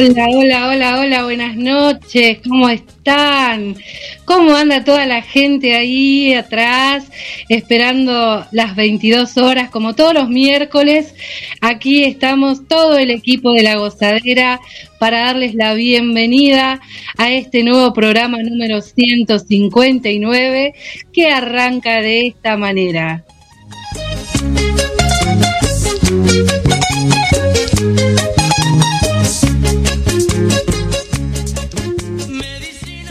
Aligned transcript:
Hola, 0.00 0.28
hola, 0.28 0.68
hola, 0.68 1.00
hola, 1.00 1.24
buenas 1.24 1.56
noches, 1.56 2.38
¿cómo 2.48 2.68
están? 2.68 3.74
¿Cómo 4.24 4.54
anda 4.54 4.84
toda 4.84 5.06
la 5.06 5.22
gente 5.22 5.74
ahí 5.74 6.34
atrás 6.34 7.10
esperando 7.48 8.46
las 8.52 8.76
22 8.76 9.36
horas 9.38 9.70
como 9.70 9.96
todos 9.96 10.14
los 10.14 10.28
miércoles? 10.28 11.16
Aquí 11.60 12.04
estamos 12.04 12.68
todo 12.68 12.96
el 12.96 13.10
equipo 13.10 13.50
de 13.54 13.64
la 13.64 13.74
gozadera 13.74 14.60
para 15.00 15.18
darles 15.18 15.56
la 15.56 15.74
bienvenida 15.74 16.80
a 17.16 17.32
este 17.32 17.64
nuevo 17.64 17.92
programa 17.92 18.38
número 18.40 18.80
159 18.80 20.74
que 21.12 21.26
arranca 21.28 22.00
de 22.02 22.28
esta 22.28 22.56
manera. 22.56 23.24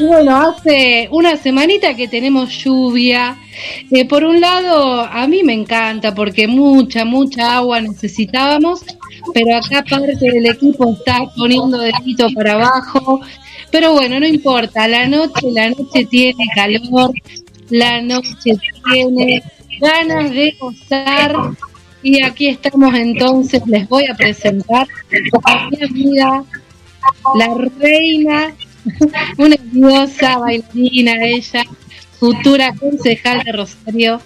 Bueno, 0.07 0.37
hace 0.37 1.09
una 1.11 1.35
semanita 1.35 1.93
que 1.93 2.07
tenemos 2.07 2.49
lluvia. 2.63 3.37
Eh, 3.91 4.07
por 4.07 4.23
un 4.23 4.39
lado, 4.39 5.01
a 5.01 5.27
mí 5.27 5.43
me 5.43 5.51
encanta 5.51 6.15
porque 6.15 6.47
mucha, 6.47 7.03
mucha 7.03 7.57
agua 7.57 7.81
necesitábamos, 7.81 8.85
pero 9.33 9.57
acá 9.57 9.83
parte 9.83 10.15
del 10.31 10.45
equipo 10.45 10.93
está 10.93 11.25
poniendo 11.35 11.77
dedito 11.77 12.29
para 12.33 12.53
abajo. 12.53 13.19
Pero 13.69 13.91
bueno, 13.91 14.17
no 14.21 14.25
importa, 14.25 14.87
la 14.87 15.07
noche, 15.07 15.51
la 15.51 15.71
noche 15.71 16.05
tiene 16.05 16.45
calor, 16.55 17.11
la 17.69 18.01
noche 18.01 18.53
tiene 18.89 19.43
ganas 19.81 20.31
de 20.31 20.55
gozar. 20.57 21.35
Y 22.01 22.23
aquí 22.23 22.47
estamos 22.47 22.95
entonces, 22.95 23.61
les 23.67 23.89
voy 23.89 24.05
a 24.05 24.15
presentar 24.15 24.87
a 25.43 25.69
mi 25.69 25.83
amiga, 25.83 26.45
la 27.35 27.53
reina 27.77 28.53
una 29.37 29.55
diosa 29.71 30.37
bailarina 30.37 31.13
ella, 31.23 31.63
futura 32.19 32.73
concejal 32.75 33.43
de 33.43 33.51
Rosario, 33.51 34.21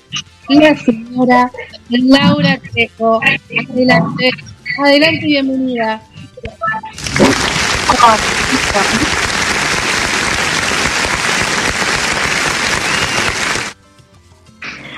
la 0.50 0.76
señora 0.78 1.52
Laura 1.90 2.60
Trejo. 2.60 3.20
Adelante, 3.70 4.32
adelante, 4.80 5.26
bienvenida. 5.26 6.02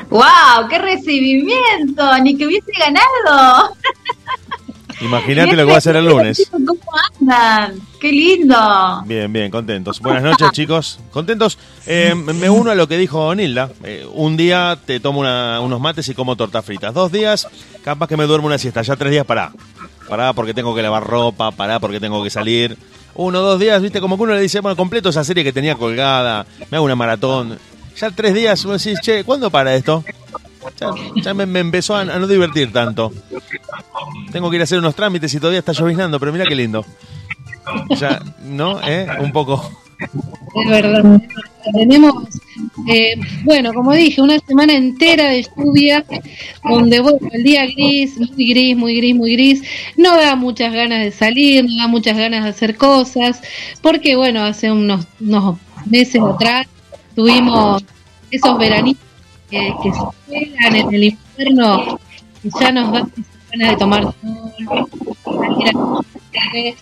¡Wow! 0.09 0.67
¡Qué 0.69 0.77
recibimiento! 0.77 2.17
¡Ni 2.21 2.37
que 2.37 2.45
hubiese 2.45 2.71
ganado! 2.77 3.75
Imagínate 5.01 5.55
lo 5.55 5.65
que 5.65 5.69
va 5.69 5.75
a 5.75 5.77
hacer 5.77 5.95
el 5.95 6.05
lunes. 6.05 6.49
¿Cómo 6.51 6.75
andan? 7.19 7.75
¡Qué 7.99 8.11
lindo! 8.11 8.55
Bien, 9.05 9.31
bien, 9.31 9.49
contentos. 9.51 9.99
Buenas 9.99 10.23
noches, 10.23 10.49
chicos. 10.53 10.99
¿Contentos? 11.11 11.57
Eh, 11.85 12.13
me 12.15 12.49
uno 12.49 12.71
a 12.71 12.75
lo 12.75 12.87
que 12.87 12.97
dijo 12.97 13.33
Nilda. 13.35 13.69
Eh, 13.83 14.05
un 14.13 14.37
día 14.37 14.77
te 14.85 14.99
tomo 14.99 15.21
unos 15.21 15.79
mates 15.79 16.07
y 16.09 16.13
como 16.13 16.35
tortas 16.35 16.65
fritas. 16.65 16.93
Dos 16.93 17.11
días, 17.11 17.47
capaz 17.83 18.07
que 18.07 18.17
me 18.17 18.25
duermo 18.25 18.47
una 18.47 18.57
siesta. 18.57 18.81
Ya 18.81 18.95
tres 18.95 19.11
días, 19.11 19.25
pará. 19.25 19.51
Pará 20.07 20.33
porque 20.33 20.53
tengo 20.53 20.75
que 20.75 20.81
lavar 20.81 21.03
ropa, 21.05 21.51
pará 21.51 21.79
porque 21.79 21.99
tengo 21.99 22.23
que 22.23 22.29
salir. 22.29 22.77
Uno, 23.15 23.39
dos 23.41 23.59
días, 23.59 23.81
viste, 23.81 24.01
como 24.01 24.17
que 24.17 24.23
uno 24.23 24.33
le 24.33 24.41
dice, 24.41 24.59
bueno, 24.59 24.75
completo 24.75 25.09
esa 25.09 25.23
serie 25.23 25.43
que 25.43 25.53
tenía 25.53 25.75
colgada, 25.75 26.45
me 26.71 26.77
hago 26.77 26.85
una 26.85 26.95
maratón. 26.95 27.59
Ya 27.95 28.09
tres 28.09 28.33
días 28.33 28.65
uno 28.65 28.77
decís, 28.77 28.99
che, 29.01 29.23
¿cuándo 29.23 29.51
para 29.51 29.75
esto? 29.75 30.03
Ya, 31.15 31.33
me, 31.33 31.59
empezó 31.59 31.95
a, 31.95 32.05
no 32.05 32.27
divertir 32.27 32.71
tanto. 32.71 33.11
Tengo 34.31 34.49
que 34.49 34.57
ir 34.57 34.61
a 34.61 34.63
hacer 34.63 34.79
unos 34.79 34.95
trámites 34.95 35.33
y 35.33 35.39
todavía 35.39 35.59
está 35.59 35.71
lloviznando, 35.71 36.19
pero 36.19 36.31
mira 36.31 36.45
qué 36.45 36.55
lindo. 36.55 36.85
Ya, 37.97 38.21
¿no? 38.43 38.81
¿Eh? 38.81 39.07
Un 39.19 39.31
poco. 39.31 39.69
Es 40.55 40.69
verdad. 40.69 41.21
Tenemos, 41.73 42.13
eh, 42.89 43.15
bueno, 43.43 43.73
como 43.73 43.93
dije, 43.93 44.21
una 44.21 44.37
semana 44.39 44.73
entera 44.73 45.29
de 45.29 45.43
lluvia, 45.55 46.05
donde, 46.63 46.99
bueno, 46.99 47.19
el 47.31 47.43
día 47.43 47.65
gris, 47.65 48.17
muy 48.17 48.49
gris, 48.49 48.75
muy 48.75 48.97
gris, 48.97 49.15
muy 49.15 49.33
gris, 49.33 49.63
no 49.95 50.17
da 50.17 50.35
muchas 50.35 50.73
ganas 50.73 51.03
de 51.03 51.11
salir, 51.11 51.63
no 51.63 51.77
da 51.77 51.87
muchas 51.87 52.17
ganas 52.17 52.43
de 52.43 52.49
hacer 52.49 52.75
cosas, 52.75 53.41
porque, 53.81 54.17
bueno, 54.17 54.43
hace 54.43 54.71
unos, 54.71 55.07
unos 55.21 55.57
meses 55.85 56.21
atrás 56.21 56.67
tuvimos 57.15 57.83
esos 58.29 58.57
veranitos 58.57 59.12
que, 59.53 59.75
que 59.83 59.93
se 59.93 60.01
pegan 60.27 60.75
en 60.75 60.93
el 60.93 61.03
infierno 61.03 61.99
y 62.43 62.49
ya 62.59 62.71
nos 62.71 62.91
da 62.91 63.07
ganas 63.51 63.69
de 63.69 63.77
tomar 63.77 64.03
sol, 64.03 64.13
a 66.35 66.51
que 66.51 66.75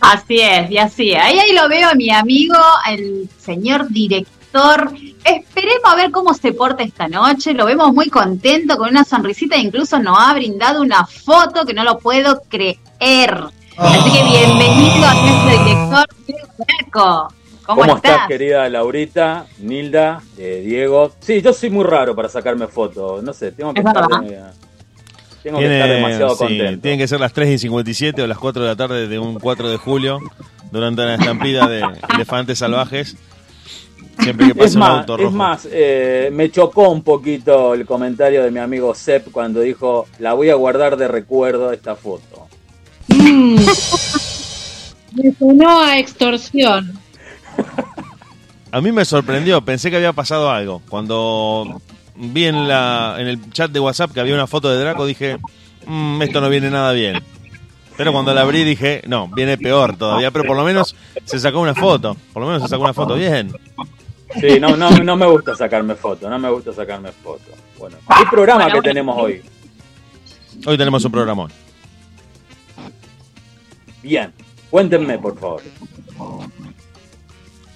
Así 0.00 0.40
es, 0.40 0.70
y 0.70 0.78
así. 0.78 1.14
Ahí, 1.14 1.38
ahí 1.38 1.52
lo 1.52 1.68
veo 1.68 1.90
a 1.90 1.94
mi 1.94 2.10
amigo, 2.10 2.56
el 2.88 3.28
señor 3.38 3.88
director. 3.88 4.92
Esperemos 5.24 5.84
a 5.84 5.96
ver 5.96 6.10
cómo 6.10 6.34
se 6.34 6.52
porta 6.52 6.82
esta 6.84 7.08
noche. 7.08 7.52
Lo 7.52 7.66
vemos 7.66 7.92
muy 7.92 8.08
contento, 8.08 8.76
con 8.76 8.90
una 8.90 9.04
sonrisita, 9.04 9.56
incluso 9.56 9.98
nos 9.98 10.16
ha 10.18 10.34
brindado 10.34 10.82
una 10.82 11.04
foto 11.04 11.66
que 11.66 11.74
no 11.74 11.84
lo 11.84 11.98
puedo 11.98 12.42
creer. 12.48 13.44
Así 13.76 14.10
que 14.12 14.22
bienvenido 14.24 15.06
a 15.06 15.14
nuestro 15.14 15.64
director, 15.64 16.06
Diego 16.26 17.28
¿Cómo, 17.68 17.84
estás? 17.96 18.26
querida 18.26 18.66
Laurita, 18.70 19.44
Nilda, 19.58 20.22
eh, 20.38 20.62
Diego? 20.64 21.12
Sí, 21.20 21.42
yo 21.42 21.52
soy 21.52 21.68
muy 21.68 21.84
raro 21.84 22.16
para 22.16 22.30
sacarme 22.30 22.66
fotos. 22.66 23.22
No 23.22 23.34
sé, 23.34 23.52
tengo 23.52 23.74
que, 23.74 23.80
estar, 23.80 24.06
tengo 25.42 25.58
que 25.58 25.74
estar 25.74 25.90
demasiado 25.90 26.34
contento. 26.34 26.80
Tienen 26.80 26.98
que 26.98 27.06
ser 27.06 27.20
las 27.20 27.34
3 27.34 27.50
y 27.50 27.58
57 27.58 28.22
o 28.22 28.26
las 28.26 28.38
4 28.38 28.62
de 28.62 28.68
la 28.68 28.74
tarde 28.74 29.06
de 29.06 29.18
un 29.18 29.38
4 29.38 29.68
de 29.68 29.76
julio 29.76 30.18
durante 30.72 31.02
una 31.02 31.16
estampida 31.16 31.68
de 31.68 31.84
elefantes 32.14 32.58
salvajes. 32.58 33.18
Siempre 34.18 34.46
que 34.46 34.54
pase 34.54 34.68
es 34.68 34.74
un 34.74 34.80
más, 34.80 35.00
auto 35.00 35.16
rojo. 35.18 35.28
Es 35.28 35.34
más, 35.34 35.68
eh, 35.70 36.30
me 36.32 36.50
chocó 36.50 36.88
un 36.88 37.02
poquito 37.02 37.74
el 37.74 37.84
comentario 37.84 38.42
de 38.44 38.50
mi 38.50 38.60
amigo 38.60 38.94
Sepp 38.94 39.30
cuando 39.30 39.60
dijo: 39.60 40.06
La 40.20 40.32
voy 40.32 40.48
a 40.48 40.54
guardar 40.54 40.96
de 40.96 41.06
recuerdo 41.06 41.70
esta 41.70 41.94
foto. 41.96 42.48
Mm. 43.08 43.56
Me 45.12 45.32
sonó 45.38 45.80
a 45.80 45.98
extorsión. 45.98 46.98
A 48.70 48.80
mí 48.80 48.92
me 48.92 49.04
sorprendió, 49.04 49.62
pensé 49.62 49.90
que 49.90 49.96
había 49.96 50.12
pasado 50.12 50.50
algo. 50.50 50.82
Cuando 50.88 51.80
vi 52.14 52.46
en, 52.46 52.68
la, 52.68 53.16
en 53.18 53.26
el 53.26 53.50
chat 53.50 53.70
de 53.70 53.80
WhatsApp 53.80 54.12
que 54.12 54.20
había 54.20 54.34
una 54.34 54.46
foto 54.46 54.70
de 54.70 54.78
Draco, 54.78 55.06
dije, 55.06 55.38
mm, 55.86 56.22
esto 56.22 56.40
no 56.40 56.50
viene 56.50 56.70
nada 56.70 56.92
bien. 56.92 57.22
Pero 57.96 58.12
cuando 58.12 58.32
la 58.32 58.42
abrí 58.42 58.62
dije, 58.62 59.02
no, 59.08 59.28
viene 59.28 59.58
peor 59.58 59.96
todavía, 59.96 60.30
pero 60.30 60.44
por 60.44 60.56
lo 60.56 60.62
menos 60.62 60.94
se 61.24 61.38
sacó 61.40 61.60
una 61.60 61.74
foto. 61.74 62.16
Por 62.32 62.42
lo 62.42 62.46
menos 62.46 62.62
se 62.62 62.68
sacó 62.68 62.84
una 62.84 62.94
foto 62.94 63.14
bien. 63.16 63.52
Sí, 64.40 64.60
no, 64.60 64.76
no, 64.76 64.90
no 64.90 65.16
me 65.16 65.26
gusta 65.26 65.56
sacarme 65.56 65.96
foto, 65.96 66.28
no 66.28 66.38
me 66.38 66.50
gusta 66.50 66.72
sacarme 66.72 67.10
foto. 67.10 67.50
Bueno, 67.78 67.96
¿qué 68.06 68.24
programa 68.30 68.70
que 68.70 68.80
tenemos 68.82 69.16
hoy? 69.18 69.42
Hoy 70.64 70.78
tenemos 70.78 71.04
un 71.04 71.10
programón. 71.10 71.50
Bien, 74.02 74.32
cuéntenme, 74.70 75.18
por 75.18 75.38
favor. 75.38 75.62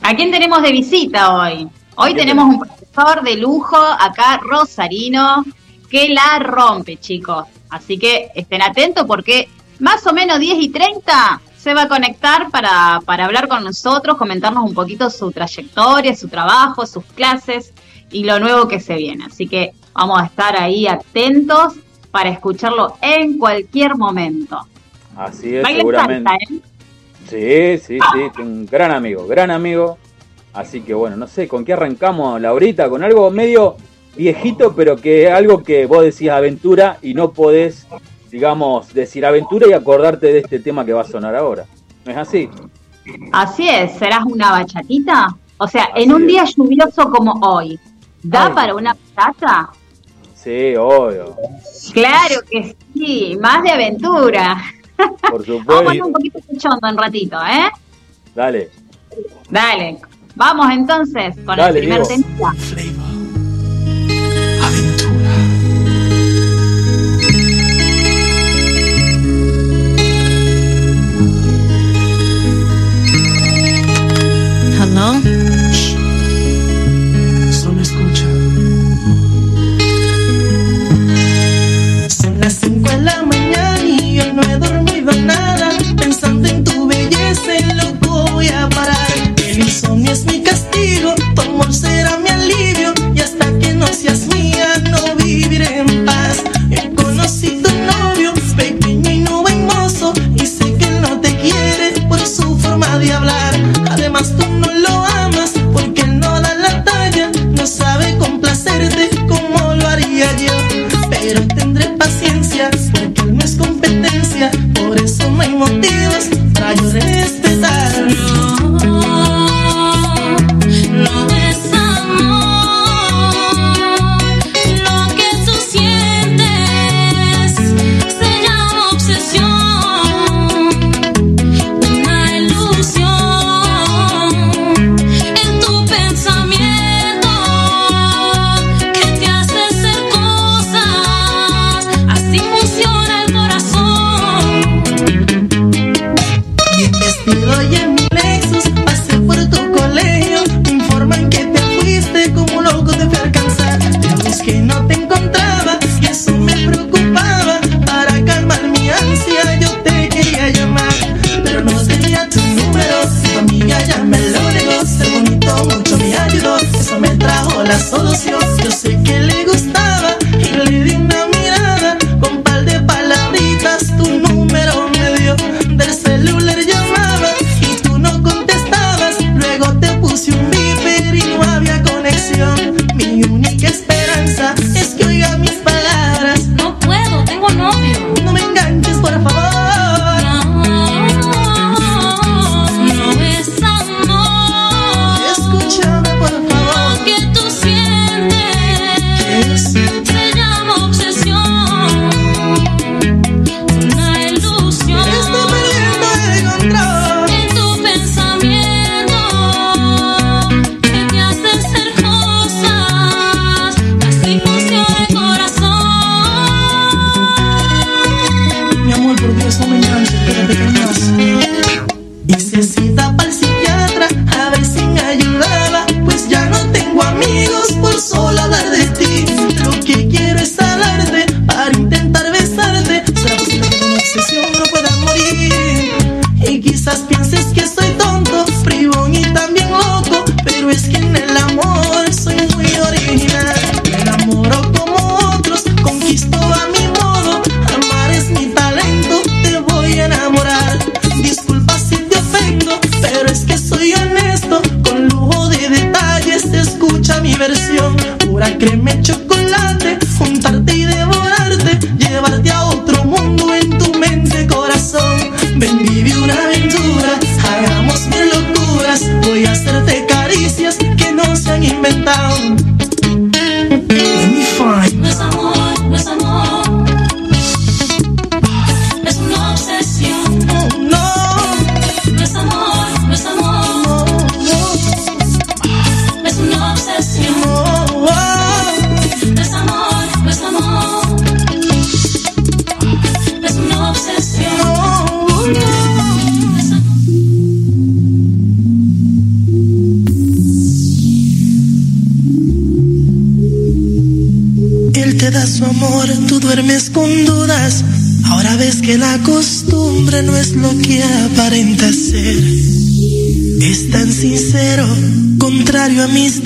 ¿A 0.05 0.17
quién 0.17 0.33
tenemos 0.33 0.63
de 0.63 0.73
visita 0.73 1.33
hoy? 1.33 1.69
Hoy 1.95 2.15
tenemos 2.15 2.47
un 2.47 2.59
profesor 2.59 3.23
de 3.23 3.37
lujo 3.37 3.77
acá, 3.77 4.41
Rosarino, 4.43 5.45
que 5.89 6.09
la 6.09 6.41
rompe, 6.41 6.97
chicos. 6.97 7.47
Así 7.71 7.99
que 7.99 8.31
estén 8.35 8.63
atentos 8.63 9.07
porque 9.07 9.49
más 9.79 10.05
o 10.09 10.13
menos 10.13 10.41
10 10.41 10.59
y 10.61 10.69
30 10.71 11.41
se 11.57 11.73
va 11.73 11.83
a 11.83 11.89
conectar 11.89 12.51
para, 12.51 13.01
para 13.07 13.27
hablar 13.27 13.47
con 13.47 13.63
nosotros, 13.63 14.17
comentarnos 14.17 14.65
un 14.65 14.75
poquito 14.75 15.09
su 15.09 15.31
trayectoria, 15.31 16.17
su 16.17 16.27
trabajo, 16.29 16.85
sus 16.85 17.05
clases 17.05 17.73
y 18.11 18.25
lo 18.25 18.41
nuevo 18.41 18.67
que 18.67 18.81
se 18.81 18.97
viene. 18.97 19.27
Así 19.27 19.47
que 19.47 19.73
vamos 19.93 20.21
a 20.21 20.27
estar 20.27 20.61
ahí 20.61 20.89
atentos 20.89 21.75
para 22.11 22.29
escucharlo 22.29 22.97
en 23.01 23.39
cualquier 23.39 23.97
momento. 23.97 24.67
Así 25.17 25.55
es, 25.55 25.65
¿eh? 25.65 26.63
Sí, 27.33 27.79
sí, 27.79 27.99
sí, 27.99 28.43
un 28.43 28.67
gran 28.67 28.91
amigo, 28.91 29.27
gran 29.27 29.51
amigo. 29.51 29.97
Así 30.53 30.83
que 30.83 30.93
bueno, 30.93 31.17
no 31.17 31.27
sé, 31.27 31.49
¿con 31.49 31.65
qué 31.65 31.73
arrancamos, 31.73 32.39
Laurita? 32.39 32.91
Con 32.91 33.03
algo 33.03 33.31
medio 33.31 33.77
viejito, 34.15 34.75
pero 34.75 34.97
que 34.97 35.25
es 35.25 35.33
algo 35.33 35.63
que 35.63 35.87
vos 35.87 36.03
decís 36.03 36.29
aventura 36.29 36.99
y 37.01 37.15
no 37.15 37.33
podés, 37.33 37.87
digamos, 38.31 38.93
decir 38.93 39.25
aventura 39.25 39.67
y 39.67 39.73
acordarte 39.73 40.27
de 40.27 40.41
este 40.41 40.59
tema 40.59 40.85
que 40.85 40.93
va 40.93 41.01
a 41.01 41.05
sonar 41.05 41.35
ahora. 41.35 41.65
¿No 42.05 42.13
es 42.13 42.19
así? 42.19 42.51
Así 43.33 43.67
es, 43.67 43.93
¿serás 43.93 44.25
una 44.27 44.51
bachatita? 44.51 45.35
O 45.57 45.67
sea, 45.67 45.89
en 45.97 46.13
un 46.13 46.27
día 46.27 46.45
lluvioso 46.45 47.09
como 47.09 47.33
hoy, 47.49 47.81
¿da 48.23 48.53
para 48.55 48.75
una 48.75 48.95
bachata? 49.17 49.71
Sí, 50.35 50.75
obvio. 50.77 51.35
Claro 51.95 52.43
que 52.51 52.77
sí, 52.93 53.39
más 53.41 53.63
de 53.63 53.71
aventura. 53.71 54.63
Por 55.31 55.45
supuesto. 55.45 55.85
Vamos 55.85 56.07
un 56.07 56.13
poquito 56.13 56.39
escuchando 56.39 56.89
un 56.89 56.99
ratito, 56.99 57.39
¿eh? 57.43 57.71
Dale. 58.35 58.71
Dale. 59.51 59.99
Vamos 60.35 60.67
entonces 60.71 61.37
con 61.45 61.59
el 61.59 61.73
primer 61.73 62.03
tema. 62.07 62.55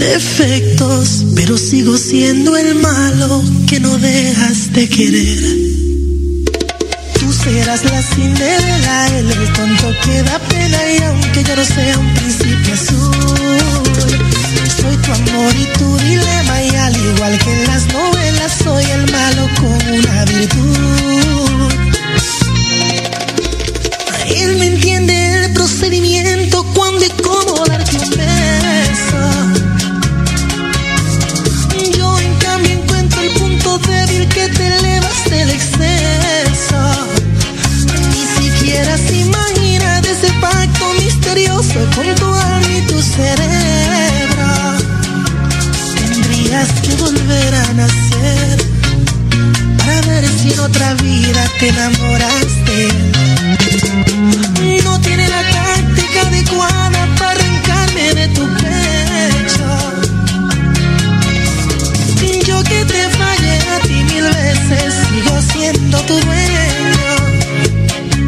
Defectos, 0.06 1.24
pero 1.34 1.58
sigo 1.58 1.96
siendo 1.96 2.56
el 2.56 2.76
malo 2.76 3.42
que 3.68 3.80
no 3.80 3.98
dejas 3.98 4.72
de 4.72 4.88
querer. 4.88 5.38
Tú 7.18 7.32
serás 7.32 7.84
la 7.84 8.00
Cinderela, 8.02 9.08
el 9.18 9.52
tonto 9.52 9.86
que 10.04 10.22
da 10.22 10.38
pena 10.38 10.78
y 10.92 11.02
aunque 11.02 11.42
yo 11.42 11.56
no 11.56 11.64
sea 11.64 11.98
un 11.98 12.14
príncipe 12.14 12.72
azul, 12.72 13.82
soy 14.80 14.96
tu 14.98 15.12
amor 15.12 15.52
y 15.56 15.78
tu 15.78 15.98
dilema 15.98 16.62
y 16.62 16.76
al 16.76 16.96
igual 16.96 17.38
que 17.38 17.52
en 17.52 17.66
las 17.66 17.86
novelas 17.92 18.52
soy 18.62 18.84
el 18.84 19.10
malo 19.10 19.48
con 19.60 19.80
una 19.98 20.24
virtud. 20.24 21.72
Él 24.36 24.56
me 24.56 24.66
entiende 24.66 25.44
el 25.44 25.52
procedimiento 25.52 26.64
cuando 26.74 27.04
misterioso 41.76 41.94
con 41.94 42.14
tu 42.14 42.34
alma 42.34 42.72
y 42.72 42.82
tu 42.86 43.00
cerebro. 43.02 44.48
Tendrías 45.94 46.68
que 46.80 46.94
volver 46.94 47.54
a 47.54 47.72
nacer 47.74 48.66
para 49.78 50.00
ver 50.02 50.28
si 50.28 50.52
en 50.52 50.60
otra 50.60 50.94
vida 50.94 51.44
te 51.58 51.68
enamoraste. 51.68 52.88
No 54.84 55.00
tiene 55.00 55.28
la 55.28 55.42
táctica 55.50 56.20
adecuada 56.26 57.08
para 57.18 57.32
arrancarme 57.32 58.14
de 58.14 58.28
tu 58.28 58.46
pecho. 58.54 59.66
Yo 62.46 62.62
que 62.62 62.84
te 62.84 63.08
fallé 63.10 63.58
a 63.74 63.80
ti 63.80 64.04
mil 64.04 64.24
veces, 64.24 64.94
sigo 65.08 65.42
siendo 65.52 65.98
tu 66.02 66.14
dueño. 66.14 67.16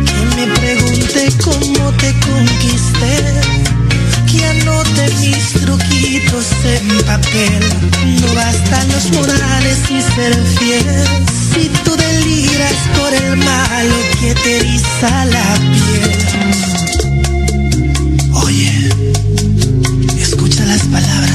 Que 0.06 0.36
me 0.36 0.46
pregunte 0.54 1.32
cómo 1.42 1.92
te 1.92 2.12
conquisté. 2.20 3.27
Anote 4.98 5.14
mis 5.20 5.52
truquitos 5.52 6.46
en 6.64 6.88
papel. 7.06 7.62
No 8.20 8.34
bastan 8.34 8.88
los 8.88 9.10
morales 9.12 9.78
y 9.90 10.02
ser 10.02 10.34
fiel. 10.58 10.84
Si 11.52 11.68
tú 11.84 11.96
deliras 11.96 12.74
por 12.98 13.14
el 13.14 13.36
malo 13.36 13.94
que 14.20 14.34
te 14.34 14.58
eriza 14.58 15.24
la 15.26 15.54
piel. 15.72 16.10
Oye, 18.32 18.88
escucha 20.20 20.64
las 20.64 20.82
palabras 20.82 21.27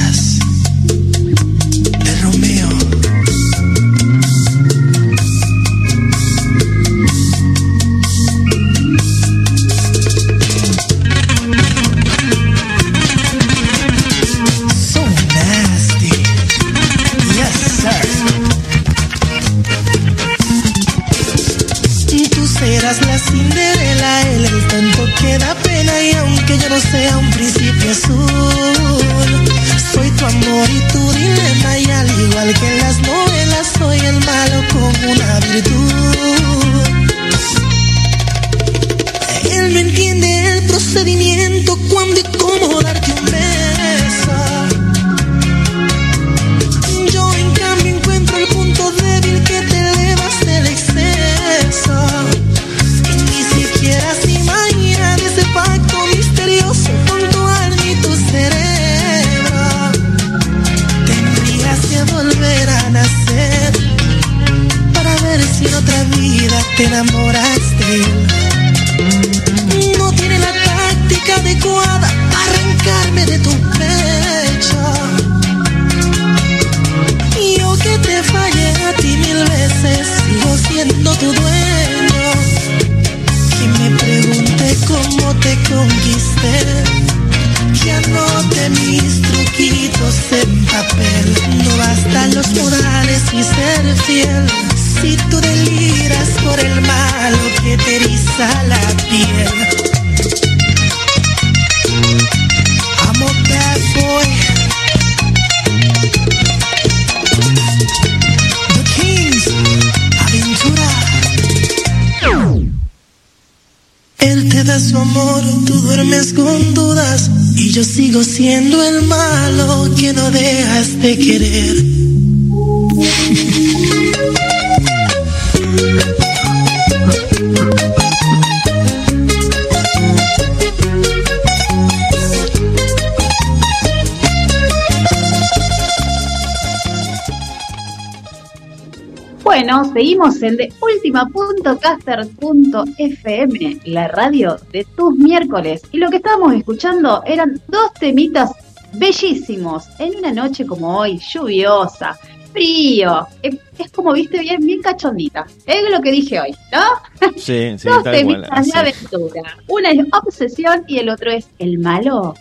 en 140.44 140.56
de 140.56 140.72
ultima.caster.fm, 140.80 143.80
la 143.84 144.08
radio 144.08 144.56
de 144.72 144.84
tus 144.96 145.14
miércoles. 145.16 145.82
Y 145.92 145.98
lo 145.98 146.10
que 146.10 146.16
estábamos 146.16 146.54
escuchando 146.54 147.22
eran 147.26 147.60
dos 147.68 147.92
temitas 147.94 148.50
bellísimos 148.94 149.88
en 149.98 150.16
una 150.16 150.32
noche 150.32 150.66
como 150.66 150.98
hoy, 150.98 151.18
lluviosa, 151.18 152.18
frío. 152.52 153.26
Es, 153.42 153.56
es 153.78 153.90
como 153.90 154.12
viste 154.12 154.38
bien, 154.38 154.64
bien 154.64 154.80
cachondita. 154.80 155.46
Es 155.66 155.90
lo 155.90 156.00
que 156.00 156.12
dije 156.12 156.40
hoy, 156.40 156.54
¿no? 156.72 157.30
Sí, 157.36 157.74
sí, 157.78 157.88
dos 157.88 158.04
temitas 158.04 158.66
de 158.66 158.78
aventura. 158.78 159.56
Una 159.68 159.90
es 159.90 159.98
obsesión 160.12 160.84
y 160.86 160.98
el 160.98 161.08
otro 161.08 161.30
es 161.30 161.48
el 161.58 161.78
malo. 161.78 162.34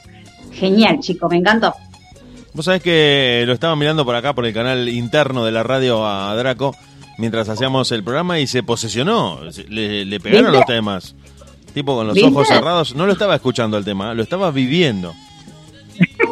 Genial, 0.51 0.99
chico, 0.99 1.27
me 1.29 1.37
encantó. 1.37 1.73
Vos 2.53 2.65
sabés 2.65 2.83
que 2.83 3.43
lo 3.47 3.53
estaba 3.53 3.75
mirando 3.75 4.05
por 4.05 4.15
acá, 4.15 4.33
por 4.33 4.45
el 4.45 4.53
canal 4.53 4.87
interno 4.87 5.43
de 5.43 5.51
la 5.51 5.63
radio 5.63 6.05
a 6.05 6.35
Draco, 6.35 6.75
mientras 7.17 7.49
hacíamos 7.49 7.91
el 7.91 8.03
programa 8.03 8.39
y 8.39 8.47
se 8.47 8.63
posesionó. 8.63 9.39
Se- 9.51 9.63
Le, 9.65 10.05
le 10.05 10.19
pegaron 10.19 10.51
¿Viste? 10.51 10.57
los 10.59 10.65
temas. 10.65 11.15
Tipo 11.73 11.95
con 11.95 12.05
los 12.07 12.15
¿Viste? 12.15 12.29
ojos 12.29 12.47
cerrados. 12.47 12.95
No 12.95 13.05
lo 13.05 13.13
estaba 13.13 13.35
escuchando 13.35 13.77
el 13.77 13.85
tema, 13.85 14.13
lo 14.13 14.21
estaba 14.23 14.51
viviendo. 14.51 15.13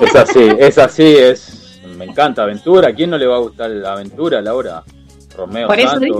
Es 0.01 0.15
así, 0.15 0.39
es 0.59 0.77
así, 0.77 1.03
es. 1.03 1.79
Me 1.97 2.05
encanta 2.05 2.43
aventura. 2.43 2.89
¿A 2.89 2.93
quién 2.93 3.09
no 3.09 3.17
le 3.17 3.25
va 3.27 3.35
a 3.37 3.39
gustar 3.39 3.69
la 3.69 3.93
aventura, 3.93 4.41
Laura? 4.41 4.83
Romeo 5.35 5.65
Por 5.67 5.79
eso 5.79 5.97
digo, 5.97 6.19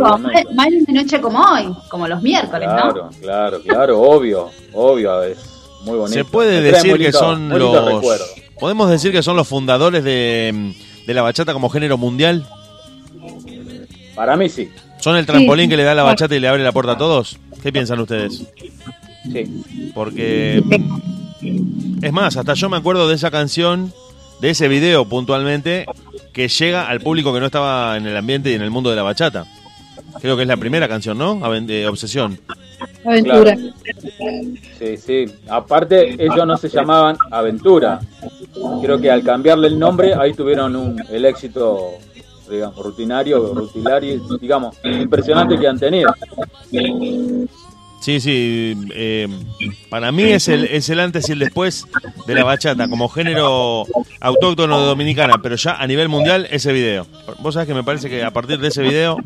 mal, 0.54 0.74
una 0.88 1.02
noche 1.02 1.20
como 1.20 1.40
hoy, 1.42 1.68
como 1.90 2.08
los 2.08 2.22
miércoles, 2.22 2.68
¿no? 2.68 2.76
Claro, 2.76 3.10
claro, 3.22 3.62
claro, 3.62 4.02
obvio, 4.02 4.50
obvio, 4.74 5.24
es 5.24 5.38
muy 5.84 5.98
bonito. 5.98 6.18
Se 6.18 6.24
puede 6.24 6.62
Me 6.62 6.72
decir 6.72 6.98
que 6.98 7.12
son 7.12 7.50
los... 7.50 7.86
recuerdo. 7.86 8.24
Podemos 8.60 8.90
decir 8.90 9.12
que 9.12 9.22
son 9.22 9.36
los 9.36 9.48
fundadores 9.48 10.04
de, 10.06 10.74
de 11.06 11.14
la 11.14 11.24
bachata 11.24 11.52
como 11.52 11.70
género 11.70 11.98
mundial. 11.98 12.48
Para 14.22 14.38
mí 14.38 14.50
sí, 14.50 14.70
¿Son 15.00 15.16
el 15.18 15.26
trampolín 15.26 15.66
Sí. 15.66 15.70
que 15.72 15.78
le 15.78 15.84
da 15.84 15.96
la 15.96 16.04
bachata 16.04 16.36
y 16.36 16.40
le 16.40 16.48
abre 16.48 16.64
la 16.64 16.72
puerta 16.72 16.92
a 16.92 16.98
todos? 17.00 17.40
¿Qué 17.64 17.74
piensan 17.74 18.00
ustedes? 18.02 18.46
sí. 19.24 19.92
Porque 19.96 20.62
Es 22.04 22.14
más, 22.14 22.38
hasta 22.38 22.54
yo 22.54 22.70
me 22.70 22.78
acuerdo 22.78 23.10
de 23.10 23.16
esa 23.16 23.32
canción, 23.32 23.92
de 24.40 24.52
ese 24.52 24.68
video 24.68 25.06
puntualmente, 25.06 25.88
que 26.34 26.48
llega 26.50 26.88
al 26.88 27.00
público 27.02 27.34
que 27.34 27.40
no 27.40 27.48
estaba 27.48 27.98
en 27.98 28.06
el 28.06 28.16
ambiente 28.16 28.52
y 28.52 28.54
en 28.54 28.62
el 28.62 28.70
mundo 28.70 28.92
de 28.92 28.96
la 28.96 29.02
bachata. 29.02 29.46
Creo 30.22 30.36
que 30.36 30.44
es 30.44 30.48
la 30.48 30.58
primera 30.58 30.88
canción, 30.88 31.18
¿no? 31.18 31.40
Aven- 31.44 31.66
de 31.66 31.88
Obsesión. 31.88 32.38
Aventura. 33.04 33.58
Sí, 34.78 34.98
sí. 34.98 35.26
Aparte, 35.50 36.14
ellos 36.24 36.46
no 36.46 36.58
se 36.58 36.70
llamaban 36.70 37.18
Aventura. 37.32 38.00
Creo 38.84 39.02
que 39.02 39.10
al 39.10 39.24
cambiarle 39.24 39.68
el 39.70 39.80
nombre, 39.80 40.14
ahí 40.14 40.34
tuvieron 40.36 40.76
un, 40.76 41.02
el 41.10 41.26
éxito, 41.26 41.94
digamos, 42.52 42.78
rutinario, 42.78 43.54
rutinario, 43.54 44.20
digamos, 44.40 44.76
impresionante 44.84 45.58
que 45.58 45.68
han 45.68 45.80
tenido. 45.80 46.14
Sí, 48.02 48.20
sí. 48.20 48.76
eh, 48.96 49.28
para 49.90 50.12
mí 50.12 50.24
es 50.24 50.48
el, 50.48 50.66
es 50.66 50.90
el 50.90 51.00
antes 51.00 51.30
y 51.30 51.34
el 51.34 51.40
después 51.40 51.86
de 52.26 52.34
la 52.36 52.44
bachata 52.44 52.88
como 52.88 53.08
género 53.08 53.86
autóctono 54.20 54.80
de 54.82 54.88
Dominicana, 54.88 55.36
pero 55.42 55.56
ya 55.56 55.76
a 55.76 55.86
nivel 55.86 56.10
mundial 56.10 56.48
ese 56.50 56.74
video. 56.74 57.06
Vos 57.40 57.54
sabés 57.54 57.68
que 57.68 57.76
me 57.76 57.84
parece 57.84 58.10
que 58.10 58.24
a 58.24 58.32
partir 58.32 58.60
de 58.60 58.70
ese 58.70 58.82
video 58.82 59.18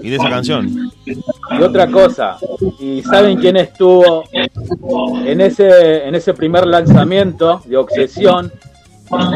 y 0.00 0.10
de 0.10 0.16
esa 0.16 0.28
canción, 0.28 0.92
Y 1.06 1.62
otra 1.62 1.88
cosa, 1.88 2.36
¿y 2.80 3.02
saben 3.02 3.38
quién 3.38 3.56
estuvo 3.56 4.24
en 4.32 5.40
ese, 5.40 6.06
en 6.06 6.14
ese 6.14 6.34
primer 6.34 6.66
lanzamiento 6.66 7.62
de 7.64 7.76
Obsesión? 7.76 8.52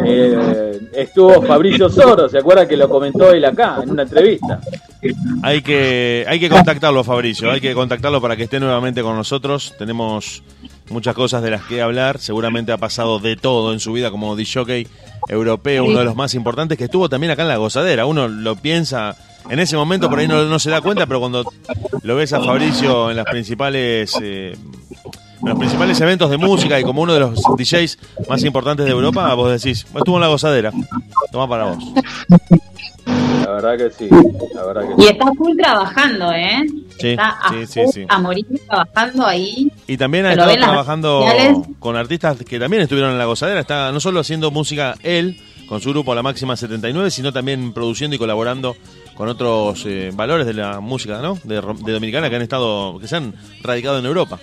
Eh, 0.04 0.80
estuvo 0.94 1.42
Fabricio 1.42 1.90
Soro, 1.90 2.28
¿se 2.28 2.38
acuerda 2.38 2.66
que 2.66 2.76
lo 2.76 2.88
comentó 2.88 3.30
él 3.32 3.44
acá 3.44 3.80
en 3.82 3.90
una 3.90 4.02
entrevista? 4.02 4.60
hay 5.42 5.60
que, 5.62 6.24
hay 6.26 6.40
que 6.40 6.48
contactarlo, 6.48 7.04
Fabricio. 7.04 7.50
Hay 7.50 7.60
que 7.60 7.74
contactarlo 7.74 8.20
para 8.20 8.36
que 8.36 8.44
esté 8.44 8.58
nuevamente 8.60 9.02
con 9.02 9.16
nosotros. 9.16 9.74
Tenemos 9.78 10.42
muchas 10.90 11.14
cosas 11.14 11.42
de 11.42 11.50
las 11.50 11.62
que 11.64 11.82
hablar. 11.82 12.18
Seguramente 12.18 12.72
ha 12.72 12.78
pasado 12.78 13.18
de 13.18 13.36
todo 13.36 13.72
en 13.72 13.80
su 13.80 13.92
vida 13.92 14.10
como 14.10 14.34
disjockey 14.36 14.86
europeo, 15.28 15.84
uno 15.84 15.98
de 15.98 16.04
los 16.04 16.16
más 16.16 16.34
importantes, 16.34 16.78
que 16.78 16.84
estuvo 16.84 17.08
también 17.08 17.30
acá 17.30 17.42
en 17.42 17.48
la 17.48 17.56
gozadera. 17.56 18.06
Uno 18.06 18.26
lo 18.26 18.56
piensa 18.56 19.16
en 19.50 19.58
ese 19.58 19.76
momento, 19.76 20.08
por 20.08 20.18
ahí 20.18 20.28
no, 20.28 20.58
se 20.58 20.70
da 20.70 20.80
cuenta, 20.80 21.06
pero 21.06 21.20
cuando 21.20 21.44
lo 22.02 22.16
ves 22.16 22.32
a 22.32 22.40
Fabricio 22.40 23.10
en 23.10 23.16
las 23.16 23.26
principales. 23.26 24.14
eh, 24.22 24.56
los 25.42 25.58
principales 25.58 26.00
eventos 26.00 26.30
de 26.30 26.36
música 26.38 26.78
y 26.78 26.82
como 26.84 27.02
uno 27.02 27.14
de 27.14 27.20
los 27.20 27.40
DJs 27.56 27.98
más 28.28 28.42
importantes 28.44 28.86
de 28.86 28.92
Europa, 28.92 29.32
vos 29.34 29.50
decís, 29.50 29.86
estuvo 29.94 30.16
en 30.16 30.22
la 30.22 30.28
gozadera, 30.28 30.72
toma 31.30 31.48
para 31.48 31.64
vos. 31.64 31.84
La 33.06 33.52
verdad 33.54 33.78
que 33.78 33.90
sí, 33.90 34.08
la 34.54 34.66
verdad 34.66 34.82
que 34.82 35.02
Y 35.02 35.06
sí. 35.06 35.08
está 35.12 35.32
full 35.32 35.56
trabajando, 35.56 36.32
¿eh? 36.32 36.66
Sí, 36.98 37.08
está 37.08 37.28
a, 37.28 37.48
sí, 37.50 37.66
sí, 37.66 37.80
sí. 37.92 38.06
a 38.08 38.18
morir 38.18 38.46
trabajando 38.68 39.26
ahí. 39.26 39.72
Y 39.86 39.96
también 39.96 40.26
ha 40.26 40.32
estado 40.32 40.54
trabajando 40.54 41.24
con 41.78 41.96
artistas 41.96 42.36
que 42.44 42.58
también 42.58 42.82
estuvieron 42.82 43.12
en 43.12 43.18
la 43.18 43.24
gozadera. 43.24 43.60
Está 43.60 43.90
no 43.92 44.00
solo 44.00 44.20
haciendo 44.20 44.50
música 44.50 44.96
él, 45.02 45.40
con 45.68 45.80
su 45.80 45.90
grupo 45.90 46.14
La 46.14 46.22
Máxima 46.22 46.56
79, 46.56 47.10
sino 47.10 47.32
también 47.32 47.72
produciendo 47.72 48.16
y 48.16 48.18
colaborando 48.18 48.76
con 49.14 49.28
otros 49.28 49.84
eh, 49.86 50.10
valores 50.14 50.46
de 50.46 50.54
la 50.54 50.80
música, 50.80 51.20
¿no? 51.22 51.38
De 51.44 51.60
Dominicana 51.60 52.28
que 52.28 52.36
han 52.36 52.42
estado, 52.42 52.98
que 52.98 53.08
se 53.08 53.16
han 53.16 53.34
radicado 53.62 53.98
en 53.98 54.06
Europa. 54.06 54.38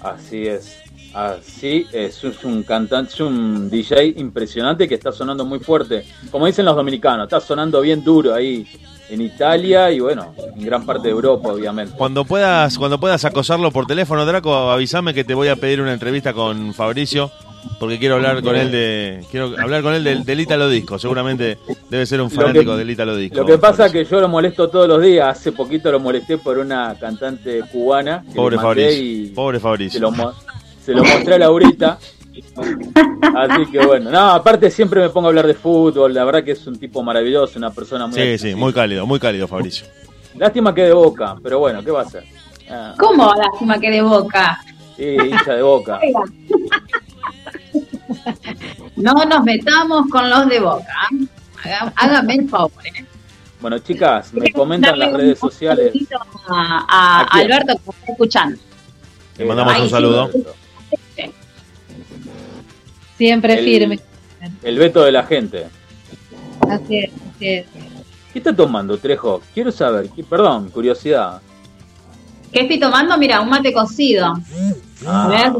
Así 0.00 0.46
es. 0.46 0.78
Así 1.12 1.86
es, 1.92 2.22
es 2.22 2.44
un 2.44 2.62
cantante, 2.62 3.12
es 3.12 3.20
un 3.20 3.68
DJ 3.68 4.14
impresionante 4.16 4.86
que 4.86 4.94
está 4.94 5.10
sonando 5.10 5.44
muy 5.44 5.58
fuerte. 5.58 6.04
Como 6.30 6.46
dicen 6.46 6.64
los 6.64 6.76
dominicanos, 6.76 7.24
está 7.24 7.40
sonando 7.40 7.80
bien 7.80 8.04
duro 8.04 8.32
ahí 8.32 8.64
en 9.10 9.20
Italia 9.20 9.90
y 9.90 10.00
bueno, 10.00 10.34
en 10.56 10.64
gran 10.64 10.86
parte 10.86 11.08
de 11.08 11.12
Europa, 11.12 11.52
obviamente. 11.52 11.94
Cuando 11.96 12.24
puedas, 12.24 12.78
cuando 12.78 12.98
puedas 13.00 13.24
acosarlo 13.24 13.70
por 13.70 13.86
teléfono, 13.86 14.24
Draco, 14.24 14.70
avísame 14.70 15.12
que 15.14 15.24
te 15.24 15.34
voy 15.34 15.48
a 15.48 15.56
pedir 15.56 15.80
una 15.80 15.92
entrevista 15.92 16.32
con 16.32 16.72
Fabricio, 16.74 17.30
porque 17.78 17.98
quiero 17.98 18.14
hablar 18.14 18.42
con 18.42 18.56
él 18.56 18.70
de, 18.70 19.24
quiero 19.30 19.52
hablar 19.58 19.82
con 19.82 19.92
él 19.94 20.04
del, 20.04 20.24
del 20.24 20.40
Ítalo 20.40 20.68
Disco. 20.68 20.98
Seguramente 20.98 21.58
debe 21.90 22.06
ser 22.06 22.20
un 22.20 22.28
que- 22.30 22.36
fanático 22.36 22.76
del 22.76 22.88
Ítalo 22.90 23.16
Disco. 23.16 23.36
Lo 23.38 23.46
que 23.46 23.58
pasa 23.58 23.86
es 23.86 23.92
que 23.92 24.04
yo 24.04 24.20
lo 24.20 24.28
molesto 24.28 24.68
todos 24.70 24.88
los 24.88 25.02
días. 25.02 25.28
Hace 25.38 25.52
poquito 25.52 25.90
lo 25.92 26.00
molesté 26.00 26.38
por 26.38 26.56
una 26.58 26.94
cantante 26.98 27.60
cubana. 27.72 28.24
Pobre 28.34 28.56
Fabricio. 28.56 29.02
y 29.02 29.26
Pobre 29.34 29.60
Fabricio. 29.60 29.98
Se 29.98 30.00
lo, 30.00 30.34
se 30.84 30.92
lo 30.92 31.04
mostré 31.04 31.34
a 31.34 31.38
Laurita. 31.38 31.98
Así 33.36 33.66
que 33.70 33.84
bueno, 33.86 34.10
no, 34.10 34.30
aparte 34.30 34.70
siempre 34.70 35.00
me 35.00 35.08
pongo 35.10 35.28
a 35.28 35.30
hablar 35.30 35.46
de 35.46 35.54
fútbol. 35.54 36.12
La 36.14 36.24
verdad 36.24 36.42
que 36.44 36.52
es 36.52 36.66
un 36.66 36.78
tipo 36.78 37.02
maravilloso, 37.02 37.58
una 37.58 37.70
persona 37.70 38.06
muy. 38.06 38.16
Sí, 38.20 38.38
sí, 38.38 38.54
muy 38.54 38.72
cálido, 38.72 39.06
muy 39.06 39.18
cálido, 39.20 39.46
Fabricio. 39.48 39.86
Lástima 40.36 40.74
que 40.74 40.82
de 40.82 40.92
boca, 40.92 41.36
pero 41.42 41.58
bueno, 41.58 41.82
¿qué 41.84 41.90
va 41.90 42.00
a 42.00 42.04
hacer? 42.04 42.24
Ah, 42.70 42.94
¿Cómo 42.98 43.32
lástima 43.34 43.78
que 43.78 43.90
de 43.90 44.02
boca? 44.02 44.60
sí, 44.96 45.04
hincha 45.04 45.54
de 45.54 45.62
boca. 45.62 46.00
No 48.96 49.12
nos 49.24 49.44
metamos 49.44 50.06
con 50.10 50.28
los 50.28 50.48
de 50.48 50.60
boca. 50.60 50.92
Haga- 51.64 51.92
Hágame 51.96 52.34
el 52.34 52.48
favor. 52.48 52.72
¿eh? 52.84 53.04
Bueno, 53.60 53.78
chicas, 53.78 54.32
me 54.34 54.52
comentan 54.52 54.98
las 54.98 55.12
redes 55.12 55.38
sociales. 55.38 55.92
A, 56.48 56.84
a 56.88 57.20
¿A? 57.20 57.24
Alberto 57.38 57.74
que 57.84 57.90
está 57.90 58.12
escuchando. 58.12 58.58
Le 59.38 59.44
mandamos 59.44 59.72
Ahí 59.74 59.82
un 59.82 59.88
sí. 59.88 59.92
Siempre 63.20 63.52
El- 63.58 63.64
firme. 63.66 64.00
El 64.62 64.78
veto 64.78 65.04
de 65.04 65.12
la 65.12 65.24
gente. 65.24 65.66
Así 66.66 67.00
es, 67.00 67.10
así 67.36 67.48
es. 67.48 67.66
¿Qué 68.32 68.38
está 68.38 68.56
tomando, 68.56 68.96
Trejo? 68.96 69.42
Quiero 69.52 69.70
saber. 69.70 70.08
¿qué- 70.08 70.24
Perdón, 70.24 70.70
curiosidad. 70.70 71.42
¿Qué 72.50 72.62
estoy 72.62 72.80
tomando? 72.80 73.18
Mira, 73.18 73.42
un 73.42 73.50
mate 73.50 73.74
cocido. 73.74 74.32
Ah. 75.06 75.52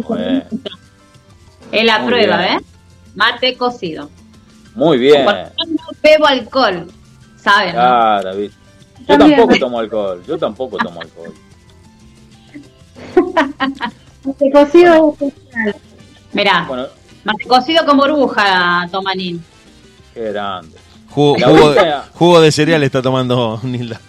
Es 1.70 1.84
la 1.84 1.98
Muy 1.98 2.08
prueba, 2.08 2.38
bien. 2.38 2.52
¿eh? 2.54 2.60
Mate 3.14 3.56
cocido. 3.58 4.08
Muy 4.74 4.96
bien. 4.96 5.26
No 5.26 5.34
bebo 6.02 6.26
alcohol, 6.26 6.86
¿saben? 7.36 7.74
no? 7.74 7.80
Claro, 7.82 8.36
¿viste? 8.36 8.56
Yo 9.00 9.04
También. 9.18 9.36
tampoco 9.38 9.58
tomo 9.58 9.78
alcohol. 9.80 10.22
Yo 10.26 10.38
tampoco 10.38 10.78
tomo 10.78 11.02
alcohol. 11.02 11.34
Este 14.26 14.50
cocido 14.50 15.14
es 15.20 15.28
especial. 15.28 15.76
Mirá, 16.32 16.64
Bueno, 16.68 16.82
mate 16.84 16.99
cocido 17.48 17.84
con 17.84 17.96
burbuja, 17.96 18.88
Tomanín. 18.90 19.42
qué 20.14 20.32
grande. 20.32 20.76
Jugo, 21.10 21.34
de, 21.72 21.94
jugo 22.14 22.40
de 22.40 22.52
cereal 22.52 22.82
está 22.84 23.02
tomando 23.02 23.60
Nilda. 23.64 24.00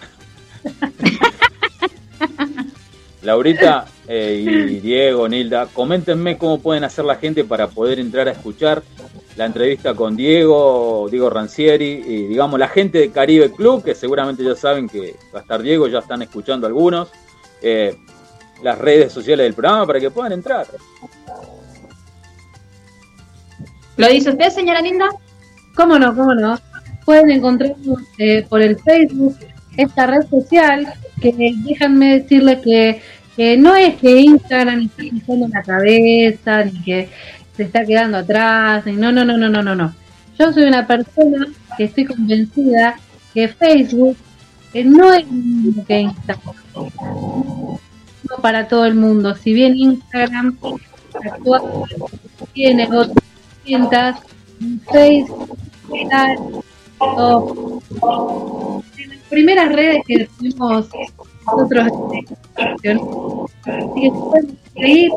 Laurita 3.22 3.86
eh, 4.08 4.68
y 4.70 4.80
Diego, 4.80 5.28
Nilda, 5.28 5.66
coméntenme 5.66 6.38
cómo 6.38 6.60
pueden 6.60 6.84
hacer 6.84 7.04
la 7.04 7.16
gente 7.16 7.44
para 7.44 7.68
poder 7.68 7.98
entrar 7.98 8.28
a 8.28 8.32
escuchar 8.32 8.82
la 9.36 9.46
entrevista 9.46 9.94
con 9.94 10.16
Diego, 10.16 11.08
Diego 11.10 11.30
Rancieri 11.30 12.02
y 12.06 12.26
digamos 12.26 12.58
la 12.58 12.68
gente 12.68 12.98
de 12.98 13.10
Caribe 13.10 13.52
Club, 13.52 13.82
que 13.84 13.94
seguramente 13.94 14.44
ya 14.44 14.54
saben 14.54 14.88
que 14.88 15.16
va 15.34 15.38
a 15.38 15.42
estar 15.42 15.62
Diego, 15.62 15.88
ya 15.88 16.00
están 16.00 16.22
escuchando 16.22 16.66
algunos, 16.66 17.08
eh, 17.62 17.96
las 18.62 18.78
redes 18.78 19.12
sociales 19.12 19.44
del 19.44 19.54
programa 19.54 19.86
para 19.86 20.00
que 20.00 20.10
puedan 20.10 20.32
entrar. 20.32 20.66
¿Lo 23.96 24.08
dice 24.08 24.30
usted, 24.30 24.50
señora 24.50 24.80
linda? 24.80 25.06
¿Cómo 25.74 25.98
no? 25.98 26.14
¿Cómo 26.14 26.34
no? 26.34 26.58
Pueden 27.04 27.30
encontrarnos 27.30 28.00
eh, 28.18 28.44
por 28.48 28.62
el 28.62 28.78
Facebook, 28.78 29.36
esta 29.76 30.06
red 30.06 30.22
social, 30.28 30.92
que 31.20 31.32
déjenme 31.32 32.20
decirles 32.20 32.60
que, 32.60 33.02
que 33.36 33.56
no 33.56 33.76
es 33.76 33.96
que 33.96 34.20
Instagram 34.20 34.82
está 34.82 35.02
pisando 35.02 35.48
la 35.48 35.62
cabeza, 35.62 36.64
ni 36.64 36.82
que 36.82 37.08
se 37.56 37.64
está 37.64 37.84
quedando 37.84 38.18
atrás, 38.18 38.86
ni 38.86 38.92
no, 38.92 39.12
no, 39.12 39.24
no, 39.24 39.36
no, 39.36 39.48
no, 39.48 39.62
no, 39.62 39.74
no. 39.74 39.94
Yo 40.38 40.52
soy 40.52 40.64
una 40.64 40.86
persona 40.86 41.46
que 41.76 41.84
estoy 41.84 42.04
convencida 42.06 42.96
que 43.34 43.48
Facebook 43.48 44.16
eh, 44.72 44.84
no 44.84 45.12
es 45.12 45.24
lo 45.26 45.84
que 45.84 46.00
Instagram. 46.00 46.54
No 46.74 48.36
para 48.40 48.68
todo 48.68 48.86
el 48.86 48.94
mundo. 48.94 49.34
Si 49.34 49.52
bien 49.52 49.76
Instagram 49.76 50.56
actúa, 51.14 51.62
tiene 52.54 52.86
otro 52.86 53.14
1906 53.64 55.30
las 56.10 56.38
primeras 59.28 59.72
redes 59.72 60.02
que 60.06 60.26
tuvimos 60.26 60.88
nosotros 61.46 61.86
así 61.86 62.24
que 62.84 64.10
pueden 64.10 64.58
seguir 64.74 65.10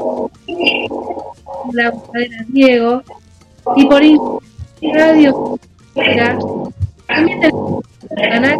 la 1.73 1.91
buscadera 1.91 2.45
Diego 2.47 3.03
y 3.75 3.85
por 3.85 4.01
radio 4.93 5.59
también 7.07 7.43
el 7.43 8.29
canal. 8.29 8.57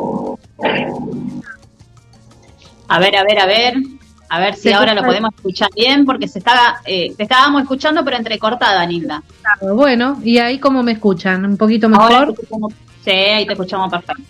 A 2.88 3.00
ver 3.00 3.16
a 3.16 3.24
ver 3.24 3.40
a 3.40 3.46
ver. 3.46 3.74
A 4.30 4.40
ver 4.40 4.56
si 4.56 4.72
ahora 4.72 4.94
lo 4.94 5.04
podemos 5.04 5.34
escuchar 5.36 5.70
bien, 5.76 6.06
porque 6.06 6.28
se 6.28 6.40
estaba, 6.40 6.82
eh, 6.86 7.14
te 7.16 7.24
estábamos 7.24 7.62
escuchando, 7.62 8.04
pero 8.04 8.18
entrecortada, 8.18 8.86
Nilda. 8.86 9.24
bueno 9.62 10.20
y 10.24 10.40
ahí 10.40 10.60
como 10.60 10.82
me 10.84 10.94
escuchan 10.94 11.46
un 11.46 11.58
poquito 11.58 11.90
mejor 11.90 12.36
Sí, 13.04 13.12
ahí 13.12 13.46
te 13.46 13.54
escuchamos 13.54 13.92
perfecto. 13.92 14.24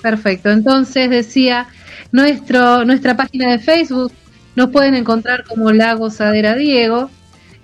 Perfecto, 0.00 0.50
entonces 0.50 1.10
decía, 1.10 1.66
nuestro, 2.12 2.84
nuestra 2.84 3.16
página 3.16 3.50
de 3.50 3.58
Facebook 3.58 4.12
nos 4.54 4.70
pueden 4.70 4.94
encontrar 4.94 5.44
como 5.44 5.72
La 5.72 5.94
Gozadera 5.94 6.54
Diego, 6.54 7.10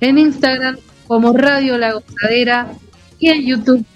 en 0.01 0.19
Instagram 0.19 0.77
como 1.07 1.33
Radio 1.33 1.79
La 1.79 1.93
Gozadera 1.93 2.69
y 3.19 3.29
en 3.29 3.47
YouTube 3.47 3.87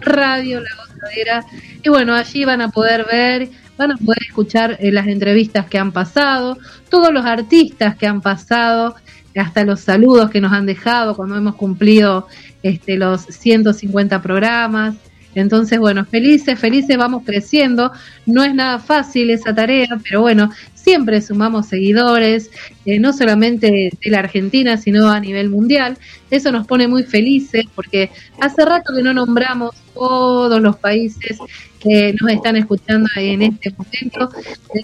Radio 0.00 0.60
La 0.60 0.70
Gozadera. 0.76 1.44
Y 1.82 1.88
bueno, 1.88 2.14
allí 2.14 2.44
van 2.44 2.62
a 2.62 2.70
poder 2.70 3.04
ver, 3.04 3.50
van 3.76 3.92
a 3.92 3.96
poder 3.96 4.22
escuchar 4.28 4.76
eh, 4.80 4.92
las 4.92 5.06
entrevistas 5.06 5.66
que 5.66 5.78
han 5.78 5.92
pasado, 5.92 6.58
todos 6.88 7.12
los 7.12 7.24
artistas 7.24 7.96
que 7.96 8.06
han 8.06 8.20
pasado, 8.20 8.94
hasta 9.36 9.64
los 9.64 9.80
saludos 9.80 10.30
que 10.30 10.40
nos 10.40 10.52
han 10.52 10.66
dejado 10.66 11.16
cuando 11.16 11.36
hemos 11.36 11.56
cumplido 11.56 12.28
este, 12.62 12.96
los 12.96 13.22
150 13.22 14.22
programas. 14.22 14.94
Entonces, 15.34 15.80
bueno, 15.80 16.04
felices, 16.04 16.58
felices, 16.58 16.96
vamos 16.96 17.24
creciendo. 17.26 17.90
No 18.26 18.44
es 18.44 18.54
nada 18.54 18.78
fácil 18.78 19.30
esa 19.30 19.52
tarea, 19.52 19.88
pero 20.04 20.20
bueno, 20.20 20.50
siempre 20.84 21.22
sumamos 21.22 21.66
seguidores, 21.66 22.50
eh, 22.84 22.98
no 22.98 23.12
solamente 23.12 23.90
de 24.00 24.10
la 24.10 24.18
Argentina, 24.18 24.76
sino 24.76 25.08
a 25.08 25.18
nivel 25.18 25.48
mundial. 25.48 25.96
Eso 26.30 26.52
nos 26.52 26.66
pone 26.66 26.86
muy 26.86 27.04
felices 27.04 27.64
porque 27.74 28.10
hace 28.38 28.64
rato 28.64 28.92
que 28.94 29.02
no 29.02 29.14
nombramos 29.14 29.74
todos 29.94 30.60
los 30.60 30.76
países 30.76 31.38
que 31.80 32.14
nos 32.20 32.30
están 32.30 32.56
escuchando 32.56 33.08
en 33.16 33.42
este 33.42 33.74
momento, 33.76 34.30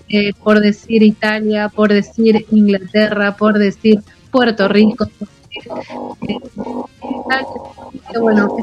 eh, 0.09 0.33
por 0.43 0.61
decir 0.61 1.03
Italia, 1.03 1.69
por 1.69 1.93
decir 1.93 2.47
Inglaterra, 2.51 3.37
por 3.37 3.59
decir 3.59 4.01
Puerto 4.31 4.69
Rico. 4.69 5.07
Eh, 6.29 6.39
bueno, 8.19 8.55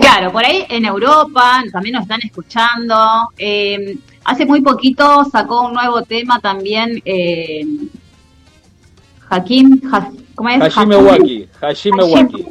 Claro, 0.00 0.32
por 0.32 0.44
ahí 0.44 0.64
en 0.68 0.84
Europa 0.84 1.62
también 1.72 1.94
nos 1.94 2.02
están 2.02 2.20
escuchando. 2.22 2.96
Eh, 3.38 3.96
hace 4.24 4.44
muy 4.46 4.60
poquito 4.60 5.24
sacó 5.30 5.66
un 5.68 5.74
nuevo 5.74 6.02
tema 6.02 6.38
también. 6.40 7.00
Eh, 7.04 7.64
Hakim, 9.28 9.80
Ha- 9.92 10.10
¿cómo 10.34 10.48
es? 10.50 10.60
Hakim- 10.76 11.06
Waki, 11.06 11.48
Hajime 11.60 12.04
Waki. 12.04 12.46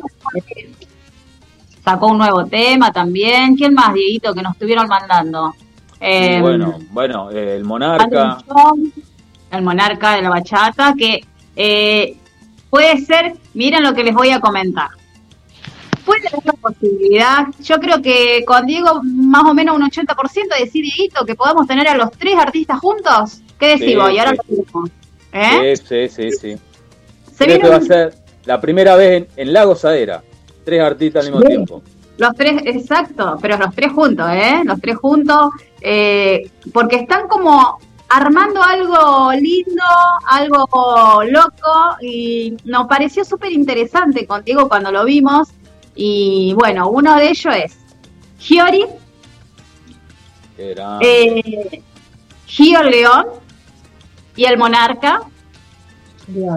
Sacó 1.84 2.08
un 2.08 2.18
nuevo 2.18 2.46
tema 2.46 2.92
también. 2.92 3.56
¿Quién 3.56 3.74
más, 3.74 3.94
Dieguito, 3.94 4.34
que 4.34 4.42
nos 4.42 4.54
estuvieron 4.54 4.88
mandando? 4.88 5.54
Eh, 6.00 6.40
bueno, 6.42 6.80
bueno, 6.92 7.30
eh, 7.32 7.56
el 7.58 7.64
monarca. 7.64 8.38
El 9.52 9.62
monarca 9.64 10.16
de 10.16 10.22
la 10.22 10.30
bachata, 10.30 10.94
que 10.98 11.22
eh, 11.56 12.18
puede 12.72 12.98
ser, 13.06 13.34
miren 13.54 13.84
lo 13.84 13.94
que 13.94 14.04
les 14.04 14.16
voy 14.16 14.32
a 14.32 14.40
comentar. 14.40 14.90
Puede 16.04 16.28
haber 16.30 16.44
la 16.46 16.54
posibilidad, 16.54 17.46
yo 17.62 17.78
creo 17.80 18.02
que 18.02 18.44
con 18.48 18.66
Diego 18.66 19.02
más 19.04 19.44
o 19.44 19.54
menos 19.54 19.76
un 19.76 19.84
80% 19.84 20.56
de 20.58 20.66
decir 20.66 20.84
Dieguito 20.84 21.24
que 21.26 21.36
podamos 21.36 21.68
tener 21.68 21.88
a 21.88 21.96
los 21.96 22.10
tres 22.14 22.36
artistas 22.36 22.80
juntos. 22.80 23.42
¿Qué 23.60 23.68
decís 23.68 23.90
Sí, 23.90 23.96
vos? 23.96 24.12
Y 24.12 24.18
ahora 24.18 24.32
sí. 24.32 24.64
lo. 24.74 24.86
¿Eh? 25.34 25.76
Sí, 25.76 26.08
sí, 26.10 26.10
sí, 26.10 26.32
sí. 26.32 26.58
Se 27.32 27.46
Creo 27.46 27.60
que 27.60 27.70
va 27.70 27.76
a 27.76 27.82
ser 27.82 28.16
la 28.46 28.60
primera 28.60 28.96
vez 28.96 29.22
en, 29.22 29.28
en 29.36 29.54
La 29.54 29.66
Gozadera. 29.66 30.24
Tres 30.66 30.82
artistas 30.82 31.26
al 31.26 31.32
mismo 31.32 31.46
tiempo. 31.48 31.84
Los 32.18 32.34
tres, 32.36 32.62
exacto, 32.66 33.38
pero 33.42 33.58
los 33.58 33.74
tres 33.74 33.92
juntos, 33.92 34.28
¿eh? 34.32 34.62
Los 34.64 34.80
tres 34.82 34.96
juntos, 34.98 35.52
eh, 35.80 36.50
porque 36.74 36.98
están 36.98 37.28
como 37.28 37.80
armando 38.14 38.62
algo 38.62 39.32
lindo, 39.34 39.84
algo 40.28 41.24
loco, 41.24 41.98
y 42.02 42.58
nos 42.66 42.88
pareció 42.88 43.24
súper 43.24 43.52
interesante 43.52 44.28
contigo 44.28 44.68
cuando 44.68 44.92
lo 44.92 45.06
vimos. 45.06 45.50
Y 45.96 46.54
bueno, 46.54 46.90
uno 46.90 47.16
de 47.16 47.30
ellos 47.30 47.56
es 47.56 47.78
Giori, 48.40 48.86
Era... 50.58 51.00
eh, 51.02 51.82
Gio 52.46 52.84
León 52.84 53.28
y 54.36 54.44
el 54.46 54.58
Monarca, 54.58 55.22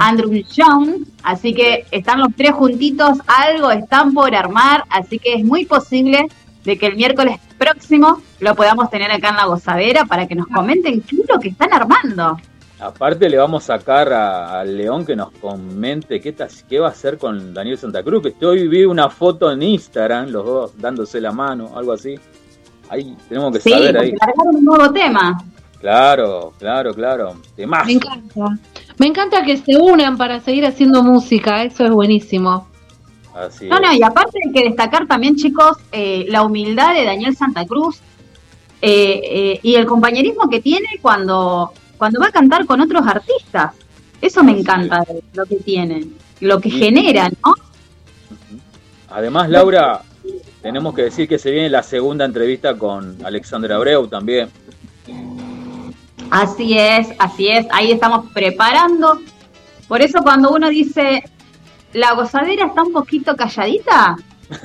Andrew 0.01 0.33
Young, 0.33 1.05
así 1.23 1.55
que 1.55 1.87
están 1.91 2.21
los 2.21 2.29
tres 2.37 2.53
juntitos, 2.53 3.19
algo 3.27 3.71
están 3.71 4.13
por 4.13 4.35
armar, 4.35 4.85
así 4.89 5.19
que 5.19 5.35
es 5.35 5.45
muy 5.45 5.67
posible 5.67 6.27
de 6.65 6.79
que 6.79 6.87
el 6.87 6.97
miércoles 6.97 7.39
próximo 7.59 8.21
lo 8.41 8.55
podamos 8.55 8.91
tener 8.91 9.11
acá 9.11 9.29
en 9.31 9.37
la 9.37 9.45
gozadera 9.47 10.05
para 10.07 10.27
que 10.27 10.35
nos 10.35 10.47
comenten 10.49 11.01
qué 11.03 11.17
es 11.17 11.29
lo 11.29 11.39
que 11.39 11.49
están 11.51 11.73
armando. 11.73 12.39
Aparte 12.81 13.29
le 13.31 13.37
vamos 13.39 13.63
a 13.71 13.79
sacar 13.79 14.13
a- 14.13 14.61
al 14.61 14.77
León 14.77 15.07
que 15.07 15.15
nos 15.15 15.31
comente 15.33 16.21
qué, 16.21 16.81
va 16.81 16.89
a 16.89 16.91
hacer 16.91 17.19
con 17.19 17.55
Daniel 17.55 17.79
Santa 17.79 18.03
Cruz, 18.03 18.23
que 18.23 18.29
estoy 18.31 18.67
vi 18.69 18.85
una 18.85 19.09
foto 19.09 19.51
en 19.53 19.63
Instagram, 19.63 20.29
los 20.31 20.45
dos 20.45 20.73
dándose 20.79 21.21
la 21.21 21.31
mano, 21.33 21.71
algo 21.77 21.93
así. 21.93 22.19
Ahí 22.91 23.17
tenemos 23.29 23.53
que 23.55 23.61
Sí, 23.61 23.71
saber 23.71 23.97
ahí. 23.97 24.13
un 24.37 24.65
nuevo 24.65 24.93
tema. 24.93 25.43
Claro, 25.81 26.53
claro, 26.59 26.93
claro. 26.95 27.35
Temazo. 27.57 27.87
Me 27.87 27.93
encanta. 27.93 28.59
Me 28.99 29.07
encanta 29.07 29.43
que 29.45 29.57
se 29.57 29.77
unan 29.77 30.17
para 30.17 30.41
seguir 30.41 30.65
haciendo 30.67 31.03
música, 31.03 31.63
eso 31.63 31.85
es 31.85 31.91
buenísimo. 31.91 32.69
Así 33.35 33.67
No, 33.69 33.81
no, 33.81 33.93
y 33.93 34.03
aparte 34.03 34.39
hay 34.47 34.53
que 34.53 34.65
destacar 34.69 35.07
también, 35.07 35.37
chicos, 35.37 35.77
eh, 35.93 36.25
la 36.29 36.43
humildad 36.43 36.95
de 36.95 37.05
Daniel 37.05 37.37
Santa 37.37 37.67
Cruz 37.67 37.99
eh, 38.81 39.21
eh, 39.25 39.61
y 39.63 39.75
el 39.75 39.87
compañerismo 39.87 40.49
que 40.49 40.61
tiene 40.61 40.87
cuando, 41.03 41.73
cuando 41.99 42.21
va 42.21 42.29
a 42.29 42.33
cantar 42.33 42.65
con 42.67 42.81
otros 42.81 43.07
artistas. 43.07 43.73
Eso 44.21 44.45
me 44.45 44.53
encanta 44.53 45.05
lo 45.35 45.45
que 45.47 45.57
tiene, 45.57 46.07
lo 46.41 46.61
que 46.61 46.71
Sí. 46.71 46.79
genera, 46.79 47.29
¿no? 47.29 47.55
Además, 49.09 49.49
Laura, 49.51 50.03
tenemos 50.63 50.95
que 50.95 51.03
decir 51.03 51.29
que 51.29 51.39
se 51.39 51.51
viene 51.51 51.69
la 51.69 51.83
segunda 51.83 52.25
entrevista 52.25 52.77
con 52.77 53.19
Alexander 53.25 53.73
Abreu 53.73 54.07
también. 54.07 54.49
Así 56.31 56.79
es, 56.79 57.09
así 57.19 57.49
es, 57.49 57.67
ahí 57.71 57.93
estamos 57.93 58.31
preparando. 58.33 59.21
Por 59.89 60.01
eso 60.01 60.21
cuando 60.23 60.51
uno 60.51 60.69
dice, 60.69 61.23
la 61.95 62.13
gozadera 62.15 62.67
está 62.67 62.83
un 62.83 62.93
poquito 62.93 63.35
calladita, 63.37 64.17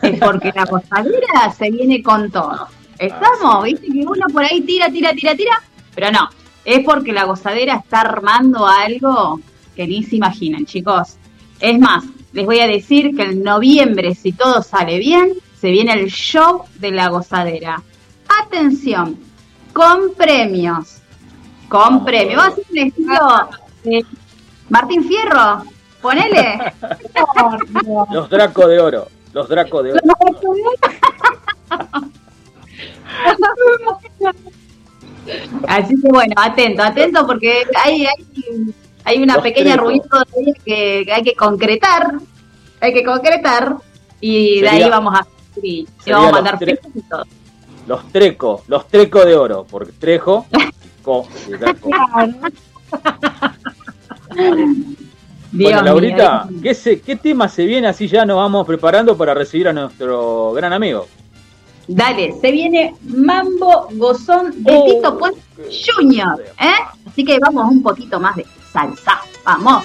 es 0.01 0.19
porque 0.19 0.51
la 0.53 0.65
gozadera 0.65 1.51
se 1.57 1.71
viene 1.71 2.03
con 2.03 2.29
todo. 2.31 2.67
Estamos, 2.97 3.63
viste 3.63 3.87
que 3.87 4.05
uno 4.05 4.25
por 4.33 4.43
ahí 4.43 4.61
tira, 4.61 4.89
tira, 4.89 5.13
tira, 5.13 5.35
tira, 5.35 5.61
pero 5.95 6.11
no, 6.11 6.27
es 6.65 6.83
porque 6.83 7.13
la 7.13 7.23
gozadera 7.23 7.75
está 7.75 8.01
armando 8.01 8.67
algo 8.67 9.39
que 9.75 9.87
ni 9.87 10.03
se 10.03 10.17
imaginan, 10.17 10.65
chicos. 10.65 11.17
Es 11.59 11.79
más, 11.79 12.03
les 12.33 12.45
voy 12.45 12.59
a 12.59 12.67
decir 12.67 13.15
que 13.15 13.23
en 13.23 13.43
noviembre, 13.43 14.15
si 14.15 14.33
todo 14.33 14.61
sale 14.61 14.97
bien, 14.97 15.33
se 15.59 15.71
viene 15.71 15.93
el 15.93 16.09
show 16.09 16.63
de 16.79 16.91
la 16.91 17.09
gozadera. 17.09 17.81
Atención, 18.43 19.17
con 19.71 20.13
premios. 20.15 20.97
Con 21.67 22.03
premios. 22.03 22.41
Va 22.41 22.47
a 22.47 22.55
ser 22.55 22.65
un 22.71 22.77
estilo 22.77 23.99
Martín 24.69 25.03
Fierro. 25.03 25.63
Ponele. 26.01 26.73
Los 28.11 28.29
Dracos 28.29 28.67
de 28.67 28.79
Oro. 28.79 29.07
Los 29.33 29.49
Dracos 29.49 29.83
de 29.83 29.91
Oro. 29.93 29.99
Así 35.67 35.95
que 36.01 36.07
bueno, 36.09 36.33
atento, 36.37 36.81
atento 36.81 37.27
porque 37.27 37.65
hay, 37.83 38.05
hay, 38.05 38.73
hay 39.03 39.21
una 39.21 39.35
Los 39.35 39.43
pequeña 39.43 39.75
ruido 39.75 40.03
que, 40.65 41.05
hay 41.11 41.23
que 41.23 41.35
concretar. 41.35 42.13
Hay 42.81 42.93
que 42.93 43.03
concretar. 43.03 43.75
Y 44.21 44.61
de 44.61 44.69
ahí 44.69 44.89
vamos 44.89 45.13
a, 45.19 45.27
y, 45.61 45.87
vamos 46.07 46.29
a 46.29 46.31
los 46.31 46.31
mandar 46.31 46.59
y 46.93 47.01
todo. 47.01 47.25
Los 47.87 48.11
Trecos. 48.11 48.61
Los 48.67 48.87
Trecos 48.87 49.25
de 49.25 49.35
Oro. 49.35 49.65
Porque 49.69 49.91
Trejo. 49.93 50.45
Co. 51.03 51.27
Dios 55.51 55.71
bueno, 55.71 55.81
Laurita, 55.85 56.45
mío. 56.49 56.59
¿qué, 56.61 56.73
se- 56.73 57.01
¿qué 57.01 57.15
tema 57.15 57.49
se 57.49 57.65
viene? 57.65 57.87
Así 57.87 58.07
ya 58.07 58.25
nos 58.25 58.37
vamos 58.37 58.65
preparando 58.67 59.17
para 59.17 59.33
recibir 59.33 59.67
a 59.67 59.73
nuestro 59.73 60.51
gran 60.53 60.73
amigo. 60.73 61.07
Dale, 61.87 62.35
se 62.39 62.51
viene 62.51 62.93
Mambo 63.03 63.87
Gozón 63.93 64.63
de 64.63 64.71
Oh, 64.75 64.85
Tito 64.85 65.17
Puente 65.17 65.39
Junior. 65.95 66.39
¿eh? 66.59 66.67
Así 67.07 67.25
que 67.25 67.39
vamos 67.39 67.65
un 67.71 67.81
poquito 67.81 68.19
más 68.19 68.35
de 68.35 68.45
salsa. 68.71 69.21
Vamos. 69.43 69.83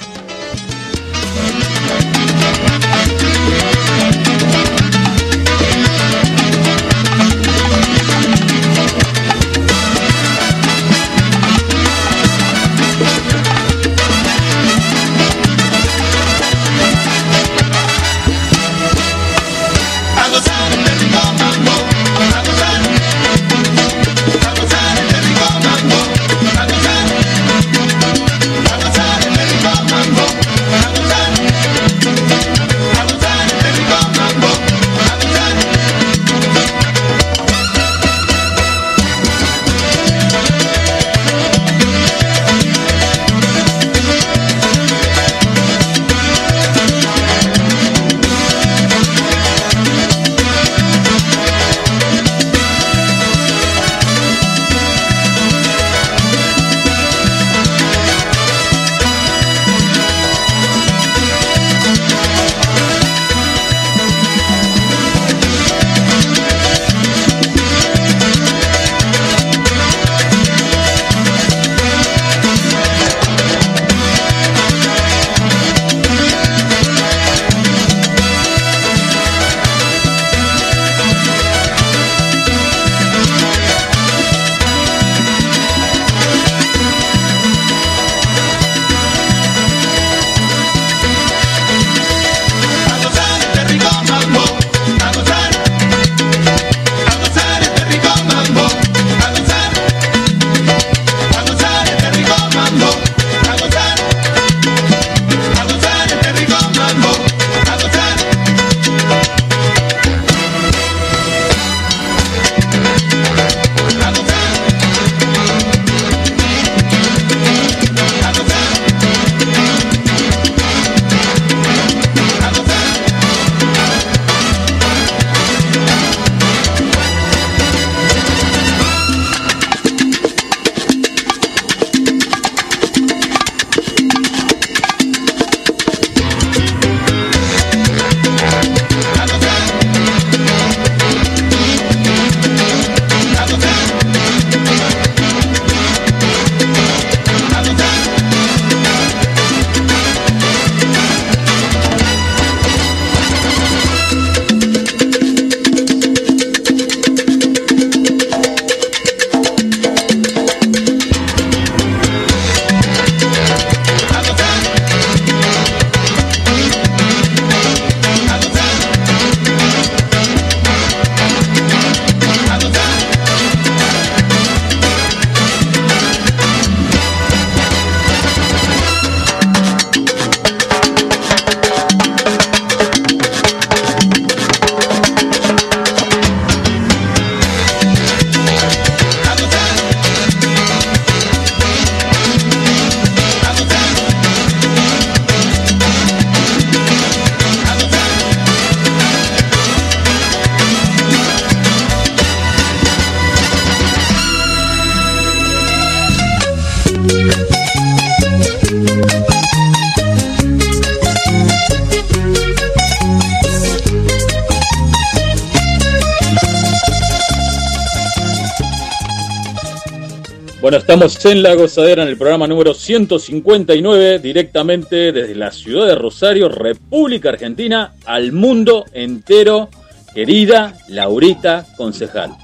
Estamos 220.95 221.25
en 221.25 221.43
La 221.43 221.57
Gozadera 221.57 222.05
en 222.05 222.09
el 222.09 222.17
programa 222.17 222.47
número 222.47 222.73
159, 222.73 224.21
directamente 224.21 225.11
desde 225.11 225.35
la 225.35 225.51
ciudad 225.51 225.89
de 225.89 225.97
Rosario, 225.97 226.49
República 226.49 227.31
Argentina, 227.31 227.95
al 228.07 228.31
mundo 228.31 228.85
entero. 228.93 229.71
Querida 230.15 230.75
Laurita 230.87 231.67
Concejal. 231.77 232.37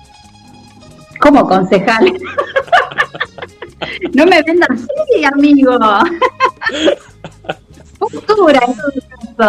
¿Cómo 1.21 1.47
concejal? 1.47 2.13
no 4.15 4.27
me 4.27 4.43
vendan 4.43 4.73
así, 4.73 5.25
amigo. 5.33 5.79
Cultura, 8.01 8.61
en 8.67 9.37
todo. 9.37 9.49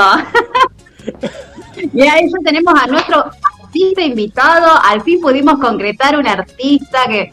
Y 1.91 2.01
ahí 2.03 2.29
ya 2.29 2.37
tenemos 2.45 2.75
a 2.79 2.85
nuestro 2.85 3.31
artista 3.63 4.03
invitado. 4.03 4.79
Al 4.83 5.01
fin 5.01 5.19
pudimos 5.19 5.59
concretar 5.59 6.19
un 6.19 6.27
artista 6.27 6.99
que 7.07 7.31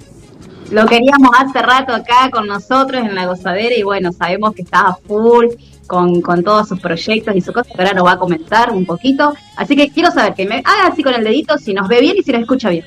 lo 0.71 0.87
queríamos 0.87 1.31
hace 1.39 1.63
rato 1.63 1.95
acá 1.95 2.31
con 2.31 2.47
nosotros 2.47 3.03
en 3.03 3.15
la 3.15 3.27
gozadera 3.27 3.75
y 3.75 3.83
bueno, 3.83 4.13
sabemos 4.13 4.55
que 4.55 4.63
está 4.63 4.81
a 4.81 4.95
full 4.95 5.47
con, 5.87 6.21
con 6.21 6.45
todos 6.45 6.69
sus 6.69 6.81
proyectos 6.81 7.35
y 7.35 7.41
sus 7.41 7.55
cosas, 7.55 7.73
que 7.73 7.81
ahora 7.81 7.95
nos 7.95 8.07
va 8.07 8.13
a 8.13 8.19
comentar 8.19 8.71
un 8.71 8.85
poquito. 8.85 9.35
Así 9.57 9.75
que 9.75 9.89
quiero 9.91 10.11
saber 10.11 10.35
que 10.35 10.45
me 10.45 10.57
haga 10.57 10.89
así 10.93 11.03
con 11.03 11.15
el 11.15 11.25
dedito 11.25 11.57
si 11.59 11.73
nos 11.73 11.89
ve 11.89 12.01
bien 12.01 12.17
y 12.19 12.23
si 12.23 12.33
nos 12.33 12.43
escucha 12.43 12.69
bien. 12.69 12.85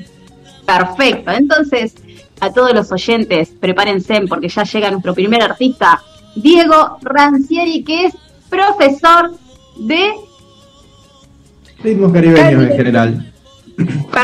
Perfecto, 0.65 1.31
entonces 1.31 1.95
a 2.39 2.51
todos 2.51 2.73
los 2.73 2.91
oyentes, 2.91 3.49
prepárense 3.59 4.21
porque 4.27 4.49
ya 4.49 4.63
llega 4.63 4.91
nuestro 4.91 5.13
primer 5.13 5.43
artista, 5.43 6.01
Diego 6.35 6.97
Rancieri, 7.01 7.83
que 7.83 8.05
es 8.05 8.13
profesor 8.49 9.33
de... 9.77 10.11
Ritmos 11.83 12.11
caribeños 12.11 12.63
en 12.63 12.77
general. 12.77 13.33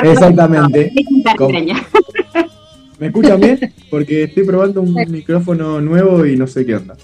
Exactamente. 0.03 0.91
Caribeña. 1.37 1.83
¿Me 2.99 3.07
escuchan 3.07 3.39
bien? 3.39 3.73
Porque 3.89 4.23
estoy 4.23 4.43
probando 4.43 4.81
un 4.81 4.93
micrófono 5.09 5.79
nuevo 5.81 6.25
y 6.25 6.35
no 6.35 6.47
sé 6.47 6.65
qué 6.65 6.75
onda. 6.75 6.95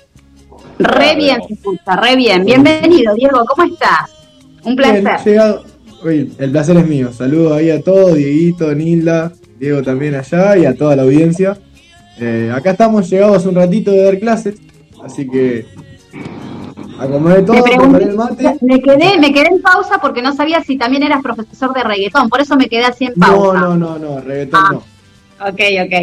Re 0.80 1.16
bien 1.16 1.38
se 1.48 1.54
escucha, 1.54 1.96
re 1.96 2.16
bien. 2.16 2.46
Bienvenido, 2.46 3.14
Diego, 3.14 3.46
¿cómo 3.46 3.72
estás? 3.72 4.10
Un 4.64 4.76
placer. 4.76 5.04
Bien, 5.04 5.18
llegado. 5.26 5.64
Oye, 6.04 6.28
el 6.40 6.52
placer 6.52 6.78
es 6.78 6.88
mío. 6.88 7.14
Saludos 7.14 7.54
ahí 7.54 7.70
a 7.70 7.82
todos, 7.82 8.16
Dieguito, 8.16 8.74
Nilda, 8.74 9.32
Diego 9.60 9.82
también 9.84 10.16
allá 10.16 10.58
y 10.58 10.66
a 10.66 10.76
toda 10.76 10.96
la 10.96 11.04
audiencia. 11.04 11.58
Eh, 12.20 12.52
acá 12.54 12.72
estamos 12.72 13.10
llegados 13.10 13.46
un 13.46 13.56
ratito 13.56 13.92
de 13.92 14.04
dar 14.04 14.20
clases, 14.20 14.56
así 15.04 15.28
que 15.28 15.66
acomodé 17.00 17.42
todo, 17.44 17.64
preparé 17.64 18.06
el 18.06 18.16
mate. 18.16 18.58
me 18.62 18.80
quedé, 18.82 19.18
me 19.20 19.34
quedé 19.34 19.48
en 19.48 19.62
pausa 19.62 19.98
porque 20.02 20.22
no 20.22 20.34
sabía 20.34 20.62
si 20.62 20.78
también 20.78 21.04
eras 21.04 21.22
profesor 21.24 21.74
de 21.74 21.84
reggaetón, 21.84 22.30
por 22.30 22.42
eso 22.42 22.56
me 22.56 22.68
quedé 22.68 22.86
así 22.86 23.06
en 23.06 23.14
No, 23.16 23.28
pausa. 23.28 23.60
no, 23.62 23.78
no, 23.78 23.98
no, 24.00 24.20
reggaetón 24.22 24.60
Ah. 24.64 24.70
no. 24.74 24.93
Ok, 25.46 25.60
ok. 25.86 25.94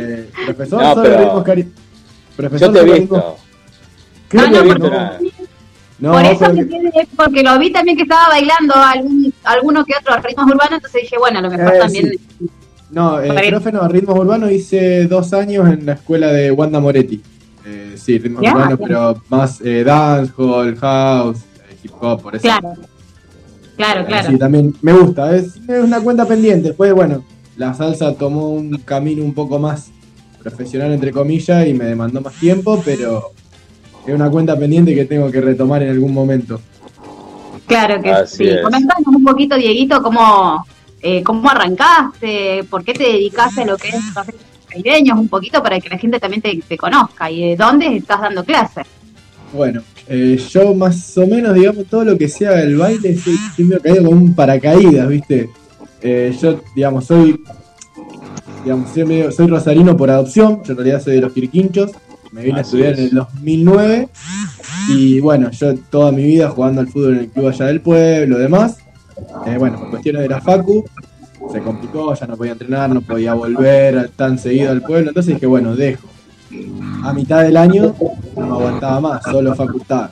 Eh, 0.00 0.30
profesor, 0.46 0.82
No, 0.82 0.94
solo 0.94 1.18
ritmos 1.18 1.44
cari- 1.44 1.68
Profesor 2.36 2.68
Yo 2.68 2.72
te 2.72 2.80
he 2.80 2.84
visto. 3.00 3.14
ritmos- 3.16 3.34
Creo 4.28 4.46
No, 4.48 4.52
que 4.52 4.58
no, 4.58 4.64
no. 4.64 4.68
porque- 4.80 4.96
nada. 4.96 5.18
No, 6.00 6.12
por 6.12 6.24
eso 6.24 6.38
pero 6.40 6.54
que- 6.66 7.08
porque 7.16 7.42
lo 7.42 7.58
vi 7.58 7.70
también 7.72 7.96
que 7.96 8.02
estaba 8.02 8.28
bailando 8.28 8.74
algún, 8.74 9.32
alguno 9.44 9.84
que 9.84 9.92
otro 9.98 10.16
ritmos 10.20 10.46
urbanos, 10.46 10.72
entonces 10.74 11.02
dije, 11.02 11.16
bueno, 11.18 11.38
a 11.38 11.42
lo 11.42 11.50
mejor 11.50 11.74
Eh, 11.74 11.78
también. 11.78 12.12
No, 12.90 13.20
eh, 13.20 13.28
Para- 13.28 13.48
profe 13.48 13.72
no, 13.72 13.88
ritmos 13.88 14.18
urbanos 14.18 14.50
hice 14.50 15.06
dos 15.06 15.32
años 15.32 15.68
en 15.68 15.86
la 15.86 15.92
escuela 15.94 16.28
de 16.32 16.50
Wanda 16.50 16.80
Moretti. 16.80 17.22
Eh, 17.64 17.94
sí, 17.96 18.18
ritmos 18.18 18.42
Ya, 18.42 18.52
urbanos, 18.54 18.78
pero 18.82 19.22
más 19.28 19.60
eh, 19.62 19.84
dancehall, 19.84 20.76
house, 20.76 21.38
eh, 21.70 21.76
hip 21.84 21.92
hop, 22.00 22.20
por 22.22 22.34
eso. 22.36 22.42
Claro, 22.42 22.74
claro, 23.76 24.00
Eh, 24.00 24.04
claro. 24.06 24.30
Sí, 24.30 24.38
también 24.38 24.74
me 24.82 24.92
gusta, 24.92 25.34
es, 25.36 25.56
es 25.68 25.82
una 25.84 26.00
cuenta 26.00 26.26
pendiente. 26.26 26.68
Después, 26.68 26.92
bueno, 26.92 27.24
la 27.56 27.74
salsa 27.74 28.14
tomó 28.14 28.50
un 28.50 28.78
camino 28.78 29.24
un 29.24 29.34
poco 29.34 29.58
más 29.58 29.90
profesional, 30.42 30.92
entre 30.92 31.12
comillas, 31.12 31.66
y 31.66 31.74
me 31.74 31.84
demandó 31.84 32.20
más 32.20 32.34
tiempo, 32.34 32.82
pero 32.84 33.32
es 34.06 34.14
una 34.14 34.30
cuenta 34.30 34.58
pendiente 34.58 34.94
que 34.94 35.04
tengo 35.04 35.30
que 35.30 35.40
retomar 35.40 35.82
en 35.82 35.90
algún 35.90 36.12
momento. 36.12 36.60
Claro 37.66 38.02
que 38.02 38.10
Así 38.10 38.44
sí. 38.44 38.50
Comentanos 38.62 39.06
un 39.06 39.24
poquito, 39.24 39.56
Dieguito, 39.56 40.02
cómo, 40.02 40.66
eh, 41.00 41.22
cómo 41.22 41.48
arrancaste, 41.48 42.64
por 42.68 42.84
qué 42.84 42.92
te 42.92 43.04
dedicaste 43.04 43.62
a 43.62 43.66
lo 43.66 43.78
que 43.78 43.88
es 43.88 43.96
caribeños, 44.68 45.18
un 45.18 45.28
poquito 45.28 45.62
para 45.62 45.80
que 45.80 45.88
la 45.88 45.98
gente 45.98 46.20
también 46.20 46.42
te, 46.42 46.60
te 46.68 46.76
conozca 46.76 47.30
y 47.30 47.50
de 47.50 47.56
dónde 47.56 47.96
estás 47.96 48.20
dando 48.20 48.44
clases. 48.44 48.86
Bueno, 49.52 49.82
eh, 50.08 50.38
yo 50.50 50.74
más 50.74 51.16
o 51.16 51.26
menos, 51.26 51.54
digamos, 51.54 51.86
todo 51.86 52.04
lo 52.04 52.18
que 52.18 52.28
sea 52.28 52.60
el 52.60 52.76
baile, 52.76 53.16
soy 53.16 53.38
medio 53.58 53.80
caído 53.80 54.04
con 54.04 54.18
un 54.18 54.34
paracaídas, 54.34 55.08
¿viste? 55.08 55.48
Eh, 56.06 56.36
yo, 56.38 56.60
digamos, 56.76 57.06
soy, 57.06 57.42
digamos, 58.62 58.90
soy, 58.92 59.04
medio- 59.04 59.32
soy 59.32 59.46
rosarino 59.46 59.96
por 59.96 60.10
adopción, 60.10 60.62
yo 60.62 60.72
en 60.72 60.76
realidad 60.76 61.02
soy 61.02 61.14
de 61.14 61.20
los 61.22 61.32
Quirquinchos, 61.32 61.92
me 62.30 62.42
vine 62.42 62.58
a 62.58 62.62
estudiar 62.62 62.92
es. 62.92 62.98
en 62.98 63.04
el 63.06 63.10
2009 63.12 64.08
y 64.90 65.20
bueno, 65.20 65.50
yo 65.50 65.74
toda 65.90 66.12
mi 66.12 66.24
vida 66.24 66.50
jugando 66.50 66.82
al 66.82 66.88
fútbol 66.88 67.14
en 67.14 67.20
el 67.20 67.28
club 67.30 67.48
allá 67.48 67.66
del 67.66 67.80
pueblo, 67.80 68.36
demás. 68.38 68.76
Eh, 69.46 69.56
bueno, 69.58 69.78
por 69.78 69.90
cuestiones 69.90 70.22
de 70.22 70.28
la 70.28 70.40
Facu, 70.42 70.84
se 71.50 71.60
complicó, 71.60 72.12
ya 72.14 72.26
no 72.26 72.36
podía 72.36 72.52
entrenar, 72.52 72.90
no 72.90 73.00
podía 73.00 73.32
volver 73.34 74.10
tan 74.16 74.38
seguido 74.38 74.72
al 74.72 74.82
pueblo, 74.82 75.08
entonces 75.08 75.34
dije, 75.34 75.46
bueno, 75.46 75.74
dejo. 75.74 76.06
A 77.02 77.12
mitad 77.14 77.42
del 77.42 77.56
año 77.56 77.94
no 78.36 78.46
me 78.46 78.52
aguantaba 78.52 79.00
más, 79.00 79.22
solo 79.24 79.54
facultad. 79.54 80.10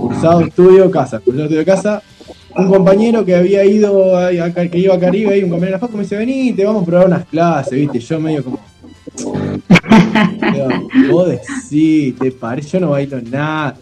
Cursado, 0.00 0.40
estudio, 0.40 0.90
casa, 0.90 1.20
cursado, 1.20 1.44
estudio, 1.44 1.64
casa. 1.64 2.02
Un 2.56 2.68
compañero 2.68 3.24
que 3.24 3.34
había 3.36 3.64
ido, 3.64 4.16
a, 4.16 4.26
a- 4.28 4.50
que 4.68 4.78
iba 4.78 4.94
a 4.94 4.98
Caribe, 5.00 5.38
y 5.38 5.44
un 5.44 5.50
compañero 5.50 5.76
de 5.76 5.80
la 5.80 5.86
Facu 5.86 5.96
me 5.96 6.02
dice, 6.02 6.16
vení, 6.16 6.52
te 6.52 6.64
vamos 6.64 6.82
a 6.82 6.86
probar 6.86 7.06
unas 7.06 7.24
clases, 7.26 7.72
viste, 7.72 8.00
yo 8.00 8.20
medio 8.20 8.44
como... 8.44 8.58
Digo, 10.52 10.68
Vos 11.10 11.28
decís, 11.28 12.16
te 12.18 12.32
parece, 12.32 12.68
yo 12.70 12.80
no 12.80 12.90
bailo 12.90 13.20
nada. 13.22 13.76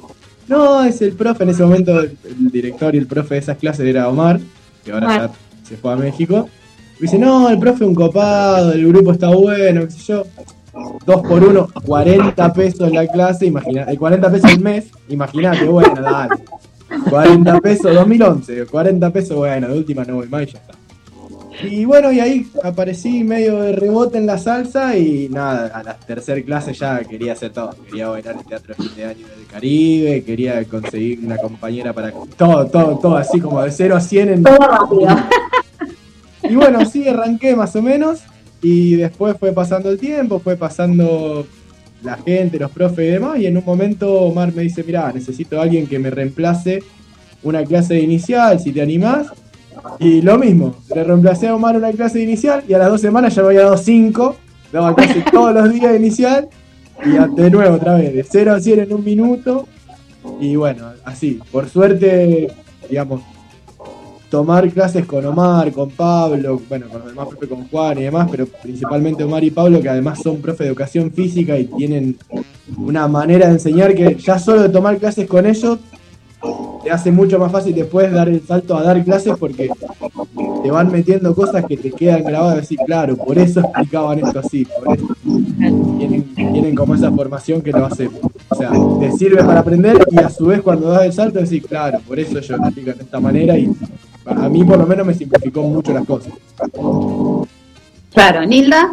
No, 0.46 0.82
es 0.84 1.00
el 1.02 1.12
profe, 1.12 1.44
en 1.44 1.50
ese 1.50 1.62
momento 1.62 2.00
el, 2.00 2.16
el 2.24 2.50
director 2.50 2.94
y 2.94 2.98
el 2.98 3.06
profe 3.06 3.34
de 3.34 3.40
esas 3.40 3.58
clases 3.58 3.86
era 3.86 4.08
Omar, 4.08 4.40
que 4.84 4.92
ahora 4.92 5.06
ya 5.18 5.30
se 5.68 5.76
fue 5.76 5.92
a 5.92 5.96
México. 5.96 6.48
Me 6.98 7.02
dice, 7.02 7.18
no, 7.18 7.48
el 7.50 7.58
profe 7.58 7.84
es 7.84 7.88
un 7.88 7.94
copado, 7.94 8.72
el 8.72 8.86
grupo 8.88 9.12
está 9.12 9.28
bueno, 9.28 9.82
qué 9.84 9.90
sé 9.90 9.98
yo. 10.12 10.24
Dos 11.04 11.22
por 11.22 11.42
uno, 11.42 11.68
40 11.84 12.52
pesos 12.52 12.92
la 12.92 13.06
clase, 13.06 13.46
imagina, 13.46 13.82
el 13.84 13.98
40 13.98 14.30
pesos 14.30 14.52
el 14.52 14.60
mes, 14.60 14.86
imagínate, 15.08 15.64
bueno, 15.66 15.94
dale. 16.00 16.36
40 17.10 17.60
pesos, 17.60 17.94
2011, 17.94 18.66
40 18.66 19.10
pesos, 19.10 19.36
bueno, 19.36 19.68
de 19.68 19.78
última 19.78 20.04
no 20.04 20.16
voy 20.16 20.28
más 20.28 20.42
y 20.42 20.46
ya 20.46 20.58
está. 20.58 20.78
Y 21.62 21.84
bueno, 21.84 22.12
y 22.12 22.20
ahí 22.20 22.46
aparecí 22.62 23.24
medio 23.24 23.60
de 23.60 23.72
rebote 23.72 24.18
en 24.18 24.26
la 24.26 24.38
salsa 24.38 24.96
y 24.96 25.28
nada, 25.28 25.66
a 25.66 25.82
la 25.82 25.94
tercera 25.94 26.40
clase 26.42 26.72
ya 26.72 27.00
quería 27.00 27.32
hacer 27.32 27.52
todo. 27.52 27.74
Quería 27.86 28.08
bailar 28.08 28.36
el 28.38 28.44
teatro 28.44 28.74
de 28.76 28.82
fin 28.84 28.96
de 28.96 29.04
año 29.04 29.26
del 29.26 29.46
Caribe, 29.46 30.22
quería 30.22 30.64
conseguir 30.64 31.18
una 31.24 31.36
compañera 31.36 31.92
para... 31.92 32.12
Todo, 32.36 32.66
todo, 32.66 32.98
todo 32.98 33.16
así 33.16 33.40
como 33.40 33.60
de 33.62 33.72
0 33.72 33.96
a 33.96 34.00
100 34.00 34.28
en... 34.28 34.42
Todo 34.44 34.56
rápido. 34.56 35.08
Y 36.44 36.54
bueno, 36.54 36.84
sí, 36.86 37.08
arranqué 37.08 37.56
más 37.56 37.74
o 37.74 37.82
menos. 37.82 38.20
Y 38.62 38.96
después 38.96 39.36
fue 39.38 39.52
pasando 39.52 39.90
el 39.90 39.98
tiempo, 39.98 40.38
fue 40.38 40.56
pasando 40.56 41.46
la 42.02 42.16
gente, 42.16 42.58
los 42.58 42.70
profes 42.70 43.06
y 43.06 43.10
demás. 43.12 43.38
Y 43.38 43.46
en 43.46 43.56
un 43.56 43.64
momento 43.64 44.12
Omar 44.12 44.52
me 44.52 44.62
dice, 44.62 44.84
mirá, 44.84 45.12
necesito 45.12 45.58
a 45.58 45.62
alguien 45.62 45.86
que 45.86 45.98
me 45.98 46.10
reemplace 46.10 46.82
una 47.42 47.64
clase 47.64 47.94
de 47.94 48.00
inicial, 48.00 48.58
si 48.60 48.72
te 48.72 48.82
animás. 48.82 49.28
Y 49.98 50.22
lo 50.22 50.38
mismo, 50.38 50.76
le 50.94 51.04
reemplacé 51.04 51.48
a 51.48 51.54
Omar 51.54 51.76
una 51.76 51.92
clase 51.92 52.18
de 52.18 52.24
inicial 52.24 52.64
y 52.68 52.74
a 52.74 52.78
las 52.78 52.88
dos 52.88 53.00
semanas 53.00 53.34
ya 53.34 53.42
me 53.42 53.48
había 53.48 53.62
dado 53.62 53.76
cinco. 53.76 54.36
Daba 54.72 54.94
clase 54.94 55.24
todos 55.32 55.54
los 55.54 55.72
días 55.72 55.92
de 55.92 55.98
inicial. 55.98 56.48
Y 57.04 57.10
de 57.10 57.50
nuevo 57.50 57.76
otra 57.76 57.94
vez, 57.94 58.12
de 58.12 58.24
0 58.24 58.54
a 58.54 58.60
100 58.60 58.80
en 58.80 58.92
un 58.92 59.04
minuto. 59.04 59.68
Y 60.40 60.56
bueno, 60.56 60.90
así, 61.04 61.38
por 61.52 61.68
suerte, 61.68 62.48
digamos, 62.90 63.22
tomar 64.30 64.68
clases 64.70 65.06
con 65.06 65.24
Omar, 65.24 65.72
con 65.72 65.90
Pablo, 65.90 66.60
bueno, 66.68 66.88
con 66.88 67.00
los 67.00 67.08
demás 67.08 67.28
profe, 67.28 67.48
con 67.48 67.68
Juan 67.68 67.98
y 67.98 68.02
demás, 68.02 68.28
pero 68.30 68.46
principalmente 68.46 69.24
Omar 69.24 69.42
y 69.44 69.50
Pablo, 69.50 69.80
que 69.80 69.88
además 69.88 70.20
son 70.22 70.40
profe 70.40 70.64
de 70.64 70.70
educación 70.70 71.10
física 71.10 71.58
y 71.58 71.66
tienen 71.66 72.16
una 72.76 73.08
manera 73.08 73.46
de 73.46 73.54
enseñar 73.54 73.94
que 73.94 74.16
ya 74.16 74.38
solo 74.38 74.62
de 74.62 74.68
tomar 74.68 74.98
clases 74.98 75.26
con 75.26 75.46
ellos 75.46 75.78
te 76.84 76.90
hace 76.90 77.10
mucho 77.10 77.38
más 77.38 77.50
fácil 77.50 77.74
después 77.74 78.12
dar 78.12 78.28
el 78.28 78.40
salto 78.46 78.76
a 78.76 78.82
dar 78.82 79.02
clases 79.02 79.34
porque 79.38 79.70
te 80.62 80.70
van 80.70 80.92
metiendo 80.92 81.34
cosas 81.34 81.64
que 81.64 81.76
te 81.76 81.90
quedan 81.90 82.22
grabadas 82.22 82.60
así, 82.60 82.76
claro, 82.76 83.16
por 83.16 83.38
eso 83.38 83.60
explicaban 83.60 84.20
esto 84.20 84.38
así, 84.38 84.64
por 84.64 84.96
eso. 84.96 85.06
Tienen, 85.98 86.34
tienen 86.34 86.74
como 86.74 86.94
esa 86.94 87.10
formación 87.10 87.60
que 87.62 87.72
lo 87.72 87.86
hace, 87.86 88.08
o 88.48 88.54
sea, 88.54 88.70
te 89.00 89.12
sirve 89.12 89.42
para 89.42 89.60
aprender 89.60 89.98
y 90.10 90.18
a 90.18 90.30
su 90.30 90.46
vez 90.46 90.62
cuando 90.62 90.90
das 90.90 91.06
el 91.06 91.12
salto 91.12 91.40
decís, 91.40 91.64
claro, 91.66 91.98
por 92.06 92.18
eso 92.18 92.38
ellos 92.38 92.58
lo 92.58 92.66
explican 92.66 92.98
de 92.98 93.04
esta 93.04 93.20
manera 93.20 93.58
y 93.58 93.70
a 94.28 94.48
mí 94.48 94.64
por 94.64 94.78
lo 94.78 94.86
menos 94.86 95.06
me 95.06 95.14
simplificó 95.14 95.62
mucho 95.62 95.92
las 95.92 96.04
cosas. 96.06 96.32
Claro, 98.12 98.44
Nilda. 98.44 98.92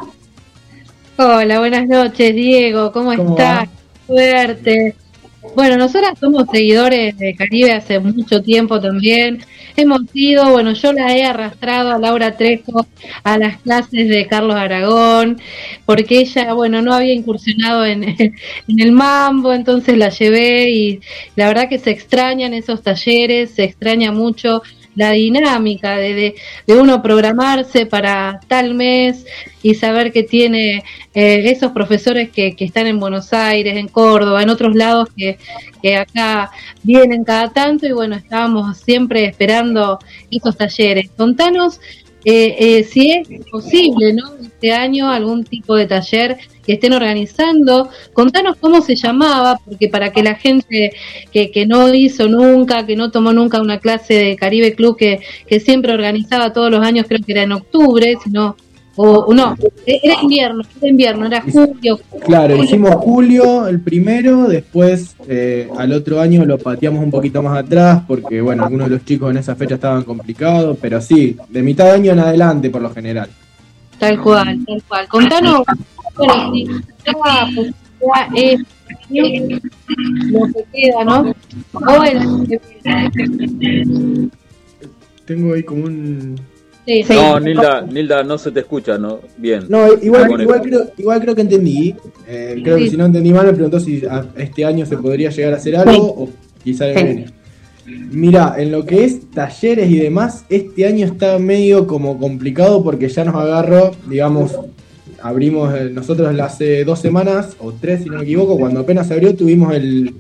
Hola, 1.18 1.60
buenas 1.60 1.88
noches, 1.88 2.36
Diego. 2.36 2.92
¿Cómo, 2.92 3.16
¿Cómo 3.16 3.32
estás? 3.32 3.70
Suerte. 4.08 4.96
Bueno, 5.56 5.78
nosotras 5.78 6.18
somos 6.20 6.46
seguidores 6.52 7.18
de 7.18 7.36
Caribe 7.36 7.74
hace 7.74 8.00
mucho 8.00 8.42
tiempo 8.42 8.80
también. 8.80 9.44
Hemos 9.78 10.02
ido, 10.14 10.50
bueno, 10.52 10.74
yo 10.74 10.94
la 10.94 11.16
he 11.16 11.26
arrastrado 11.26 11.92
a 11.92 12.00
Laura 12.00 12.36
Trejo 12.38 12.88
a 13.24 13.38
las 13.38 13.58
clases 13.58 14.08
de 14.10 14.26
Carlos 14.28 14.56
Aragón, 14.56 15.40
porque 15.86 16.20
ella, 16.20 16.54
bueno, 16.54 16.82
no 16.82 16.94
había 16.94 17.14
incursionado 17.14 17.86
en, 17.86 18.04
en 18.20 18.80
el 18.80 18.92
mambo, 18.92 19.54
entonces 19.54 19.98
la 19.98 20.10
llevé 20.10 20.70
y 20.72 21.00
la 21.36 21.48
verdad 21.48 21.70
que 21.70 21.80
se 21.80 21.92
extrañan 21.92 22.54
esos 22.54 22.82
talleres, 22.82 23.52
se 23.52 23.66
extraña 23.66 24.12
mucho 24.12 24.62
la 24.96 25.12
dinámica 25.12 25.98
de, 25.98 26.36
de, 26.66 26.74
uno 26.74 27.02
programarse 27.02 27.86
para 27.86 28.40
tal 28.48 28.74
mes 28.74 29.26
y 29.62 29.76
saber 29.76 30.12
que 30.12 30.24
tiene 30.24 30.84
eh, 31.14 31.44
esos 31.50 31.72
profesores 31.72 32.30
que, 32.30 32.56
que 32.56 32.66
están 32.66 32.88
en 32.88 33.00
Buenos 33.00 33.34
Aires, 33.34 33.78
en 33.78 33.88
Córdoba, 33.88 34.42
en 34.42 34.50
otros 34.50 34.76
lados 34.76 35.10
que, 35.16 35.38
que 35.82 35.98
acá 35.98 36.52
vienen 36.84 37.24
cada 37.24 37.52
tanto 37.52 37.86
y 37.86 37.92
bueno, 37.92 38.16
estábamos 38.16 38.78
siempre 38.78 39.26
esperando 39.26 40.00
esos 40.32 40.58
talleres. 40.58 41.10
Contanos 41.16 41.80
eh, 42.26 42.56
eh, 42.60 42.84
si 42.84 43.12
es 43.12 43.28
posible, 43.52 44.14
¿no? 44.14 44.36
Este 44.42 44.74
año 44.74 45.10
algún 45.10 45.44
tipo 45.44 45.76
de 45.76 45.86
taller 45.86 46.38
que 46.66 46.74
estén 46.74 46.94
organizando. 46.94 47.90
Contanos 48.14 48.58
cómo 48.60 48.82
se 48.82 48.96
llamaba, 48.96 49.60
porque 49.64 49.90
para 49.90 50.12
que 50.12 50.24
la 50.24 50.34
gente 50.34 50.92
que, 51.32 51.52
que 51.52 51.66
no 51.68 51.94
hizo 51.94 52.28
nunca, 52.28 52.86
que 52.88 52.96
no 52.96 53.12
tomó 53.12 53.32
nunca 53.32 53.62
una 53.62 53.80
clase 53.80 54.16
de 54.16 54.36
Caribe 54.36 54.74
Club 54.74 54.98
que, 54.98 55.20
que 55.46 55.60
siempre 55.60 55.94
organizaba 55.94 56.52
todos 56.52 56.72
los 56.72 56.84
años, 56.84 57.06
creo 57.08 57.22
que 57.24 57.32
era 57.32 57.44
en 57.44 57.52
octubre, 57.52 58.18
sino 58.24 58.56
o, 58.56 58.65
o 58.98 59.34
no, 59.34 59.56
era 59.86 60.22
invierno, 60.22 60.64
era 60.80 60.88
invierno, 60.90 61.26
era 61.26 61.42
julio. 61.42 62.00
Claro, 62.26 62.56
hicimos 62.64 62.92
julio 62.96 63.68
el 63.68 63.82
primero, 63.82 64.48
después 64.48 65.16
eh, 65.28 65.70
al 65.78 65.92
otro 65.92 66.22
año 66.22 66.46
lo 66.46 66.58
pateamos 66.58 67.04
un 67.04 67.12
poquito 67.12 67.42
más 67.42 67.58
atrás 67.58 68.04
porque, 68.08 68.40
bueno, 68.42 68.64
algunos 68.64 68.88
de 68.90 68.96
los 68.96 69.06
chicos 69.06 69.32
en 69.32 69.38
esa 69.38 69.56
fecha 69.56 69.76
estaban 69.76 70.04
complicados, 70.04 70.78
pero 70.82 71.02
sí, 71.02 71.36
de 71.50 71.62
mitad 71.62 71.86
de 71.86 71.92
año 71.92 72.12
en 72.14 72.20
adelante 72.20 72.70
por 72.70 72.82
lo 72.82 72.90
general. 72.94 73.30
Tal 74.00 74.22
cual, 74.22 74.60
tal 74.66 74.84
cual. 74.88 75.08
Contanos, 75.08 75.62
bueno, 76.18 76.52
si 76.54 76.66
posibilidad 77.12 77.76
es 78.36 78.62
eh, 79.12 79.60
lo 80.32 80.46
que 80.48 80.66
queda, 80.74 81.04
¿no? 81.04 81.34
O 81.74 82.04
el- 82.04 82.60
Tengo 85.26 85.54
ahí 85.54 85.64
como 85.64 85.86
un... 85.86 86.36
Sí, 86.86 87.04
sí. 87.04 87.14
No, 87.14 87.40
Nilda, 87.40 87.82
Nilda, 87.82 88.24
no 88.24 88.38
se 88.38 88.52
te 88.52 88.60
escucha, 88.60 88.98
¿no? 88.98 89.20
Bien. 89.38 89.64
No, 89.70 89.88
igual, 90.02 90.40
igual, 90.44 90.62
creo, 90.62 90.92
igual 90.98 91.20
creo 91.22 91.36
que 91.36 91.42
entendí. 91.42 91.96
Eh, 92.28 92.60
creo 92.64 92.78
que 92.78 92.90
si 92.92 92.98
no 92.98 93.06
entendí 93.06 93.32
mal 93.34 93.46
me 93.48 93.54
preguntó 93.54 93.80
si 93.80 94.06
a- 94.06 94.26
este 94.38 94.66
año 94.66 94.86
se 94.86 94.98
podría 94.98 95.30
llegar 95.32 95.54
a 95.54 95.58
hacer 95.58 95.76
algo 95.76 96.06
o 96.06 96.30
quizá 96.64 96.88
el 96.90 96.94
viene. 97.04 97.26
Mira, 97.88 98.56
en 98.58 98.72
lo 98.72 98.86
que 98.86 99.04
es 99.04 99.30
talleres 99.32 99.90
y 99.90 99.98
demás, 100.00 100.46
este 100.50 100.86
año 100.88 101.06
está 101.06 101.38
medio 101.40 101.86
como 101.88 102.18
complicado 102.20 102.84
porque 102.84 103.10
ya 103.10 103.24
nos 103.26 103.36
agarró, 103.36 103.92
digamos, 104.10 104.52
abrimos 105.22 105.74
eh, 105.76 105.90
nosotros 105.92 106.40
hace 106.40 106.84
dos 106.84 107.00
semanas 107.00 107.56
o 107.60 107.72
tres 107.74 108.04
si 108.04 108.10
no 108.10 108.18
me 108.18 108.24
equivoco, 108.24 108.58
cuando 108.58 108.80
apenas 108.82 109.10
abrió 109.12 109.36
tuvimos 109.36 109.74
el, 109.76 110.14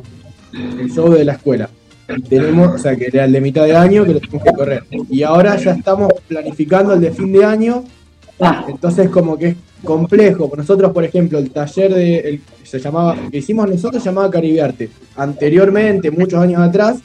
el 0.79 0.91
show 0.91 1.11
de 1.11 1.25
la 1.25 1.33
escuela. 1.33 1.69
Y 2.07 2.21
tenemos, 2.21 2.75
o 2.75 2.77
sea, 2.77 2.95
que 2.95 3.07
era 3.07 3.25
el 3.25 3.31
de 3.31 3.41
mitad 3.41 3.65
de 3.65 3.75
año 3.75 4.05
que 4.05 4.13
lo 4.13 4.19
tuvimos 4.19 4.43
que 4.43 4.53
correr. 4.53 4.83
Y 5.09 5.23
ahora 5.23 5.55
ya 5.57 5.71
estamos 5.71 6.11
planificando 6.27 6.93
el 6.93 7.01
de 7.01 7.11
fin 7.11 7.31
de 7.31 7.45
año 7.45 7.83
entonces 8.67 9.09
como 9.09 9.37
que 9.37 9.47
es 9.47 9.55
complejo. 9.83 10.51
Nosotros, 10.55 10.91
por 10.91 11.03
ejemplo, 11.03 11.39
el 11.39 11.51
taller 11.51 11.93
de 11.93 12.19
el, 12.19 12.41
se 12.63 12.79
llamaba, 12.79 13.15
que 13.31 13.37
hicimos 13.37 13.69
nosotros 13.69 14.01
se 14.01 14.09
llamaba 14.09 14.29
Caribearte. 14.29 14.89
Anteriormente, 15.15 16.11
muchos 16.11 16.39
años 16.39 16.61
atrás, 16.61 16.99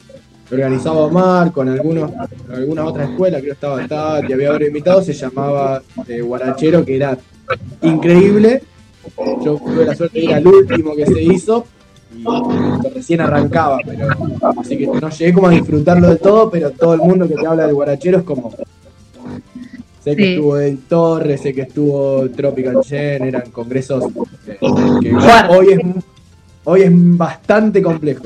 organizaba 0.51 1.05
Omar 1.05 1.51
con 1.51 1.69
algunos, 1.69 2.11
algunas 2.53 2.85
otras 2.85 3.09
escuelas, 3.09 3.41
creo 3.41 3.51
que 3.51 3.55
estaba 3.55 3.87
Tati, 3.87 4.33
había 4.33 4.51
varios 4.51 4.67
invitados, 4.67 5.05
se 5.05 5.13
llamaba 5.13 5.81
eh, 6.07 6.21
Guarachero, 6.21 6.83
que 6.83 6.95
era 6.97 7.17
increíble. 7.81 8.63
Yo 9.43 9.55
tuve 9.55 9.85
la 9.85 9.95
suerte 9.95 10.19
de 10.19 10.25
ir 10.25 10.33
al 10.33 10.45
último 10.45 10.95
que 10.95 11.05
se 11.05 11.23
hizo 11.23 11.65
y 12.15 12.89
recién 12.93 13.21
arrancaba, 13.21 13.77
pero 13.85 14.07
así 14.59 14.77
que 14.77 14.87
no 14.87 15.09
llegué 15.09 15.33
como 15.33 15.47
a 15.47 15.51
disfrutarlo 15.51 16.09
del 16.09 16.19
todo, 16.19 16.49
pero 16.49 16.71
todo 16.71 16.93
el 16.93 16.99
mundo 17.01 17.27
que 17.27 17.35
te 17.35 17.45
habla 17.47 17.65
del 17.65 17.75
Guarachero 17.75 18.19
es 18.19 18.23
como 18.23 18.51
Sé 20.03 20.15
que 20.15 20.23
Sí. 20.23 20.29
estuvo 20.33 20.57
en 20.57 20.77
Torres, 20.77 21.41
sé 21.41 21.53
que 21.53 21.61
estuvo 21.61 22.27
Tropical 22.31 22.83
Gen, 22.83 23.23
eran 23.23 23.43
congresos 23.51 24.05
eh, 24.47 24.57
que 24.99 25.13
hoy 25.49 25.67
es, 25.73 25.79
hoy 26.63 26.81
es 26.81 26.91
bastante 26.91 27.83
complejo. 27.83 28.23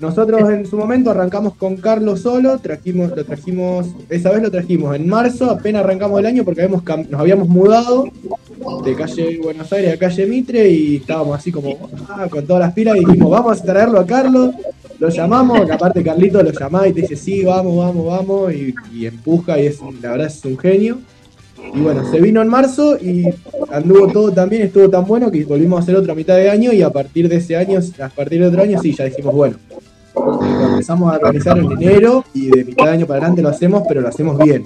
Nosotros 0.00 0.48
en 0.50 0.64
su 0.64 0.76
momento 0.76 1.10
arrancamos 1.10 1.54
con 1.54 1.76
Carlos 1.76 2.20
solo, 2.20 2.58
trajimos, 2.58 3.10
lo 3.16 3.24
trajimos, 3.24 3.88
esa 4.08 4.30
vez 4.30 4.42
lo 4.42 4.50
trajimos 4.50 4.94
en 4.94 5.08
marzo, 5.08 5.50
apenas 5.50 5.82
arrancamos 5.82 6.20
el 6.20 6.26
año 6.26 6.44
porque 6.44 6.62
habíamos, 6.62 6.84
nos 7.10 7.20
habíamos 7.20 7.48
mudado 7.48 8.04
de 8.84 8.94
calle 8.94 9.40
Buenos 9.42 9.72
Aires 9.72 9.94
a 9.94 9.96
calle 9.96 10.26
Mitre 10.26 10.68
y 10.70 10.96
estábamos 10.96 11.36
así 11.36 11.50
como 11.50 11.90
ah, 12.08 12.28
con 12.30 12.46
todas 12.46 12.60
las 12.60 12.72
pilas 12.74 12.96
y 12.96 13.00
dijimos 13.00 13.30
vamos 13.30 13.60
a 13.60 13.64
traerlo 13.64 13.98
a 13.98 14.06
Carlos, 14.06 14.54
lo 15.00 15.08
llamamos, 15.08 15.68
aparte 15.68 16.04
Carlito 16.04 16.42
lo 16.42 16.52
llama 16.52 16.86
y 16.86 16.92
te 16.92 17.00
dice 17.00 17.16
sí, 17.16 17.42
vamos, 17.42 17.76
vamos, 17.76 18.06
vamos 18.06 18.52
y, 18.52 18.74
y 18.92 19.06
empuja 19.06 19.58
y 19.58 19.66
es 19.66 19.80
la 20.00 20.12
verdad 20.12 20.28
es 20.28 20.44
un 20.44 20.58
genio. 20.58 20.98
Y 21.74 21.80
bueno, 21.80 22.08
se 22.10 22.20
vino 22.20 22.40
en 22.40 22.48
marzo 22.48 22.96
y 22.96 23.24
anduvo 23.70 24.10
todo 24.10 24.32
tan 24.32 24.48
bien, 24.48 24.62
estuvo 24.62 24.88
tan 24.88 25.04
bueno 25.04 25.30
que 25.30 25.44
volvimos 25.44 25.80
a 25.80 25.82
hacer 25.82 25.96
otra 25.96 26.14
mitad 26.14 26.36
de 26.36 26.48
año 26.48 26.72
y 26.72 26.82
a 26.82 26.90
partir 26.90 27.28
de 27.28 27.36
ese 27.36 27.56
año, 27.56 27.80
a 28.00 28.08
partir 28.08 28.40
de 28.40 28.46
otro 28.46 28.62
año 28.62 28.80
sí, 28.80 28.94
ya 28.94 29.04
dijimos 29.04 29.34
bueno. 29.34 29.56
Lo 30.24 30.68
empezamos 30.70 31.12
a 31.12 31.16
organizar 31.16 31.58
en 31.58 31.72
enero 31.72 32.24
y 32.34 32.50
de 32.50 32.64
mitad 32.64 32.86
de 32.86 32.90
año 32.90 33.06
para 33.06 33.20
adelante 33.20 33.42
lo 33.42 33.48
hacemos, 33.48 33.82
pero 33.88 34.00
lo 34.00 34.08
hacemos 34.08 34.38
bien. 34.38 34.64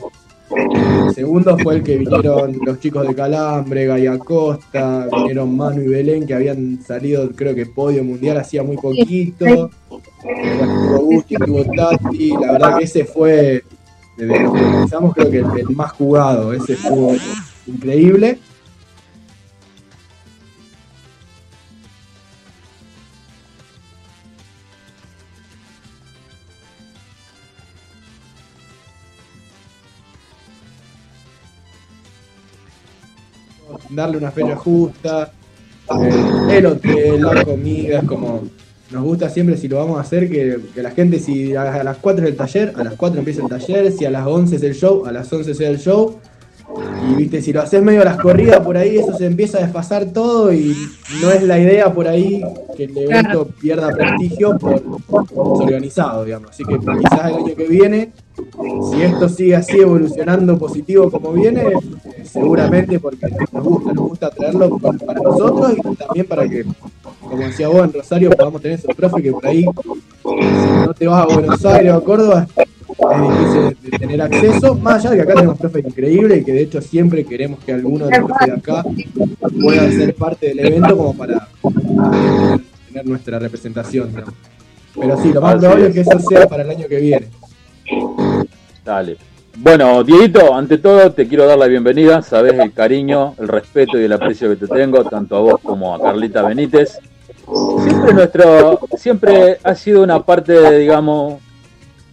El 0.55 1.15
segundo 1.15 1.57
fue 1.59 1.77
el 1.77 1.83
que 1.83 1.97
vinieron 1.97 2.59
los 2.65 2.79
chicos 2.79 3.07
de 3.09 3.15
Calambre, 3.15 3.87
Gaia 3.87 4.19
Costa, 4.19 5.09
vinieron 5.11 5.57
Manu 5.57 5.83
y 5.83 5.89
Belén, 5.89 6.27
que 6.27 6.35
habían 6.35 6.81
salido, 6.83 7.31
creo 7.35 7.55
que 7.55 7.67
podio 7.67 8.05
mundial 8.05 8.37
hacía 8.37 8.63
muy 8.63 8.77
poquito. 8.77 9.47
Estuvo 9.47 10.99
Gusti, 11.01 11.35
estuvo 11.35 11.65
Tati, 11.65 12.31
la 12.41 12.53
verdad 12.53 12.79
que 12.79 12.85
ese 12.85 13.05
fue, 13.05 13.65
desde 14.17 14.35
que 14.35 14.47
organizamos, 14.47 15.15
creo 15.15 15.31
que 15.31 15.39
el, 15.39 15.47
el 15.59 15.77
más 15.77 15.93
jugado, 15.93 16.53
ese 16.53 16.75
estuvo 16.75 17.15
increíble. 17.67 18.39
Darle 33.95 34.19
una 34.19 34.31
fecha 34.31 34.57
justa, 34.57 35.33
eh, 36.01 36.59
el 36.59 36.67
hotel, 36.67 37.21
la 37.23 37.45
comida, 37.45 37.99
es 37.99 38.05
como 38.05 38.43
nos 38.91 39.05
gusta 39.05 39.31
siempre 39.31 39.57
si 39.57 39.69
lo 39.69 39.79
vamos 39.79 39.97
a 39.97 40.03
hacer 40.03 40.29
que, 40.29 40.59
que 40.75 40.83
la 40.83 40.91
gente 40.91 41.19
si 41.19 41.57
a, 41.57 41.75
a 41.75 41.83
las 41.83 41.97
4 41.97 42.25
es 42.25 42.31
el 42.31 42.37
taller, 42.37 42.73
a 42.77 42.85
las 42.85 42.95
4 42.95 43.19
empieza 43.19 43.43
el 43.43 43.49
taller, 43.49 43.91
si 43.91 44.05
a 44.05 44.11
las 44.11 44.27
11 44.27 44.57
es 44.57 44.63
el 44.63 44.75
show, 44.75 45.07
a 45.07 45.13
las 45.13 45.33
11 45.33 45.55
sea 45.55 45.71
el 45.71 45.79
show. 45.79 46.19
Y 47.11 47.15
viste, 47.17 47.43
si 47.43 47.53
lo 47.53 47.61
haces 47.63 47.83
medio 47.83 48.03
a 48.03 48.05
las 48.05 48.17
corridas 48.17 48.61
por 48.61 48.77
ahí, 48.77 48.97
eso 48.97 49.13
se 49.17 49.27
empieza 49.27 49.59
a 49.59 49.63
desfasar 49.63 50.07
todo 50.07 50.53
y 50.53 50.75
no 51.21 51.31
es 51.31 51.43
la 51.43 51.59
idea 51.59 51.93
por 51.93 52.07
ahí 52.09 52.43
que 52.77 52.85
el 52.85 52.97
evento 52.97 53.49
pierda 53.61 53.89
prestigio 53.89 54.57
por, 54.59 54.81
por 55.07 55.25
organizado, 55.35 56.25
digamos. 56.25 56.51
Así 56.51 56.65
que 56.65 56.79
quizás 56.79 57.27
el 57.31 57.35
año 57.35 57.55
que 57.57 57.67
viene, 57.69 58.13
si 58.91 59.03
esto 59.03 59.29
sigue 59.29 59.57
así 59.57 59.79
evolucionando 59.79 60.57
positivo 60.59 61.11
como 61.11 61.33
viene, 61.33 61.63
eh, 61.63 62.25
seguramente 62.25 62.99
porque 63.01 63.27
nos 63.53 63.65
gusta, 63.65 63.93
nos 63.93 64.09
gusta 64.09 64.31
traerlo 64.31 64.79
pa- 64.79 64.93
para 64.93 65.21
nosotros 65.21 65.73
y 65.77 65.97
también 65.97 66.27
para 66.27 66.49
que, 66.49 66.65
como 67.21 67.37
decía 67.43 67.69
vos, 67.69 67.85
en 67.85 67.93
Rosario 67.93 68.31
podamos 68.31 68.63
tener 68.63 68.79
esos 68.79 68.95
profes 68.95 69.23
que 69.23 69.33
por 69.33 69.47
ahí, 69.47 69.65
si 69.65 70.87
no 70.87 70.95
te 70.95 71.07
vas 71.07 71.23
a 71.23 71.35
Buenos 71.35 71.65
Aires 71.67 71.93
o 71.93 71.97
a 71.97 72.05
Córdoba, 72.05 72.47
es 73.11 73.21
difícil 73.21 73.91
de 73.91 73.99
tener 73.99 74.23
acceso, 74.23 74.75
más 74.75 74.97
allá 74.97 75.11
de 75.11 75.17
que 75.17 75.23
acá 75.23 75.35
tenemos 75.35 75.59
profes 75.59 75.85
increíbles 75.85 76.41
y 76.41 76.45
que 76.45 76.53
de 76.53 76.63
hecho 76.63 76.81
siempre 76.81 77.25
queremos 77.25 77.59
que 77.65 77.73
alguno 77.73 78.07
de 78.07 78.19
los 78.19 78.29
profes 78.29 78.47
de 78.47 78.53
acá 78.53 78.85
pueda 79.61 79.91
ser 79.91 80.15
parte 80.15 80.49
del 80.49 80.61
evento 80.61 80.97
como 80.97 81.17
para 81.17 81.49
tener 82.89 83.07
nuestra 83.07 83.39
representación. 83.39 84.09
digamos. 84.11 84.35
Pero 84.99 85.23
sí, 85.23 85.33
lo 85.33 85.41
más 85.41 85.57
probable 85.57 85.89
es. 85.89 85.89
es 85.89 85.95
que 85.95 86.01
eso 86.01 86.29
sea 86.29 86.47
para 86.47 86.63
el 86.63 86.71
año 86.71 86.87
que 86.87 87.01
viene. 87.01 87.29
Dale. 88.85 89.17
Bueno, 89.57 90.03
Dieguito, 90.03 90.55
ante 90.55 90.79
todo 90.79 91.13
te 91.13 91.29
quiero 91.29 91.47
dar 91.47 91.59
la 91.59 91.67
bienvenida. 91.67 92.23
Sabes 92.23 92.55
el 92.59 92.73
cariño, 92.73 93.35
el 93.39 93.49
respeto 93.49 93.99
y 93.99 94.05
el 94.05 94.13
aprecio 94.13 94.49
que 94.49 94.57
te 94.57 94.67
tengo, 94.67 95.05
tanto 95.05 95.37
a 95.37 95.41
vos 95.41 95.61
como 95.63 95.95
a 95.95 96.01
Carlita 96.01 96.43
Benítez. 96.43 96.99
Siempre 97.85 98.15
nuestro, 98.15 98.81
siempre 98.97 99.59
ha 99.63 99.75
sido 99.75 100.03
una 100.03 100.23
parte, 100.23 100.79
digamos, 100.79 101.41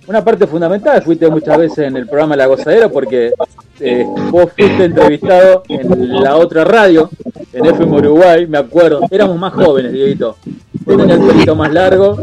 una 0.09 0.25
parte 0.25 0.47
fundamental. 0.47 1.01
Fuiste 1.03 1.29
muchas 1.29 1.57
veces 1.57 1.77
en 1.87 1.95
el 1.95 2.07
programa 2.07 2.35
La 2.35 2.47
Gozadera 2.47 2.89
porque 2.89 3.31
eh, 3.79 4.05
vos 4.31 4.51
fuiste 4.57 4.85
entrevistado 4.85 5.63
en 5.67 6.21
la 6.23 6.35
otra 6.35 6.63
radio, 6.63 7.09
en 7.53 7.65
FM 7.65 7.97
Uruguay, 7.97 8.47
me 8.47 8.57
acuerdo. 8.57 9.01
Éramos 9.11 9.37
más 9.37 9.53
jóvenes, 9.53 9.93
Dieguito. 9.93 10.35
Vos 10.83 10.97
tenés 10.97 11.19
el 11.19 11.27
pelito 11.27 11.55
más 11.55 11.71
largo. 11.71 12.17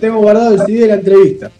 Tengo, 0.00 0.18
guardado 0.20 0.54
el 0.54 0.60
CD 0.60 0.80
de 0.82 0.86
la 0.86 0.94
entrevista. 0.94 1.50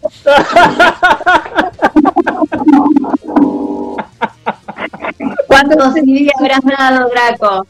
¿Cuántos 5.47 5.93
CD 5.93 6.29
habrás 6.39 6.61
dado, 6.63 7.09
Draco? 7.09 7.67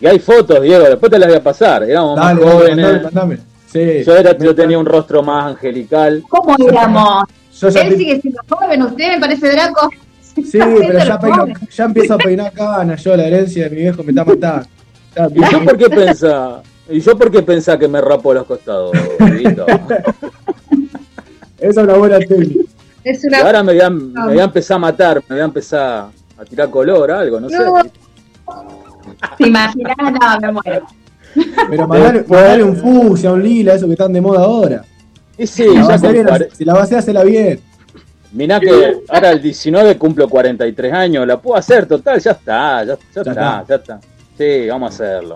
Y 0.00 0.06
hay 0.06 0.18
fotos, 0.18 0.60
Diego, 0.60 0.84
después 0.84 1.10
te 1.10 1.18
las 1.18 1.28
voy 1.28 1.38
a 1.38 1.42
pasar. 1.42 1.84
Éramos 1.84 2.16
Dale, 2.16 2.34
más 2.34 2.44
dale, 2.44 2.52
jóvenes. 2.52 2.84
mandame, 2.84 3.02
mandame. 3.02 3.47
Sí. 3.70 4.02
Yo, 4.04 4.16
era, 4.16 4.36
yo 4.38 4.54
tenía 4.54 4.78
un 4.78 4.86
rostro 4.86 5.22
más 5.22 5.46
angelical. 5.52 6.22
¿Cómo 6.28 6.56
éramos? 6.68 7.24
Yo 7.60 7.68
ya 7.68 7.82
Él 7.82 7.90
te- 7.90 7.96
sigue 7.98 8.20
siendo 8.20 8.40
joven, 8.48 8.82
usted 8.82 9.08
me 9.14 9.20
parece, 9.20 9.50
Draco. 9.50 9.90
Sí, 10.34 10.58
pero 10.58 10.98
ya, 10.98 11.18
peino- 11.18 11.46
ya 11.74 11.84
empiezo 11.84 12.14
a 12.14 12.18
peinar 12.18 12.52
canas. 12.52 13.02
Yo, 13.04 13.16
la 13.16 13.26
herencia 13.26 13.64
de 13.64 13.70
mi 13.70 13.76
viejo 13.82 14.02
me 14.02 14.10
está 14.12 14.24
matando. 14.24 14.66
Ya 15.16 15.26
¿Y 15.34 15.52
yo 15.52 15.64
por 15.64 15.76
qué 15.76 15.90
pensaba? 15.90 16.62
¿Y 16.88 17.00
yo 17.00 17.18
por 17.18 17.30
qué 17.30 17.42
pensaba 17.42 17.78
que 17.78 17.88
me 17.88 18.00
rapo 18.00 18.32
los 18.32 18.46
costados? 18.46 18.92
Esa 21.58 21.70
es 21.70 21.76
una 21.76 21.94
buena 21.94 22.18
técnica. 22.20 22.64
Es 23.04 23.24
Y 23.24 23.26
una. 23.28 23.38
ahora 23.40 23.62
me 23.62 23.72
voy, 23.72 23.80
a, 23.82 23.90
me 23.90 24.24
voy 24.26 24.38
a 24.40 24.44
empezar 24.44 24.76
a 24.76 24.78
matar, 24.78 25.16
me 25.28 25.34
voy 25.36 25.40
a 25.42 25.44
empezar 25.44 26.06
a 26.38 26.44
tirar 26.44 26.70
color, 26.70 27.10
algo, 27.10 27.40
no 27.40 27.48
sé. 27.48 27.58
No. 27.58 27.82
¿Te 29.36 29.48
imaginas? 29.48 29.96
No, 29.98 30.40
me 30.40 30.52
muero. 30.52 30.86
Pero 31.70 31.86
mandale, 31.88 32.18
Después- 32.20 32.40
mandale 32.40 32.62
un 32.64 32.76
fucsia, 32.76 33.32
un 33.32 33.42
lila, 33.42 33.74
eso 33.74 33.86
que 33.86 33.92
están 33.92 34.12
de 34.12 34.20
moda 34.20 34.40
ahora. 34.44 34.84
Y 35.36 35.46
sí, 35.46 35.64
Si 35.64 35.74
la, 35.76 35.86
vas 35.86 36.02
a 36.04 36.10
bien, 36.10 36.26
cuare- 36.26 36.48
si 36.52 36.64
la 36.64 36.74
vas 36.74 36.92
a 36.92 36.98
hacerla 36.98 37.24
bien. 37.24 37.60
Mirá 38.32 38.60
que 38.60 38.96
ahora 39.08 39.30
el 39.30 39.40
19 39.40 39.96
cumplo 39.96 40.28
43 40.28 40.92
años, 40.92 41.26
la 41.26 41.40
puedo 41.40 41.56
hacer, 41.56 41.86
total, 41.86 42.20
ya 42.20 42.32
está, 42.32 42.84
ya, 42.84 42.96
ya 43.14 43.20
está, 43.20 43.30
está. 43.30 43.64
ya 43.68 43.74
está. 43.76 44.00
Sí, 44.36 44.66
vamos 44.68 44.90
a 44.90 44.94
hacerlo. 44.94 45.34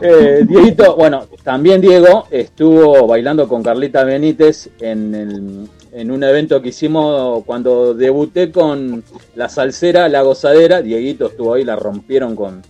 Eh, 0.00 0.44
Dieguito, 0.48 0.96
bueno, 0.96 1.24
también 1.42 1.80
Diego 1.80 2.26
estuvo 2.30 3.06
bailando 3.06 3.46
con 3.48 3.62
Carlita 3.62 4.04
Benítez 4.04 4.70
en, 4.80 5.14
el- 5.14 5.68
en 5.92 6.10
un 6.10 6.22
evento 6.22 6.62
que 6.62 6.68
hicimos 6.70 7.42
cuando 7.44 7.92
debuté 7.94 8.50
con 8.50 9.02
la 9.34 9.48
salsera, 9.48 10.08
la 10.08 10.22
gozadera. 10.22 10.80
Dieguito 10.82 11.26
estuvo 11.26 11.54
ahí, 11.54 11.64
la 11.64 11.76
rompieron 11.76 12.36
con, 12.36 12.62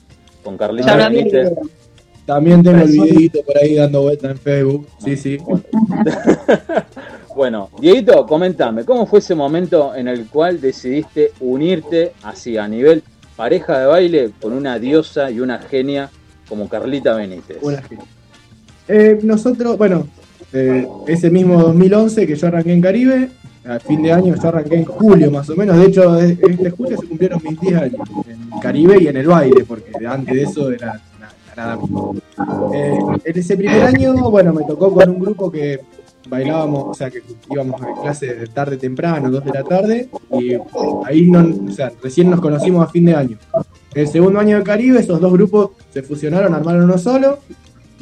con 0.42 0.56
Carlita. 0.56 0.96
Benítez. 0.96 1.52
También 2.26 2.62
tengo 2.62 2.78
el 2.82 2.90
videito 2.90 3.42
por 3.42 3.56
ahí 3.56 3.74
dando 3.76 4.02
vuelta 4.02 4.30
en 4.30 4.36
Facebook. 4.38 4.86
Sí, 5.02 5.16
sí. 5.16 5.38
Bueno, 7.34 7.68
Dieguito, 7.78 8.24
comentame, 8.24 8.84
¿cómo 8.84 9.06
fue 9.06 9.18
ese 9.18 9.34
momento 9.34 9.94
en 9.94 10.08
el 10.08 10.24
cual 10.26 10.58
decidiste 10.58 11.32
unirte 11.40 12.12
así 12.22 12.56
a 12.56 12.66
nivel 12.66 13.02
pareja 13.36 13.78
de 13.80 13.86
baile 13.86 14.30
con 14.40 14.54
una 14.54 14.78
diosa 14.78 15.30
y 15.30 15.40
una 15.40 15.58
genia 15.58 16.08
como 16.48 16.66
Carlita 16.66 17.14
Benítez? 17.14 17.60
Buena 17.60 17.82
gente. 17.82 18.04
Eh, 18.88 19.18
nosotros, 19.22 19.76
bueno, 19.76 20.06
eh, 20.54 20.88
ese 21.06 21.28
mismo 21.30 21.60
2011 21.60 22.26
que 22.26 22.36
yo 22.36 22.46
arranqué 22.46 22.72
en 22.72 22.80
Caribe, 22.80 23.28
a 23.66 23.80
fin 23.80 24.02
de 24.02 24.12
año 24.12 24.34
yo 24.34 24.48
arranqué 24.48 24.76
en 24.76 24.84
julio 24.86 25.30
más 25.30 25.50
o 25.50 25.56
menos, 25.56 25.76
de 25.78 25.84
hecho 25.88 26.18
es- 26.18 26.38
este 26.40 26.70
julio 26.70 26.96
se 26.98 27.06
cumplieron 27.06 27.42
mis 27.46 27.60
10 27.60 27.74
años 27.82 28.08
en 28.26 28.60
Caribe 28.60 28.96
y 29.02 29.08
en 29.08 29.16
el 29.18 29.26
baile, 29.26 29.62
porque 29.68 29.90
antes 30.08 30.34
de 30.34 30.42
eso 30.42 30.70
era 30.70 31.02
Eh, 32.74 32.98
en 33.24 33.38
ese 33.38 33.56
primer 33.56 33.82
año, 33.82 34.30
bueno, 34.30 34.52
me 34.52 34.64
tocó 34.64 34.92
con 34.92 35.08
un 35.08 35.18
grupo 35.18 35.50
que 35.50 35.80
bailábamos, 36.28 36.84
o 36.88 36.94
sea, 36.94 37.10
que 37.10 37.22
íbamos 37.50 37.80
a 37.80 38.02
clase 38.02 38.34
de 38.34 38.46
tarde 38.48 38.76
temprano, 38.76 39.30
2 39.30 39.44
de 39.44 39.50
la 39.52 39.62
tarde, 39.64 40.08
y 40.32 40.54
ahí 41.04 41.30
no, 41.30 41.46
o 41.68 41.72
sea, 41.72 41.92
recién 42.02 42.28
nos 42.30 42.40
conocimos 42.40 42.84
a 42.86 42.90
fin 42.90 43.04
de 43.06 43.14
año. 43.14 43.38
El 43.94 44.08
segundo 44.08 44.40
año 44.40 44.58
de 44.58 44.64
Caribe, 44.64 44.98
esos 45.00 45.20
dos 45.20 45.32
grupos 45.32 45.70
se 45.92 46.02
fusionaron, 46.02 46.52
armaron 46.54 46.84
uno 46.84 46.98
solo. 46.98 47.38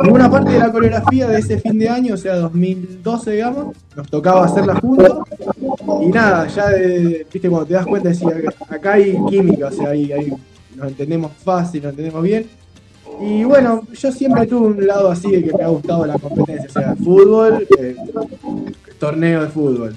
Y 0.02 0.08
una 0.08 0.28
parte 0.28 0.50
de 0.52 0.58
la 0.58 0.72
coreografía 0.72 1.28
de 1.28 1.38
ese 1.38 1.58
fin 1.58 1.78
de 1.78 1.88
año, 1.88 2.14
o 2.14 2.16
sea, 2.16 2.34
2012, 2.36 3.30
digamos, 3.30 3.76
nos 3.94 4.08
tocaba 4.10 4.44
hacerla 4.44 4.74
juntos. 4.80 5.18
Y 6.02 6.06
nada, 6.06 6.48
ya 6.48 6.68
de, 6.70 7.24
viste, 7.32 7.48
cuando 7.48 7.66
te 7.66 7.74
das 7.74 7.86
cuenta, 7.86 8.08
decís, 8.08 8.26
acá- 8.26 8.74
acá 8.74 8.92
hay 8.94 9.16
química, 9.28 9.68
o 9.68 9.70
sea, 9.70 9.90
ahí, 9.90 10.10
ahí 10.10 10.32
nos 10.74 10.88
entendemos 10.88 11.30
fácil, 11.44 11.82
nos 11.84 11.90
entendemos 11.90 12.22
bien. 12.24 12.46
Y 13.20 13.44
bueno, 13.44 13.82
yo 13.92 14.12
siempre 14.12 14.46
tuve 14.46 14.66
un 14.68 14.86
lado 14.86 15.10
así 15.10 15.30
de 15.30 15.44
que 15.44 15.52
me 15.56 15.64
ha 15.64 15.68
gustado 15.68 16.04
la 16.06 16.18
competencia, 16.18 16.66
o 16.68 16.72
sea, 16.72 16.96
fútbol, 16.96 17.66
eh, 17.78 17.96
torneo 18.98 19.42
de 19.42 19.48
fútbol. 19.48 19.96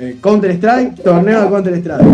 Eh, 0.00 0.16
Counter 0.20 0.50
Strike, 0.52 1.02
torneo 1.02 1.42
de 1.42 1.48
Counter 1.48 1.74
Strike. 1.74 2.06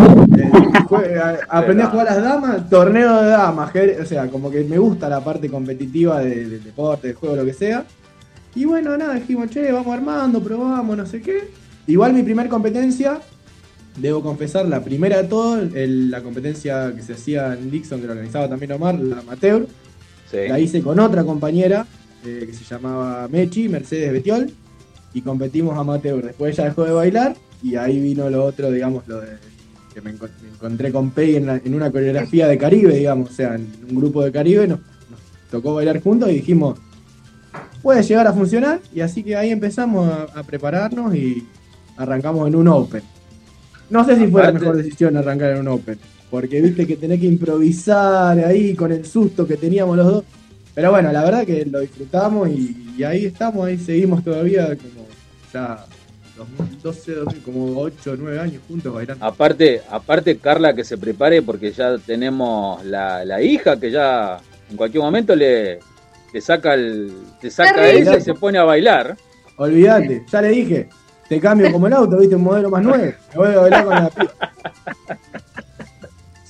Eh, 1.03 1.19
aprendí 1.49 1.81
a 1.83 1.87
jugar 1.87 2.05
las 2.05 2.21
damas, 2.21 2.69
torneo 2.69 3.21
de 3.23 3.29
damas. 3.29 3.71
O 4.01 4.05
sea, 4.05 4.27
como 4.27 4.51
que 4.51 4.63
me 4.63 4.77
gusta 4.77 5.09
la 5.09 5.23
parte 5.23 5.49
competitiva 5.49 6.19
de- 6.19 6.47
del 6.47 6.63
deporte, 6.63 7.07
del 7.07 7.15
juego, 7.15 7.35
lo 7.37 7.45
que 7.45 7.53
sea. 7.53 7.85
Y 8.53 8.65
bueno, 8.65 8.95
nada, 8.97 9.13
dijimos, 9.15 9.49
che, 9.49 9.71
vamos 9.71 9.93
armando, 9.93 10.43
probamos, 10.43 10.95
no 10.97 11.05
sé 11.05 11.21
qué. 11.21 11.49
Igual 11.87 12.13
mi 12.13 12.21
primer 12.21 12.49
competencia, 12.49 13.19
debo 13.97 14.21
confesar, 14.21 14.67
la 14.67 14.83
primera 14.83 15.17
de 15.21 15.27
todo, 15.27 15.57
el- 15.59 16.11
la 16.11 16.21
competencia 16.21 16.93
que 16.95 17.01
se 17.01 17.13
hacía 17.13 17.53
en 17.53 17.71
Dixon, 17.71 17.99
que 18.01 18.05
lo 18.07 18.11
organizaba 18.13 18.47
también 18.49 18.73
Omar, 18.73 18.95
la 18.99 19.19
amateur, 19.19 19.65
Sí. 20.31 20.37
la 20.47 20.59
hice 20.59 20.81
con 20.81 20.97
otra 20.99 21.23
compañera 21.25 21.85
eh, 22.25 22.45
que 22.47 22.53
se 22.53 22.63
llamaba 22.63 23.27
Mechi, 23.27 23.67
Mercedes 23.67 24.13
Betiol, 24.13 24.49
y 25.13 25.21
competimos 25.21 25.77
amateur. 25.77 26.23
Después 26.23 26.57
ella 26.57 26.69
dejó 26.69 26.85
de 26.85 26.91
bailar 26.93 27.35
y 27.61 27.75
ahí 27.75 27.99
vino 27.99 28.29
lo 28.29 28.45
otro, 28.45 28.71
digamos, 28.71 29.05
lo 29.07 29.19
de 29.19 29.27
que 29.93 29.99
me, 30.01 30.13
encon- 30.15 30.29
me 30.41 30.49
encontré 30.49 30.91
con 30.91 31.11
Pei 31.11 31.35
en, 31.35 31.49
en 31.49 31.73
una 31.75 31.91
coreografía 31.91 32.47
de 32.47 32.57
Caribe, 32.57 32.95
digamos, 32.95 33.29
o 33.29 33.33
sea, 33.33 33.55
en 33.55 33.67
un 33.89 33.95
grupo 33.95 34.23
de 34.23 34.31
Caribe 34.31 34.65
nos, 34.67 34.79
nos 34.79 35.19
tocó 35.51 35.73
bailar 35.75 36.01
juntos 36.01 36.29
y 36.29 36.35
dijimos, 36.35 36.79
puede 37.81 38.01
llegar 38.03 38.25
a 38.27 38.31
funcionar, 38.33 38.79
y 38.93 39.01
así 39.01 39.21
que 39.21 39.35
ahí 39.35 39.49
empezamos 39.49 40.07
a, 40.07 40.23
a 40.39 40.43
prepararnos 40.43 41.13
y 41.13 41.45
arrancamos 41.97 42.47
en 42.47 42.55
un 42.55 42.69
Open. 42.69 43.03
No 43.89 44.05
sé 44.05 44.15
si 44.15 44.27
fue 44.27 44.43
la 44.43 44.53
mejor 44.53 44.77
decisión 44.77 45.17
arrancar 45.17 45.51
en 45.51 45.59
un 45.59 45.67
Open, 45.67 45.99
porque 46.31 46.61
viste 46.61 46.87
que 46.87 46.95
tenés 46.95 47.19
que 47.19 47.27
improvisar 47.27 48.39
ahí 48.39 48.73
con 48.73 48.91
el 48.91 49.05
susto 49.05 49.45
que 49.45 49.57
teníamos 49.57 49.97
los 49.97 50.07
dos. 50.07 50.23
Pero 50.73 50.91
bueno, 50.91 51.11
la 51.11 51.23
verdad 51.25 51.45
que 51.45 51.65
lo 51.65 51.81
disfrutamos 51.81 52.47
y, 52.49 52.93
y 52.97 53.03
ahí 53.03 53.25
estamos, 53.25 53.67
ahí 53.67 53.77
seguimos 53.77 54.23
todavía 54.23 54.67
como 54.77 55.05
ya 55.53 55.85
2012, 56.37 57.11
2000, 57.13 57.41
como 57.43 57.79
8 57.81 58.11
o 58.11 58.15
9 58.15 58.39
años 58.39 58.61
juntos 58.65 58.93
bailando. 58.93 59.25
Aparte, 59.25 59.81
aparte 59.89 60.37
Carla 60.37 60.73
que 60.73 60.85
se 60.85 60.97
prepare 60.97 61.41
porque 61.41 61.73
ya 61.73 61.97
tenemos 61.97 62.83
la, 62.85 63.25
la 63.25 63.41
hija 63.41 63.77
que 63.77 63.91
ya 63.91 64.39
en 64.69 64.77
cualquier 64.77 65.03
momento 65.03 65.35
le, 65.35 65.79
le 66.33 66.41
saca 66.41 66.73
el, 66.75 67.11
te 67.41 67.51
saca 67.51 67.73
Terrible. 67.75 67.99
ella 67.99 68.17
y 68.17 68.21
se 68.21 68.33
pone 68.33 68.57
a 68.57 68.63
bailar. 68.63 69.17
Olvídate, 69.57 70.23
ya 70.31 70.41
le 70.41 70.49
dije, 70.49 70.89
te 71.27 71.41
cambio 71.41 71.69
como 71.73 71.87
el 71.87 71.93
auto, 71.93 72.17
viste, 72.17 72.35
un 72.35 72.43
modelo 72.43 72.69
más 72.69 72.81
nuevo. 72.81 73.03
Me 73.03 73.37
voy 73.37 73.47
a 73.53 73.59
bailar 73.59 73.85
con 73.85 73.95
la 73.95 74.09
piba. 74.09 74.31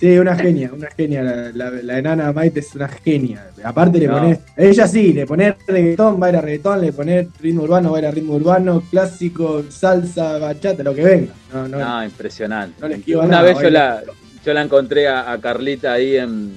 Sí, 0.02 0.18
una 0.18 0.36
genia, 0.36 0.72
una 0.74 0.89
genia. 0.89 1.22
La, 1.22 1.52
la- 1.54 1.70
la 1.70 1.99
enana 1.99 2.34
Maite 2.34 2.60
es 2.60 2.74
una 2.74 2.88
genia. 2.88 3.45
Aparte 3.64 3.99
le 3.99 4.08
No. 4.08 4.14
pones, 4.18 4.39
ella 4.58 4.88
sí, 4.88 5.14
le 5.14 5.28
pones 5.28 5.54
reggaetón, 5.68 6.20
baila 6.20 6.41
reggaetón, 6.41 6.82
le 6.82 6.91
pones 6.91 7.28
ritmo 7.39 7.62
urbano, 7.64 7.91
baila 7.91 8.10
ritmo 8.10 8.34
urbano, 8.34 8.82
clásico, 8.89 9.64
salsa, 9.70 10.39
bachata, 10.39 10.82
lo 10.82 10.95
que 10.95 11.04
venga. 11.04 11.34
No, 11.54 11.68
no, 11.68 11.78
No, 11.78 12.04
impresionante. 12.04 12.76
no 12.82 13.20
Una 13.20 13.28
nada, 13.28 13.41
vez 13.43 13.60
yo 13.62 13.70
la, 13.70 14.02
yo 14.43 14.54
la 14.56 14.62
encontré 14.64 15.08
a, 15.08 15.32
a 15.32 15.38
Carlita 15.39 15.93
ahí 15.93 16.16
en, 16.18 16.52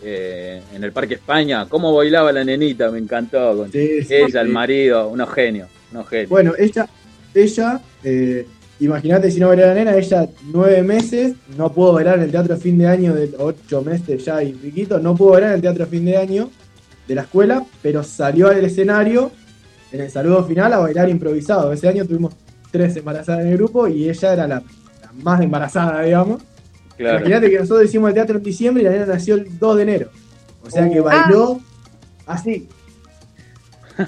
eh, 0.00 0.62
en 0.72 0.84
el 0.84 0.92
Parque 0.92 1.14
España. 1.14 1.66
Cómo 1.68 1.92
bailaba 1.96 2.30
la 2.30 2.44
nenita, 2.44 2.92
me 2.92 3.00
encantó. 3.00 3.56
Con 3.56 3.72
Sí, 3.72 4.04
sí, 4.04 4.14
ella, 4.14 4.40
el 4.40 4.50
marido, 4.50 5.08
unos 5.08 5.32
genios, 5.32 5.68
unos 5.90 6.08
genios. 6.08 6.28
Bueno, 6.30 6.52
ella, 6.56 6.86
ella, 7.34 7.80
eh, 8.04 8.46
imagínate 8.80 9.30
si 9.30 9.40
no 9.40 9.48
baila 9.48 9.68
la 9.68 9.74
nena, 9.74 9.96
ella 9.96 10.28
nueve 10.52 10.82
meses, 10.82 11.34
no 11.56 11.72
pudo 11.72 11.94
bailar 11.94 12.18
en 12.18 12.24
el 12.24 12.30
teatro 12.30 12.56
fin 12.56 12.78
de 12.78 12.86
año 12.86 13.14
de 13.14 13.34
ocho 13.38 13.82
meses 13.82 14.24
ya 14.24 14.42
y 14.42 14.52
piquito, 14.52 14.98
no 14.98 15.14
pudo 15.14 15.32
bailar 15.32 15.50
en 15.50 15.56
el 15.56 15.62
teatro 15.62 15.86
fin 15.86 16.04
de 16.04 16.16
año 16.16 16.50
de 17.06 17.14
la 17.14 17.22
escuela, 17.22 17.64
pero 17.82 18.02
salió 18.02 18.48
al 18.48 18.64
escenario 18.64 19.30
en 19.92 20.00
el 20.00 20.10
saludo 20.10 20.44
final 20.44 20.72
a 20.72 20.78
bailar 20.78 21.08
improvisado. 21.08 21.72
Ese 21.72 21.88
año 21.88 22.04
tuvimos 22.04 22.34
tres 22.70 22.96
embarazadas 22.96 23.42
en 23.42 23.48
el 23.48 23.56
grupo 23.56 23.86
y 23.86 24.08
ella 24.08 24.32
era 24.32 24.48
la, 24.48 24.56
la 24.56 25.12
más 25.22 25.40
embarazada, 25.40 26.02
digamos. 26.02 26.42
claro. 26.96 27.18
Imagínate 27.18 27.50
que 27.50 27.58
nosotros 27.60 27.88
hicimos 27.88 28.08
el 28.08 28.14
teatro 28.14 28.38
en 28.38 28.42
diciembre 28.42 28.82
y 28.82 28.86
la 28.86 28.92
nena 28.92 29.06
nació 29.06 29.36
el 29.36 29.58
2 29.58 29.76
de 29.76 29.82
enero. 29.82 30.10
O 30.62 30.70
sea 30.70 30.90
que 30.90 31.00
bailó 31.00 31.60
así, 32.26 32.68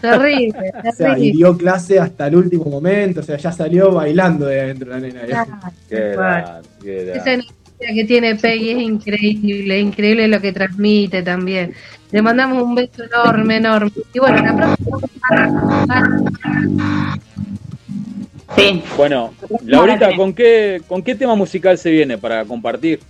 Terrible, 0.01 0.72
o 0.89 0.93
sea, 0.93 1.18
y 1.18 1.32
dio 1.32 1.57
clase 1.57 1.99
hasta 1.99 2.26
el 2.26 2.37
último 2.37 2.64
momento, 2.64 3.20
o 3.20 3.22
sea, 3.22 3.37
ya 3.37 3.53
salió 3.53 3.93
bailando 3.93 4.47
de 4.47 4.61
adentro 4.61 4.91
la 4.91 5.01
nena. 5.01 5.20
Qué 5.89 6.12
grande, 6.12 6.68
qué 6.82 7.03
Esa 7.03 7.12
grande. 7.12 7.32
energía 7.32 7.95
que 7.95 8.05
tiene 8.05 8.34
Peggy 8.37 8.70
es 8.70 8.78
increíble, 8.78 9.80
increíble 9.80 10.28
lo 10.28 10.41
que 10.41 10.53
transmite 10.53 11.22
también. 11.22 11.72
Le 12.11 12.22
mandamos 12.22 12.62
un 12.62 12.74
beso 12.74 13.05
enorme, 13.05 13.57
enorme. 13.57 13.93
Y 14.12 14.18
bueno, 14.18 14.43
la 14.43 14.57
próxima. 14.57 15.01
Sí. 18.57 18.82
Bueno, 18.97 19.34
Laurita, 19.64 20.14
¿con 20.16 20.32
qué, 20.32 20.80
¿con 20.87 21.03
qué 21.03 21.14
tema 21.14 21.34
musical 21.34 21.76
se 21.78 21.91
viene 21.91 22.16
para 22.16 22.45
compartir? 22.45 23.01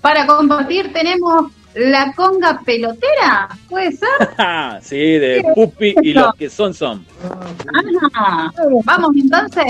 Para 0.00 0.26
compartir 0.26 0.92
tenemos 0.92 1.50
la 1.76 2.10
conga 2.14 2.58
pelotera, 2.64 3.50
¿puede 3.68 3.92
ser? 3.92 4.08
sí, 4.82 4.96
de 4.96 5.44
Pupi 5.54 5.94
y 6.02 6.14
los 6.14 6.34
que 6.34 6.48
son 6.48 6.72
son. 6.72 7.04
Ajá. 8.14 8.50
Vamos 8.84 9.10
entonces. 9.14 9.64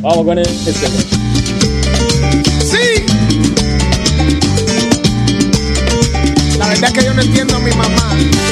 Vamos 0.00 0.24
con 0.24 0.38
el 0.38 0.44
este. 0.44 0.72
¡Sí! 2.60 3.06
La 6.58 6.66
verdad 6.66 6.90
es 6.90 6.92
que 6.92 7.04
yo 7.04 7.14
no 7.14 7.22
entiendo 7.22 7.54
a 7.54 7.58
mi 7.60 7.70
mamá. 7.70 8.47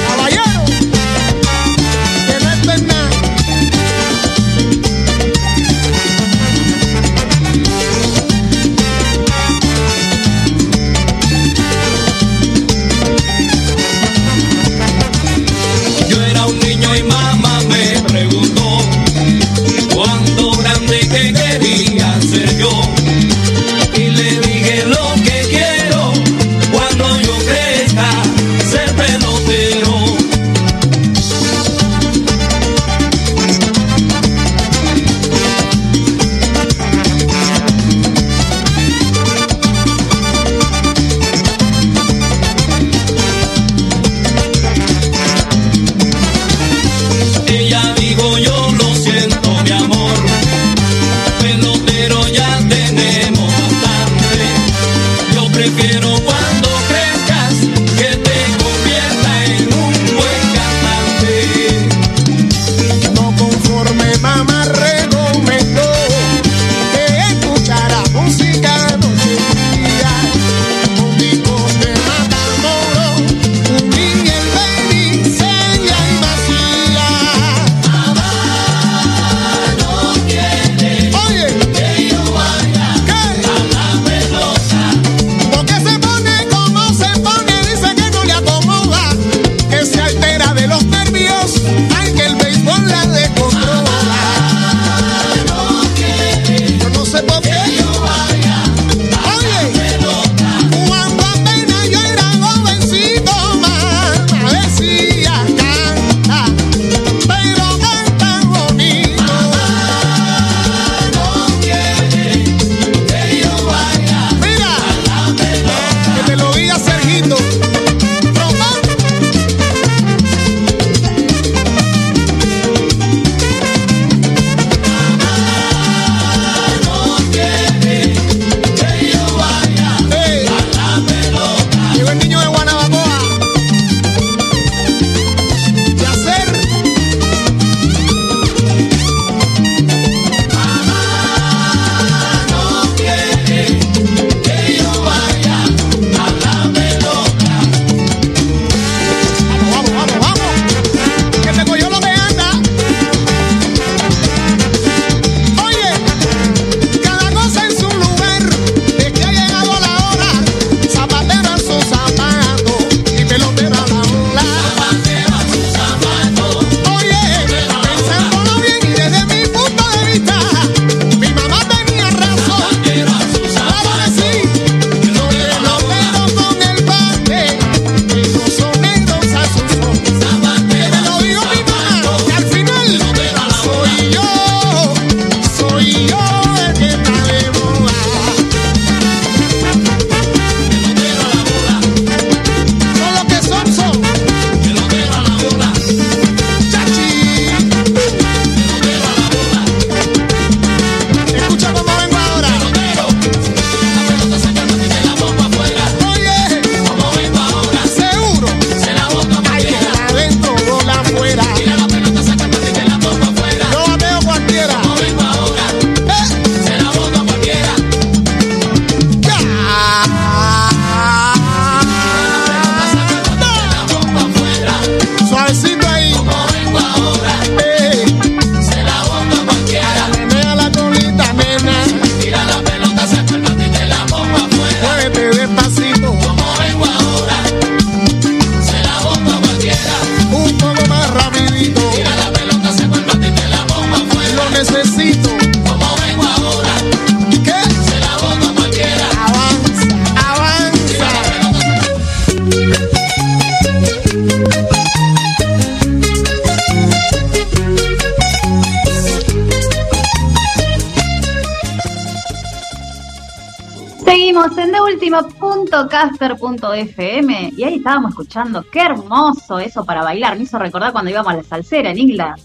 FM 266.74 267.52
y 267.56 267.64
ahí 267.64 267.76
estábamos 267.76 268.10
escuchando. 268.10 268.64
Qué 268.70 268.80
hermoso 268.80 269.58
eso 269.58 269.84
para 269.84 270.02
bailar. 270.02 270.36
Me 270.36 270.44
hizo 270.44 270.58
recordar 270.58 270.92
cuando 270.92 271.10
íbamos 271.10 271.32
a 271.32 271.36
la 271.36 271.42
salsera 271.42 271.90
en 271.90 271.98
Isla. 271.98 272.36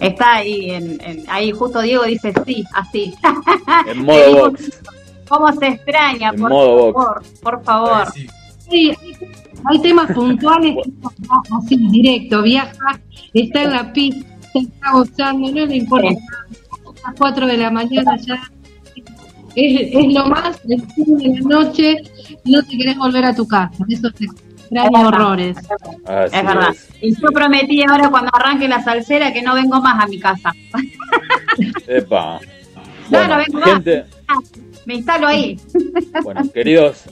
Está 0.00 0.36
ahí, 0.36 0.70
en, 0.70 1.24
ahí 1.28 1.50
justo 1.50 1.80
Diego 1.80 2.04
dice 2.04 2.32
sí, 2.46 2.64
así. 2.72 3.14
En 3.86 4.04
modo 4.04 4.50
box. 4.50 4.80
¿Cómo 5.28 5.52
se 5.52 5.68
extraña? 5.68 6.32
Por 6.32 6.50
favor, 6.50 7.22
por 7.42 7.64
favor. 7.64 8.12
Sí. 8.70 8.92
hay 9.64 9.80
temas 9.80 10.10
puntuales, 10.12 10.76
así, 11.58 11.76
directo, 11.90 12.42
viaja, 12.42 13.00
está 13.34 13.62
en 13.62 13.70
la 13.72 13.92
pista, 13.92 14.26
está 14.54 14.92
gozando, 14.92 15.50
no 15.50 15.66
le 15.66 15.76
importa. 15.76 16.08
A 16.08 17.10
las 17.10 17.18
4 17.18 17.46
de 17.46 17.56
la 17.56 17.70
mañana 17.70 18.16
ya 18.18 18.47
es, 19.60 19.88
es 19.92 20.12
lo 20.14 20.26
más, 20.26 20.60
el 20.68 20.80
fin 20.92 21.16
de 21.18 21.28
la 21.40 21.40
noche, 21.62 21.96
no 22.44 22.62
te 22.62 22.76
querés 22.78 22.96
volver 22.96 23.24
a 23.24 23.34
tu 23.34 23.46
casa, 23.48 23.72
eso 23.88 24.10
te 24.12 24.24
Es 24.26 24.30
extraña 24.30 24.90
verdad. 24.90 25.06
horrores. 25.06 25.56
Así 26.04 26.36
Es 26.36 26.44
verdad. 26.44 26.68
es. 26.70 26.88
Y 27.00 27.14
yo 27.20 27.28
prometí 27.34 27.82
ahora 27.82 28.10
cuando 28.10 28.30
arranque 28.34 28.68
la 28.68 28.82
salsera 28.84 29.32
que 29.32 29.42
no 29.42 29.54
vengo 29.54 29.80
más 29.80 30.04
a 30.04 30.06
mi 30.06 30.18
casa. 30.20 30.52
Epa. 31.86 32.38
No, 33.10 33.18
Bueno, 33.18 33.28
no 33.28 33.36
vengo 33.38 33.58
más. 33.60 33.70
gente, 33.70 34.04
Me 34.86 34.94
instalo 34.94 35.26
ahí. 35.26 35.58
bueno, 36.22 36.42
queridos, 36.52 37.04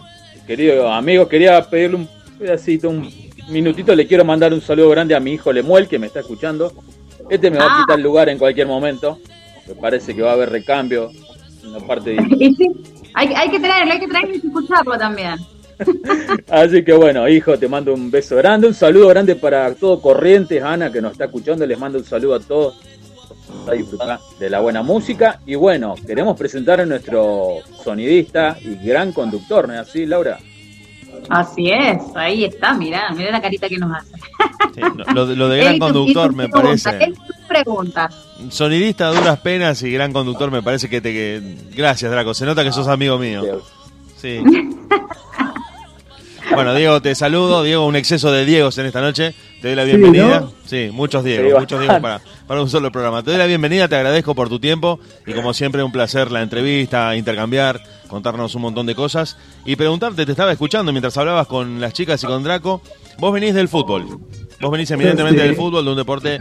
queridos 0.46 0.90
amigos, 0.92 1.28
quería 1.28 1.62
pedirle 1.68 1.96
un 1.96 2.08
pedacito, 2.38 2.90
un 2.90 3.10
minutito. 3.48 3.94
Le 3.94 4.06
quiero 4.06 4.24
mandar 4.24 4.52
un 4.52 4.60
saludo 4.60 4.90
grande 4.90 5.14
a 5.14 5.20
mi 5.20 5.32
hijo 5.32 5.52
Lemuel, 5.52 5.88
que 5.88 5.98
me 5.98 6.06
está 6.06 6.20
escuchando. 6.20 6.72
Este 7.30 7.50
me 7.50 7.58
va 7.58 7.64
a 7.64 7.68
Ah. 7.68 7.80
quitar 7.80 7.96
el 7.98 8.04
lugar 8.04 8.28
en 8.28 8.38
cualquier 8.38 8.66
momento. 8.66 9.18
Me 9.66 9.74
parece 9.74 10.14
que 10.14 10.22
va 10.22 10.30
a 10.30 10.34
haber 10.34 10.50
recambio 10.50 11.10
en 11.66 11.72
la 11.72 11.80
parte 11.80 12.10
de 12.10 12.16
Y 12.38 12.54
sí, 12.54 12.68
hay, 13.14 13.28
hay 13.34 13.50
que 13.50 13.60
traerlo, 13.60 13.92
hay 13.92 14.00
que 14.00 14.08
traerlo 14.08 14.34
y 14.34 14.38
escucharlo 14.38 14.96
también. 14.98 15.36
Así 16.50 16.82
que 16.82 16.92
bueno, 16.94 17.28
hijo, 17.28 17.58
te 17.58 17.68
mando 17.68 17.92
un 17.92 18.10
beso 18.10 18.36
grande, 18.36 18.66
un 18.66 18.74
saludo 18.74 19.08
grande 19.08 19.36
para 19.36 19.74
todo 19.74 20.00
Corrientes, 20.00 20.62
Ana, 20.62 20.90
que 20.90 21.02
nos 21.02 21.12
está 21.12 21.26
escuchando, 21.26 21.66
les 21.66 21.78
mando 21.78 21.98
un 21.98 22.04
saludo 22.04 22.34
a 22.34 22.40
todos 22.40 22.76
disfrutar 23.72 24.20
de 24.38 24.50
la 24.50 24.60
buena 24.60 24.82
música. 24.82 25.40
Y 25.46 25.54
bueno, 25.54 25.94
queremos 26.06 26.36
presentar 26.38 26.80
a 26.80 26.86
nuestro 26.86 27.58
sonidista 27.82 28.56
y 28.60 28.74
gran 28.86 29.12
conductor, 29.12 29.68
¿no 29.68 29.74
es 29.74 29.80
así, 29.80 30.06
Laura? 30.06 30.38
Así 31.28 31.70
es, 31.70 31.98
ahí 32.14 32.44
está, 32.44 32.74
mirá, 32.74 33.10
mirá 33.12 33.30
la 33.32 33.42
carita 33.42 33.68
que 33.68 33.78
nos 33.78 33.92
hace. 33.96 34.14
Sí, 34.74 34.80
lo, 35.14 35.26
lo 35.26 35.48
de- 35.48 35.58
gran 35.62 35.78
conductor 35.78 36.34
me 36.34 36.48
pregunta, 36.48 36.90
parece. 36.92 37.14
preguntas. 37.48 38.14
Sonidista 38.50 39.08
duras 39.08 39.38
penas 39.40 39.82
y 39.82 39.90
gran 39.90 40.12
conductor 40.12 40.50
me 40.50 40.62
parece 40.62 40.88
que 40.88 41.00
te... 41.00 41.12
Que... 41.12 41.56
Gracias, 41.74 42.10
Draco. 42.10 42.34
Se 42.34 42.44
nota 42.46 42.62
que 42.62 42.72
sos 42.72 42.86
amigo 42.88 43.18
mío. 43.18 43.42
Sí. 44.16 44.40
Bueno, 46.54 46.74
Diego, 46.74 47.00
te 47.02 47.14
saludo. 47.14 47.62
Diego, 47.62 47.84
un 47.86 47.96
exceso 47.96 48.30
de 48.30 48.44
Diegos 48.44 48.78
en 48.78 48.86
esta 48.86 49.00
noche. 49.00 49.34
Te 49.60 49.68
doy 49.68 49.76
la 49.76 49.84
Sí, 49.84 49.90
bienvenida. 49.90 50.40
¿no? 50.40 50.52
Sí, 50.64 50.88
muchos 50.92 51.22
Sí, 51.24 51.30
Diegos, 51.30 51.60
muchos 51.60 51.80
Diegos 51.80 52.00
para, 52.00 52.20
para 52.46 52.62
un 52.62 52.70
solo 52.70 52.90
programa. 52.92 53.22
Te 53.22 53.30
doy 53.30 53.38
la 53.38 53.46
bienvenida, 53.46 53.88
te 53.88 53.96
agradezco 53.96 54.34
por 54.34 54.48
tu 54.48 54.58
tiempo 54.58 55.00
y 55.26 55.32
como 55.32 55.52
siempre 55.54 55.82
un 55.82 55.92
placer 55.92 56.30
la 56.30 56.42
entrevista, 56.42 57.14
intercambiar, 57.16 57.80
contarnos 58.08 58.54
un 58.54 58.62
montón 58.62 58.86
de 58.86 58.94
cosas 58.94 59.36
y 59.64 59.76
preguntarte, 59.76 60.24
te 60.24 60.32
estaba 60.32 60.52
escuchando 60.52 60.92
mientras 60.92 61.16
hablabas 61.16 61.46
con 61.46 61.80
las 61.80 61.92
chicas 61.92 62.22
y 62.22 62.26
con 62.26 62.42
Draco, 62.42 62.80
vos 63.18 63.32
venís 63.32 63.54
del 63.54 63.68
fútbol. 63.68 64.06
Vos 64.60 64.70
venís 64.70 64.90
evidentemente 64.90 65.40
Sí. 65.42 65.46
del 65.48 65.56
fútbol, 65.56 65.84
de 65.84 65.90
un 65.90 65.96
deporte 65.96 66.38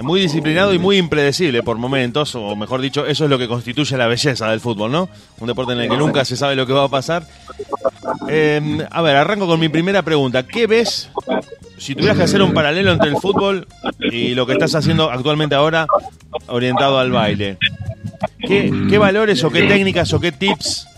muy 0.00 0.20
disciplinado 0.20 0.72
y 0.72 0.78
muy 0.78 0.96
impredecible 0.96 1.62
por 1.62 1.76
momentos, 1.78 2.34
o 2.34 2.56
mejor 2.56 2.80
dicho, 2.80 3.06
eso 3.06 3.24
es 3.24 3.30
lo 3.30 3.38
que 3.38 3.48
constituye 3.48 3.96
la 3.96 4.06
belleza 4.06 4.48
del 4.50 4.60
fútbol, 4.60 4.90
¿no? 4.90 5.08
Un 5.38 5.46
deporte 5.46 5.72
en 5.72 5.80
el 5.80 5.88
que 5.88 5.96
nunca 5.96 6.24
se 6.24 6.36
sabe 6.36 6.56
lo 6.56 6.66
que 6.66 6.72
va 6.72 6.84
a 6.84 6.88
pasar. 6.88 7.26
Eh, 8.28 8.86
a 8.90 9.02
ver, 9.02 9.16
arranco 9.16 9.46
con 9.46 9.60
mi 9.60 9.68
primera 9.68 10.02
pregunta. 10.02 10.46
¿Qué 10.46 10.66
ves 10.66 11.10
si 11.78 11.94
tuvieras 11.94 12.16
que 12.16 12.24
hacer 12.24 12.42
un 12.42 12.52
paralelo 12.54 12.92
entre 12.92 13.10
el 13.10 13.16
fútbol 13.16 13.66
y 14.00 14.34
lo 14.34 14.46
que 14.46 14.54
estás 14.54 14.74
haciendo 14.74 15.10
actualmente 15.10 15.54
ahora 15.54 15.86
orientado 16.46 16.98
al 16.98 17.12
baile? 17.12 17.58
¿Qué, 18.38 18.72
qué 18.88 18.98
valores 18.98 19.42
o 19.44 19.50
qué 19.50 19.62
técnicas 19.62 20.12
o 20.12 20.20
qué 20.20 20.32
tips 20.32 20.88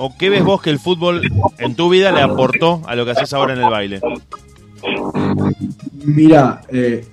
o 0.00 0.16
qué 0.16 0.30
ves 0.30 0.44
vos 0.44 0.60
que 0.62 0.70
el 0.70 0.78
fútbol 0.78 1.30
en 1.58 1.74
tu 1.74 1.88
vida 1.88 2.10
le 2.12 2.22
aportó 2.22 2.82
a 2.86 2.94
lo 2.94 3.04
que 3.04 3.12
haces 3.12 3.32
ahora 3.32 3.54
en 3.54 3.60
el 3.60 3.70
baile? 3.70 4.00
Mira, 6.04 6.62
eh, 6.72 7.06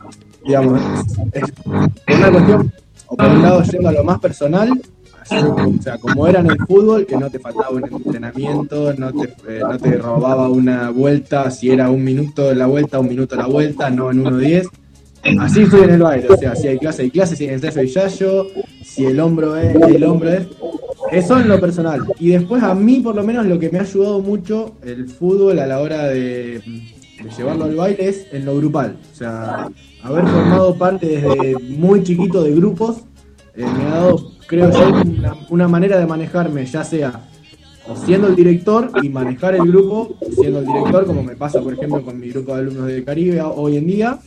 digamos, 0.47 0.81
es, 1.33 1.43
una 2.17 2.31
cuestión, 2.31 2.73
o 3.07 3.15
por 3.17 3.27
un 3.27 3.41
lado 3.41 3.63
yendo 3.63 3.89
a 3.89 3.91
lo 3.91 4.03
más 4.03 4.19
personal, 4.19 4.81
así, 5.21 5.35
o 5.35 5.81
sea, 5.81 5.97
como 5.97 6.25
era 6.25 6.39
en 6.39 6.51
el 6.51 6.57
fútbol, 6.65 7.05
que 7.05 7.17
no 7.17 7.29
te 7.29 7.39
faltaba 7.39 7.69
un 7.69 7.83
entrenamiento, 7.85 8.93
no 8.93 9.11
te, 9.11 9.25
eh, 9.47 9.59
no 9.59 9.77
te 9.77 9.97
robaba 9.97 10.47
una 10.49 10.89
vuelta, 10.89 11.51
si 11.51 11.69
era 11.69 11.89
un 11.89 12.03
minuto 12.03 12.53
la 12.55 12.65
vuelta, 12.65 12.99
un 12.99 13.09
minuto 13.09 13.35
la 13.35 13.47
vuelta, 13.47 13.89
no 13.89 14.09
en 14.09 14.23
1.10. 14.23 14.69
Así 15.41 15.63
estoy 15.63 15.81
en 15.81 15.89
el 15.89 16.01
baile, 16.01 16.27
o 16.29 16.37
sea, 16.37 16.55
si 16.55 16.69
hay 16.69 16.77
clase, 16.77 17.01
hay 17.03 17.11
clase, 17.11 17.35
si 17.35 17.45
en 17.45 17.55
el 17.55 17.61
techo 17.61 17.81
hay 17.81 17.87
yayo, 17.87 18.47
si 18.81 19.05
el 19.05 19.19
hombro 19.19 19.57
es, 19.57 19.75
el 19.75 20.03
hombro 20.05 20.31
es. 20.31 20.47
Eso 21.11 21.39
en 21.39 21.49
lo 21.49 21.59
personal. 21.59 22.05
Y 22.19 22.29
después 22.29 22.63
a 22.63 22.73
mí, 22.73 23.01
por 23.01 23.15
lo 23.15 23.23
menos, 23.23 23.45
lo 23.45 23.59
que 23.59 23.69
me 23.69 23.79
ha 23.79 23.81
ayudado 23.81 24.21
mucho 24.21 24.75
el 24.85 25.07
fútbol 25.09 25.59
a 25.59 25.67
la 25.67 25.79
hora 25.79 26.07
de 26.07 26.61
llevarlo 27.37 27.65
al 27.65 27.75
baile 27.75 28.09
es 28.09 28.27
en 28.31 28.45
lo 28.45 28.55
grupal. 28.57 28.97
O 29.11 29.15
sea, 29.15 29.69
haber 30.07 30.25
formado 30.27 30.75
parte 30.75 31.07
desde 31.07 31.59
muy 31.59 32.03
chiquito 32.03 32.43
de 32.43 32.55
grupos 32.55 32.97
eh, 33.55 33.65
me 33.65 33.85
ha 33.85 33.89
dado, 33.89 34.31
creo 34.45 34.69
yo, 34.71 35.01
una, 35.49 35.67
manera 35.67 35.97
de 35.97 36.05
manejarme, 36.05 36.65
ya 36.65 36.83
sea 36.83 37.27
siendo 38.05 38.27
el 38.27 38.35
director 38.35 38.91
y 39.01 39.09
manejar 39.09 39.55
el 39.55 39.67
grupo, 39.67 40.15
siendo 40.35 40.59
el 40.59 40.65
director, 40.65 41.05
como 41.05 41.23
me 41.23 41.35
pasa, 41.35 41.61
por 41.61 41.73
ejemplo, 41.73 42.03
con 42.03 42.19
mi 42.19 42.29
grupo 42.29 42.53
de 42.53 42.59
alumnos 42.59 42.85
de 42.85 43.03
Caribe 43.03 43.41
hoy 43.41 43.77
en 43.77 43.87
día, 43.87 44.19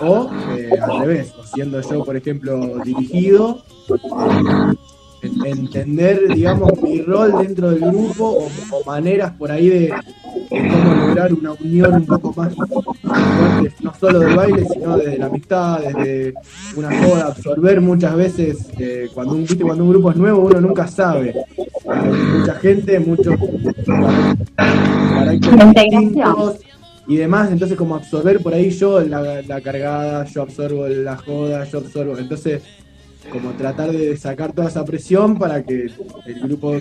o 0.00 0.30
eh, 0.56 0.70
al 0.80 1.00
revés, 1.00 1.34
o 1.38 1.44
siendo 1.44 1.80
yo, 1.80 2.04
por 2.04 2.16
ejemplo, 2.16 2.78
dirigido, 2.84 3.62
eh, 3.88 4.74
entender, 5.22 6.28
digamos, 6.34 6.80
mi 6.82 7.02
rol 7.02 7.32
dentro 7.46 7.70
del 7.70 7.80
grupo 7.80 8.24
o, 8.24 8.48
o 8.70 8.84
maneras 8.84 9.32
por 9.32 9.50
ahí 9.50 9.68
de, 9.68 9.92
de 10.50 10.68
cómo 10.68 10.94
lograr 10.94 11.32
una 11.32 11.52
unión 11.52 11.94
un 11.94 12.06
poco 12.06 12.32
más 12.36 12.54
fuerte, 12.54 13.74
no 13.82 13.94
solo 13.94 14.20
del 14.20 14.36
baile, 14.36 14.66
sino 14.72 14.96
desde 14.96 15.18
la 15.18 15.26
amistad, 15.26 15.80
desde 15.80 16.34
una 16.76 16.88
joda, 17.02 17.26
absorber 17.26 17.80
muchas 17.80 18.14
veces, 18.16 18.68
eh, 18.78 19.08
cuando, 19.12 19.34
un, 19.34 19.42
viste, 19.42 19.62
cuando 19.62 19.84
un 19.84 19.90
grupo 19.90 20.10
es 20.10 20.16
nuevo, 20.16 20.40
uno 20.40 20.60
nunca 20.60 20.86
sabe. 20.86 21.34
Hay 21.88 22.10
mucha 22.38 22.54
gente, 22.54 22.98
muchos 23.00 23.34
distintos 25.30 26.56
y 27.06 27.16
demás, 27.16 27.50
entonces 27.50 27.76
como 27.76 27.96
absorber 27.96 28.40
por 28.40 28.54
ahí 28.54 28.70
yo 28.70 29.00
la, 29.00 29.42
la 29.42 29.60
cargada, 29.60 30.24
yo 30.26 30.42
absorbo 30.42 30.86
la 30.86 31.16
joda, 31.16 31.64
yo 31.64 31.78
absorbo, 31.78 32.16
entonces 32.16 32.62
como 33.30 33.52
tratar 33.52 33.92
de 33.92 34.16
sacar 34.16 34.52
toda 34.52 34.68
esa 34.68 34.84
presión 34.84 35.38
para 35.38 35.62
que 35.62 35.90
el 36.26 36.40
grupo 36.40 36.74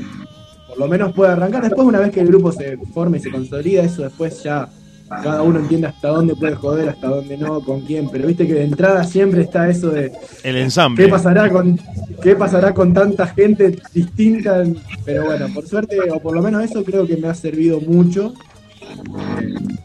por 0.68 0.78
lo 0.78 0.88
menos 0.88 1.14
pueda 1.14 1.34
arrancar. 1.34 1.64
Después 1.64 1.88
una 1.88 2.00
vez 2.00 2.12
que 2.12 2.22
el 2.22 2.28
grupo 2.28 2.52
se 2.52 2.78
forme 2.94 3.18
y 3.18 3.22
se 3.22 3.32
consolida, 3.32 3.84
eso 3.84 4.04
después 4.04 4.44
ya 4.44 4.70
cada 5.10 5.42
uno 5.42 5.60
entiende 5.60 5.88
hasta 5.88 6.10
dónde 6.10 6.36
puede 6.36 6.56
joder, 6.56 6.90
hasta 6.90 7.08
dónde 7.08 7.36
no, 7.38 7.62
con 7.62 7.82
quién, 7.82 8.10
pero 8.10 8.28
viste 8.28 8.46
que 8.46 8.54
de 8.54 8.64
entrada 8.64 9.04
siempre 9.04 9.42
está 9.42 9.68
eso 9.68 9.90
de 9.90 10.12
El 10.44 10.56
ensamble. 10.58 11.04
¿Qué 11.04 11.10
pasará 11.10 11.50
con 11.50 11.80
qué 12.22 12.36
pasará 12.36 12.74
con 12.74 12.94
tanta 12.94 13.28
gente 13.28 13.80
distinta? 13.94 14.64
Pero 15.06 15.26
bueno, 15.26 15.48
por 15.54 15.66
suerte, 15.66 15.98
o 16.12 16.20
por 16.20 16.36
lo 16.36 16.42
menos 16.42 16.64
eso 16.64 16.84
creo 16.84 17.08
que 17.08 17.18
me 17.18 17.28
ha 17.28 17.34
servido 17.34 17.82
mucho. 17.82 18.34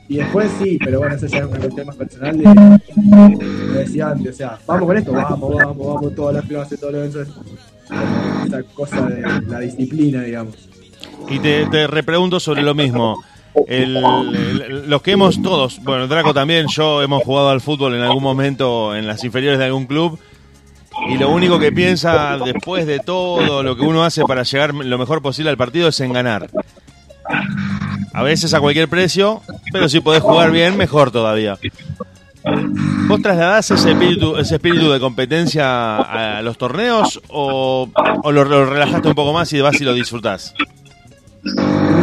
Y 0.09 0.16
después 0.18 0.50
sí, 0.62 0.78
pero 0.84 0.98
bueno, 1.00 1.14
eso 1.14 1.26
ya 1.26 1.38
es 1.38 1.46
cuestión 1.46 1.86
más 1.86 1.96
personal 1.96 2.38
de 2.38 2.44
lo 2.44 3.72
decía 3.72 4.11
antes, 4.11 4.34
o 4.34 4.36
sea, 4.36 4.59
vamos 4.66 4.86
con 4.86 4.96
esto, 4.98 5.12
vamos, 5.12 5.55
vamos, 5.57 5.76
vamos, 5.94 6.14
todas 6.14 6.34
las 6.36 6.44
clases, 6.44 6.78
todo 6.78 6.92
lo 6.92 7.05
eso 7.05 7.22
es 7.22 7.28
como 7.28 8.44
esa 8.46 8.62
cosa 8.74 9.07
de 9.07 9.22
la 9.46 9.61
disciplina, 9.61 10.22
digamos. 10.22 10.68
Y 11.28 11.38
te, 11.38 11.66
te 11.66 11.86
repregunto 11.86 12.38
sobre 12.38 12.62
lo 12.62 12.74
mismo. 12.74 13.22
El- 13.66 14.02
los 14.88 15.00
que 15.02 15.12
hemos 15.12 15.40
todos, 15.40 15.80
bueno, 15.82 16.07
Draco 16.09 16.34
también, 16.34 16.66
yo 16.68 17.02
hemos 17.02 17.22
jugado 17.22 17.50
al 17.50 17.61
fútbol 17.61 17.94
en 17.94 18.02
algún 18.02 18.22
momento 18.22 18.94
en 18.96 19.07
las 19.07 19.22
inferiores 19.24 19.59
de 19.59 19.64
algún 19.66 19.86
club. 19.86 20.18
Y 21.09 21.18
lo 21.18 21.30
único 21.30 21.59
que 21.59 21.72
piensa 21.72 22.36
después 22.38 22.86
de 22.86 22.98
todo 23.00 23.62
lo 23.62 23.76
que 23.76 23.82
uno 23.82 24.05
hace 24.05 24.22
para 24.24 24.42
llegar 24.44 24.74
lo 24.74 24.98
mejor 24.98 25.22
posible 25.22 25.50
al 25.50 25.57
partido 25.57 25.88
es 25.88 25.98
en 26.00 26.12
ganar. 26.12 26.50
A 28.15 28.23
veces 28.23 28.55
a 28.55 28.61
cualquier 28.61 28.89
precio, 28.89 29.43
pero 29.73 29.89
si 29.89 30.01
podés 30.01 30.23
jugar 30.23 30.53
bien, 30.53 30.77
mejor 30.77 31.11
todavía. 31.11 31.59
¿Vos 33.09 33.21
trasladás 33.21 33.73
ese 33.73 33.91
espíritu, 33.91 34.37
ese 34.37 34.55
espíritu 34.55 34.91
de 34.91 35.01
competencia 35.01 35.97
a 35.97 36.41
los 36.43 36.57
torneos 36.57 37.21
o, 37.29 37.89
lo, 38.25 38.45
lo 38.45 38.67
relajaste 38.67 39.09
un 39.09 39.15
poco 39.15 39.33
más 39.33 39.53
y 39.53 39.61
vas 39.61 39.81
y 39.81 39.85
lo 39.85 39.95
disfrutás? 39.95 40.55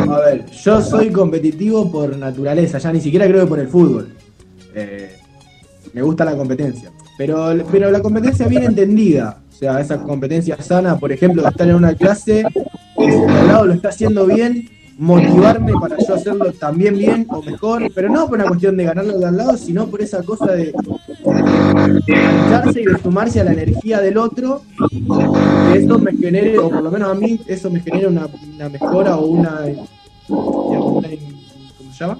A 0.09 0.19
ver, 0.19 0.45
yo 0.51 0.81
soy 0.81 1.11
competitivo 1.11 1.89
por 1.89 2.17
naturaleza, 2.17 2.77
ya 2.77 2.91
ni 2.91 2.99
siquiera 2.99 3.25
creo 3.27 3.45
que 3.45 3.47
por 3.47 3.59
el 3.59 3.69
fútbol. 3.69 4.09
Eh, 4.75 5.15
me 5.93 6.01
gusta 6.01 6.25
la 6.25 6.35
competencia. 6.35 6.91
Pero, 7.17 7.53
pero 7.71 7.89
la 7.89 8.01
competencia 8.01 8.47
bien 8.47 8.63
entendida. 8.63 9.37
O 9.49 9.53
sea, 9.53 9.79
esa 9.79 9.97
competencia 10.01 10.61
sana, 10.61 10.97
por 10.97 11.11
ejemplo, 11.11 11.41
de 11.41 11.49
estar 11.49 11.69
en 11.69 11.75
una 11.75 11.93
clase, 11.93 12.43
el 12.97 13.47
lado 13.47 13.67
lo 13.67 13.73
está 13.73 13.89
haciendo 13.89 14.25
bien, 14.25 14.67
motivarme 15.01 15.73
para 15.81 15.97
yo 15.97 16.13
hacerlo 16.13 16.53
también 16.53 16.95
bien 16.95 17.25
o 17.29 17.41
mejor, 17.41 17.91
pero 17.95 18.07
no 18.07 18.27
por 18.27 18.37
una 18.37 18.47
cuestión 18.47 18.77
de 18.77 18.83
ganarlo 18.83 19.17
de 19.17 19.25
al 19.25 19.35
lado, 19.35 19.57
sino 19.57 19.87
por 19.87 19.99
esa 19.99 20.21
cosa 20.21 20.51
de 20.51 20.71
engancharse 22.05 22.81
y 22.83 23.01
sumarse 23.01 23.41
a 23.41 23.45
la 23.45 23.53
energía 23.53 23.99
del 23.99 24.19
otro, 24.19 24.61
que 24.77 25.79
eso 25.79 25.97
me 25.97 26.15
genere, 26.15 26.55
o 26.59 26.69
por 26.69 26.83
lo 26.83 26.91
menos 26.91 27.09
a 27.09 27.15
mí, 27.15 27.41
eso 27.47 27.71
me 27.71 27.79
genera 27.79 28.09
una, 28.09 28.29
mejora 28.69 29.17
o 29.17 29.25
una, 29.25 29.61
digamos, 29.61 29.89
una 30.29 31.09
¿cómo 31.77 31.93
se 31.93 31.99
llama? 31.99 32.19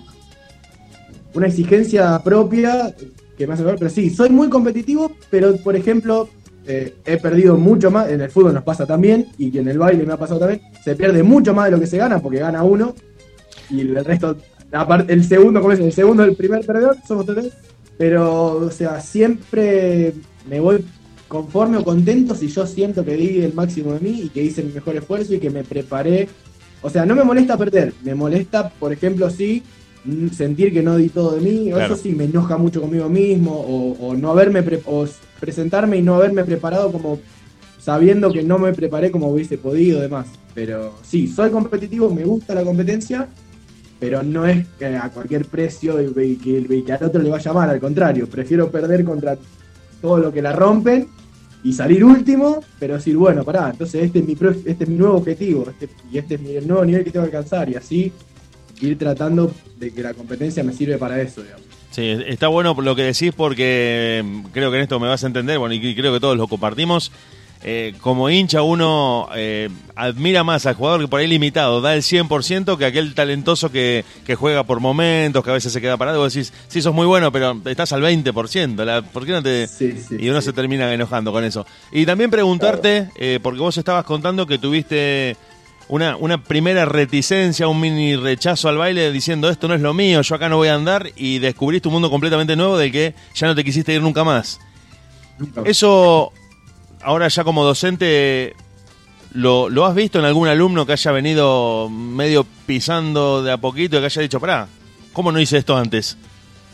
Una 1.35 1.47
exigencia 1.47 2.19
propia 2.23 2.95
que 3.37 3.45
me 3.45 3.53
hace 3.53 3.63
ver, 3.63 3.75
pero 3.77 3.91
sí, 3.91 4.09
soy 4.09 4.31
muy 4.31 4.49
competitivo, 4.49 5.11
pero 5.29 5.55
por 5.57 5.75
ejemplo, 5.75 6.29
eh, 6.67 6.95
he 7.05 7.17
perdido 7.17 7.57
mucho 7.57 7.89
más, 7.91 8.09
en 8.09 8.21
el 8.21 8.29
fútbol 8.29 8.53
nos 8.53 8.63
pasa 8.63 8.85
también, 8.85 9.27
y 9.37 9.57
en 9.57 9.67
el 9.67 9.77
baile 9.77 10.05
me 10.05 10.13
ha 10.13 10.17
pasado 10.17 10.39
también, 10.39 10.61
se 10.83 10.95
pierde 10.95 11.23
mucho 11.23 11.53
más 11.53 11.65
de 11.65 11.71
lo 11.71 11.79
que 11.79 11.87
se 11.87 11.97
gana, 11.97 12.19
porque 12.19 12.39
gana 12.39 12.63
uno, 12.63 12.93
y 13.69 13.81
el 13.81 14.03
resto, 14.05 14.37
aparte, 14.71 15.13
el 15.13 15.23
segundo, 15.23 15.61
¿cómo 15.61 15.73
es? 15.73 15.79
El 15.79 15.93
segundo, 15.93 16.23
el 16.23 16.35
primer 16.35 16.65
perdedor, 16.65 16.97
somos 17.07 17.25
tres, 17.25 17.51
pero, 17.97 18.55
o 18.55 18.71
sea, 18.71 18.99
siempre 18.99 20.13
me 20.49 20.59
voy 20.59 20.83
conforme 21.27 21.77
o 21.77 21.83
contento 21.83 22.35
si 22.35 22.47
yo 22.49 22.67
siento 22.67 23.05
que 23.05 23.15
di 23.15 23.41
el 23.41 23.53
máximo 23.53 23.93
de 23.93 23.99
mí 24.01 24.21
y 24.23 24.29
que 24.29 24.43
hice 24.43 24.63
mi 24.63 24.73
mejor 24.73 24.97
esfuerzo 24.97 25.33
y 25.33 25.39
que 25.39 25.49
me 25.49 25.63
preparé. 25.63 26.27
O 26.81 26.89
sea, 26.89 27.05
no 27.05 27.15
me 27.15 27.23
molesta 27.23 27.57
perder, 27.57 27.93
me 28.03 28.15
molesta, 28.15 28.69
por 28.69 28.91
ejemplo, 28.91 29.29
sí, 29.29 29.63
sentir 30.35 30.73
que 30.73 30.81
no 30.81 30.97
di 30.97 31.09
todo 31.09 31.35
de 31.35 31.41
mí, 31.41 31.71
o 31.71 31.75
Claro. 31.75 31.93
eso 31.93 32.03
sí 32.03 32.09
me 32.13 32.25
enoja 32.25 32.57
mucho 32.57 32.81
conmigo 32.81 33.07
mismo, 33.07 33.51
o, 33.51 34.07
o 34.07 34.13
no 34.15 34.31
haberme 34.31 34.63
o 34.85 35.07
presentarme 35.41 35.97
y 35.97 36.01
no 36.01 36.15
haberme 36.15 36.45
preparado 36.45 36.89
como 36.91 37.19
sabiendo 37.77 38.31
que 38.31 38.43
no 38.43 38.59
me 38.59 38.71
preparé 38.73 39.11
como 39.11 39.27
hubiese 39.29 39.57
podido, 39.57 39.99
demás. 39.99 40.27
Pero 40.53 40.95
sí, 41.03 41.27
soy 41.27 41.49
competitivo, 41.49 42.09
me 42.13 42.23
gusta 42.23 42.53
la 42.53 42.63
competencia, 42.63 43.27
pero 43.99 44.23
no 44.23 44.45
es 44.45 44.67
que 44.79 44.85
a 44.85 45.09
cualquier 45.09 45.45
precio 45.45 45.99
y, 46.01 46.33
y 46.33 46.83
que, 46.83 46.93
al 46.93 47.03
otro 47.03 47.21
le 47.21 47.29
vaya 47.29 47.51
mal, 47.51 47.69
al 47.69 47.79
contrario, 47.79 48.27
prefiero 48.27 48.69
perder 48.71 49.03
contra 49.03 49.37
todo 50.01 50.17
lo 50.19 50.31
que 50.31 50.41
la 50.41 50.53
rompen 50.53 51.07
y 51.63 51.73
salir 51.73 52.03
último, 52.03 52.63
pero 52.79 52.95
decir, 52.95 53.17
bueno, 53.17 53.43
pará, 53.43 53.69
entonces 53.71 54.03
este 54.03 54.19
es 54.19 54.25
mi, 54.25 54.33
este 54.65 54.83
es 54.83 54.89
mi 54.89 54.95
nuevo 54.95 55.17
objetivo, 55.17 55.65
este- 55.69 55.89
y 56.11 56.17
este 56.17 56.35
es 56.35 56.41
mi, 56.41 56.51
el 56.55 56.67
nuevo 56.67 56.85
nivel 56.85 57.03
que 57.03 57.11
tengo 57.11 57.25
que 57.29 57.35
alcanzar, 57.37 57.69
y 57.69 57.75
así 57.75 58.11
ir 58.81 58.97
tratando 58.97 59.51
de 59.79 59.91
que 59.91 60.01
la 60.01 60.13
competencia 60.13 60.63
me 60.63 60.73
sirve 60.73 60.97
para 60.97 61.21
eso, 61.21 61.43
digamos. 61.43 61.70
Sí, 61.91 62.17
está 62.25 62.47
bueno 62.47 62.75
lo 62.81 62.95
que 62.95 63.03
decís 63.03 63.33
porque 63.35 64.23
mm, 64.23 64.45
creo 64.53 64.71
que 64.71 64.77
en 64.77 64.83
esto 64.83 64.99
me 64.99 65.07
vas 65.07 65.23
a 65.23 65.27
entender, 65.27 65.59
bueno, 65.59 65.75
y 65.75 65.95
creo 65.95 66.13
que 66.13 66.19
todos 66.19 66.37
lo 66.37 66.47
compartimos. 66.47 67.11
Eh, 67.63 67.93
como 68.01 68.27
hincha 68.27 68.63
uno 68.63 69.29
eh, 69.35 69.69
admira 69.95 70.43
más 70.43 70.65
al 70.65 70.73
jugador 70.73 71.01
que 71.01 71.07
por 71.07 71.19
ahí 71.19 71.27
limitado, 71.27 71.79
da 71.79 71.93
el 71.93 72.01
100% 72.01 72.75
que 72.75 72.85
aquel 72.85 73.13
talentoso 73.13 73.71
que, 73.71 74.03
que 74.25 74.33
juega 74.33 74.63
por 74.63 74.79
momentos, 74.79 75.43
que 75.43 75.51
a 75.51 75.53
veces 75.53 75.71
se 75.71 75.79
queda 75.79 75.95
parado 75.95 76.19
vos 76.19 76.33
decís, 76.33 76.51
sí, 76.67 76.81
sos 76.81 76.93
muy 76.93 77.05
bueno, 77.05 77.31
pero 77.31 77.61
estás 77.65 77.93
al 77.93 78.01
20%, 78.01 78.83
la, 78.83 79.03
¿por 79.03 79.27
qué 79.27 79.31
no 79.31 79.43
te...? 79.43 79.67
y 80.17 80.29
uno 80.29 80.41
se 80.41 80.53
termina 80.53 80.91
enojando 80.91 81.31
con 81.31 81.43
eso. 81.43 81.65
Y 81.91 82.05
también 82.07 82.31
preguntarte, 82.31 83.09
eh, 83.15 83.39
porque 83.43 83.59
vos 83.59 83.77
estabas 83.77 84.05
contando 84.05 84.47
que 84.47 84.57
tuviste 84.57 85.37
una, 85.87 86.15
una 86.15 86.41
primera 86.43 86.85
reticencia, 86.85 87.67
un 87.67 87.79
mini 87.79 88.15
rechazo 88.15 88.69
al 88.69 88.77
baile 88.77 89.11
diciendo 89.11 89.49
esto 89.49 89.67
no 89.67 89.73
es 89.73 89.81
lo 89.81 89.93
mío, 89.93 90.21
yo 90.21 90.35
acá 90.35 90.47
no 90.49 90.57
voy 90.57 90.69
a 90.69 90.75
andar 90.75 91.11
y 91.15 91.39
descubriste 91.39 91.87
un 91.89 91.93
mundo 91.95 92.09
completamente 92.09 92.55
nuevo 92.55 92.77
del 92.77 92.91
que 92.91 93.13
ya 93.35 93.47
no 93.47 93.55
te 93.55 93.63
quisiste 93.63 93.93
ir 93.93 94.01
nunca 94.01 94.23
más. 94.23 94.59
Eso, 95.65 96.31
ahora 97.01 97.27
ya 97.27 97.43
como 97.43 97.63
docente, 97.65 98.55
¿lo, 99.33 99.69
¿lo 99.69 99.85
has 99.85 99.95
visto 99.95 100.19
en 100.19 100.25
algún 100.25 100.47
alumno 100.47 100.85
que 100.85 100.93
haya 100.93 101.11
venido 101.11 101.89
medio 101.89 102.45
pisando 102.65 103.43
de 103.43 103.51
a 103.51 103.57
poquito 103.57 103.97
y 103.97 103.99
que 103.99 104.05
haya 104.05 104.21
dicho, 104.21 104.39
pará, 104.39 104.67
¿cómo 105.13 105.31
no 105.31 105.39
hice 105.39 105.57
esto 105.57 105.75
antes? 105.75 106.17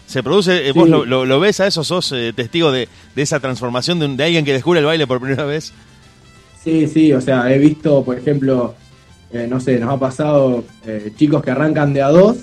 ¿Se 0.05 0.23
produce, 0.23 0.69
eh, 0.69 0.71
vos 0.73 0.87
lo, 0.87 1.05
lo- 1.05 1.25
lo 1.25 1.39
ves 1.39 1.59
a 1.59 1.67
eso, 1.67 1.83
sos 1.83 2.11
eh, 2.13 2.31
testigo 2.33 2.71
de, 2.71 2.87
de 3.15 3.21
esa 3.21 3.39
transformación 3.39 3.99
de, 3.99 4.05
un- 4.05 4.15
de 4.17 4.23
alguien 4.25 4.45
que 4.45 4.53
descubre 4.53 4.79
el 4.79 4.85
baile 4.85 5.05
por 5.07 5.19
primera 5.19 5.45
vez? 5.45 5.73
Sí, 6.63 6.87
sí, 6.87 7.11
o 7.13 7.19
sea, 7.21 7.51
he 7.53 7.57
visto, 7.57 8.03
por 8.03 8.17
ejemplo, 8.17 8.75
eh, 9.31 9.47
no 9.49 9.59
sé, 9.59 9.79
nos 9.79 9.93
ha 9.93 9.99
pasado 9.99 10.63
eh, 10.85 11.11
chicos 11.15 11.43
que 11.43 11.51
arrancan 11.51 11.93
de 11.93 12.01
a 12.01 12.09
dos 12.09 12.37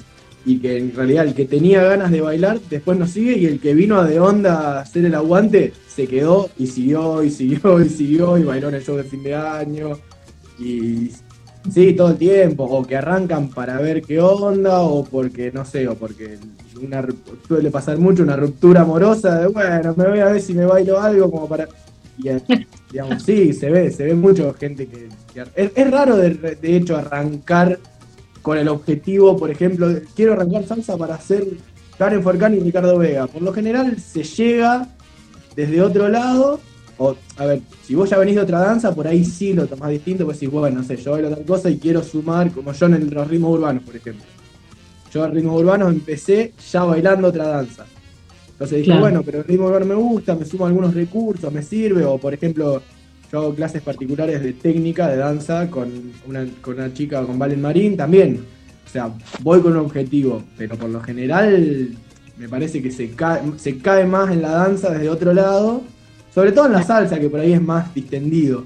y 0.47 0.59
que 0.59 0.76
en 0.76 0.95
realidad 0.95 1.26
el 1.26 1.35
que 1.35 1.47
tenía 1.47 1.82
ganas 1.82 2.11
de 2.11 2.20
bailar 2.20 2.61
después 2.68 2.99
no 2.99 3.07
sigue 3.07 3.39
y 3.39 3.47
el 3.47 3.61
que 3.61 3.72
vino 3.72 3.99
a 3.99 4.05
de 4.05 4.20
onda 4.20 4.78
a 4.78 4.80
hacer 4.80 5.07
el 5.07 5.14
aguante 5.14 5.72
se 5.89 6.07
quedó 6.07 6.51
y 6.59 6.66
siguió 6.66 7.22
y 7.22 7.30
siguió 7.30 7.80
y 7.80 7.89
siguió 7.89 8.37
y 8.37 8.43
bailó 8.43 8.68
en 8.68 8.74
el 8.74 8.85
show 8.85 8.97
de 8.97 9.05
fin 9.05 9.22
de 9.22 9.35
año. 9.35 9.99
Y 10.59 11.11
sí, 11.72 11.95
todo 11.95 12.11
el 12.11 12.16
tiempo, 12.16 12.64
o 12.64 12.85
que 12.85 12.97
arrancan 12.97 13.49
para 13.49 13.78
ver 13.78 14.03
qué 14.03 14.20
onda 14.20 14.80
o 14.80 15.05
porque, 15.05 15.51
no 15.53 15.64
sé, 15.64 15.89
o 15.89 15.95
porque 15.95 16.39
una, 16.82 17.07
suele 17.47 17.70
pasar 17.70 17.99
mucho 17.99 18.22
una 18.22 18.37
ruptura 18.37 18.82
amorosa 18.82 19.39
de, 19.39 19.47
bueno, 19.49 19.95
me 19.97 20.09
voy 20.09 20.18
a 20.20 20.26
ver 20.26 20.41
si 20.41 20.55
me 20.55 20.66
bailo 20.66 21.01
algo 21.01 21.30
como 21.30 21.49
para... 21.49 21.68
Y, 22.18 22.28
sí, 23.24 23.53
se 23.53 23.70
ve, 23.70 23.90
se 23.90 24.05
ve 24.05 24.14
mucho 24.14 24.55
gente 24.55 24.86
que... 24.86 25.09
es, 25.57 25.90
raro, 25.90 26.16
de, 26.16 26.76
hecho, 26.76 26.97
arrancar 26.97 27.78
con 28.42 28.59
el 28.59 28.68
objetivo, 28.68 29.36
por 29.36 29.51
ejemplo, 29.51 29.88
quiero 30.14 30.34
arrancar 30.34 30.66
salsa 30.66 30.97
para 30.97 31.14
hacer 31.14 31.47
Karen 31.99 32.22
Forcán 32.22 32.55
y 32.55 32.61
Ricardo 32.61 32.99
Vega. 32.99 33.26
Por 33.26 33.42
lo 33.42 33.53
general 33.53 33.99
se 33.99 34.22
llega 34.22 34.88
desde 35.57 35.80
otro 35.82 36.09
lado, 36.09 36.61
o, 36.99 37.16
a 37.36 37.47
ver, 37.47 37.62
si 37.82 37.95
vos 37.95 38.11
ya 38.11 38.18
venís 38.18 38.36
de 38.36 38.42
otra 38.42 38.61
danza, 38.61 38.95
por 38.95 39.09
ahí 39.09 39.24
sí 39.24 39.53
lo 39.53 39.66
tomás 39.66 39.90
distinto, 39.90 40.24
pues 40.24 40.38
decís, 40.38 40.53
bueno, 40.53 40.78
no 40.78 40.84
sé, 40.84 40.97
yo 40.97 41.12
bailo 41.12 41.30
tal 41.30 41.45
cosa 41.45 41.70
y 41.70 41.78
quiero 41.78 42.03
sumar, 42.03 42.51
como 42.53 42.72
yo 42.72 42.86
en 42.86 43.12
los 43.12 43.28
ritmos 43.28 43.59
urbanos, 43.59 43.82
por 43.82 43.97
ejemplo. 43.97 44.24
Yo 45.12 45.24
en 45.24 45.32
ritmos 45.32 45.61
urbanos 45.61 45.92
empecé 45.92 46.53
ya 46.70 46.84
bailando 46.84 47.28
otra 47.28 47.49
danza. 47.49 47.86
Entonces 48.55 48.78
dije, 48.78 48.86
Claro. 48.86 49.00
bueno, 49.00 49.22
pero 49.24 49.38
el 49.38 49.44
ritmo 49.44 49.68
me 49.80 49.94
gusta, 49.94 50.34
me 50.36 50.44
sumo 50.44 50.66
algunos 50.66 50.94
recursos, 50.94 51.52
me 51.52 51.62
sirve, 51.62 52.05
o 52.05 52.18
por 52.18 52.32
ejemplo, 52.32 52.80
yo 53.32 53.38
hago 53.40 53.55
clases 53.55 53.82
particulares 53.82 54.42
de 54.42 54.52
técnica 54.52 55.09
de 55.09 55.16
danza 55.16 55.68
con 55.68 55.90
una, 56.26 56.46
con 56.61 56.74
una 56.74 56.92
chica, 56.94 57.22
con 57.24 57.38
Valen 57.38 57.61
Marín 57.61 57.96
también. 57.96 58.44
O 58.86 58.88
sea, 58.90 59.11
voy 59.40 59.61
con 59.61 59.72
un 59.72 59.78
objetivo, 59.78 60.44
pero 60.57 60.76
por 60.76 60.88
lo 60.88 61.00
general 61.00 61.88
me 62.38 62.48
parece 62.48 62.80
que 62.80 62.92
se 62.92 63.11
cae, 63.11 63.40
se 63.57 63.78
cae 63.78 64.07
más 64.07 64.30
en 64.30 64.42
la 64.42 64.50
danza 64.50 64.90
desde 64.90 65.09
otro 65.09 65.34
lado, 65.34 65.82
sobre 66.32 66.52
todo 66.52 66.66
en 66.66 66.72
la 66.72 66.82
salsa, 66.84 67.18
que 67.18 67.28
por 67.28 67.40
ahí 67.40 67.52
es 67.55 67.62
más 67.62 67.92
distendido. 67.92 68.64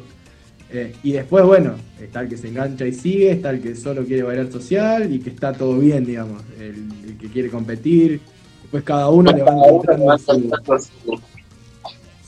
Eh, 0.70 0.94
y 1.02 1.12
después, 1.12 1.46
bueno, 1.46 1.76
está 1.98 2.20
el 2.20 2.28
que 2.28 2.36
se 2.36 2.48
engancha 2.48 2.86
y 2.86 2.92
sigue, 2.92 3.30
está 3.30 3.48
el 3.50 3.60
que 3.62 3.74
solo 3.74 4.04
quiere 4.04 4.22
bailar 4.22 4.52
social 4.52 5.10
y 5.10 5.18
que 5.20 5.30
está 5.30 5.54
todo 5.54 5.78
bien, 5.78 6.04
digamos, 6.04 6.42
el, 6.60 6.74
el 7.08 7.16
que 7.18 7.28
quiere 7.28 7.48
competir. 7.48 8.20
Después 8.68 8.84
cada 8.84 9.08
uno 9.08 9.32
le 9.32 9.42
va 9.42 9.52
encontrando 9.52 10.18
su, 10.18 11.18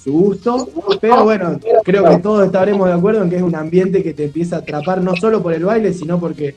su 0.02 0.12
gusto, 0.12 0.68
pero 0.98 1.24
bueno, 1.24 1.60
creo 1.84 2.04
que 2.08 2.16
todos 2.18 2.46
estaremos 2.46 2.88
de 2.88 2.94
acuerdo 2.94 3.22
en 3.22 3.28
que 3.28 3.36
es 3.36 3.42
un 3.42 3.54
ambiente 3.54 4.02
que 4.02 4.14
te 4.14 4.24
empieza 4.24 4.56
a 4.56 4.58
atrapar 4.60 5.02
no 5.02 5.14
solo 5.16 5.42
por 5.42 5.52
el 5.52 5.66
baile, 5.66 5.92
sino 5.92 6.18
porque 6.18 6.54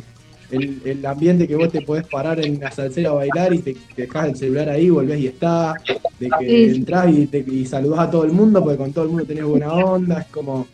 el, 0.52 0.82
el 0.86 1.06
ambiente 1.06 1.48
que 1.48 1.58
vos 1.58 1.70
te 1.70 1.82
podés 1.82 2.08
parar 2.08 2.40
en 2.46 2.62
la 2.62 2.72
salsera 2.72 3.10
a 3.10 3.14
bailar 3.14 3.54
y 3.54 3.60
te, 3.60 3.76
te 3.96 4.04
dejas 4.04 4.30
el 4.30 4.36
celular 4.38 4.70
ahí, 4.70 4.90
volvés 4.90 5.20
y 5.20 5.28
está, 5.28 5.74
de 6.18 6.30
que 6.40 6.72
entrás 6.72 7.10
y, 7.10 7.28
te, 7.28 7.40
y 7.40 7.66
saludás 7.66 8.00
a 8.08 8.12
todo 8.12 8.24
el 8.24 8.32
mundo, 8.32 8.64
porque 8.64 8.78
con 8.78 8.94
todo 8.94 9.04
el 9.04 9.10
mundo 9.10 9.26
tenés 9.26 9.44
buena 9.44 9.74
onda, 9.74 10.22
es 10.22 10.28
como 10.28 10.68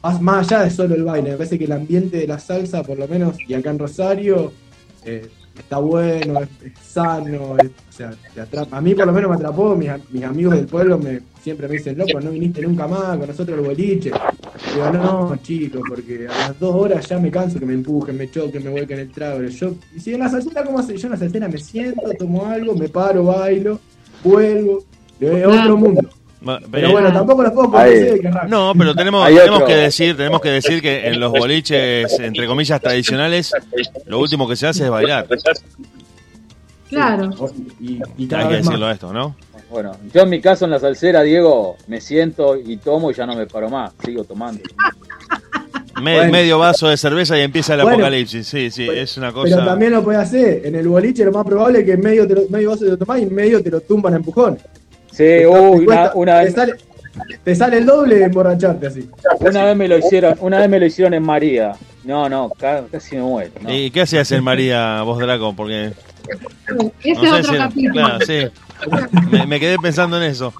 más, 0.00 0.20
más 0.20 0.52
allá 0.52 0.62
de 0.62 0.70
solo 0.70 0.94
el 0.94 1.02
baile, 1.02 1.30
me 1.30 1.36
parece 1.36 1.58
que 1.58 1.64
el 1.64 1.72
ambiente 1.72 2.18
de 2.18 2.28
la 2.28 2.38
salsa, 2.38 2.84
por 2.84 2.98
lo 2.98 3.08
menos, 3.08 3.36
y 3.48 3.54
acá 3.54 3.70
en 3.70 3.78
Rosario, 3.80 4.52
eh, 5.04 5.28
está 5.58 5.78
bueno, 5.78 6.40
es, 6.40 6.48
es 6.64 6.72
sano, 6.86 7.56
es- 7.58 7.66
o 7.66 7.92
sea, 7.96 8.10
te 8.34 8.40
atrapa. 8.40 8.76
A 8.76 8.80
mí 8.80 8.94
por 8.94 9.06
lo 9.06 9.12
menos 9.12 9.30
me 9.30 9.36
atrapó, 9.36 9.76
mis, 9.76 9.88
mis 10.10 10.24
amigos 10.24 10.54
del 10.56 10.66
pueblo 10.66 10.98
me, 10.98 11.20
siempre 11.42 11.68
me 11.68 11.74
dicen, 11.74 11.96
loco, 11.96 12.20
no 12.20 12.30
viniste 12.30 12.60
nunca 12.62 12.88
más 12.88 13.16
con 13.18 13.28
nosotros 13.28 13.58
el 13.58 13.64
boliche. 13.64 14.10
Digo, 14.10 14.90
no, 14.90 15.36
chicos, 15.42 15.80
porque 15.88 16.26
a 16.26 16.48
las 16.48 16.58
dos 16.58 16.74
horas 16.74 17.08
ya 17.08 17.18
me 17.20 17.30
canso 17.30 17.58
que 17.60 17.66
me 17.66 17.74
empujen, 17.74 18.16
me 18.16 18.30
choquen, 18.30 18.64
me 18.64 18.70
vuelquen 18.70 18.98
el 18.98 19.10
trago. 19.10 19.42
Yo, 19.44 19.74
y 19.94 20.00
si 20.00 20.14
en 20.14 20.20
la 20.20 20.28
salsera, 20.28 20.64
¿cómo 20.64 20.78
hace? 20.80 20.96
Yo 20.96 21.06
en 21.06 21.12
la 21.12 21.18
salsera 21.18 21.48
me 21.48 21.58
siento, 21.58 22.02
tomo 22.18 22.44
algo, 22.46 22.74
me 22.74 22.88
paro, 22.88 23.24
bailo, 23.24 23.78
vuelvo, 24.24 24.84
de 25.20 25.46
otro 25.46 25.76
mundo. 25.76 26.08
Pero 26.70 26.90
bueno, 26.92 27.12
tampoco 27.12 27.42
los 27.42 27.52
puedo 27.52 27.76
arranquen. 27.76 28.32
No, 28.48 28.72
pero 28.76 28.94
tenemos, 28.94 29.28
que 29.66 29.74
decir, 29.76 30.16
tenemos 30.16 30.40
que 30.40 30.50
decir 30.50 30.82
que 30.82 31.08
en 31.08 31.20
los 31.20 31.32
boliches, 31.32 32.18
entre 32.20 32.46
comillas, 32.46 32.80
tradicionales, 32.80 33.52
lo 34.06 34.18
último 34.18 34.48
que 34.48 34.56
se 34.56 34.66
hace 34.66 34.84
es 34.84 34.90
bailar. 34.90 35.26
Claro. 36.88 37.30
Y, 37.80 38.00
Hay 38.34 38.48
que 38.48 38.56
decirlo 38.56 38.90
esto, 38.90 39.12
¿no? 39.12 39.34
Bueno, 39.70 39.96
yo 40.12 40.22
en 40.22 40.28
mi 40.30 40.40
caso 40.40 40.66
en 40.66 40.70
la 40.70 40.78
salsera, 40.78 41.22
Diego, 41.22 41.76
me 41.88 42.00
siento 42.00 42.56
y 42.56 42.76
tomo 42.76 43.10
y 43.10 43.14
ya 43.14 43.26
no 43.26 43.34
me 43.34 43.46
paro 43.46 43.68
más, 43.68 43.92
sigo 44.04 44.22
tomando. 44.24 44.62
Me- 46.00 46.16
Bueno. 46.16 46.32
Medio 46.32 46.58
vaso 46.58 46.88
de 46.88 46.96
cerveza 46.96 47.38
y 47.38 47.42
empieza 47.42 47.74
el 47.74 47.82
Bueno. 47.82 47.96
apocalipsis. 47.98 48.46
Sí, 48.46 48.70
sí, 48.70 48.88
es 48.88 49.16
una 49.16 49.32
cosa. 49.32 49.54
Pero 49.56 49.66
también 49.66 49.92
lo 49.92 50.02
puedes 50.04 50.20
hacer. 50.20 50.62
En 50.66 50.74
el 50.74 50.86
boliche 50.88 51.24
lo 51.24 51.32
más 51.32 51.44
probable 51.46 51.80
es 51.80 51.86
que 51.86 51.96
medio, 51.96 52.26
te 52.26 52.34
lo, 52.34 52.42
medio 52.50 52.70
vaso 52.70 52.84
te 52.84 52.90
lo 52.90 52.98
tomás 52.98 53.20
y 53.22 53.26
medio 53.26 53.62
te 53.62 53.70
lo 53.70 53.80
tumban 53.80 54.12
a 54.12 54.16
empujón. 54.16 54.58
Sí, 55.14 55.22
Te 55.22 55.46
uy, 55.46 55.86
una, 55.86 56.10
una 56.14 56.38
te, 56.40 56.44
vez, 56.46 56.54
sale, 56.54 56.74
te 57.44 57.54
sale 57.54 57.78
el 57.78 57.86
doble 57.86 58.16
de 58.16 58.24
emborracharte 58.24 58.88
así. 58.88 59.08
una 59.40 59.64
vez 59.64 59.76
me 59.76 59.86
lo 59.86 59.96
hicieron, 59.96 60.36
una 60.40 60.58
vez 60.58 60.68
me 60.68 60.80
lo 60.80 60.86
hicieron 60.86 61.14
en 61.14 61.22
María. 61.22 61.76
No, 62.02 62.28
no, 62.28 62.50
ca- 62.58 62.84
casi 62.90 63.14
me 63.14 63.22
muero. 63.22 63.52
no. 63.60 63.72
¿Y 63.72 63.92
qué 63.92 64.00
hacías 64.00 64.30
en 64.32 64.42
María, 64.42 65.02
vos, 65.02 65.20
Draco? 65.20 65.54
Porque. 65.54 65.92
Ese 67.04 67.14
no 67.14 67.22
es 67.22 67.46
sé 67.46 67.52
otro 67.52 67.58
capítulo. 67.58 67.92
Claro, 67.92 68.20
sí. 68.24 68.46
Me, 69.30 69.46
me 69.46 69.60
quedé 69.60 69.78
pensando 69.78 70.16
en 70.16 70.24
eso. 70.24 70.52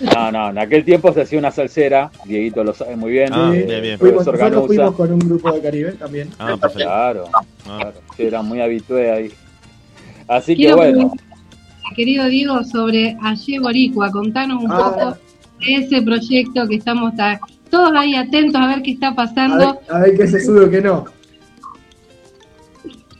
No, 0.00 0.32
no, 0.32 0.50
en 0.50 0.58
aquel 0.58 0.84
tiempo 0.84 1.12
se 1.12 1.22
hacía 1.22 1.38
una 1.38 1.52
salsera, 1.52 2.10
Dieguito 2.24 2.64
lo 2.64 2.74
sabe 2.74 2.96
muy 2.96 3.12
bien. 3.12 3.30
Ah, 3.32 3.52
eh, 3.54 3.64
bien, 3.64 3.82
bien. 3.82 3.98
Fuimos, 3.98 4.26
nosotros 4.26 4.66
fuimos 4.66 4.94
con 4.96 5.12
un 5.12 5.18
grupo 5.20 5.52
de 5.52 5.60
Caribe 5.60 5.92
también. 5.92 6.30
Ah, 6.38 6.56
perfecto. 6.60 6.78
Claro, 6.84 7.24
claro, 7.64 7.94
sí, 8.16 8.24
era 8.24 8.42
muy 8.42 8.60
habitué 8.60 9.10
ahí. 9.10 9.32
Así 10.26 10.56
que 10.56 10.74
bueno, 10.74 11.12
querido 11.98 12.26
Diego, 12.28 12.62
sobre 12.62 13.16
Ayer 13.20 13.60
Boricua. 13.60 14.08
Contanos 14.12 14.62
un 14.62 14.70
Ah. 14.70 14.76
poco 14.78 15.16
de 15.58 15.74
ese 15.74 16.00
proyecto 16.00 16.68
que 16.68 16.76
estamos 16.76 17.14
ta- 17.16 17.40
todos 17.68 17.90
ahí 17.96 18.14
atentos 18.14 18.60
a 18.60 18.68
ver 18.68 18.82
qué 18.82 18.92
está 18.92 19.08
A 19.08 19.10
ver, 19.10 19.16
pasando. 19.16 19.80
a 19.88 19.98
ver 19.98 20.16
qué 20.16 20.28
se 20.28 20.40
sube 20.44 20.60
o 20.66 20.70
qué 20.70 20.80
no. 20.80 21.04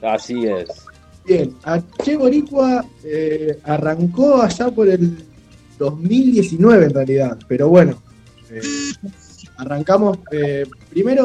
así 0.01 0.45
es. 0.47 0.69
Bien, 1.27 1.53
Che 2.05 2.17
Boricua 2.17 2.85
eh, 3.05 3.59
arrancó 3.65 4.41
allá 4.43 4.71
por 4.71 4.89
el 4.89 5.19
2019 5.77 6.87
en 6.87 6.95
realidad, 6.95 7.37
pero 7.49 7.69
bueno, 7.69 8.01
eh, 8.51 8.61
arrancamos, 9.57 10.19
eh, 10.31 10.65
primero 10.89 11.25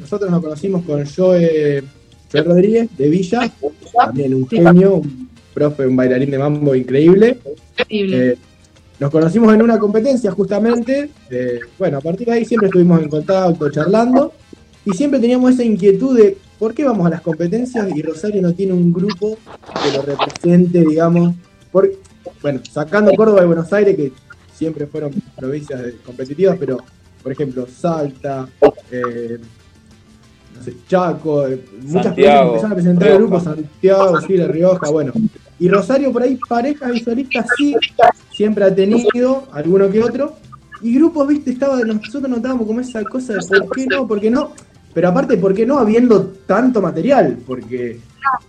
nosotros 0.00 0.30
nos 0.30 0.42
conocimos 0.42 0.82
con 0.84 1.04
Joe, 1.06 1.82
Joe 2.30 2.42
Rodríguez 2.42 2.88
de 2.98 3.08
Villa, 3.08 3.50
también 3.96 4.34
un 4.34 4.48
genio, 4.48 4.96
un 4.96 5.29
profe, 5.52 5.86
un 5.86 5.96
bailarín 5.96 6.30
de 6.30 6.38
mambo 6.38 6.74
increíble. 6.74 7.38
Increíble. 7.78 8.32
Eh, 8.32 8.38
nos 9.00 9.10
conocimos 9.10 9.54
en 9.54 9.62
una 9.62 9.78
competencia 9.78 10.30
justamente, 10.30 11.10
eh, 11.30 11.60
bueno, 11.78 11.98
a 11.98 12.00
partir 12.02 12.26
de 12.26 12.34
ahí 12.34 12.44
siempre 12.44 12.66
estuvimos 12.66 13.00
en 13.02 13.08
contacto, 13.08 13.70
charlando, 13.70 14.34
y 14.84 14.90
siempre 14.90 15.18
teníamos 15.18 15.52
esa 15.52 15.64
inquietud 15.64 16.16
de 16.18 16.36
por 16.58 16.74
qué 16.74 16.84
vamos 16.84 17.06
a 17.06 17.10
las 17.10 17.22
competencias 17.22 17.88
y 17.96 18.02
Rosario 18.02 18.42
no 18.42 18.52
tiene 18.52 18.74
un 18.74 18.92
grupo 18.92 19.38
que 19.82 19.96
lo 19.96 20.02
represente, 20.02 20.80
digamos, 20.80 21.34
por, 21.72 21.90
bueno, 22.42 22.60
sacando 22.70 23.12
Córdoba 23.12 23.42
y 23.42 23.46
Buenos 23.46 23.72
Aires, 23.72 23.96
que 23.96 24.12
siempre 24.54 24.86
fueron 24.86 25.12
provincias 25.34 25.80
competitivas, 26.04 26.58
pero, 26.60 26.76
por 27.22 27.32
ejemplo, 27.32 27.66
Salta, 27.66 28.46
eh, 28.90 29.38
Chaco, 30.88 31.46
eh, 31.46 31.64
muchas 31.82 32.14
provincias 32.14 32.42
empezaron 32.42 32.72
a 32.72 32.74
presentar 32.74 33.08
Rioja. 33.08 33.18
grupos, 33.18 33.42
Santiago, 33.44 34.18
La 34.28 34.48
Rioja, 34.48 34.90
bueno. 34.90 35.12
Y 35.58 35.68
Rosario 35.68 36.12
por 36.12 36.22
ahí, 36.22 36.38
parejas 36.48 36.94
y 36.94 37.00
solistas 37.00 37.46
sí, 37.56 37.74
siempre 38.32 38.64
ha 38.64 38.74
tenido, 38.74 39.44
alguno 39.52 39.90
que 39.90 40.02
otro. 40.02 40.36
Y 40.82 40.94
grupos, 40.94 41.28
viste, 41.28 41.50
estaba, 41.50 41.78
nosotros 41.80 42.28
notábamos 42.28 42.66
como 42.66 42.80
esa 42.80 43.02
cosa 43.04 43.34
de 43.34 43.60
por 43.60 43.76
qué 43.76 43.86
no, 43.86 44.06
por 44.06 44.20
qué 44.20 44.30
no. 44.30 44.52
Pero 44.92 45.08
aparte, 45.08 45.36
¿por 45.36 45.54
qué 45.54 45.64
no 45.66 45.78
habiendo 45.78 46.32
tanto 46.46 46.80
material? 46.82 47.38
Porque 47.46 47.98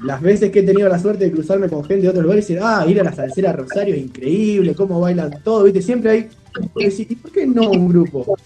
las 0.03 0.21
veces 0.21 0.51
que 0.51 0.59
he 0.59 0.63
tenido 0.63 0.89
la 0.89 0.99
suerte 0.99 1.25
de 1.25 1.31
cruzarme 1.31 1.69
con 1.69 1.83
gente 1.83 2.03
de 2.03 2.09
otros 2.09 2.23
lugares 2.23 2.49
y 2.49 2.53
decir, 2.53 2.65
ah, 2.65 2.85
ir 2.87 2.99
a 2.99 3.03
la 3.03 3.13
salsera 3.13 3.53
Rosario 3.53 3.95
es 3.95 4.01
increíble, 4.01 4.73
cómo 4.75 4.99
bailan 4.99 5.31
todo, 5.43 5.63
viste, 5.63 5.81
siempre 5.81 6.11
hay. 6.11 6.29
y 6.75 6.83
decís, 6.85 7.07
¿Y 7.09 7.15
por 7.15 7.31
qué 7.31 7.47
no 7.47 7.69
un 7.69 7.87
grupo? 7.87 8.37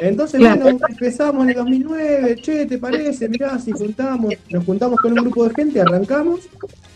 Entonces, 0.00 0.40
Claro. 0.40 0.62
bueno, 0.62 0.78
empezamos 0.88 1.44
en 1.44 1.50
el 1.50 1.56
2009, 1.56 2.36
che, 2.42 2.66
¿te 2.66 2.78
parece? 2.78 3.28
Mirá, 3.28 3.58
si 3.58 3.70
juntamos, 3.70 4.34
nos 4.50 4.64
juntamos 4.64 4.98
con 5.00 5.12
un 5.12 5.18
grupo 5.18 5.48
de 5.48 5.54
gente, 5.54 5.80
arrancamos, 5.80 6.40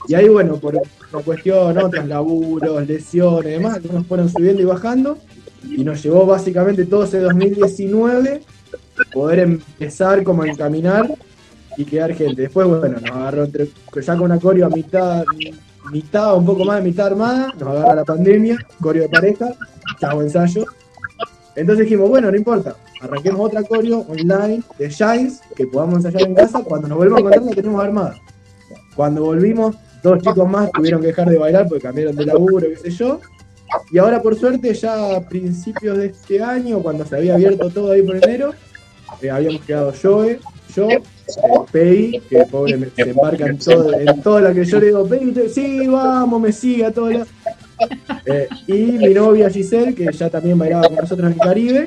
y 0.09 0.14
ahí, 0.14 0.28
bueno, 0.28 0.57
por 0.57 0.74
una 0.74 1.22
cuestión, 1.22 1.78
otros 1.78 2.07
laburos, 2.09 2.86
lesiones, 2.86 3.52
demás, 3.52 3.76
algunos 3.76 4.07
fueron 4.07 4.28
subiendo 4.28 4.61
y 4.62 4.64
bajando, 4.64 5.18
y 5.68 5.84
nos 5.84 6.02
llevó 6.02 6.26
básicamente 6.26 6.84
todo 6.86 7.04
ese 7.04 7.20
2019 7.20 8.40
poder 9.12 9.40
empezar 9.40 10.22
como 10.22 10.42
a 10.42 10.48
encaminar 10.48 11.10
y 11.76 11.84
quedar 11.84 12.14
gente. 12.14 12.42
Después, 12.42 12.66
bueno, 12.66 12.98
nos 13.00 13.10
agarró 13.10 13.44
entre, 13.44 13.68
ya 13.94 14.14
con 14.14 14.22
una 14.22 14.38
coreo 14.38 14.66
a 14.66 14.70
mitad, 14.70 15.24
mitad, 15.90 16.36
un 16.36 16.46
poco 16.46 16.64
más 16.64 16.78
de 16.78 16.90
mitad 16.90 17.06
armada, 17.06 17.52
nos 17.58 17.68
agarra 17.68 17.94
la 17.96 18.04
pandemia, 18.04 18.58
coreo 18.80 19.02
de 19.02 19.08
pareja, 19.08 19.54
chavo 20.00 20.22
ensayo. 20.22 20.64
Entonces 21.54 21.84
dijimos, 21.84 22.08
bueno, 22.08 22.30
no 22.30 22.36
importa, 22.36 22.76
arranquemos 23.00 23.40
otra 23.40 23.62
coreo 23.62 24.00
online 24.08 24.62
de 24.78 24.88
Shines 24.88 25.40
que 25.54 25.66
podamos 25.66 25.96
ensayar 25.96 26.28
en 26.28 26.34
casa, 26.34 26.62
cuando 26.62 26.88
nos 26.88 26.98
volvemos 26.98 27.18
a 27.18 27.20
encontrar 27.20 27.44
la 27.44 27.54
tenemos 27.54 27.84
armada. 27.84 28.14
Cuando 28.94 29.22
volvimos, 29.22 29.76
dos 30.02 30.18
chicos 30.22 30.48
más 30.48 30.70
tuvieron 30.72 31.00
que 31.00 31.08
dejar 31.08 31.28
de 31.28 31.38
bailar 31.38 31.68
porque 31.68 31.82
cambiaron 31.82 32.16
de 32.16 32.26
laburo, 32.26 32.66
qué 32.68 32.76
sé 32.76 32.90
yo. 32.90 33.20
Y 33.90 33.98
ahora, 33.98 34.22
por 34.22 34.38
suerte, 34.38 34.72
ya 34.74 35.16
a 35.16 35.20
principios 35.28 35.98
de 35.98 36.06
este 36.06 36.42
año, 36.42 36.80
cuando 36.80 37.04
se 37.04 37.16
había 37.16 37.34
abierto 37.34 37.70
todo 37.70 37.92
ahí 37.92 38.02
por 38.02 38.16
enero, 38.16 38.52
eh, 39.22 39.30
habíamos 39.30 39.62
quedado 39.62 39.92
Joe, 40.00 40.38
yo, 40.74 40.88
eh, 41.72 42.20
que 42.28 42.44
pobre 42.50 42.76
me- 42.76 42.90
se 42.90 43.10
embarca 43.10 43.46
en 43.46 43.58
todo, 43.58 43.92
en 43.98 44.22
todo 44.22 44.40
lo 44.40 44.54
que 44.54 44.64
yo 44.64 44.78
le 44.80 44.86
digo, 44.86 45.02
usted, 45.02 45.48
sí, 45.48 45.86
vamos, 45.86 46.40
me 46.40 46.52
sigue 46.52 46.84
a 46.86 46.92
todo 46.92 47.10
lo... 47.10 47.26
Eh, 48.24 48.48
y 48.66 48.72
mi 48.74 49.12
novia 49.14 49.50
Giselle, 49.50 49.94
que 49.94 50.10
ya 50.12 50.30
también 50.30 50.58
bailaba 50.58 50.88
con 50.88 50.96
nosotros 50.96 51.30
en 51.32 51.38
Caribe. 51.38 51.86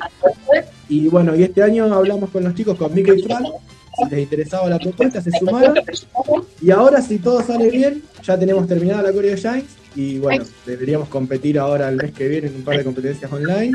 Y 0.87 1.07
bueno, 1.07 1.35
y 1.35 1.43
este 1.43 1.63
año 1.63 1.91
hablamos 1.93 2.29
con 2.29 2.43
los 2.43 2.53
chicos, 2.55 2.77
con 2.77 2.93
Mica 2.93 3.13
y 3.13 3.21
Fran, 3.23 3.43
si 3.43 4.09
les 4.09 4.19
interesaba 4.21 4.69
la 4.69 4.79
propuesta, 4.79 5.21
se 5.21 5.31
sumaron. 5.31 5.75
Y 6.61 6.71
ahora, 6.71 7.01
si 7.01 7.17
todo 7.19 7.41
sale 7.41 7.69
bien, 7.69 8.03
ya 8.23 8.37
tenemos 8.37 8.67
terminada 8.67 9.01
la 9.03 9.11
Coreo 9.11 9.35
Shines. 9.35 9.65
Y 9.95 10.19
bueno, 10.19 10.45
deberíamos 10.65 11.09
competir 11.09 11.57
ahora 11.59 11.89
el 11.89 11.95
mes 11.97 12.11
que 12.11 12.27
viene 12.27 12.47
en 12.47 12.55
un 12.55 12.61
par 12.61 12.77
de 12.77 12.83
competencias 12.83 13.31
online. 13.31 13.73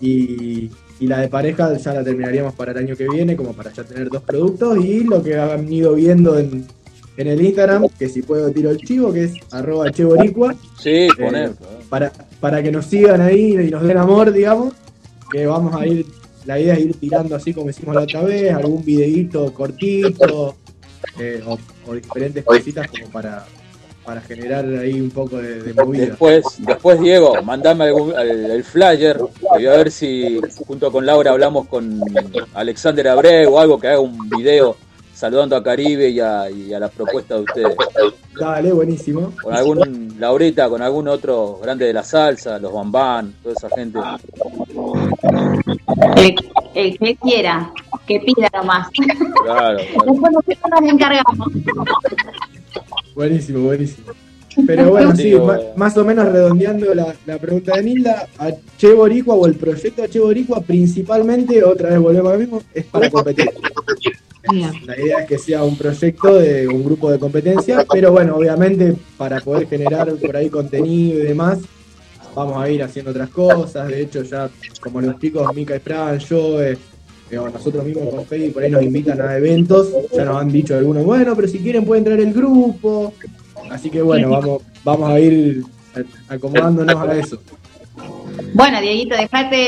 Y, 0.00 0.70
y 1.00 1.06
la 1.06 1.20
de 1.20 1.28
pareja 1.28 1.76
ya 1.76 1.92
la 1.94 2.04
terminaríamos 2.04 2.54
para 2.54 2.72
el 2.72 2.78
año 2.78 2.96
que 2.96 3.08
viene, 3.08 3.36
como 3.36 3.52
para 3.52 3.72
ya 3.72 3.82
tener 3.84 4.08
dos 4.08 4.22
productos. 4.22 4.78
Y 4.84 5.04
lo 5.04 5.22
que 5.22 5.36
han 5.36 5.70
ido 5.72 5.94
viendo 5.94 6.38
en, 6.38 6.66
en 7.16 7.26
el 7.26 7.40
Instagram, 7.42 7.88
que 7.98 8.08
si 8.08 8.22
puedo 8.22 8.50
tiro 8.52 8.70
el 8.70 8.78
chivo, 8.78 9.12
que 9.12 9.24
es 9.24 9.32
arroba 9.50 9.90
cheboricua. 9.90 10.54
Sí, 10.78 10.90
Eh, 10.90 11.08
poner. 11.18 11.52
para, 11.88 12.12
para 12.40 12.62
que 12.62 12.70
nos 12.70 12.86
sigan 12.86 13.20
ahí 13.20 13.52
y 13.58 13.70
nos 13.70 13.82
den 13.82 13.96
amor, 13.98 14.32
digamos, 14.32 14.72
que 15.30 15.46
vamos 15.46 15.74
a 15.74 15.86
ir, 15.86 16.06
la 16.46 16.58
idea 16.58 16.74
es 16.74 16.80
ir 16.80 16.94
tirando 16.94 17.34
así 17.36 17.52
como 17.52 17.70
hicimos 17.70 17.94
la 17.94 18.02
otra 18.02 18.22
vez, 18.22 18.52
algún 18.52 18.84
videíto 18.84 19.52
cortito, 19.52 20.56
eh, 21.18 21.42
o, 21.46 21.58
o 21.86 21.94
diferentes 21.94 22.44
cositas 22.44 22.88
como 22.88 23.06
para, 23.10 23.44
para 24.04 24.20
generar 24.22 24.64
ahí 24.66 25.00
un 25.00 25.10
poco 25.10 25.36
de, 25.38 25.62
de 25.62 25.74
movida. 25.74 26.06
Después, 26.06 26.44
después 26.58 27.00
Diego, 27.00 27.40
mandame 27.42 27.84
algún- 27.84 28.18
el, 28.18 28.50
el 28.50 28.64
flyer. 28.64 29.20
Voy 29.52 29.66
a 29.66 29.70
ver 29.72 29.90
si 29.90 30.40
junto 30.66 30.90
con 30.90 31.04
Laura 31.06 31.30
hablamos 31.32 31.66
con 31.68 32.00
Alexander 32.54 33.08
Abreu 33.08 33.54
o 33.54 33.60
algo 33.60 33.78
que 33.78 33.88
haga 33.88 34.00
un 34.00 34.28
video 34.30 34.76
saludando 35.14 35.54
a 35.54 35.62
Caribe 35.62 36.08
y 36.08 36.18
a, 36.18 36.50
y 36.50 36.72
a 36.72 36.80
la 36.80 36.88
propuesta 36.88 37.34
de 37.36 37.42
ustedes. 37.42 37.76
Dale, 38.40 38.72
buenísimo. 38.72 39.32
Con 39.42 39.54
algún 39.54 40.16
Laurita, 40.18 40.68
con 40.70 40.80
algún 40.80 41.08
otro 41.08 41.58
grande 41.62 41.84
de 41.84 41.92
la 41.92 42.02
salsa, 42.02 42.58
los 42.58 42.72
Bambán, 42.72 43.34
toda 43.42 43.54
esa 43.54 43.68
gente. 43.68 43.98
El, 46.16 46.34
el 46.74 46.98
que 46.98 47.16
quiera, 47.16 47.70
que 48.06 48.18
pida 48.20 48.48
nomás. 48.54 48.88
Claro, 48.90 49.34
claro. 49.44 49.76
Después 49.78 50.32
nosotros 50.32 50.70
nos 50.80 50.90
encargamos. 50.90 51.48
Buenísimo, 53.14 53.60
buenísimo. 53.60 54.12
Pero 54.66 54.90
bueno, 54.90 55.14
sí, 55.14 55.24
Digo, 55.24 55.54
más 55.76 55.96
o 55.96 56.04
menos 56.04 56.30
redondeando 56.30 56.92
la, 56.94 57.14
la 57.24 57.38
pregunta 57.38 57.76
de 57.76 57.82
Nilda, 57.84 58.28
a 58.38 58.50
Che 58.76 58.92
Boricua 58.92 59.34
o 59.34 59.46
el 59.46 59.54
proyecto 59.54 60.02
de 60.02 60.08
Che 60.08 60.18
Boricua 60.18 60.60
principalmente, 60.60 61.62
otra 61.62 61.90
vez 61.90 62.00
volvemos 62.00 62.30
a 62.30 62.34
lo 62.34 62.40
mismo, 62.40 62.62
es 62.74 62.84
para 62.86 63.10
competir. 63.10 63.50
La 64.86 64.98
idea 64.98 65.18
es 65.20 65.28
que 65.28 65.38
sea 65.38 65.62
un 65.62 65.76
proyecto 65.76 66.34
de 66.34 66.66
un 66.66 66.82
grupo 66.82 67.10
de 67.10 67.18
competencia, 67.18 67.86
pero 67.90 68.10
bueno, 68.10 68.36
obviamente 68.36 68.96
para 69.16 69.40
poder 69.40 69.68
generar 69.68 70.12
por 70.14 70.36
ahí 70.36 70.48
contenido 70.48 71.20
y 71.20 71.22
demás, 71.22 71.58
vamos 72.34 72.56
a 72.60 72.68
ir 72.68 72.82
haciendo 72.82 73.10
otras 73.10 73.28
cosas. 73.30 73.88
De 73.88 74.00
hecho, 74.00 74.22
ya 74.22 74.50
como 74.80 75.00
los 75.00 75.18
chicos 75.18 75.54
Mika 75.54 75.76
y 75.76 75.80
Fran, 75.80 76.18
yo, 76.18 76.60
eh, 76.62 76.76
eh, 77.30 77.36
nosotros 77.36 77.84
mismos 77.84 78.08
con 78.14 78.26
Fede, 78.26 78.50
por 78.50 78.62
ahí 78.62 78.70
nos 78.70 78.82
invitan 78.82 79.20
a 79.20 79.36
eventos, 79.36 79.88
ya 80.12 80.24
nos 80.24 80.36
han 80.40 80.50
dicho 80.50 80.76
algunos, 80.76 81.04
bueno, 81.04 81.34
pero 81.36 81.48
si 81.48 81.58
quieren 81.58 81.84
pueden 81.84 82.04
traer 82.04 82.20
el 82.20 82.32
grupo. 82.32 83.12
Así 83.70 83.90
que 83.90 84.02
bueno, 84.02 84.30
vamos, 84.30 84.62
vamos 84.84 85.10
a 85.10 85.20
ir 85.20 85.62
acomodándonos 86.28 86.96
a 86.96 87.16
eso. 87.16 87.38
Bueno, 88.54 88.80
Dieguito, 88.80 89.16
dejate, 89.16 89.66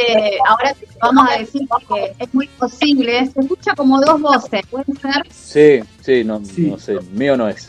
ahora 0.48 0.74
te 0.74 0.86
vamos 1.00 1.28
a 1.30 1.38
decir 1.38 1.62
que 1.88 2.12
es 2.24 2.34
muy 2.34 2.48
posible, 2.58 3.26
se 3.26 3.40
escucha 3.40 3.74
como 3.76 4.00
dos 4.00 4.20
voces, 4.20 4.62
puede 4.70 4.84
ser, 5.00 5.22
Sí, 5.30 5.88
sí, 6.00 6.24
no, 6.24 6.44
Sí. 6.44 6.66
no 6.66 6.78
sé, 6.78 6.98
mío 7.12 7.36
no 7.36 7.48
es. 7.48 7.68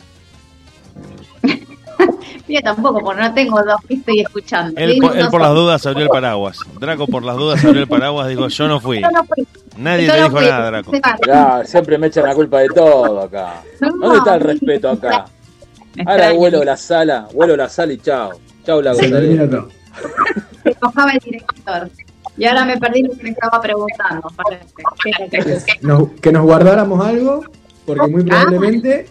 Yo 2.47 2.59
tampoco, 2.61 2.99
porque 2.99 3.21
no 3.21 3.33
tengo 3.33 3.63
dos 3.63 3.75
que 3.87 3.93
estoy 3.95 4.19
escuchando. 4.21 4.79
Él, 4.79 4.97
por, 5.01 5.15
él 5.17 5.23
no 5.25 5.31
por 5.31 5.41
las 5.41 5.51
dudas 5.53 5.85
abrió 5.85 6.03
el 6.03 6.09
paraguas. 6.09 6.57
Draco 6.79 7.07
por 7.07 7.23
las 7.23 7.35
dudas 7.37 7.63
abrió 7.63 7.81
el 7.81 7.87
paraguas, 7.87 8.27
dijo, 8.27 8.47
yo 8.47 8.67
no 8.67 8.79
fui. 8.79 9.01
Yo 9.01 9.11
no 9.11 9.23
fui, 9.23 9.47
Nadie 9.77 10.05
yo 10.07 10.13
te 10.13 10.19
no 10.19 10.23
dijo 10.25 10.37
fui, 10.37 10.45
nada, 10.47 10.65
Draco. 10.71 10.91
Ya, 11.25 11.61
siempre 11.65 11.97
me 11.97 12.07
echan 12.07 12.25
la 12.25 12.35
culpa 12.35 12.59
de 12.59 12.67
todo 12.69 13.21
acá. 13.21 13.61
¿Dónde 13.79 14.17
está 14.17 14.35
el 14.35 14.41
respeto 14.41 14.89
acá? 14.91 15.25
Ahora 16.05 16.31
vuelo 16.33 16.63
la 16.63 16.75
sala, 16.77 17.27
vuelo 17.33 17.55
la 17.55 17.69
sala 17.69 17.93
y 17.93 17.97
chao. 17.97 18.31
Chao 18.65 18.81
la 18.81 18.95
Se 18.95 19.09
termina 19.09 19.43
gozadera. 19.45 19.61
todo. 19.61 19.69
Se 20.63 20.69
enojaba 20.71 21.11
el 21.11 21.19
director. 21.19 21.89
Y 22.35 22.45
ahora 22.45 22.65
me 22.65 22.77
perdí 22.77 23.03
lo 23.03 23.11
que 23.15 23.23
me 23.23 23.29
estaba 23.29 23.61
preguntando. 23.61 24.27
parece. 24.35 24.65
¿Qué 25.03 25.11
era 25.37 25.63
que- 25.65 25.77
Nos- 25.81 26.09
que 26.19 26.31
nos 26.31 26.41
guardáramos 26.43 27.05
algo, 27.05 27.43
porque 27.85 28.07
muy 28.07 28.23
probablemente 28.23 29.07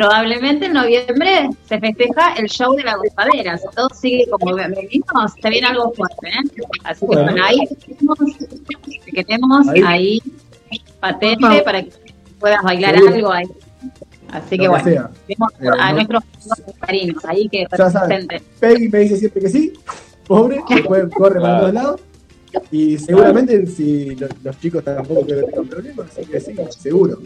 probablemente 0.00 0.66
en 0.66 0.74
noviembre 0.74 1.48
se 1.66 1.80
festeja 1.80 2.34
el 2.34 2.48
show 2.50 2.74
de 2.76 2.82
la 2.84 2.96
gozadera. 2.96 3.56
Si 3.56 3.64
todo 3.74 3.88
sigue 3.88 4.26
como 4.30 4.54
venimos, 4.54 5.32
se 5.40 5.48
viene 5.48 5.66
algo 5.68 5.90
fuerte, 5.94 6.28
¿eh? 6.28 6.62
Así 6.84 7.00
que 7.00 7.06
Bueno. 7.06 7.42
ahí 7.42 7.60
tenemos, 7.86 8.18
que 9.06 9.24
tenemos 9.24 9.68
Ahí. 9.68 9.82
ahí, 9.86 10.22
patente 11.00 11.62
para 11.64 11.82
que 11.82 11.92
puedas 12.38 12.62
bailar 12.62 12.94
algo 12.94 13.32
ahí. 13.32 13.46
Así 14.32 14.56
Lo 14.58 14.74
que 14.74 14.82
que 14.84 14.92
bueno, 14.92 15.08
Eh, 15.28 15.36
a 15.80 15.90
no- 15.92 15.94
nuestros 15.96 16.22
cariños 16.80 17.24
ahí 17.24 17.48
que 17.48 17.66
representen. 17.70 18.42
Peggy 18.60 18.88
me 18.90 18.98
dice 18.98 19.16
siempre 19.16 19.40
que 19.40 19.48
sí, 19.48 19.72
pobre, 20.26 20.60
después 20.68 21.04
corre 21.16 21.40
para 21.40 21.60
todos 21.60 21.72
lados. 21.72 22.00
Y 22.70 22.98
seguramente 22.98 23.66
si 23.66 24.14
lo- 24.16 24.28
los 24.42 24.60
chicos 24.60 24.84
tampoco 24.84 25.22
creo 25.24 25.40
que 25.46 25.52
tengan 25.52 25.68
problemas, 25.68 26.06
así 26.10 26.26
que 26.30 26.40
sí, 26.40 26.54
seguro. 26.78 27.18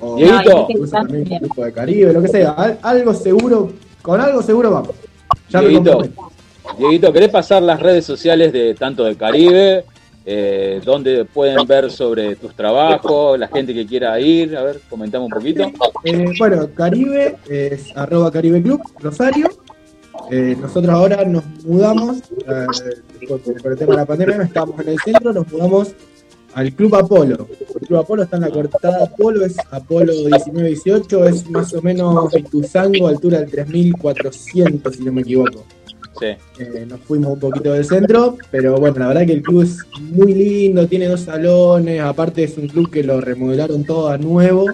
O 0.00 0.16
Dieguito. 0.16 0.66
un 0.68 1.24
grupo 1.40 1.64
de 1.64 1.72
Caribe, 1.72 2.12
lo 2.12 2.22
que 2.22 2.28
sea, 2.28 2.50
al- 2.52 2.78
algo 2.82 3.14
seguro, 3.14 3.72
con 4.02 4.20
algo 4.20 4.42
seguro 4.42 4.70
vamos. 4.70 4.90
Ya 5.48 5.60
Dieguito, 6.78 7.12
¿querés 7.12 7.28
pasar 7.30 7.62
las 7.62 7.80
redes 7.80 8.04
sociales 8.04 8.52
de 8.52 8.74
tanto 8.74 9.04
de 9.04 9.16
Caribe? 9.16 9.84
Eh, 10.26 10.80
donde 10.84 11.24
pueden 11.24 11.66
ver 11.66 11.90
sobre 11.90 12.36
tus 12.36 12.54
trabajos, 12.54 13.38
la 13.38 13.48
gente 13.48 13.72
que 13.72 13.86
quiera 13.86 14.20
ir, 14.20 14.54
a 14.56 14.62
ver, 14.62 14.80
comentamos 14.88 15.26
un 15.26 15.32
poquito. 15.32 15.64
Eh, 16.04 16.26
bueno, 16.38 16.68
Caribe 16.74 17.36
es 17.48 17.96
arroba 17.96 18.30
Caribe 18.30 18.62
Club, 18.62 18.80
Rosario. 19.00 19.48
Eh, 20.30 20.56
nosotros 20.60 20.94
ahora 20.94 21.24
nos 21.24 21.44
mudamos, 21.64 22.18
eh, 22.46 22.66
por, 23.26 23.40
por 23.40 23.72
el 23.72 23.78
tema 23.78 23.92
de 23.92 23.96
la 23.96 24.04
pandemia, 24.06 24.36
no 24.36 24.42
estábamos 24.44 24.78
en 24.80 24.88
el 24.90 24.98
centro, 25.00 25.32
nos 25.32 25.50
mudamos 25.50 25.94
al 26.54 26.72
Club 26.72 26.94
Apolo. 26.94 27.48
El 27.80 27.86
Club 27.86 27.98
Apolo 28.00 28.22
está 28.22 28.36
en 28.36 28.42
la 28.42 28.50
cortada 28.50 29.04
Apolo, 29.04 29.44
es 29.44 29.56
Apolo 29.70 30.12
1918, 30.12 31.26
es 31.26 31.50
más 31.50 31.72
o 31.74 31.82
menos 31.82 32.34
Ituzango, 32.36 33.08
altura 33.08 33.40
del 33.40 33.50
3400, 33.50 34.94
si 34.94 35.04
no 35.04 35.12
me 35.12 35.22
equivoco. 35.22 35.64
Sí. 36.18 36.26
Eh, 36.58 36.86
nos 36.86 37.00
fuimos 37.00 37.32
un 37.32 37.40
poquito 37.40 37.72
del 37.72 37.84
centro, 37.84 38.36
pero 38.50 38.76
bueno, 38.78 38.98
la 38.98 39.08
verdad 39.08 39.26
que 39.26 39.32
el 39.32 39.42
club 39.42 39.62
es 39.62 39.78
muy 40.00 40.34
lindo, 40.34 40.86
tiene 40.86 41.06
dos 41.06 41.20
salones, 41.20 42.00
aparte 42.00 42.44
es 42.44 42.58
un 42.58 42.68
club 42.68 42.90
que 42.90 43.02
lo 43.02 43.20
remodelaron 43.20 43.84
todo 43.84 44.08
a 44.08 44.18
nuevo 44.18 44.66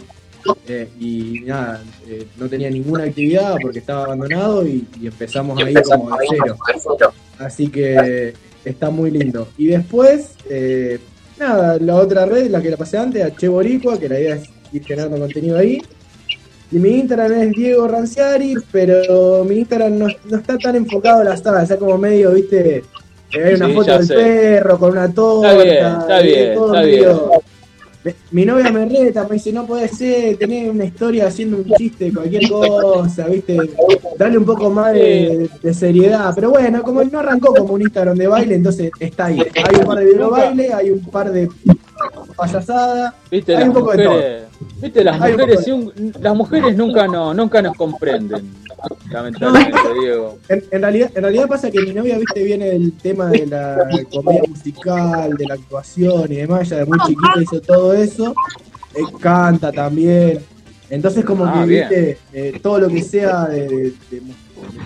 eh, 0.66 0.88
y 0.98 1.40
nada, 1.44 1.82
eh, 2.08 2.26
no 2.38 2.48
tenía 2.48 2.70
ninguna 2.70 3.04
actividad 3.04 3.56
porque 3.60 3.78
estaba 3.78 4.04
abandonado 4.04 4.66
y, 4.66 4.86
y 5.00 5.06
empezamos 5.06 5.62
ahí 5.62 5.74
como 5.74 6.10
de 6.16 6.26
cero. 6.30 6.56
Así 7.38 7.68
que 7.68 8.32
está 8.64 8.90
muy 8.90 9.10
lindo. 9.10 9.46
Y 9.58 9.66
después, 9.66 10.30
nada, 11.38 11.78
la 11.80 11.96
otra 11.96 12.26
red, 12.26 12.50
la 12.50 12.60
que 12.62 12.70
la 12.70 12.76
pasé 12.76 12.98
antes, 12.98 13.24
a 13.24 13.30
Che 13.34 13.48
Boricua, 13.48 13.98
que 13.98 14.08
la 14.08 14.18
idea 14.20 14.36
es 14.36 14.48
ir 14.72 14.84
generando 14.84 15.18
contenido 15.18 15.58
ahí. 15.58 15.80
Y 16.72 16.76
mi 16.78 16.90
Instagram 16.98 17.32
es 17.32 17.50
Diego 17.52 17.86
Ranciari, 17.86 18.54
pero 18.72 19.44
mi 19.44 19.58
Instagram 19.58 19.98
no, 19.98 20.08
no 20.28 20.36
está 20.38 20.58
tan 20.58 20.74
enfocado 20.76 21.20
a 21.20 21.24
la 21.24 21.36
saga, 21.36 21.62
está 21.62 21.76
como 21.76 21.96
medio, 21.96 22.32
viste, 22.32 22.82
hay 23.32 23.54
una 23.54 23.66
Sí, 23.68 23.72
foto 23.72 23.92
del 23.98 24.06
sé. 24.06 24.14
perro 24.14 24.78
con 24.78 24.90
una 24.92 25.12
torta. 25.12 25.52
Está 25.52 25.62
bien, 25.62 25.86
está 26.00 26.20
bien, 26.20 26.54
todo 26.54 26.66
está 26.74 26.80
medio- 26.86 27.30
Me- 27.30 27.55
Mi 28.30 28.44
novia 28.44 28.70
me 28.70 28.84
reta, 28.86 29.24
me 29.28 29.34
dice, 29.34 29.52
no 29.52 29.66
puede 29.66 29.88
ser, 29.88 30.36
tener 30.36 30.70
una 30.70 30.84
historia 30.84 31.26
haciendo 31.26 31.56
un 31.58 31.64
chiste, 31.74 32.12
cualquier 32.12 32.48
cosa, 32.48 33.26
viste, 33.26 33.56
dale 34.18 34.38
un 34.38 34.44
poco 34.44 34.70
más 34.70 34.92
de, 34.92 35.48
de 35.62 35.74
seriedad. 35.74 36.32
Pero 36.34 36.50
bueno, 36.50 36.82
como 36.82 37.02
no 37.04 37.18
arrancó 37.18 37.54
como 37.54 37.74
un 37.74 37.82
Instagram 37.82 38.16
de 38.16 38.26
baile, 38.26 38.54
entonces 38.56 38.90
está 39.00 39.26
ahí. 39.26 39.38
Hay 39.40 39.76
un 39.80 39.86
par 39.86 39.98
de 39.98 40.04
videos 40.04 40.34
de 40.34 40.40
baile, 40.40 40.72
hay 40.72 40.90
un 40.90 41.00
par 41.00 41.32
de 41.32 41.48
payasadas, 42.36 43.14
Viste, 43.30 43.56
hay 43.56 43.68
un 43.68 43.72
poco 43.74 43.92
de 43.92 44.04
todo. 44.04 44.20
viste, 44.80 45.04
las 45.04 45.20
Hay 45.20 45.32
un 45.32 45.40
mujeres, 45.40 45.66
un- 45.68 46.12
las 46.20 46.36
mujeres 46.36 46.76
nunca 46.76 47.06
no, 47.06 47.32
nunca 47.34 47.62
nos 47.62 47.76
comprenden, 47.76 48.52
lamentablemente, 49.10 49.78
Diego. 50.00 50.38
En, 50.48 50.64
en 50.70 50.82
realidad, 50.82 51.10
en 51.14 51.22
realidad 51.22 51.48
pasa 51.48 51.70
que 51.70 51.82
mi 51.82 51.92
novia, 51.92 52.18
viste, 52.18 52.42
viene 52.42 52.66
del 52.66 52.92
tema 52.92 53.26
de 53.30 53.46
la 53.46 53.76
comedia 54.10 54.42
musical, 54.48 55.36
de 55.36 55.46
la 55.46 55.54
actuación 55.54 56.32
y 56.32 56.36
demás, 56.36 56.66
ella 56.70 56.78
de 56.78 56.84
muy 56.86 56.98
chiquita 57.06 57.40
hizo 57.42 57.60
todo 57.60 57.92
eso, 57.94 58.34
eh, 58.94 59.02
canta 59.20 59.72
también, 59.72 60.38
entonces 60.90 61.24
como 61.24 61.44
Ah, 61.46 61.60
que, 61.62 61.66
bien. 61.68 61.88
viste, 61.88 62.18
eh, 62.32 62.60
todo 62.62 62.80
lo 62.80 62.88
que 62.88 63.02
sea 63.02 63.46
de, 63.46 63.66
de- 63.68 63.92
de 64.10 64.20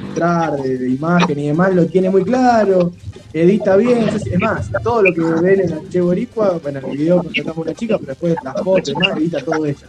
mostrar, 0.08 0.56
de, 0.62 0.78
de 0.78 0.88
imagen 0.90 1.38
y 1.38 1.46
demás, 1.48 1.74
lo 1.74 1.86
tiene 1.86 2.10
muy 2.10 2.24
claro, 2.24 2.92
edita 3.32 3.76
bien, 3.76 3.98
entonces, 3.98 4.32
es 4.32 4.40
más, 4.40 4.68
todo 4.82 5.02
lo 5.02 5.14
que 5.14 5.20
ven 5.40 5.60
en 5.60 5.72
el 5.72 5.88
Che 5.88 6.00
Boricua, 6.00 6.58
bueno, 6.62 6.80
en 6.80 6.84
el 6.90 6.96
video 6.96 7.22
contratamos 7.22 7.58
una 7.66 7.74
chica, 7.74 7.96
pero 7.98 8.08
después 8.08 8.34
las 8.42 8.54
fotos 8.62 8.94
demás, 8.94 9.16
edita 9.16 9.38
todo 9.44 9.64
ella. 9.66 9.86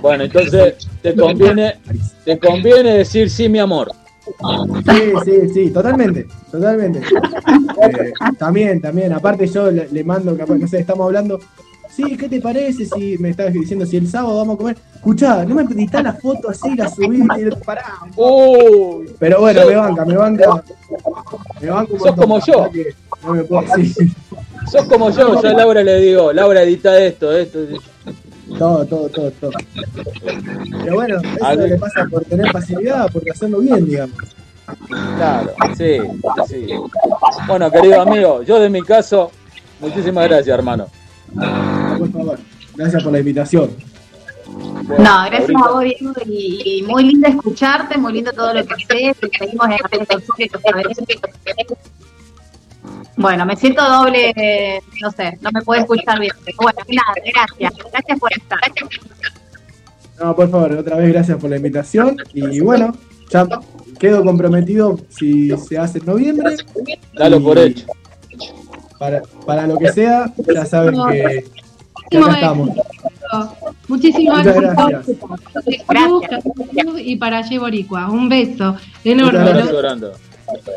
Bueno, 0.00 0.24
entonces 0.24 0.74
te 1.02 1.14
conviene, 1.14 1.78
te 2.24 2.38
conviene 2.38 2.98
decir 2.98 3.30
sí, 3.30 3.48
mi 3.48 3.58
amor. 3.58 3.90
Sí, 4.24 5.12
sí, 5.24 5.48
sí, 5.52 5.70
totalmente, 5.70 6.26
totalmente. 6.50 7.00
Eh, 7.00 8.12
también, 8.38 8.80
también, 8.80 9.12
aparte 9.12 9.46
yo 9.46 9.70
le, 9.70 9.88
le 9.88 10.04
mando, 10.04 10.36
capaz, 10.36 10.56
no 10.56 10.66
sé, 10.66 10.78
estamos 10.78 11.04
hablando, 11.06 11.38
sí, 11.94 12.16
¿qué 12.16 12.28
te 12.28 12.40
parece 12.40 12.86
si 12.86 13.18
me 13.18 13.30
estás 13.30 13.52
diciendo 13.52 13.86
si 13.86 13.96
el 13.96 14.08
sábado 14.08 14.38
vamos 14.38 14.54
a 14.54 14.58
comer? 14.58 14.76
Escuchá, 14.94 15.44
no 15.44 15.54
me 15.54 15.62
editas 15.62 16.02
la 16.02 16.14
foto 16.14 16.50
así, 16.50 16.74
la 16.74 16.88
subí, 16.88 17.20
y 17.20 17.64
pará. 17.64 17.84
Uy, 18.16 19.10
Pero 19.18 19.40
bueno, 19.40 19.66
me 19.66 19.74
banca, 19.74 20.04
me 20.04 20.16
banca. 20.16 20.64
Me 21.60 21.70
banca 21.70 21.92
un 21.92 22.00
Sos 22.00 22.16
como 22.16 22.40
yo. 22.44 22.70
No 23.22 23.34
me 23.34 23.44
puedo 23.44 23.62
decir. 23.76 24.12
sos 24.70 24.86
como 24.86 25.10
yo, 25.10 25.40
yo 25.40 25.48
a 25.48 25.52
Laura 25.52 25.82
le 25.82 26.00
digo, 26.00 26.32
Laura 26.32 26.62
edita 26.62 26.98
esto, 26.98 27.32
esto. 27.36 27.60
Todo, 28.58 28.84
todo, 28.86 29.08
todo, 29.08 29.30
todo. 29.32 29.50
Pero 30.82 30.94
bueno, 30.94 31.18
eso 31.20 31.56
ver. 31.56 31.70
le 31.70 31.78
pasa 31.78 32.06
por 32.10 32.24
tener 32.24 32.50
facilidad, 32.52 33.10
por 33.10 33.22
hacerlo 33.30 33.58
bien, 33.58 33.84
digamos. 33.86 34.16
Claro, 35.16 35.52
sí, 35.76 35.98
sí. 36.48 36.66
Bueno, 37.46 37.70
querido 37.70 38.00
amigo, 38.00 38.42
yo 38.42 38.58
de 38.60 38.70
mi 38.70 38.82
caso, 38.82 39.30
muchísimas 39.80 40.26
gracias, 40.28 40.56
hermano. 40.56 40.86
Por 41.98 42.10
favor, 42.12 42.38
gracias 42.76 43.02
por 43.02 43.12
la 43.12 43.18
invitación. 43.18 43.70
No, 44.46 45.24
gracias 45.26 45.50
ahorita- 45.50 45.64
a 45.64 45.72
vos, 45.72 45.82
Diego, 45.84 46.12
y, 46.26 46.78
y 46.78 46.82
muy 46.82 47.04
lindo 47.04 47.28
escucharte, 47.28 47.98
muy 47.98 48.12
lindo 48.12 48.32
todo 48.32 48.54
lo 48.54 48.64
que 48.64 48.74
sé, 48.76 49.14
te 49.20 49.38
seguimos 49.38 49.66
en 49.66 49.72
las 49.72 49.80
Bueno, 53.16 53.46
me 53.46 53.56
siento 53.56 53.82
doble, 53.88 54.32
eh, 54.36 54.80
no 55.00 55.10
sé, 55.10 55.38
no 55.40 55.50
me 55.52 55.62
puedo 55.62 55.80
escuchar 55.80 56.18
bien. 56.18 56.32
Bueno, 56.60 56.78
nada, 56.88 57.14
gracias, 57.32 57.72
gracias 57.92 58.18
por 58.18 58.32
estar. 58.32 58.58
No, 60.20 60.34
por 60.34 60.50
favor, 60.50 60.72
otra 60.72 60.96
vez 60.96 61.12
gracias 61.12 61.38
por 61.38 61.50
la 61.50 61.56
invitación. 61.56 62.16
Y 62.32 62.60
bueno, 62.60 62.94
ya 63.30 63.46
quedo 63.98 64.24
comprometido 64.24 64.98
si 65.08 65.56
se 65.56 65.78
hace 65.78 65.98
en 65.98 66.06
noviembre. 66.06 66.56
Dalo 67.14 67.42
por 67.42 67.58
hecho. 67.58 67.86
Para, 68.98 69.22
para 69.46 69.66
lo 69.66 69.76
que 69.78 69.92
sea, 69.92 70.32
ya 70.52 70.64
saben 70.64 70.94
que, 71.10 71.44
que 72.10 72.18
acá 72.18 72.34
estamos. 72.34 72.70
Muchísimas 73.88 74.44
gracias. 74.44 74.76
gracias. 74.76 75.18
Gracias. 75.88 76.44
Y 76.98 77.16
para 77.16 77.42
Boricua. 77.60 78.10
Un 78.10 78.28
beso 78.28 78.76
enorme. 79.02 79.40
Un 79.40 79.48
abrazo 79.48 79.78
grande. 79.78 80.10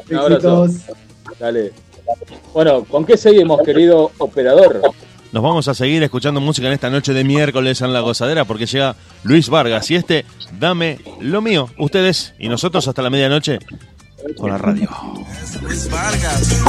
Un 0.09 0.17
abrazo. 0.17 0.61
Besitos. 0.63 0.97
Dale. 1.39 1.86
Bueno, 2.53 2.84
¿con 2.86 3.05
qué 3.05 3.18
seguimos, 3.18 3.62
querido 3.64 4.12
operador? 4.18 4.82
Nos 5.32 5.43
vamos 5.43 5.68
a 5.68 5.74
seguir 5.74 6.01
escuchando 6.03 6.39
música 6.39 6.68
en 6.68 6.74
esta 6.74 6.89
noche 6.89 7.14
de 7.14 7.24
miércoles 7.24 7.82
en 7.82 7.91
La 7.91 7.99
Gozadera 7.99 8.45
porque 8.45 8.66
llega 8.66 8.95
Luis 9.24 9.49
Vargas 9.49 9.91
y 9.91 9.95
este 9.95 10.26
Dame 10.60 10.99
lo 11.20 11.41
mío. 11.41 11.70
Ustedes 11.78 12.34
y 12.39 12.49
nosotros 12.49 12.88
hasta 12.88 13.01
la 13.01 13.10
medianoche 13.10 13.60
con 14.38 14.51
la 14.51 14.58
radio. 14.58 14.89
Luis 15.62 15.89
Vargas. 15.91 16.64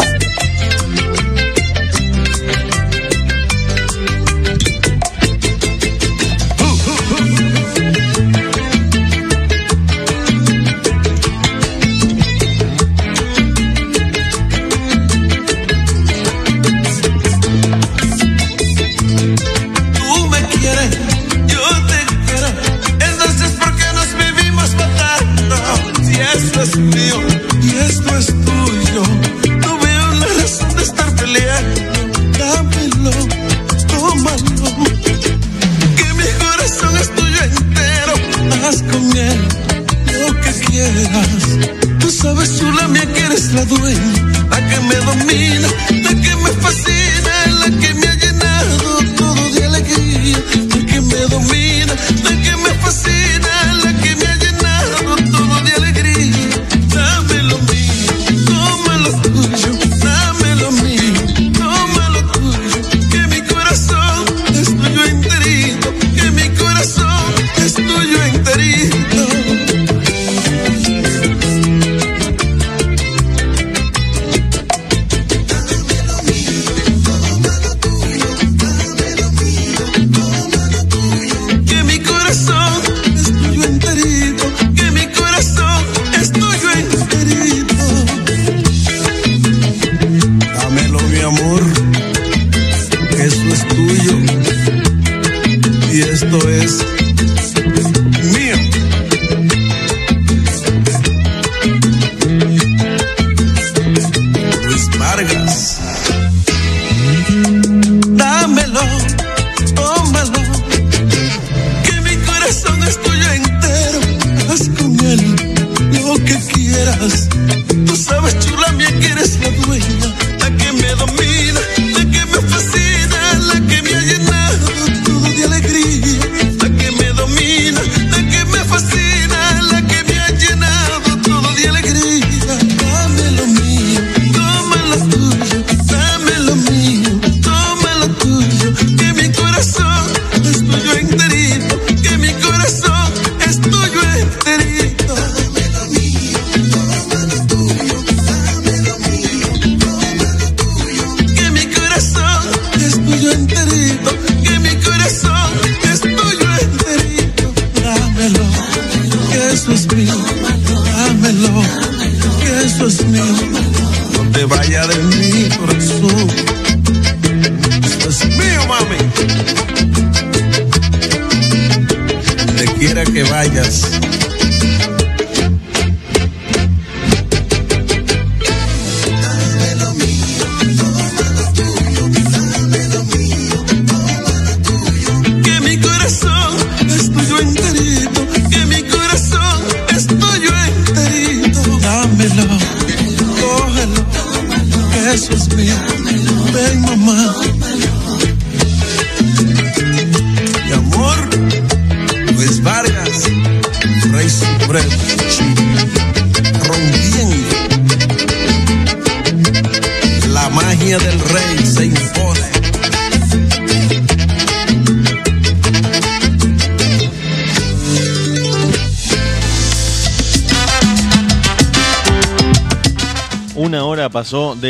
con 38.91 39.09
lo 39.09 40.41
que 40.41 40.53
quieras. 40.67 41.29
Tú 41.99 42.11
sabes, 42.11 42.59
Chulamia, 42.59 43.07
que 43.13 43.21
eres 43.21 43.53
la 43.53 43.65
dueña, 43.65 44.13
la 44.51 44.69
que 44.69 44.81
me 44.81 44.97
domina, 44.97 45.69
la 46.05 46.11
que 46.23 46.37
me 46.37 46.51
fascina, 46.65 47.35
la 47.61 47.71
que 47.81 47.95
me 47.95 48.07
ha 48.09 48.15
llenado 48.15 48.99
todo 49.17 49.51
de 49.55 49.65
alegría, 49.65 50.39
la 50.69 50.87
que 50.87 51.01
me 51.01 51.21
domina, 51.35 51.95
la 52.25 52.31
que 52.43 52.57
me 52.65 52.71
fascina. 52.85 53.58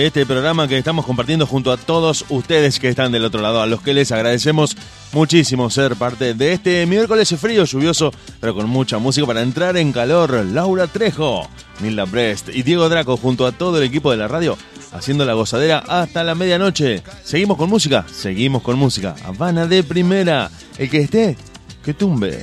Este 0.09 0.25
programa 0.25 0.67
que 0.67 0.79
estamos 0.79 1.05
compartiendo 1.05 1.47
junto 1.47 1.71
a 1.71 1.77
todos 1.77 2.25
ustedes 2.31 2.81
que 2.81 2.89
están 2.89 3.13
del 3.13 3.27
otro 3.27 3.43
lado, 3.43 3.61
a 3.61 3.67
los 3.67 3.83
que 3.83 3.93
les 3.93 4.11
agradecemos 4.11 4.75
muchísimo 5.13 5.69
ser 5.69 5.97
parte 5.97 6.33
de 6.33 6.55
este 6.55 6.87
miércoles 6.87 7.35
frío, 7.39 7.65
lluvioso, 7.67 8.11
pero 8.41 8.55
con 8.55 8.71
mucha 8.71 8.97
música 8.97 9.27
para 9.27 9.43
entrar 9.43 9.77
en 9.77 9.93
calor. 9.93 10.47
Laura 10.47 10.87
Trejo, 10.87 11.47
Nilda 11.81 12.07
Brest 12.07 12.49
y 12.49 12.63
Diego 12.63 12.89
Draco 12.89 13.19
junto 13.19 13.47
a 13.47 13.53
todo 13.53 13.77
el 13.77 13.85
equipo 13.85 14.11
de 14.11 14.17
la 14.17 14.29
radio, 14.29 14.57
haciendo 14.93 15.27
la 15.27 15.35
gozadera 15.35 15.85
hasta 15.87 16.25
la 16.25 16.35
medianoche. 16.35 17.03
Seguimos 17.23 17.59
con 17.59 17.69
música, 17.69 18.07
seguimos 18.11 18.63
con 18.63 18.79
música. 18.79 19.15
Habana 19.27 19.67
de 19.67 19.85
primera, 19.85 20.51
el 20.79 20.89
que 20.89 21.03
esté, 21.03 21.37
que 21.85 21.93
tumbe. 21.93 22.43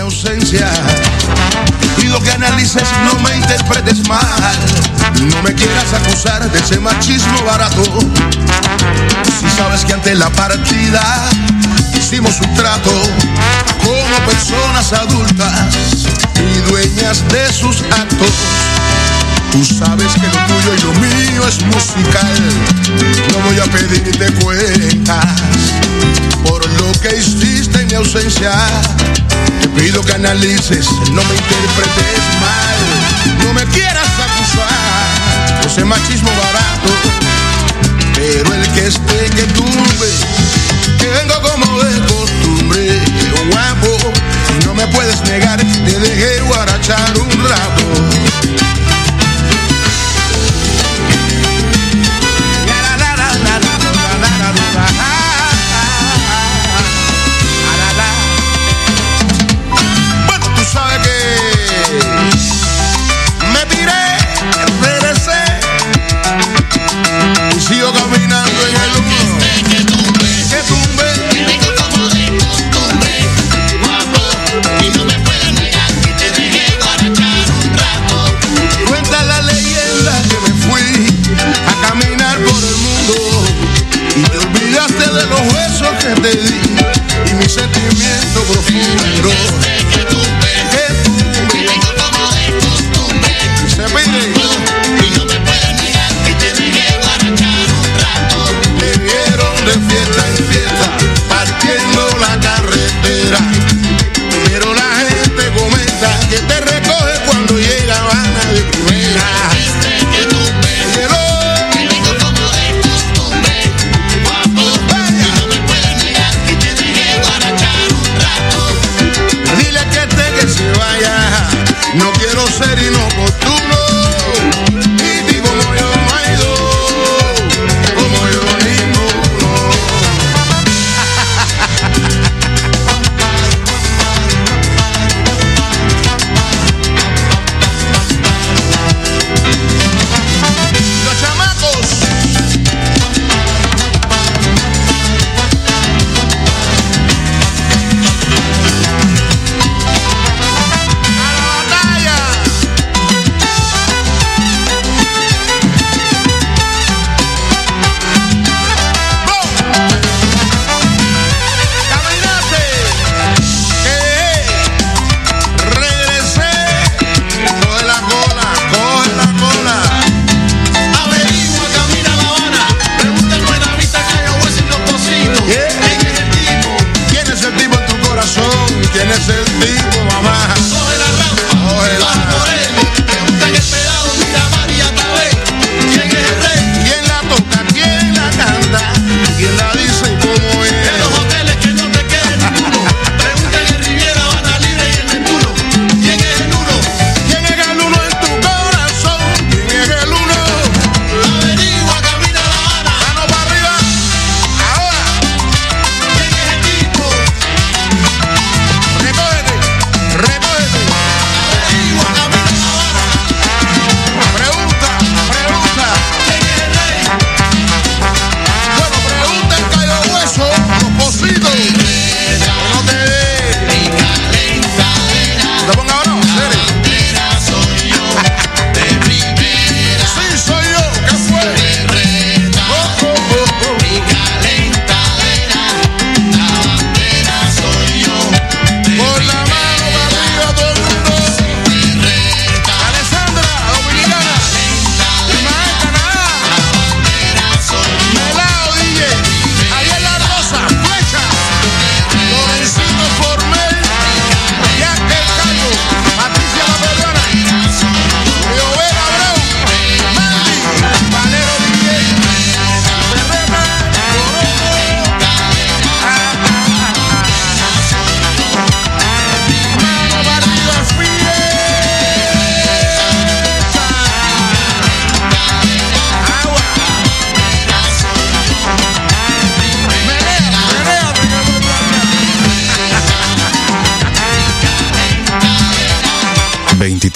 ausencia. 0.00 0.68
Pido 1.96 2.20
que 2.20 2.32
analices, 2.32 2.88
no 3.04 3.20
me 3.20 3.36
interpretes 3.36 4.08
mal. 4.08 4.95
No 5.20 5.42
me 5.42 5.54
quieras 5.54 5.92
acusar 5.94 6.50
de 6.50 6.58
ese 6.58 6.78
machismo 6.78 7.42
barato. 7.44 7.82
Si 9.40 9.48
sabes 9.56 9.84
que 9.84 9.92
ante 9.92 10.14
la 10.14 10.30
partida 10.30 11.28
hicimos 11.94 12.40
un 12.40 12.54
trato 12.54 12.90
como 13.84 14.26
personas 14.26 14.92
adultas 14.92 16.06
y 16.36 16.70
dueñas 16.70 17.26
de 17.28 17.52
sus 17.52 17.82
actos. 17.82 18.32
Tú 19.52 19.64
sabes 19.64 20.12
que 20.14 20.26
lo 20.26 20.46
tuyo 20.46 20.74
y 20.76 20.80
lo 20.82 20.92
mío 21.00 21.48
es 21.48 21.64
musical. 21.66 22.42
No 23.32 23.38
voy 23.46 23.58
a 23.58 23.64
pedirte 23.64 24.32
cuentas 24.42 25.75
que 27.00 27.16
hiciste 27.16 27.80
en 27.80 27.86
mi 27.88 27.94
ausencia. 27.94 28.52
Te 29.60 29.68
pido 29.68 30.02
que 30.02 30.12
analices, 30.12 30.86
no 31.12 31.22
me 31.24 31.34
interpretes 31.34 32.22
mal. 32.40 33.44
No 33.44 33.52
me 33.52 33.64
quieras 33.66 34.08
acusar 34.26 35.60
de 35.60 35.66
ese 35.66 35.84
machismo 35.84 36.30
barato. 36.30 36.92
Pero 38.14 38.54
el 38.54 38.68
que 38.72 38.86
esté 38.86 39.30
que 39.36 39.42
tumbe, 39.54 40.10
que 40.98 41.08
vengo 41.08 41.40
como 41.42 41.82
de 41.82 42.00
costumbre, 42.00 43.00
guapo. 43.50 44.12
Y 44.60 44.64
no 44.64 44.74
me 44.74 44.86
puedes 44.88 45.20
negar, 45.22 45.58
te 45.58 45.98
dejé 45.98 46.40
guarachar 46.42 47.18
un 47.18 47.48
rato. 47.48 48.65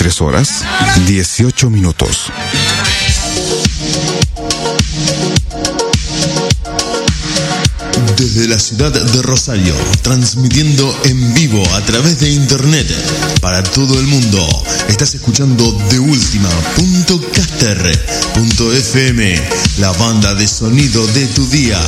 23 0.01 0.21
horas, 0.23 0.65
18 1.07 1.69
minutos. 1.69 2.33
Desde 8.17 8.49
la 8.49 8.59
ciudad 8.59 8.93
de 8.93 9.23
Rosario, 9.23 9.75
transmitiendo 10.01 10.99
en 11.05 11.35
vivo 11.35 11.63
a 11.75 11.83
través 11.83 12.19
de 12.21 12.31
internet 12.31 12.87
para 13.43 13.63
todo 13.63 14.01
el 14.01 14.07
mundo. 14.07 14.49
Estás 14.89 15.15
escuchando 15.15 15.71
de 15.91 15.99
FM, 18.73 19.39
la 19.81 19.93
banda 19.93 20.35
de 20.35 20.49
sonido 20.49 21.07
de 21.09 21.27
tu 21.27 21.47
día. 21.49 21.79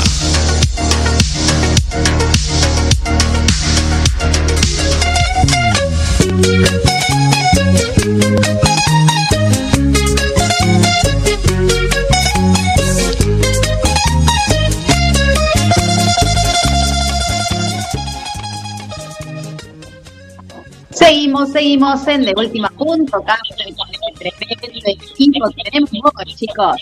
Seguimos, 21.82 22.08
en 22.08 22.24
De 22.24 22.32
Última 22.36 22.68
Punto, 22.70 23.16
acá 23.16 23.38
con 23.76 23.88
este 23.90 24.30
tremendo 24.46 24.86
equipo 24.86 25.50
que 25.50 25.62
tenemos 25.64 25.90
hoy, 25.92 26.34
chicos. 26.34 26.76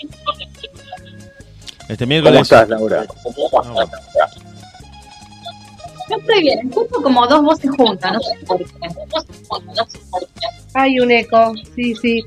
Este 1.89 2.05
miércoles. 2.05 2.33
¿Cómo 2.33 2.43
estás, 2.43 2.69
Laura? 2.69 3.05
No 6.09 6.17
estoy 6.17 6.41
bien, 6.41 6.67
escucho 6.67 7.01
como 7.01 7.25
dos 7.25 7.41
voces 7.41 7.71
juntas, 7.75 8.11
no 8.13 8.19
sé 8.19 8.45
por 8.45 8.57
qué. 8.59 8.65
Hay 10.73 10.99
un 10.99 11.09
eco, 11.11 11.53
sí, 11.75 11.95
sí. 11.95 12.23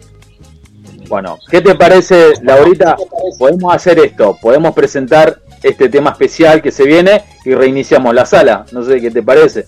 Bueno, 1.08 1.38
¿qué 1.50 1.60
te 1.60 1.74
parece, 1.74 2.32
Laurita? 2.42 2.96
Podemos 3.38 3.72
hacer 3.74 3.98
esto, 4.00 4.36
podemos 4.40 4.74
presentar 4.74 5.38
este 5.62 5.88
tema 5.88 6.10
especial 6.10 6.60
que 6.60 6.70
se 6.72 6.84
viene 6.84 7.22
y 7.44 7.54
reiniciamos 7.54 8.14
la 8.14 8.26
sala. 8.26 8.66
No 8.72 8.82
sé 8.84 9.00
qué 9.00 9.10
te 9.10 9.22
parece. 9.22 9.66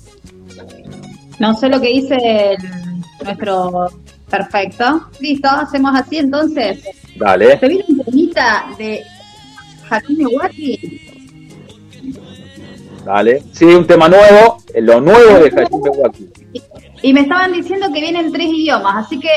No 1.38 1.54
sé 1.54 1.68
lo 1.68 1.80
que 1.80 1.88
dice 1.88 2.16
el- 2.16 2.85
nuestro 3.24 3.88
perfecto. 4.28 5.08
Listo, 5.20 5.48
hacemos 5.48 5.94
así 5.94 6.18
entonces. 6.18 6.82
Dale. 7.16 7.58
Se 7.58 7.68
viene 7.68 7.84
un 7.88 8.04
temita 8.04 8.66
de 8.78 9.02
Hakime 9.88 10.26
Waki. 10.26 11.00
Dale. 13.04 13.42
Sí, 13.52 13.64
un 13.64 13.86
tema 13.86 14.08
nuevo, 14.08 14.58
eh, 14.74 14.82
lo 14.82 15.00
nuevo 15.00 15.38
de 15.38 15.48
Hajime 15.48 15.90
Waki. 15.90 16.30
Y 17.02 17.12
me 17.12 17.20
estaban 17.20 17.52
diciendo 17.52 17.86
que 17.92 18.00
vienen 18.00 18.32
tres 18.32 18.48
idiomas, 18.48 19.06
así 19.06 19.20
que 19.20 19.30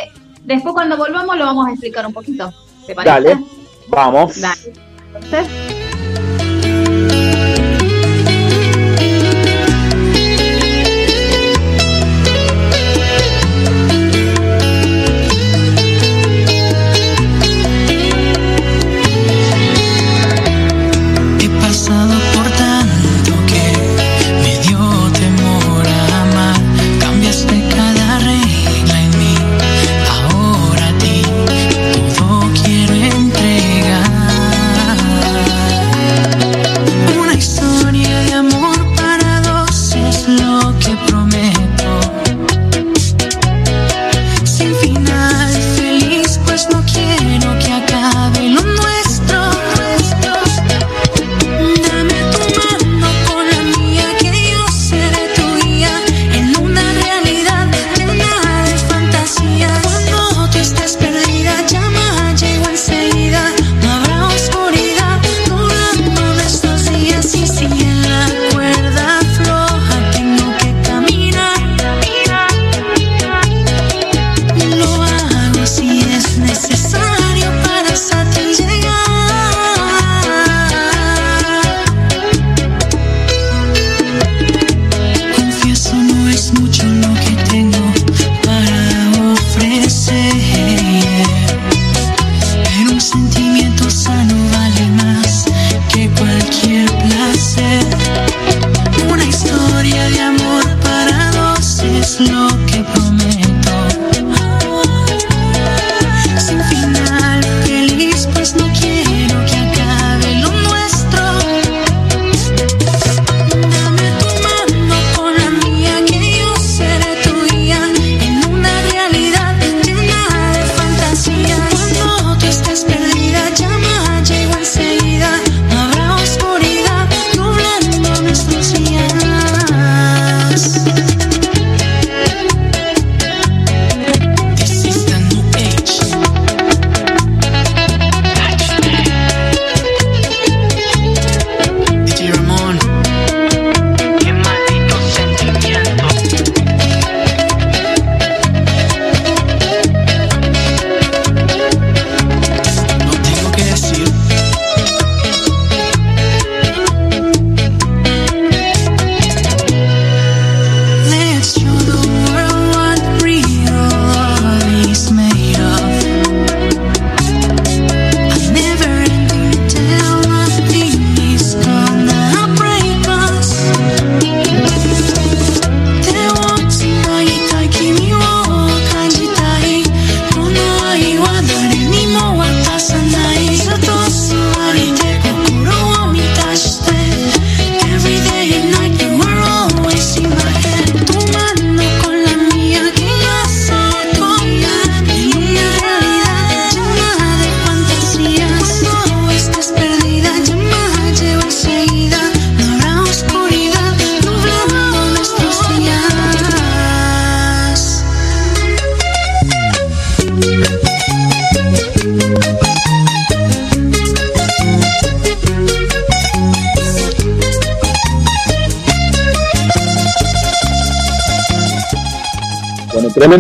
después 0.44 0.74
cuando 0.74 0.98
volvamos 0.98 1.38
lo 1.38 1.46
vamos 1.46 1.68
a 1.68 1.72
explicar 1.72 2.06
un 2.06 2.14
poquito. 2.14 2.52
¿Te 2.88 2.96
parece? 2.96 3.30
Dale, 3.30 3.44
vamos. 3.88 4.42
Dale. 4.42 4.74
Entonces, 5.14 5.48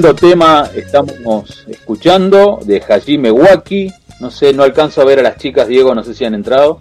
tremendo 0.01 0.15
tema 0.15 0.69
estamos 0.75 1.65
escuchando 1.67 2.59
de 2.63 2.81
Hajime 2.81 3.31
Waki. 3.31 3.91
No 4.21 4.31
sé, 4.31 4.53
no 4.53 4.63
alcanzo 4.63 5.01
a 5.01 5.05
ver 5.05 5.19
a 5.19 5.23
las 5.23 5.37
chicas, 5.37 5.67
Diego, 5.67 5.93
no 5.93 6.03
sé 6.05 6.13
si 6.13 6.23
han 6.23 6.33
entrado. 6.35 6.79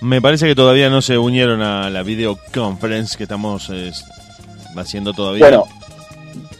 Me 0.00 0.22
parece 0.22 0.46
que 0.46 0.54
todavía 0.54 0.88
no 0.88 1.02
se 1.02 1.18
unieron 1.18 1.60
a 1.60 1.90
la 1.90 2.04
videoconference 2.04 3.16
que 3.16 3.24
estamos 3.24 3.68
eh, 3.72 3.90
haciendo 4.76 5.12
todavía. 5.12 5.44
Bueno, 5.46 5.64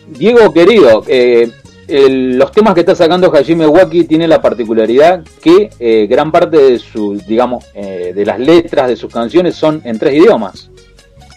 Diego 0.08 0.52
querido, 0.52 1.04
eh, 1.06 1.50
el- 1.86 2.36
los 2.36 2.50
temas 2.50 2.74
que 2.74 2.80
está 2.80 2.96
sacando 2.96 3.32
Hajime 3.32 3.66
Waki 3.68 4.02
tienen 4.04 4.28
la 4.30 4.42
particularidad 4.42 5.22
que 5.40 5.70
eh, 5.78 6.06
gran 6.08 6.32
parte 6.32 6.56
de 6.56 6.78
su, 6.80 7.14
digamos, 7.28 7.64
eh, 7.74 8.12
de 8.12 8.24
las 8.26 8.40
letras 8.40 8.88
de 8.88 8.96
sus 8.96 9.12
canciones 9.12 9.54
son 9.54 9.80
en 9.84 9.98
tres 10.00 10.14
idiomas. 10.14 10.68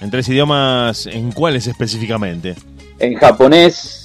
En 0.01 0.09
tres 0.09 0.27
idiomas, 0.27 1.05
¿en 1.05 1.31
cuáles 1.31 1.67
específicamente? 1.67 2.55
En 2.97 3.13
japonés, 3.15 4.01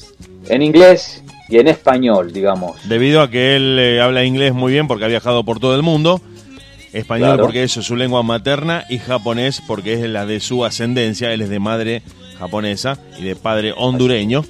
en 0.48 0.62
inglés 0.62 1.22
y 1.48 1.58
en 1.58 1.68
español, 1.68 2.32
digamos. 2.32 2.76
Debido 2.88 3.22
a 3.22 3.30
que 3.30 3.56
él 3.56 3.78
eh, 3.78 4.00
habla 4.00 4.24
inglés 4.24 4.52
muy 4.54 4.72
bien 4.72 4.86
porque 4.88 5.04
ha 5.04 5.08
viajado 5.08 5.44
por 5.44 5.60
todo 5.60 5.74
el 5.74 5.82
mundo, 5.82 6.20
español 6.92 7.30
Claro. 7.30 7.42
porque 7.44 7.64
es 7.64 7.72
su 7.72 7.96
lengua 7.96 8.22
materna 8.22 8.84
y 8.88 8.98
japonés 8.98 9.62
porque 9.66 9.94
es 9.94 10.00
la 10.08 10.26
de 10.26 10.40
su 10.40 10.64
ascendencia, 10.64 11.32
él 11.32 11.42
es 11.42 11.48
de 11.48 11.58
madre 11.60 12.02
japonesa 12.38 12.98
y 13.18 13.24
de 13.24 13.36
padre 13.36 13.74
hondureño. 13.76 14.44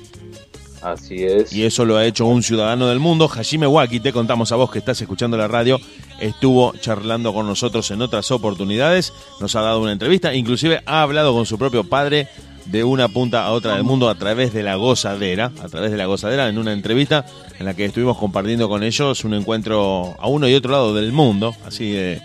Así 0.82 1.24
es. 1.24 1.52
Y 1.52 1.64
eso 1.64 1.84
lo 1.84 1.98
ha 1.98 2.06
hecho 2.06 2.24
un 2.24 2.42
ciudadano 2.42 2.86
del 2.88 3.00
mundo. 3.00 3.30
Hajime 3.30 3.66
Waki, 3.66 4.00
te 4.00 4.14
contamos 4.14 4.50
a 4.50 4.56
vos 4.56 4.70
que 4.70 4.78
estás 4.78 4.98
escuchando 5.02 5.36
la 5.36 5.46
radio, 5.46 5.78
estuvo 6.20 6.72
charlando 6.80 7.34
con 7.34 7.46
nosotros 7.46 7.90
en 7.90 8.00
otras 8.00 8.30
oportunidades, 8.30 9.12
nos 9.40 9.54
ha 9.56 9.60
dado 9.60 9.82
una 9.82 9.92
entrevista, 9.92 10.32
inclusive 10.34 10.80
ha 10.86 11.02
hablado 11.02 11.34
con 11.34 11.44
su 11.44 11.58
propio 11.58 11.84
padre 11.84 12.28
de 12.70 12.84
una 12.84 13.08
punta 13.08 13.44
a 13.44 13.52
otra 13.52 13.74
del 13.74 13.84
mundo 13.84 14.08
a 14.08 14.14
través 14.14 14.52
de 14.52 14.62
la 14.62 14.76
gozadera, 14.76 15.52
a 15.62 15.68
través 15.68 15.90
de 15.90 15.96
la 15.96 16.06
gozadera, 16.06 16.48
en 16.48 16.58
una 16.58 16.72
entrevista 16.72 17.26
en 17.58 17.66
la 17.66 17.74
que 17.74 17.84
estuvimos 17.84 18.16
compartiendo 18.16 18.68
con 18.68 18.82
ellos 18.82 19.24
un 19.24 19.34
encuentro 19.34 20.14
a 20.18 20.28
uno 20.28 20.48
y 20.48 20.54
otro 20.54 20.72
lado 20.72 20.94
del 20.94 21.12
mundo, 21.12 21.54
así 21.66 21.90
de, 21.90 22.22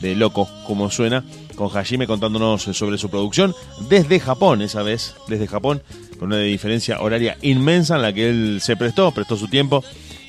de 0.00 0.14
loco 0.16 0.48
como 0.66 0.90
suena, 0.90 1.24
con 1.54 1.70
Hajime 1.76 2.06
contándonos 2.06 2.62
sobre 2.62 2.98
su 2.98 3.08
producción 3.08 3.54
desde 3.88 4.18
Japón, 4.18 4.62
esa 4.62 4.82
vez, 4.82 5.14
desde 5.28 5.46
Japón, 5.46 5.82
con 6.18 6.28
una 6.28 6.38
diferencia 6.38 7.00
horaria 7.00 7.36
inmensa 7.42 7.96
en 7.96 8.02
la 8.02 8.12
que 8.12 8.28
él 8.28 8.58
se 8.60 8.76
prestó, 8.76 9.12
prestó 9.12 9.36
su 9.36 9.48
tiempo 9.48 9.84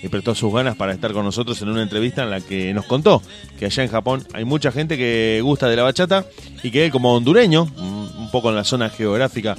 y 0.05 0.09
prestó 0.09 0.35
sus 0.35 0.53
ganas 0.53 0.75
para 0.75 0.93
estar 0.93 1.11
con 1.13 1.25
nosotros 1.25 1.59
en 1.63 1.69
una 1.69 1.81
entrevista 1.81 2.23
en 2.23 2.29
la 2.29 2.39
que 2.39 2.73
nos 2.73 2.85
contó 2.85 3.23
que 3.57 3.65
allá 3.65 3.83
en 3.83 3.89
Japón 3.89 4.23
hay 4.33 4.45
mucha 4.45 4.71
gente 4.71 4.97
que 4.97 5.39
gusta 5.41 5.67
de 5.67 5.75
la 5.75 5.83
bachata 5.83 6.25
y 6.61 6.69
que 6.69 6.91
como 6.91 7.15
hondureño, 7.15 7.67
un 7.77 8.05
un 8.25 8.31
poco 8.31 8.49
en 8.49 8.55
la 8.55 8.63
zona 8.63 8.89
geográfica 8.89 9.55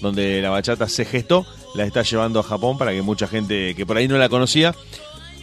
donde 0.00 0.42
la 0.42 0.50
bachata 0.50 0.88
se 0.88 1.04
gestó, 1.04 1.46
la 1.74 1.84
está 1.84 2.02
llevando 2.02 2.40
a 2.40 2.42
Japón 2.42 2.78
para 2.78 2.92
que 2.92 3.02
mucha 3.02 3.26
gente 3.26 3.74
que 3.74 3.86
por 3.86 3.96
ahí 3.96 4.08
no 4.08 4.18
la 4.18 4.28
conocía 4.28 4.74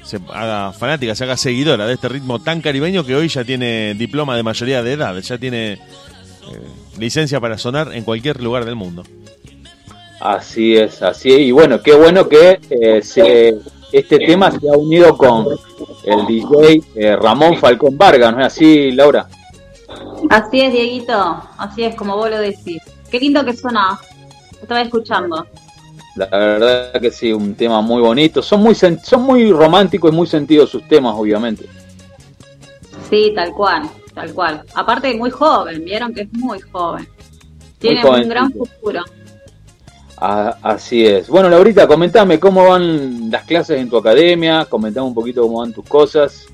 se 0.04 0.20
haga 0.32 0.72
fanática, 0.72 1.16
se 1.16 1.24
haga 1.24 1.36
seguidora 1.36 1.88
de 1.88 1.96
este 1.96 2.10
ritmo 2.10 2.40
tan 2.40 2.62
caribeño 2.62 3.06
que 3.06 3.16
hoy 3.16 3.28
ya 3.28 3.44
tiene 3.44 3.96
diploma 3.96 4.36
de 4.36 4.44
mayoría 4.44 4.84
de 4.84 4.94
edad, 4.94 5.18
ya 5.18 5.38
tiene 5.38 5.74
eh, 5.74 5.80
licencia 7.00 7.40
para 7.40 7.58
sonar 7.58 7.92
en 7.94 8.04
cualquier 8.04 8.42
lugar 8.42 8.66
del 8.66 8.76
mundo. 8.76 9.04
Así 10.20 10.76
es, 10.76 11.02
así 11.02 11.30
es. 11.32 11.40
Y 11.40 11.52
bueno, 11.52 11.82
qué 11.82 11.94
bueno 11.94 12.30
que 12.30 12.60
eh, 12.70 13.02
se, 13.02 13.56
este 13.92 14.18
tema 14.20 14.52
se 14.52 14.70
ha 14.70 14.74
unido 14.74 15.18
con 15.18 15.48
el 16.04 16.26
DJ 16.26 16.84
eh, 16.96 17.16
Ramón 17.16 17.58
Falcón 17.58 17.98
Vargas, 17.98 18.34
¿no 18.34 18.42
es 18.42 18.48
así, 18.48 18.92
Laura? 18.92 19.28
Así 20.30 20.62
es, 20.62 20.74
Dieguito, 20.74 21.44
así 21.58 21.84
es 21.84 21.96
como 21.96 22.16
vos 22.18 22.30
lo 22.30 22.40
decís. 22.40 22.82
Qué 23.10 23.20
lindo 23.20 23.44
que 23.46 23.56
suena. 23.56 24.00
Estaba 24.62 24.82
escuchando. 24.82 25.46
La 26.16 26.28
verdad 26.28 26.94
que 27.02 27.12
sí, 27.12 27.34
un 27.34 27.56
tema 27.56 27.82
muy 27.82 28.02
bonito. 28.02 28.42
Son 28.42 28.62
muy, 28.62 28.74
son 28.74 29.22
muy 29.22 29.52
románticos 29.52 30.12
y 30.12 30.16
muy 30.16 30.28
sentidos 30.28 30.70
sus 30.70 30.88
temas, 30.88 31.14
obviamente. 31.16 31.66
Sí, 33.10 33.32
tal 33.36 33.52
cual, 33.54 33.90
tal 34.14 34.34
cual. 34.34 34.64
Aparte, 34.74 35.14
muy 35.16 35.30
joven, 35.30 35.84
vieron 35.84 36.14
que 36.14 36.22
es 36.22 36.34
muy 36.34 36.60
joven. 36.62 37.08
Tiene 37.78 38.04
un 38.06 38.30
gran 38.30 38.52
futuro. 38.52 39.04
Ah, 40.28 40.58
así 40.64 41.06
es. 41.06 41.30
Bueno, 41.30 41.50
Laurita, 41.50 41.86
comentame 41.86 42.40
cómo 42.40 42.68
van 42.68 43.30
las 43.30 43.44
clases 43.44 43.80
en 43.80 43.88
tu 43.88 43.98
academia, 43.98 44.66
comentame 44.66 45.06
un 45.06 45.14
poquito 45.14 45.44
cómo 45.44 45.60
van 45.60 45.72
tus 45.72 45.86
cosas. 45.86 46.48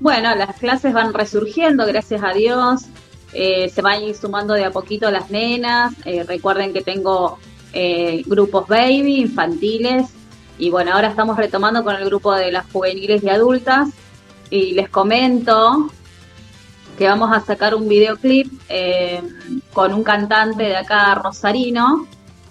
Bueno, 0.00 0.34
las 0.34 0.56
clases 0.56 0.92
van 0.92 1.14
resurgiendo, 1.14 1.86
gracias 1.86 2.24
a 2.24 2.32
Dios. 2.32 2.86
Eh, 3.34 3.68
se 3.68 3.82
van 3.82 4.00
sumando 4.20 4.54
de 4.54 4.64
a 4.64 4.72
poquito 4.72 5.08
las 5.12 5.30
nenas. 5.30 5.94
Eh, 6.04 6.24
recuerden 6.24 6.72
que 6.72 6.82
tengo 6.82 7.38
eh, 7.72 8.24
grupos 8.26 8.66
baby, 8.66 9.20
infantiles. 9.20 10.08
Y 10.58 10.70
bueno, 10.70 10.92
ahora 10.92 11.06
estamos 11.06 11.36
retomando 11.36 11.84
con 11.84 11.94
el 11.94 12.04
grupo 12.06 12.34
de 12.34 12.50
las 12.50 12.66
juveniles 12.72 13.22
y 13.22 13.28
adultas. 13.28 13.90
Y 14.50 14.72
les 14.72 14.88
comento 14.88 15.88
que 16.98 17.06
vamos 17.06 17.30
a 17.32 17.38
sacar 17.38 17.76
un 17.76 17.88
videoclip 17.88 18.52
eh, 18.68 19.22
con 19.72 19.94
un 19.94 20.02
cantante 20.02 20.64
de 20.64 20.76
acá, 20.76 21.14
Rosarino, 21.14 22.08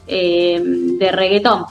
eh, 0.07 0.60
de 0.64 1.11
reggaetón. 1.11 1.65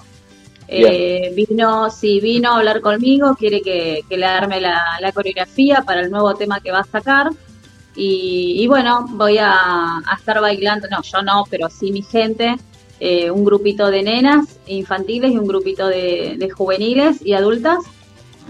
Eh, 0.72 1.32
vino, 1.34 1.90
sí, 1.90 2.20
vino 2.20 2.52
a 2.52 2.58
hablar 2.58 2.80
conmigo, 2.80 3.34
quiere 3.34 3.60
que, 3.60 4.02
que 4.08 4.16
le 4.16 4.24
arme 4.24 4.60
la, 4.60 4.80
la 5.00 5.10
coreografía 5.10 5.82
para 5.84 6.00
el 6.00 6.12
nuevo 6.12 6.34
tema 6.34 6.60
que 6.60 6.70
va 6.70 6.80
a 6.80 6.84
sacar. 6.84 7.30
Y, 7.96 8.54
y 8.62 8.68
bueno, 8.68 9.04
voy 9.10 9.38
a, 9.38 9.98
a 9.98 10.16
estar 10.16 10.40
bailando, 10.40 10.86
no, 10.88 11.02
yo 11.02 11.22
no, 11.22 11.44
pero 11.50 11.68
sí 11.68 11.90
mi 11.90 12.02
gente, 12.02 12.56
eh, 13.00 13.32
un 13.32 13.44
grupito 13.44 13.90
de 13.90 14.04
nenas 14.04 14.60
infantiles 14.68 15.32
y 15.32 15.38
un 15.38 15.48
grupito 15.48 15.88
de, 15.88 16.36
de 16.38 16.50
juveniles 16.50 17.20
y 17.24 17.32
adultas 17.32 17.78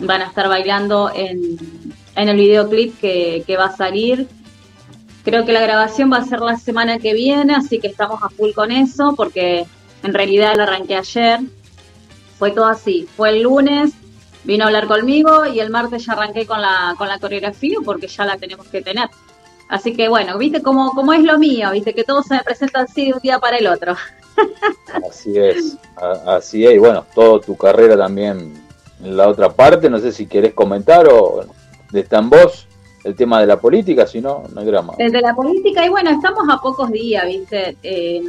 van 0.00 0.20
a 0.20 0.26
estar 0.26 0.46
bailando 0.46 1.10
en, 1.14 1.56
en 2.16 2.28
el 2.28 2.36
videoclip 2.36 3.00
que, 3.00 3.44
que 3.46 3.56
va 3.56 3.66
a 3.66 3.76
salir. 3.76 4.28
Creo 5.30 5.44
que 5.44 5.52
la 5.52 5.60
grabación 5.60 6.12
va 6.12 6.16
a 6.16 6.24
ser 6.24 6.40
la 6.40 6.56
semana 6.56 6.98
que 6.98 7.14
viene, 7.14 7.54
así 7.54 7.78
que 7.78 7.86
estamos 7.86 8.20
a 8.20 8.30
full 8.30 8.50
con 8.50 8.72
eso, 8.72 9.14
porque 9.16 9.64
en 10.02 10.12
realidad 10.12 10.56
la 10.56 10.64
arranqué 10.64 10.96
ayer. 10.96 11.38
Fue 12.36 12.50
todo 12.50 12.64
así. 12.64 13.06
Fue 13.16 13.28
el 13.28 13.42
lunes, 13.42 13.92
vino 14.42 14.64
a 14.64 14.66
hablar 14.66 14.88
conmigo 14.88 15.46
y 15.46 15.60
el 15.60 15.70
martes 15.70 16.04
ya 16.04 16.14
arranqué 16.14 16.46
con 16.46 16.60
la, 16.60 16.96
con 16.98 17.06
la 17.06 17.20
coreografía 17.20 17.78
porque 17.84 18.08
ya 18.08 18.24
la 18.24 18.38
tenemos 18.38 18.66
que 18.66 18.82
tener. 18.82 19.08
Así 19.68 19.94
que 19.94 20.08
bueno, 20.08 20.36
viste 20.36 20.62
cómo, 20.62 20.90
cómo 20.96 21.12
es 21.12 21.22
lo 21.22 21.38
mío, 21.38 21.70
viste 21.70 21.94
que 21.94 22.02
todo 22.02 22.24
se 22.24 22.34
me 22.34 22.42
presenta 22.42 22.80
así 22.80 23.06
de 23.06 23.12
un 23.12 23.20
día 23.20 23.38
para 23.38 23.58
el 23.58 23.68
otro. 23.68 23.94
Así 25.08 25.38
es, 25.38 25.76
así 26.26 26.66
es. 26.66 26.74
Y 26.74 26.78
bueno, 26.78 27.06
toda 27.14 27.40
tu 27.40 27.56
carrera 27.56 27.96
también 27.96 28.60
en 29.00 29.16
la 29.16 29.28
otra 29.28 29.48
parte. 29.50 29.88
No 29.88 30.00
sé 30.00 30.10
si 30.10 30.26
querés 30.26 30.54
comentar 30.54 31.06
o 31.08 31.44
de 31.92 32.00
está 32.00 32.18
en 32.18 32.30
vos 32.30 32.66
el 33.04 33.14
tema 33.14 33.40
de 33.40 33.46
la 33.46 33.58
política, 33.60 34.06
si 34.06 34.20
no, 34.20 34.44
no 34.52 34.60
hay 34.60 34.66
drama. 34.66 34.94
Desde 34.98 35.20
la 35.20 35.34
política, 35.34 35.84
y 35.86 35.88
bueno, 35.88 36.10
estamos 36.10 36.44
a 36.50 36.58
pocos 36.60 36.90
días, 36.90 37.26
¿viste? 37.26 37.76
Eh, 37.82 38.22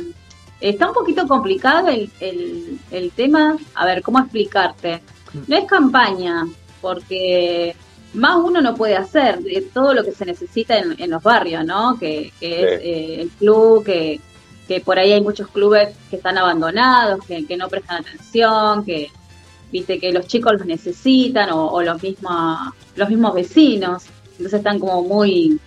está 0.60 0.88
un 0.88 0.93
poquito 0.93 1.27
complicado 1.27 1.89
el, 1.89 2.10
el, 2.19 2.80
el 2.91 3.11
tema. 3.11 3.57
A 3.76 3.85
ver, 3.85 4.02
¿cómo 4.02 4.19
explicarte? 4.19 5.02
No 5.48 5.57
es 5.57 5.65
campaña, 5.65 6.45
porque 6.81 7.76
más 8.14 8.38
uno 8.43 8.61
no 8.61 8.76
puede 8.76 8.95
hacer 8.95 9.39
de 9.39 9.61
todo 9.73 9.93
lo 9.93 10.03
que 10.03 10.11
se 10.11 10.26
necesita 10.26 10.77
en, 10.77 10.95
en 11.02 11.10
los 11.10 11.23
barrios, 11.23 11.65
¿no? 11.65 11.98
Que, 11.99 12.31
que 12.39 12.64
es 12.64 12.81
Sí. 12.81 12.88
eh, 12.89 13.22
el 13.22 13.30
club, 13.30 13.84
que, 13.85 14.19
que 14.68 14.81
por 14.81 14.99
ahí 14.99 15.11
hay 15.14 15.22
muchos 15.22 15.48
clubes 15.49 15.89
que 16.10 16.15
están 16.18 16.38
abandonados, 16.38 17.26
que, 17.26 17.45
que 17.45 17.57
no 17.57 17.68
prestan 17.69 18.02
atención, 18.02 18.84
que 18.85 19.10
viste 19.72 19.99
que 19.99 20.11
los 20.11 20.27
chicos 20.27 20.53
los 20.53 20.65
necesitan 20.65 21.49
o, 21.52 21.68
o 21.68 21.81
los 21.81 22.02
mismos 22.03 22.57
los 22.98 23.10
mismos 23.10 23.34
vecinos 23.34 24.03
entonces 24.41 24.59
están 24.59 24.80
como 24.80 25.03
muy 25.03 25.59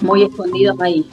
muy 0.00 0.22
escondidos 0.24 0.76
ahí 0.80 1.08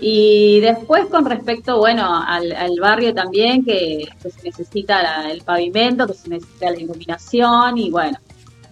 y 0.00 0.60
después 0.60 1.06
con 1.06 1.24
respecto 1.24 1.78
bueno 1.78 2.04
al, 2.26 2.52
al 2.52 2.78
barrio 2.80 3.12
también 3.14 3.64
que, 3.64 4.08
que 4.22 4.30
se 4.30 4.42
necesita 4.42 5.02
la- 5.02 5.30
el 5.30 5.42
pavimento 5.42 6.06
que 6.06 6.14
se 6.14 6.28
necesita 6.28 6.70
la 6.70 6.78
iluminación 6.78 7.78
y 7.78 7.90
bueno 7.90 8.18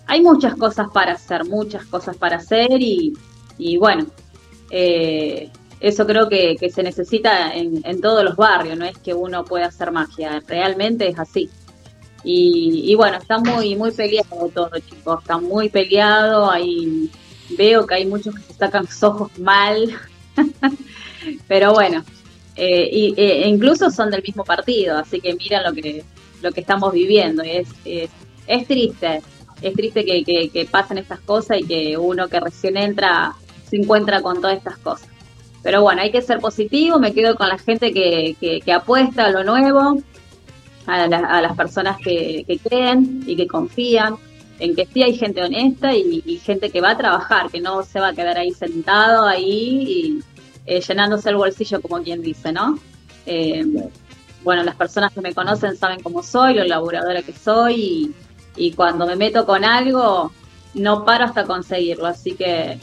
hay 0.06 0.20
muchas 0.23 0.55
cosas 0.55 0.86
para 0.93 1.12
hacer 1.12 1.44
muchas 1.47 1.85
cosas 1.86 2.16
para 2.16 2.36
hacer 2.36 2.81
y, 2.81 3.12
y 3.59 3.77
bueno 3.77 4.06
eh, 4.70 5.51
eso 5.81 6.06
creo 6.06 6.28
que, 6.28 6.56
que 6.59 6.70
se 6.70 6.82
necesita 6.82 7.52
en, 7.55 7.81
en 7.85 8.01
todos 8.01 8.23
los 8.24 8.36
barrios 8.36 8.78
no 8.78 8.85
es 8.85 8.97
que 8.98 9.14
uno 9.14 9.44
pueda 9.44 9.66
hacer 9.66 9.90
magia 9.93 10.43
realmente 10.47 11.09
es 11.09 11.18
así 11.18 11.51
y, 12.28 12.90
y 12.90 12.94
bueno, 12.97 13.18
está 13.18 13.39
muy, 13.39 13.77
muy 13.77 13.93
peleado 13.93 14.51
todo, 14.52 14.70
chicos. 14.81 15.20
Está 15.20 15.39
muy 15.39 15.68
peleado. 15.68 16.51
Ahí 16.51 17.09
veo 17.51 17.86
que 17.86 17.94
hay 17.94 18.06
muchos 18.06 18.35
que 18.35 18.43
se 18.43 18.55
sacan 18.55 18.85
los 18.85 19.02
ojos 19.02 19.36
mal. 19.39 19.90
Pero 21.48 21.73
bueno, 21.73 22.05
eh, 22.56 22.89
y, 22.90 23.14
e 23.16 23.48
incluso 23.48 23.90
son 23.90 24.10
del 24.10 24.23
mismo 24.23 24.44
partido, 24.44 24.97
así 24.98 25.20
que 25.20 25.35
miran 25.35 25.64
lo 25.64 25.73
que, 25.73 26.05
lo 26.43 26.52
que 26.52 26.60
estamos 26.60 26.93
viviendo. 26.93 27.43
Es, 27.43 27.68
es, 27.85 28.10
es 28.47 28.66
triste, 28.66 29.23
es 29.62 29.74
triste 29.74 30.05
que, 30.05 30.24
que, 30.24 30.48
que 30.51 30.64
pasen 30.66 30.98
estas 30.98 31.20
cosas 31.20 31.59
y 31.60 31.64
que 31.66 31.97
uno 31.98 32.28
que 32.28 32.40
recién 32.40 32.77
entra 32.77 33.35
se 33.68 33.77
encuentra 33.77 34.23
con 34.23 34.40
todas 34.40 34.56
estas 34.59 34.78
cosas. 34.78 35.09
Pero 35.62 35.82
bueno, 35.82 36.01
hay 36.02 36.12
que 36.12 36.23
ser 36.23 36.39
positivo, 36.39 36.98
me 37.01 37.12
quedo 37.12 37.35
con 37.35 37.48
la 37.48 37.59
gente 37.59 37.93
que, 37.93 38.36
que, 38.40 38.60
que 38.60 38.73
apuesta 38.73 39.24
a 39.27 39.31
lo 39.31 39.43
nuevo, 39.43 39.98
a, 40.86 41.06
la- 41.09 41.16
a 41.27 41.40
las 41.43 41.56
personas 41.56 41.97
que, 41.98 42.44
que 42.47 42.59
creen 42.59 43.24
y 43.27 43.35
que 43.35 43.48
confían 43.48 44.14
en 44.59 44.74
que 44.74 44.87
sí 44.87 45.03
hay 45.03 45.16
gente 45.16 45.43
honesta 45.43 45.95
y, 45.95 46.41
gente 46.45 46.70
que 46.70 46.81
va 46.81 46.91
a 46.91 46.97
trabajar, 46.97 47.51
que 47.51 47.61
no 47.61 47.83
se 47.83 48.01
va 48.01 48.09
a 48.09 48.15
quedar 48.15 48.39
ahí 48.39 48.53
sentado 48.53 49.27
ahí 49.27 49.43
y 49.47 50.23
eh, 50.66 50.81
llenándose 50.81 51.31
el 51.31 51.37
bolsillo, 51.37 51.81
como 51.81 52.03
quien 52.03 52.23
dice, 52.23 52.53
¿no? 52.53 52.78
Eh, 53.27 53.65
bueno, 54.43 54.62
las 54.62 54.77
personas 54.77 55.12
que 55.12 55.20
me 55.20 55.35
conocen 55.35 55.77
saben 55.77 56.01
cómo 56.03 56.23
soy, 56.23 56.55
lo 56.55 56.65
laburadora 56.65 57.23
que 57.23 57.33
soy 57.33 58.15
y, 58.57 58.73
cuando 58.73 59.07
me 59.07 59.16
meto 59.16 59.45
con 59.45 59.65
algo 59.65 60.33
no 60.74 61.05
paro 61.05 61.24
hasta 61.24 61.45
conseguirlo, 61.45 62.07
así 62.07 62.33
que 62.33 62.78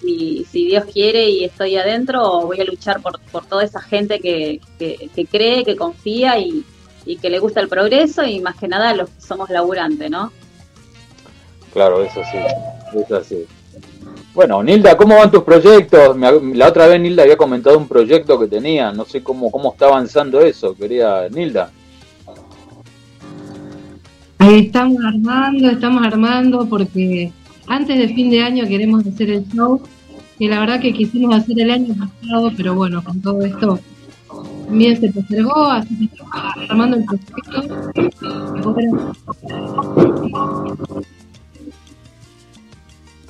si, 0.00 0.44
Dios 0.52 0.84
quiere 0.92 1.28
y 1.28 1.44
estoy 1.44 1.76
adentro, 1.76 2.42
voy 2.42 2.60
a 2.60 2.64
luchar 2.64 3.00
por, 3.00 3.18
por 3.32 3.46
toda 3.46 3.64
esa 3.64 3.80
gente 3.80 4.20
que, 4.20 4.60
que, 4.78 5.10
que 5.14 5.26
cree, 5.26 5.64
que 5.64 5.74
confía 5.74 6.38
y, 6.38 6.64
y 7.06 7.16
que 7.16 7.30
le 7.30 7.38
gusta 7.38 7.60
el 7.60 7.68
progreso 7.68 8.24
y 8.24 8.40
más 8.40 8.56
que 8.56 8.68
nada 8.68 8.94
los 8.94 9.08
que 9.10 9.20
somos 9.20 9.48
laburantes, 9.48 10.10
¿no? 10.10 10.32
Claro, 11.76 12.02
eso 12.02 12.22
sí, 12.32 12.38
eso 12.98 13.22
sí. 13.22 13.44
Bueno, 14.32 14.62
Nilda, 14.62 14.96
¿cómo 14.96 15.14
van 15.14 15.30
tus 15.30 15.42
proyectos? 15.42 16.16
La 16.54 16.68
otra 16.68 16.86
vez 16.86 16.98
Nilda 16.98 17.24
había 17.24 17.36
comentado 17.36 17.76
un 17.76 17.86
proyecto 17.86 18.40
que 18.40 18.46
tenía, 18.46 18.92
no 18.92 19.04
sé 19.04 19.22
cómo, 19.22 19.50
cómo 19.50 19.72
está 19.72 19.84
avanzando 19.84 20.40
eso, 20.40 20.74
quería 20.74 21.28
Nilda. 21.28 21.70
Ahí 24.38 24.60
estamos 24.60 25.04
armando, 25.04 25.68
estamos 25.68 26.02
armando 26.06 26.66
porque 26.66 27.30
antes 27.66 27.98
de 27.98 28.08
fin 28.08 28.30
de 28.30 28.42
año 28.42 28.66
queremos 28.66 29.06
hacer 29.06 29.28
el 29.28 29.46
show, 29.46 29.78
que 30.38 30.48
la 30.48 30.60
verdad 30.60 30.80
que 30.80 30.94
quisimos 30.94 31.36
hacer 31.36 31.60
el 31.60 31.70
año 31.70 31.94
pasado, 31.94 32.52
pero 32.56 32.74
bueno, 32.74 33.04
con 33.04 33.20
todo 33.20 33.42
esto 33.42 33.78
también 34.64 34.98
se 34.98 35.12
postergó, 35.12 35.66
así 35.66 35.94
que 35.94 36.04
estamos 36.06 36.70
armando 36.70 36.96
el 36.96 37.04
proyecto. 37.04 37.92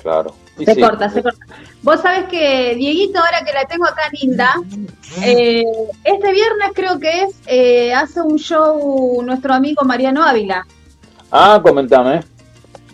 Claro. 0.07 0.33
Sí, 0.57 0.63
Se 0.63 0.73
sí. 0.73 0.79
corta, 0.79 1.09
se 1.09 1.21
corta. 1.21 1.45
Vos 1.83 1.99
sabés 1.99 2.29
que, 2.29 2.75
Dieguito, 2.75 3.19
ahora 3.19 3.43
que 3.45 3.51
la 3.51 3.65
tengo 3.65 3.85
acá 3.85 4.03
linda, 4.13 4.53
eh, 5.21 5.65
este 6.01 6.31
viernes 6.31 6.71
creo 6.73 6.97
que 6.97 7.23
es, 7.23 7.35
eh, 7.45 7.93
hace 7.93 8.21
un 8.21 8.37
show 8.37 9.21
nuestro 9.21 9.53
amigo 9.53 9.83
Mariano 9.83 10.23
Ávila. 10.23 10.65
Ah, 11.29 11.59
comentame. 11.61 12.21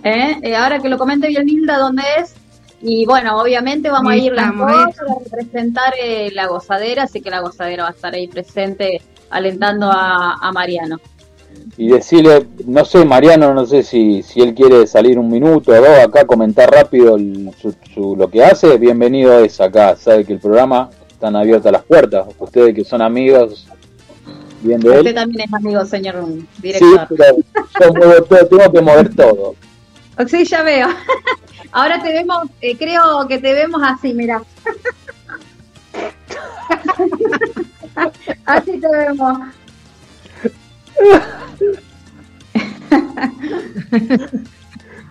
¿eh? 0.03 0.39
Eh, 0.41 0.55
ahora 0.55 0.79
que 0.79 0.89
lo 0.89 0.97
comente 0.97 1.27
bien 1.27 1.45
Nilda 1.45 1.77
dónde 1.77 2.01
es. 2.17 2.33
Y 2.81 3.05
bueno, 3.05 3.39
obviamente 3.39 3.91
vamos 3.91 4.11
a 4.11 4.17
ir 4.17 4.33
las 4.33 4.57
dos 4.57 4.67
a 4.71 4.89
representar 5.37 5.93
eh, 6.01 6.31
la 6.33 6.47
gozadera, 6.47 7.03
así 7.03 7.21
que 7.21 7.29
la 7.29 7.41
gozadera 7.41 7.83
va 7.83 7.89
a 7.89 7.93
estar 7.93 8.15
ahí 8.15 8.27
presente 8.27 9.03
alentando 9.29 9.91
a, 9.91 10.33
a 10.41 10.51
Mariano. 10.51 10.99
Y 11.75 11.89
decirle, 11.89 12.45
no 12.67 12.85
sé, 12.85 13.03
Mariano, 13.03 13.53
no 13.53 13.65
sé 13.65 13.81
si, 13.83 14.21
si 14.21 14.41
él 14.41 14.53
quiere 14.53 14.85
salir 14.85 15.17
un 15.17 15.29
minuto 15.29 15.71
o 15.71 15.75
dos 15.75 15.99
acá, 16.05 16.25
comentar 16.25 16.69
rápido 16.71 17.15
el- 17.15 17.49
su, 17.59 17.73
su- 17.93 18.15
lo 18.15 18.29
que 18.29 18.43
hace, 18.43 18.77
bienvenido 18.77 19.39
es 19.39 19.59
acá, 19.59 19.95
sabe 19.95 20.23
que 20.23 20.33
el 20.33 20.39
programa 20.39 20.89
están 21.09 21.35
abiertas 21.35 21.71
las 21.71 21.83
puertas, 21.83 22.27
ustedes 22.37 22.75
que 22.75 22.83
son 22.85 23.01
amigos, 23.01 23.67
bien 24.61 24.79
de 24.81 24.89
Usted 24.89 25.07
él. 25.07 25.15
también 25.15 25.47
es 25.47 25.53
amigo, 25.53 25.83
señor 25.85 26.23
Sí, 26.27 26.45
director. 26.61 27.07
pero 27.17 27.37
yo 27.81 27.93
muevo 27.93 28.23
todo, 28.23 28.45
tengo 28.47 28.71
que 28.71 28.81
mover 28.81 29.15
todo. 29.15 29.55
Sí, 30.27 30.45
ya 30.45 30.61
veo. 30.61 30.87
Ahora 31.71 31.99
te 32.03 32.13
vemos, 32.13 32.43
eh, 32.61 32.77
creo 32.77 33.27
que 33.27 33.39
te 33.39 33.51
vemos 33.51 33.81
así, 33.83 34.13
mira. 34.13 34.43
así 38.45 38.79
te 38.79 38.87
vemos. 38.89 39.39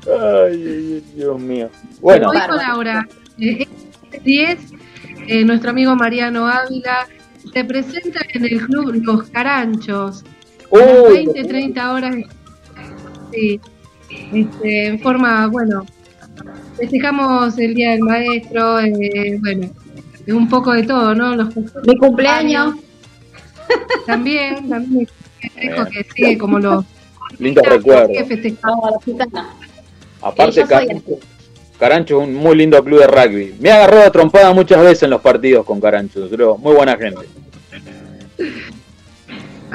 Ay, 0.07 0.11
ay, 0.11 0.93
ay, 0.95 1.05
Dios 1.15 1.41
mío. 1.41 1.71
Bueno, 2.01 2.33
dijo 2.33 2.53
Laura, 2.53 3.07
eh, 3.39 3.67
este 4.03 4.21
10, 4.21 4.59
eh, 5.29 5.45
nuestro 5.45 5.71
amigo 5.71 5.95
Mariano 5.95 6.47
Ávila 6.47 7.07
se 7.53 7.65
presenta 7.65 8.21
en 8.35 8.45
el 8.45 8.61
club 8.67 9.01
Los 9.03 9.29
Caranchos. 9.31 10.25
a 10.73 10.77
las 10.77 11.09
Uy, 11.09 11.27
20, 11.27 11.45
30 11.45 11.93
horas. 11.93 12.17
Sí, 13.33 13.61
este, 14.33 14.87
en 14.87 15.01
forma, 15.01 15.47
bueno, 15.47 15.87
festejamos 16.77 17.59
el 17.59 17.75
Día 17.75 17.91
del 17.93 18.01
Maestro, 18.01 18.81
eh, 18.81 19.39
bueno, 19.41 19.71
un 20.29 20.49
poco 20.49 20.73
de 20.73 20.83
todo, 20.83 21.15
¿no? 21.15 21.37
Los 21.37 21.55
Mi 21.87 21.97
cumpleaños. 21.97 22.75
También, 24.07 24.69
también 24.69 25.07
festejo 25.43 25.85
que 25.87 26.07
sigue 26.15 26.39
como 26.39 26.59
los 26.59 26.85
lindo 27.39 27.63
recuerdo. 27.63 28.09
que 28.09 28.25
festejamos. 28.25 28.85
No, 28.85 28.91
la 28.91 29.01
gitana. 29.05 29.55
Aparte, 30.21 30.65
Carancho, 30.65 31.19
Carancho 31.79 32.23
es 32.23 32.29
un 32.29 32.35
muy 32.35 32.57
lindo 32.57 32.83
club 32.85 33.01
de 33.01 33.07
rugby. 33.07 33.55
Me 33.59 33.71
ha 33.71 33.77
agarrado 33.77 34.07
a 34.07 34.13
trompada 34.13 34.53
muchas 34.53 34.81
veces 34.83 35.03
en 35.05 35.11
los 35.11 35.21
partidos 35.21 35.67
con 35.67 35.81
Carancho, 35.81 36.29
creo, 36.31 36.57
muy 36.59 36.75
buena 36.75 36.97
gente. 36.97 37.27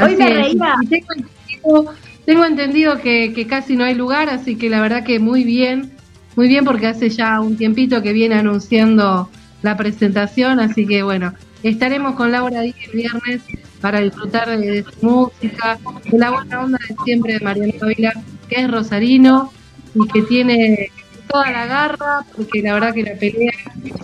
Hoy 0.01 0.15
me 0.15 0.29
reía. 0.29 0.75
Tengo 0.89 1.13
entendido, 1.13 1.93
tengo 2.25 2.45
entendido 2.45 2.97
que, 2.99 3.33
que 3.33 3.47
casi 3.47 3.75
no 3.75 3.83
hay 3.83 3.95
lugar, 3.95 4.29
así 4.29 4.55
que 4.55 4.69
la 4.69 4.79
verdad 4.79 5.03
que 5.03 5.19
muy 5.19 5.43
bien, 5.43 5.91
muy 6.35 6.47
bien 6.47 6.63
porque 6.63 6.87
hace 6.87 7.09
ya 7.09 7.41
un 7.41 7.57
tiempito 7.57 8.01
que 8.01 8.13
viene 8.13 8.35
anunciando 8.35 9.29
la 9.63 9.75
presentación, 9.75 10.59
así 10.59 10.85
que 10.85 11.03
bueno, 11.03 11.33
estaremos 11.63 12.15
con 12.15 12.31
Laura 12.31 12.61
Díaz 12.61 12.77
el 12.85 12.99
viernes 12.99 13.41
para 13.81 13.99
disfrutar 13.99 14.49
de, 14.49 14.57
de 14.57 14.83
su 14.83 15.05
música, 15.05 15.79
de 16.03 16.17
la 16.17 16.31
buena 16.31 16.63
onda 16.63 16.79
de 16.87 16.95
siempre 17.03 17.33
de 17.33 17.39
Mariano 17.41 17.73
Ávila, 17.81 18.13
que 18.49 18.61
es 18.61 18.71
rosarino 18.71 19.51
y 19.93 20.07
que 20.07 20.21
tiene 20.23 20.91
toda 21.27 21.51
la 21.51 21.65
garra, 21.65 22.25
porque 22.35 22.61
la 22.61 22.73
verdad 22.73 22.93
que 22.93 23.03
la 23.03 23.15
pelea 23.15 23.53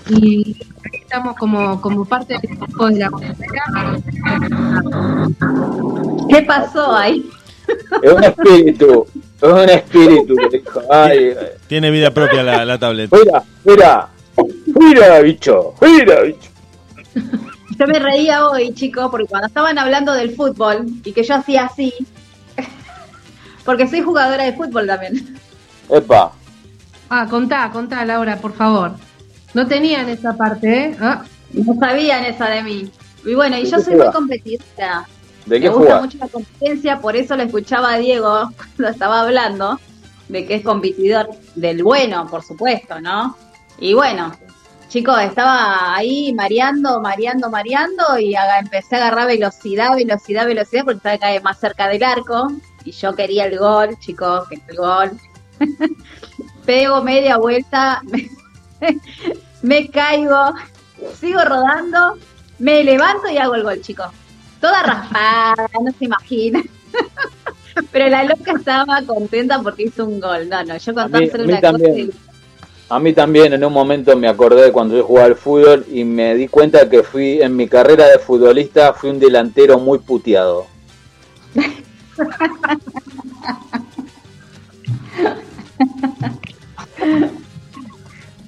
y 0.09 0.55
aquí 0.85 0.97
estamos 1.01 1.35
como, 1.37 1.81
como 1.81 2.05
parte 2.05 2.33
del 2.33 2.51
equipo 2.51 2.87
de 2.87 2.99
la 2.99 3.09
¿Qué 6.29 6.41
pasó 6.43 6.95
ahí? 6.95 7.29
Es 8.01 8.11
un 8.11 8.23
espíritu, 8.23 9.07
es 9.41 9.49
un 9.49 9.69
espíritu. 9.69 10.35
Ay, 10.89 11.33
ay. 11.39 11.47
Tiene 11.67 11.91
vida 11.91 12.13
propia 12.13 12.43
la, 12.43 12.65
la 12.65 12.77
tablet. 12.77 13.09
mira, 13.11 13.43
mira, 13.63 14.09
mira, 14.67 15.19
bicho, 15.21 15.73
mira, 15.81 16.21
bicho. 16.21 16.49
Yo 17.77 17.87
me 17.87 17.99
reía 17.99 18.47
hoy, 18.47 18.73
chicos, 18.73 19.09
porque 19.09 19.27
cuando 19.27 19.47
estaban 19.47 19.77
hablando 19.77 20.13
del 20.13 20.35
fútbol 20.35 20.85
y 21.03 21.11
que 21.11 21.23
yo 21.23 21.35
hacía 21.35 21.65
así, 21.65 21.93
porque 23.65 23.87
soy 23.87 24.01
jugadora 24.01 24.43
de 24.43 24.53
fútbol 24.53 24.87
también. 24.87 25.37
Epa, 25.89 26.31
Ah, 27.09 27.27
contá, 27.29 27.69
contá, 27.71 28.03
Laura, 28.05 28.37
por 28.37 28.53
favor. 28.53 28.93
No 29.53 29.67
tenían 29.67 30.09
esa 30.09 30.35
parte, 30.35 30.85
¿eh? 30.85 30.97
Ah, 30.99 31.23
No 31.51 31.75
sabían 31.79 32.25
esa 32.25 32.49
de 32.49 32.63
mí. 32.63 32.91
Y 33.25 33.35
bueno, 33.35 33.57
y 33.57 33.63
¿De 33.63 33.69
yo 33.69 33.79
soy 33.79 33.95
muy 33.95 34.11
competidora. 34.11 35.05
¿de 35.45 35.55
Me 35.55 35.61
qué 35.61 35.69
gusta 35.69 35.83
jugás? 35.97 36.01
mucho 36.01 36.17
la 36.19 36.27
competencia, 36.27 36.99
por 37.01 37.15
eso 37.15 37.35
lo 37.35 37.43
escuchaba 37.43 37.93
a 37.93 37.97
Diego 37.97 38.49
cuando 38.75 38.87
estaba 38.89 39.21
hablando, 39.21 39.79
de 40.29 40.45
que 40.47 40.55
es 40.55 40.63
competidor 40.63 41.29
del 41.55 41.83
bueno, 41.83 42.27
por 42.27 42.41
supuesto, 42.43 42.99
¿no? 42.99 43.37
Y 43.77 43.93
bueno, 43.93 44.31
chicos, 44.93 45.19
estaba 45.23 45.95
ahí 45.95 46.31
mareando, 46.35 47.01
mareando, 47.01 47.49
mareando 47.49 48.19
y 48.19 48.35
haga- 48.35 48.59
empecé 48.59 48.95
a 48.95 49.07
agarrar 49.07 49.25
velocidad, 49.27 49.95
velocidad, 49.95 50.45
velocidad, 50.45 50.83
porque 50.83 50.97
estaba 50.97 51.17
cada 51.17 51.33
vez 51.33 51.41
más 51.43 51.59
cerca 51.59 51.87
del 51.87 52.03
arco 52.03 52.51
y 52.85 52.91
yo 52.91 53.15
quería 53.15 53.45
el 53.45 53.57
gol, 53.57 53.97
chicos, 53.97 54.47
el 54.51 54.77
gol. 54.77 55.11
Pego 56.67 57.01
media 57.01 57.37
vuelta, 57.37 58.03
me, 58.03 58.29
me 59.63 59.89
caigo, 59.89 60.53
sigo 61.19 61.43
rodando, 61.43 62.19
me 62.59 62.83
levanto 62.83 63.31
y 63.31 63.37
hago 63.39 63.55
el 63.55 63.63
gol, 63.63 63.81
chicos. 63.81 64.09
Toda 64.61 64.83
raspada, 64.83 65.69
no 65.83 65.91
se 65.97 66.05
imagina. 66.05 66.61
Pero 67.91 68.09
la 68.09 68.25
loca 68.25 68.51
estaba 68.51 69.01
contenta 69.07 69.59
porque 69.59 69.83
hizo 69.85 70.05
un 70.05 70.19
gol. 70.19 70.47
No, 70.47 70.63
no, 70.63 70.77
yo 70.77 70.93
mí- 70.93 71.25
hacer 71.25 71.41
una 71.41 71.59
cosa 71.59 71.83
A 72.89 72.99
mí 72.99 73.13
también 73.13 73.53
en 73.53 73.63
un 73.63 73.73
momento 73.73 74.15
me 74.15 74.27
acordé 74.27 74.63
de 74.63 74.71
cuando 74.71 74.95
yo 74.95 75.03
jugaba 75.03 75.27
al 75.27 75.35
fútbol 75.35 75.85
y 75.91 76.03
me 76.03 76.35
di 76.35 76.47
cuenta 76.47 76.89
que 76.89 77.01
fui 77.01 77.41
en 77.41 77.55
mi 77.55 77.67
carrera 77.67 78.07
de 78.07 78.19
futbolista 78.19 78.93
fui 78.93 79.09
un 79.09 79.19
delantero 79.19 79.79
muy 79.79 79.99
puteado. 79.99 80.67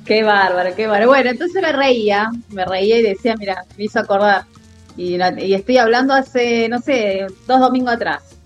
Qué 0.06 0.24
bárbaro, 0.24 0.76
qué 0.76 0.86
bárbaro. 0.86 1.08
Bueno, 1.08 1.32
entonces 1.32 1.62
me 1.62 1.72
reía, 1.72 2.30
me 2.50 2.64
reía 2.64 3.00
y 3.00 3.02
decía, 3.02 3.36
mira, 3.38 3.66
me 3.76 3.86
hizo 3.86 4.00
acordar. 4.00 4.46
Y, 4.98 5.20
estoy 5.54 5.78
hablando 5.78 6.14
hace, 6.14 6.70
no 6.70 6.80
sé, 6.80 7.26
dos 7.48 7.60
domingos 7.60 7.96
atrás. 7.96 8.38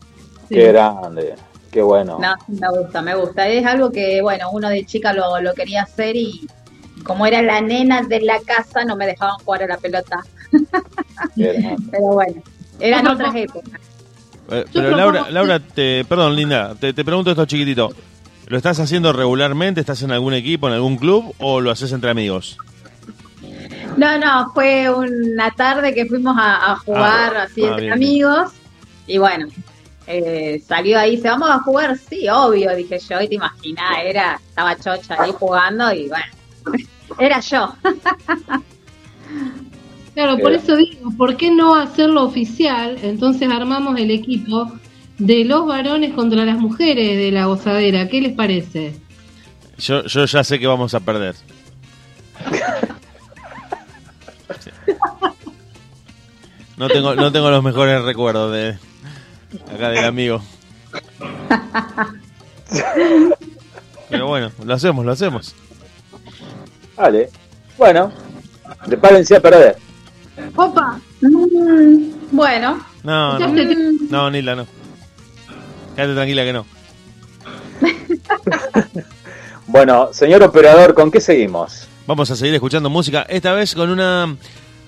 Qué 0.47 0.71
grande, 0.71 1.35
qué 1.71 1.81
bueno. 1.81 2.19
No, 2.19 2.35
me 2.47 2.79
gusta, 2.79 3.01
me 3.01 3.15
gusta. 3.15 3.47
Es 3.47 3.65
algo 3.65 3.91
que, 3.91 4.21
bueno, 4.21 4.49
uno 4.51 4.69
de 4.69 4.85
chica 4.85 5.13
lo, 5.13 5.39
lo 5.41 5.53
quería 5.53 5.83
hacer 5.83 6.15
y 6.15 6.47
como 7.03 7.25
era 7.25 7.41
la 7.41 7.61
nena 7.61 8.03
de 8.03 8.21
la 8.21 8.39
casa, 8.41 8.83
no 8.85 8.95
me 8.95 9.07
dejaban 9.07 9.37
jugar 9.39 9.63
a 9.63 9.67
la 9.67 9.77
pelota. 9.77 10.19
Pero 11.35 12.07
bueno, 12.13 12.41
eran 12.79 13.07
otras 13.07 13.35
épocas. 13.35 13.79
Eh, 14.51 14.65
pero 14.73 14.97
Laura, 14.97 15.29
Laura 15.29 15.59
te, 15.59 16.03
perdón, 16.05 16.35
Linda, 16.35 16.73
te, 16.73 16.91
te 16.91 17.05
pregunto 17.05 17.29
esto 17.29 17.45
chiquitito. 17.45 17.93
¿Lo 18.47 18.57
estás 18.57 18.79
haciendo 18.79 19.13
regularmente? 19.13 19.79
¿Estás 19.79 20.01
en 20.01 20.11
algún 20.11 20.33
equipo, 20.33 20.67
en 20.67 20.73
algún 20.73 20.97
club 20.97 21.35
o 21.37 21.61
lo 21.61 21.69
haces 21.69 21.91
entre 21.91 22.09
amigos? 22.09 22.57
No, 23.95 24.17
no, 24.17 24.51
fue 24.53 24.89
una 24.89 25.51
tarde 25.51 25.93
que 25.93 26.07
fuimos 26.07 26.35
a, 26.35 26.71
a 26.71 26.75
jugar 26.77 27.37
Ah, 27.37 27.43
así 27.43 27.63
ah, 27.63 27.67
entre 27.67 27.81
bien, 27.81 27.93
amigos 27.93 28.51
y 29.05 29.17
bueno, 29.17 29.47
eh, 30.11 30.59
salió 30.67 30.97
ahí, 30.97 31.17
dice, 31.17 31.27
vamos 31.27 31.51
a 31.51 31.59
jugar, 31.59 31.95
sí, 31.95 32.27
obvio, 32.27 32.75
dije 32.75 32.97
yo, 32.97 33.21
y 33.21 33.27
te 33.27 33.35
imaginás, 33.35 33.97
era, 34.03 34.41
estaba 34.43 34.75
chocha 34.75 35.21
ahí 35.21 35.31
jugando 35.37 35.93
y 35.93 36.07
bueno, 36.07 36.25
era 37.19 37.39
yo. 37.39 37.75
Claro, 40.15 40.37
por 40.39 40.51
eso 40.51 40.75
digo, 40.75 41.11
¿por 41.15 41.37
qué 41.37 41.49
no 41.49 41.75
hacerlo 41.75 42.23
oficial? 42.23 42.97
Entonces 43.03 43.49
armamos 43.49 43.97
el 43.97 44.11
equipo 44.11 44.69
de 45.17 45.45
los 45.45 45.65
varones 45.65 46.13
contra 46.13 46.43
las 46.43 46.57
mujeres 46.57 47.15
de 47.17 47.31
la 47.31 47.45
gozadera. 47.45 48.09
¿Qué 48.09 48.19
les 48.19 48.33
parece? 48.33 48.99
Yo, 49.77 50.03
yo 50.03 50.25
ya 50.25 50.43
sé 50.43 50.59
que 50.59 50.67
vamos 50.67 50.93
a 50.93 50.99
perder. 50.99 51.35
No 56.75 56.87
tengo, 56.87 57.13
no 57.13 57.29
tengo 57.29 57.49
los 57.51 57.61
mejores 57.61 58.01
recuerdos 58.03 58.53
de 58.53 58.77
acá 59.73 59.89
del 59.89 60.05
amigo. 60.05 60.41
Pero 64.09 64.27
bueno, 64.27 64.51
lo 64.63 64.73
hacemos, 64.73 65.05
lo 65.05 65.11
hacemos. 65.11 65.55
Vale. 66.95 67.29
Bueno, 67.77 68.11
prepárense 68.85 69.35
a 69.35 69.39
perder. 69.39 69.77
Opa. 70.55 70.99
Mm, 71.21 72.11
bueno. 72.31 72.85
No, 73.03 73.39
no, 73.39 73.47
no, 74.09 74.31
Nila, 74.31 74.55
no. 74.55 74.67
Quédate 75.95 76.13
tranquila 76.13 76.43
que 76.43 76.53
no. 76.53 76.65
Bueno, 79.71 80.09
señor 80.13 80.41
operador, 80.41 80.95
¿con 80.95 81.11
qué 81.11 81.21
seguimos? 81.21 81.87
Vamos 82.07 82.31
a 82.31 82.35
seguir 82.35 82.55
escuchando 82.55 82.89
música, 82.89 83.21
esta 83.29 83.53
vez 83.53 83.75
con 83.75 83.91
una 83.91 84.35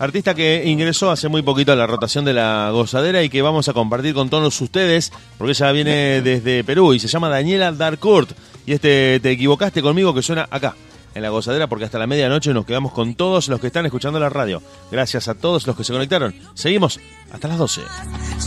artista 0.03 0.34
que 0.34 0.64
ingresó 0.65 1.11
hace 1.11 1.28
muy 1.28 1.44
poquito 1.44 1.72
a 1.72 1.76
la 1.76 1.86
rotación 1.86 2.26
de 2.26 2.34
la 2.34 2.69
gozadera 2.72 3.22
y 3.23 3.30
que 3.30 3.41
vamos 3.41 3.69
a 3.69 3.73
compartir 3.73 4.14
con 4.14 4.30
todos 4.30 4.60
ustedes, 4.60 5.11
porque 5.38 5.52
ella 5.52 5.72
viene 5.72 6.22
desde 6.22 6.64
Perú 6.64 6.94
y 6.94 6.99
se 6.99 7.07
llama 7.07 7.30
Daniela 7.30 7.72
Darcourt. 7.72 8.32
Y 8.65 8.73
este, 8.73 9.19
te 9.19 9.32
equivocaste 9.32 9.82
conmigo 9.82 10.14
que 10.14 10.22
suena 10.22 10.48
acá, 10.49 10.76
en 11.14 11.22
la 11.22 11.30
gozadera, 11.30 11.68
porque 11.68 11.86
hasta 11.86 11.99
la 11.99 12.07
medianoche 12.07 12.53
nos 12.53 12.65
quedamos 12.65 12.94
con 12.94 13.15
todos 13.15 13.48
los 13.48 13.60
que 13.60 13.68
están 13.68 13.86
escuchando 13.86 14.19
la 14.19 14.30
radio. 14.30 14.61
Gracias 14.91 15.28
a 15.28 15.36
todos 15.36 15.68
los 15.68 15.76
que 15.76 15.84
se 15.84 15.94
conectaron. 15.94 16.34
Seguimos 16.53 16.99
hasta 17.32 17.48
las 17.48 17.57
12. 17.57 17.82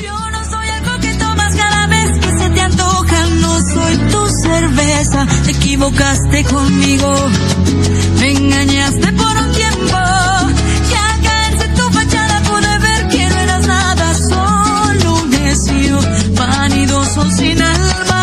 Yo 0.03 0.31
no 0.31 0.45
soy 0.45 0.69
algo 0.69 1.01
que 1.01 1.15
tomas 1.15 1.55
cada 1.55 1.87
vez 1.87 2.13
que 2.19 2.39
se 2.39 2.51
te 2.51 2.61
antoja, 2.61 3.27
no 3.41 3.61
soy 3.61 3.97
tu 4.11 4.27
cerveza, 4.43 5.27
te 5.45 5.51
equivocaste 5.53 6.45
conmigo, 6.45 7.15
me 8.19 8.33
engañaste 8.33 9.13
por 9.13 9.37
un 9.37 9.53
tiempo, 9.53 9.99
vanidoso 16.35 17.31
sin 17.31 17.63
alma, 17.63 18.14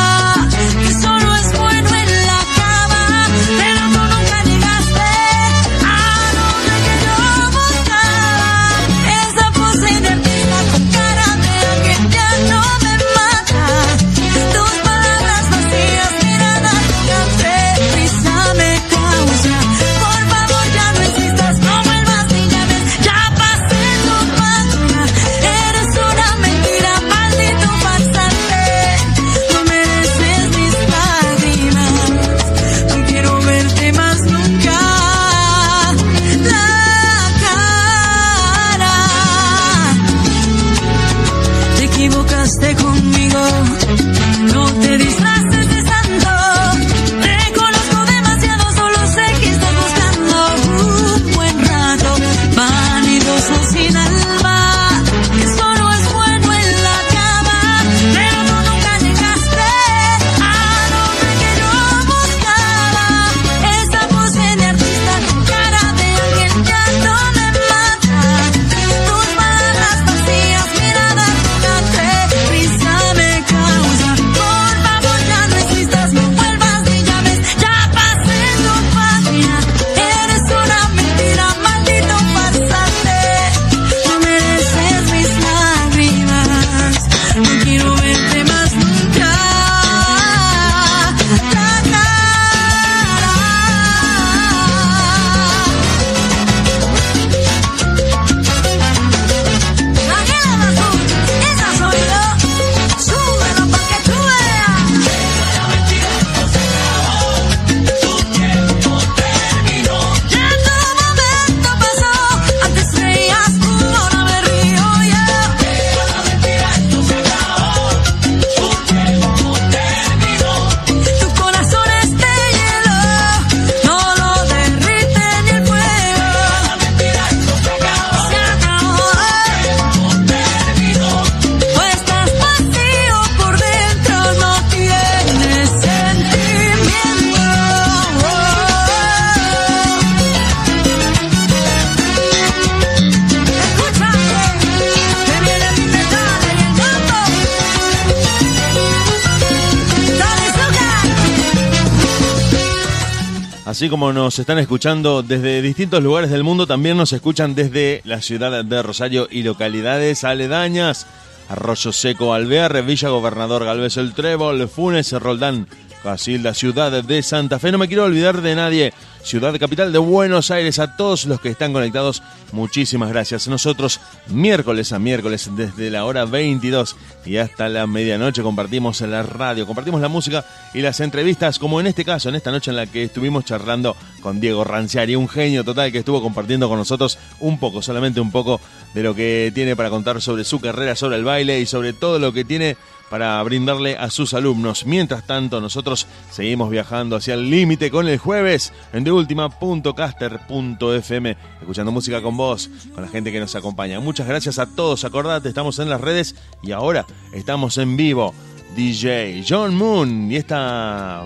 Así 153.81 153.89
como 153.89 154.13
nos 154.13 154.37
están 154.37 154.59
escuchando 154.59 155.23
desde 155.23 155.59
distintos 155.59 156.03
lugares 156.03 156.29
del 156.29 156.43
mundo, 156.43 156.67
también 156.67 156.97
nos 156.97 157.13
escuchan 157.13 157.55
desde 157.55 158.01
la 158.05 158.21
ciudad 158.21 158.63
de 158.63 158.83
Rosario 158.83 159.27
y 159.31 159.41
localidades 159.41 160.23
aledañas. 160.23 161.07
Arroyo 161.49 161.91
Seco, 161.91 162.35
Alvear, 162.35 162.85
Villa 162.85 163.09
Gobernador 163.09 163.65
Galvez 163.65 163.97
el 163.97 164.13
Trébol, 164.13 164.69
Funes, 164.69 165.11
Roldán, 165.13 165.65
Casilda, 166.03 166.53
ciudad 166.53 167.03
de 167.03 167.23
Santa 167.23 167.57
Fe. 167.57 167.71
No 167.71 167.79
me 167.79 167.87
quiero 167.87 168.03
olvidar 168.03 168.43
de 168.43 168.53
nadie. 168.53 168.93
Ciudad 169.23 169.57
capital 169.59 169.91
de 169.93 169.99
Buenos 169.99 170.51
Aires. 170.51 170.79
A 170.79 170.95
todos 170.95 171.25
los 171.25 171.39
que 171.39 171.49
están 171.49 171.73
conectados, 171.73 172.23
muchísimas 172.51 173.09
gracias. 173.09 173.47
Nosotros 173.47 173.99
miércoles 174.27 174.91
a 174.91 174.99
miércoles 174.99 175.49
desde 175.55 175.89
la 175.89 176.05
hora 176.05 176.25
22 176.25 176.95
y 177.25 177.37
hasta 177.37 177.69
la 177.69 177.87
medianoche 177.87 178.41
compartimos 178.41 179.01
la 179.01 179.23
radio, 179.23 179.67
compartimos 179.67 180.01
la 180.01 180.07
música 180.07 180.45
y 180.73 180.81
las 180.81 180.99
entrevistas, 180.99 181.59
como 181.59 181.79
en 181.79 181.87
este 181.87 182.05
caso, 182.05 182.29
en 182.29 182.35
esta 182.35 182.51
noche 182.51 182.71
en 182.71 182.77
la 182.77 182.87
que 182.87 183.03
estuvimos 183.03 183.45
charlando 183.45 183.95
con 184.21 184.39
Diego 184.39 184.63
Ranciari, 184.63 185.15
un 185.15 185.29
genio 185.29 185.63
total 185.63 185.91
que 185.91 185.99
estuvo 185.99 186.21
compartiendo 186.21 186.67
con 186.69 186.77
nosotros 186.77 187.17
un 187.39 187.59
poco, 187.59 187.81
solamente 187.81 188.19
un 188.19 188.31
poco 188.31 188.59
de 188.93 189.03
lo 189.03 189.15
que 189.15 189.51
tiene 189.53 189.75
para 189.75 189.89
contar 189.89 190.21
sobre 190.21 190.43
su 190.43 190.59
carrera, 190.59 190.95
sobre 190.95 191.17
el 191.17 191.23
baile 191.23 191.59
y 191.59 191.65
sobre 191.65 191.93
todo 191.93 192.19
lo 192.19 192.33
que 192.33 192.43
tiene 192.43 192.77
para 193.11 193.43
brindarle 193.43 193.95
a 193.97 194.09
sus 194.09 194.33
alumnos. 194.33 194.85
Mientras 194.85 195.27
tanto, 195.27 195.59
nosotros 195.59 196.07
seguimos 196.31 196.69
viajando 196.71 197.17
hacia 197.17 197.33
el 197.33 197.49
límite 197.49 197.91
con 197.91 198.07
el 198.07 198.17
jueves 198.17 198.71
en 198.93 199.03
deultima.caster.fm, 199.03 201.37
escuchando 201.59 201.91
música 201.91 202.21
con 202.21 202.37
vos, 202.37 202.69
con 202.95 203.03
la 203.03 203.09
gente 203.09 203.33
que 203.33 203.41
nos 203.41 203.53
acompaña. 203.53 203.99
Muchas 203.99 204.29
gracias 204.29 204.59
a 204.59 204.65
todos. 204.65 205.03
Acordate, 205.03 205.49
estamos 205.49 205.77
en 205.79 205.89
las 205.89 205.99
redes 205.99 206.37
y 206.63 206.71
ahora 206.71 207.05
estamos 207.33 207.77
en 207.77 207.97
vivo. 207.97 208.33
DJ 208.77 209.43
John 209.45 209.75
Moon 209.75 210.31
y 210.31 210.37
esta 210.37 211.25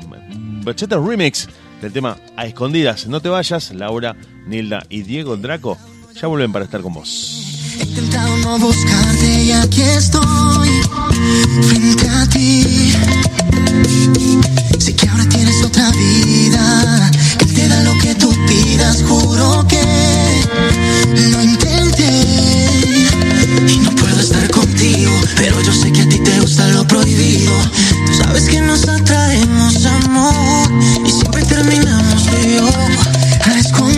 bachata 0.63 0.97
remix 0.97 1.47
del 1.79 1.93
tema 1.93 2.17
A 2.35 2.47
Escondidas. 2.47 3.05
No 3.05 3.21
te 3.21 3.29
vayas, 3.29 3.71
Laura, 3.71 4.15
Nilda 4.47 4.87
y 4.89 5.03
Diego 5.03 5.37
Draco 5.37 5.77
ya 6.15 6.25
vuelven 6.25 6.51
para 6.51 6.65
estar 6.65 6.81
con 6.81 6.95
vos. 6.95 7.54
He 7.77 7.83
intentado 7.83 8.37
no 8.37 8.57
buscarte 8.59 9.43
y 9.43 9.51
aquí 9.51 9.81
estoy 9.81 10.69
frente 11.67 12.09
a 12.09 12.25
ti. 12.27 12.93
Sé 14.79 14.95
que 14.95 15.09
ahora 15.09 15.27
tienes 15.27 15.63
otra 15.63 15.91
vida, 15.91 17.11
que 17.39 17.45
te 17.45 17.67
da 17.67 17.83
lo 17.83 17.93
que 17.99 18.15
tú 18.15 18.33
pidas. 18.47 19.03
Juro 19.03 19.65
que 19.67 19.83
lo 21.31 21.43
intenté 21.43 22.67
y 23.67 23.79
no 23.79 23.91
puedo 23.91 24.19
estar 24.19 24.49
contigo, 24.51 25.11
pero 25.35 25.61
yo 25.61 25.73
sé 25.73 25.91
que 25.91 26.01
a 26.01 26.09
ti 26.09 26.19
te 26.19 26.39
gusta 26.39 26.67
lo 26.69 26.87
prohibido. 26.87 27.53
Tú 28.05 28.13
sabes 28.13 28.45
que 28.45 28.61
nos 28.61 28.87
atraemos 28.87 29.85
amor 29.85 30.71
y 31.05 31.09
siempre 31.09 31.43
terminamos 31.43 32.25
tú 32.25 32.37
yo 32.47 32.67
a 33.45 33.59
escondidas. 33.59 33.94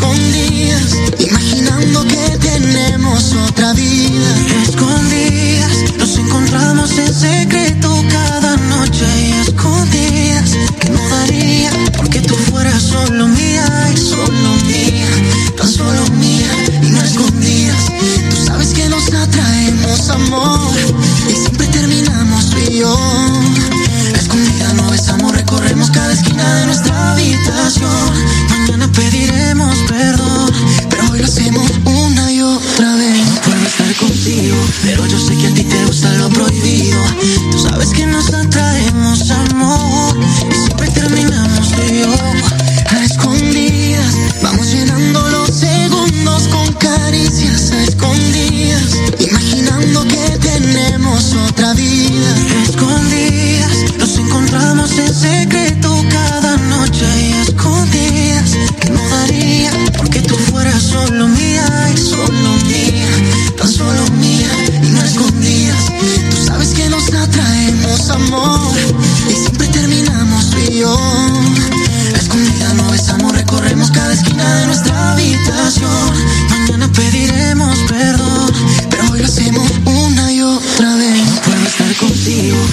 Escondidas, 0.00 0.96
imaginando 1.18 2.04
que 2.04 2.38
tenemos 2.38 3.34
otra 3.48 3.72
vida. 3.74 4.34
Escondidas, 4.62 5.98
nos 5.98 6.16
encontramos 6.16 6.98
en 6.98 7.12
secreto 7.12 8.02
cada 8.08 8.56
noche 8.56 9.04
y 9.18 9.32
escondidas, 9.48 10.52
que 10.80 10.90
no 10.90 11.08
daría 11.08 11.70
porque 11.96 12.20
tú 12.20 12.34
fueras 12.34 12.82
solo 12.82 13.28
mía 13.28 13.90
y 13.92 13.96
solo 13.98 14.54
mía, 14.66 15.08
tan 15.56 15.68
solo 15.68 16.06
mía 16.18 16.50
y 16.82 16.86
no 16.86 17.02
escondidas. 17.02 17.84
Tú 18.30 18.36
sabes 18.46 18.68
que 18.68 18.88
nos 18.88 19.12
atraemos 19.12 20.08
amor 20.08 20.72
y 21.28 21.34
siempre 21.34 21.66
terminamos 21.66 22.48
tú 22.48 22.56
y 22.70 22.78
yo. 22.78 22.96
Escondida 24.14 24.72
no 24.74 24.90
besamos, 24.90 25.32
recorremos 25.32 25.90
cada 25.90 26.12
esquina 26.12 26.54
de 26.54 26.66
nuestra 26.66 27.12
habitación. 27.12 28.49
Pediremos 28.94 29.76
perdón, 29.88 30.52
pero 30.88 31.10
hoy 31.10 31.20
lo 31.20 31.24
hacemos 31.24 31.70
una 31.84 32.32
y 32.32 32.40
otra 32.40 32.96
vez. 32.96 33.26
No 33.26 33.40
puedo 33.42 33.66
estar 33.66 33.94
contigo, 33.96 34.56
pero 34.82 35.06
yo 35.06 35.18
sé 35.18 35.36
que 35.36 35.46
a 35.46 35.54
ti 35.54 35.64
te 35.64 35.84
gusta 35.84 36.12
lo 36.14 36.28
prohibido. 36.28 36.98
Tú 37.50 37.58
sabes 37.58 37.90
que 37.90 38.06
nos 38.06 38.32
atraemos 38.32 39.30
amor 39.30 39.49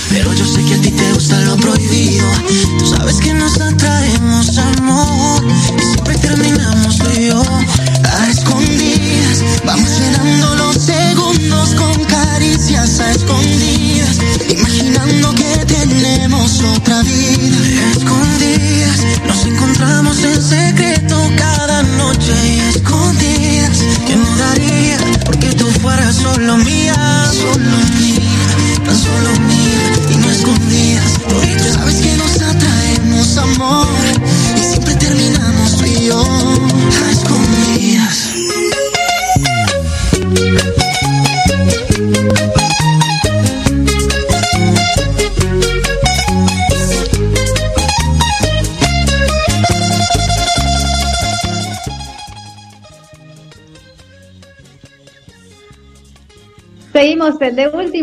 pero 0.10 0.34
yo 0.34 0.46
sé 0.46 0.64
que 0.64 0.76
a 0.76 0.82
ti 0.82 0.92
te 0.92 1.14
gusta 1.14 1.40
lo 1.42 1.56
prohibido. 1.58 2.26
Tú 2.80 2.88
sabes 2.88 3.18
que 3.18 3.34
nos 3.34 3.60
atraemos 3.60 3.87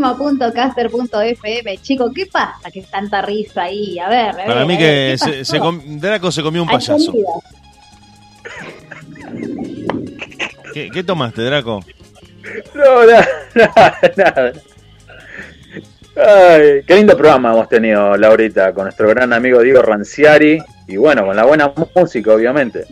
en 0.05 0.19
de 0.19 0.23
último 0.23 0.29
punto 0.29 0.53
caster 0.53 0.91
punto 0.91 1.21
fm. 1.21 1.79
Chico, 1.79 2.11
¿qué 2.13 2.27
pasa? 2.27 2.71
Que 2.71 2.83
tanta 2.83 3.23
risa 3.23 3.63
ahí. 3.63 3.99
A 3.99 4.09
ver, 4.09 4.29
a 4.29 4.33
ver, 4.33 4.47
Para 4.47 4.65
mí 4.65 4.75
a 4.75 4.79
ver, 4.79 4.79
que 4.79 5.11
¿qué 5.13 5.19
se, 5.19 5.45
se 5.45 5.59
com- 5.59 5.81
Draco 6.01 6.31
se 6.31 6.43
comió 6.43 6.63
un 6.63 6.69
payaso. 6.69 7.13
¿Qué, 10.73 10.91
qué 10.91 11.05
tomaste, 11.05 11.43
Draco? 11.43 11.81
No, 12.75 13.07
nada, 13.07 13.29
nada, 13.55 14.01
nada. 14.17 14.53
Ay, 16.17 16.83
qué 16.87 16.95
lindo 16.97 17.17
programa 17.17 17.53
hemos 17.53 17.69
tenido, 17.69 18.17
Laurita, 18.17 18.73
con 18.73 18.85
nuestro 18.85 19.09
gran 19.09 19.33
amigo 19.33 19.61
Diego 19.61 19.83
Ranciari. 19.83 20.59
Y 20.87 20.97
bueno, 20.97 21.25
con 21.27 21.35
la 21.35 21.45
buena 21.45 21.73
música, 21.95 22.33
obviamente. 22.33 22.85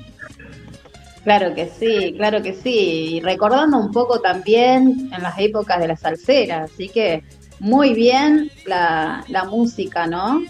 Claro 1.25 1.55
que 1.55 1.69
sí, 1.69 2.15
claro 2.17 2.43
que 2.43 2.53
sí. 2.53 3.17
Y 3.17 3.21
recordando 3.21 3.79
un 3.79 3.93
poco 3.93 4.21
también 4.21 5.11
en 5.15 5.23
las 5.23 5.39
épocas 5.39 5.79
de 5.81 5.89
la 5.89 5.97
salsera. 5.97 6.65
Así 6.65 6.89
que 6.89 7.23
muy 7.61 7.95
bien 7.95 8.51
la, 8.67 9.25
la 9.29 9.45
música, 9.45 10.07
¿no? 10.07 10.43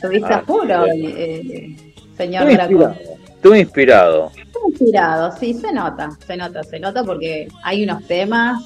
Tuviste 0.00 0.32
Ah, 0.32 0.38
a 0.38 0.42
puro, 0.42 0.84
sí. 0.92 1.06
eh, 1.16 1.76
señor 2.16 2.48
Estuve 2.48 2.58
inspirado. 2.58 2.94
Estuve 3.34 3.58
inspirado. 3.60 4.32
Inspirado, 4.68 5.36
sí, 5.38 5.54
se 5.54 5.72
nota, 5.72 6.08
se 6.26 6.36
nota, 6.36 6.62
se 6.64 6.80
nota 6.80 7.04
porque 7.04 7.48
hay 7.62 7.84
unos 7.84 8.04
temas. 8.06 8.62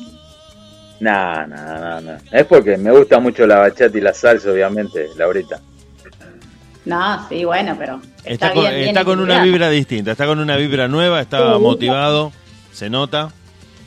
Nah, 1.00 1.46
nah, 1.46 1.78
nah, 1.80 2.00
nah. 2.00 2.18
Es 2.30 2.46
porque 2.46 2.76
me 2.76 2.90
gusta 2.92 3.18
mucho 3.18 3.46
la 3.46 3.58
bachata 3.58 3.96
y 3.96 4.00
la 4.00 4.12
salsa, 4.14 4.50
obviamente, 4.50 5.08
Laurita. 5.16 5.60
No, 6.90 7.28
sí, 7.28 7.44
bueno, 7.44 7.76
pero 7.78 8.00
está, 8.24 8.30
Está, 8.30 8.52
con, 8.52 8.62
bien, 8.64 8.74
bien 8.74 8.88
está 8.88 9.04
con 9.04 9.20
una 9.20 9.42
vibra 9.44 9.70
distinta, 9.70 10.10
está 10.10 10.26
con 10.26 10.40
una 10.40 10.56
vibra 10.56 10.88
nueva, 10.88 11.20
está 11.20 11.54
Sí. 11.54 11.60
motivado, 11.60 12.32
se 12.72 12.90
nota, 12.90 13.30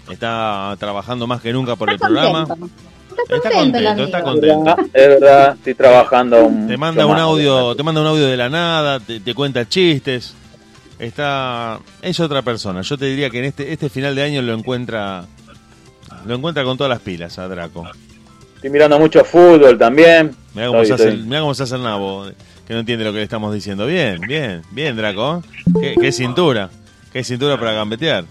está 0.10 0.76
trabajando 0.80 1.28
más 1.28 1.42
que 1.42 1.52
nunca 1.52 1.76
por 1.76 1.90
el 1.90 1.96
Está 1.96 2.08
programa. 2.08 2.44
Está 2.44 2.56
contento 2.56 3.78
el 3.78 3.86
contento, 3.86 4.04
está 4.06 4.22
contento. 4.24 4.78
Es 4.94 5.08
verdad, 5.08 5.54
estoy 5.56 5.74
trabajando 5.76 6.46
un 6.46 6.68
Te 6.68 6.78
manda 6.78 7.06
un 7.06 7.18
audio, 7.18 7.76
te 7.76 7.84
manda 7.84 8.00
un 8.02 8.08
audio 8.08 8.26
de 8.26 8.38
la 8.38 8.50
nada, 8.50 9.00
te, 9.02 9.20
te 9.20 9.34
cuenta 9.36 9.68
chistes. 9.68 10.34
Está 10.98 11.80
es 12.02 12.20
otra 12.22 12.42
persona. 12.42 12.82
Yo 12.82 12.98
te 12.98 13.06
diría 13.06 13.30
que 13.30 13.40
en 13.40 13.46
este 13.46 13.74
este 13.74 13.90
final 13.90 14.16
de 14.16 14.24
año 14.24 14.42
lo 14.42 14.54
encuentra 14.54 15.26
lo 16.26 16.36
encuentra 16.36 16.64
con 16.64 16.78
todas 16.78 16.90
las 16.90 17.02
pilas 17.02 17.38
a 17.38 17.48
Draco. 17.50 17.84
Estoy 18.56 18.70
mirando 18.70 18.98
mucho 18.98 19.26
fútbol 19.26 19.78
también. 19.78 20.34
Mirá 20.54 20.68
cómo, 20.68 20.82
Estoy- 20.82 20.88
se 20.88 20.94
hace, 20.94 21.04
el- 21.04 21.10
estoy- 21.16 21.28
mirá 21.28 21.42
cómo 21.42 21.54
se 21.54 21.64
hace 21.64 21.76
el 21.76 21.84
nabo, 21.84 22.28
que 22.74 22.76
no 22.76 22.80
entiende 22.80 23.06
lo 23.06 23.12
que 23.12 23.20
le 23.20 23.24
estamos 23.24 23.54
diciendo. 23.54 23.86
Bien, 23.86 24.20
bien, 24.22 24.64
bien, 24.72 24.96
Draco. 24.96 25.44
Qué, 25.80 25.96
qué 26.00 26.12
cintura, 26.12 26.72
qué 27.12 27.24
cintura 27.24 27.60
para 27.60 27.74
gambetear. 27.74 28.26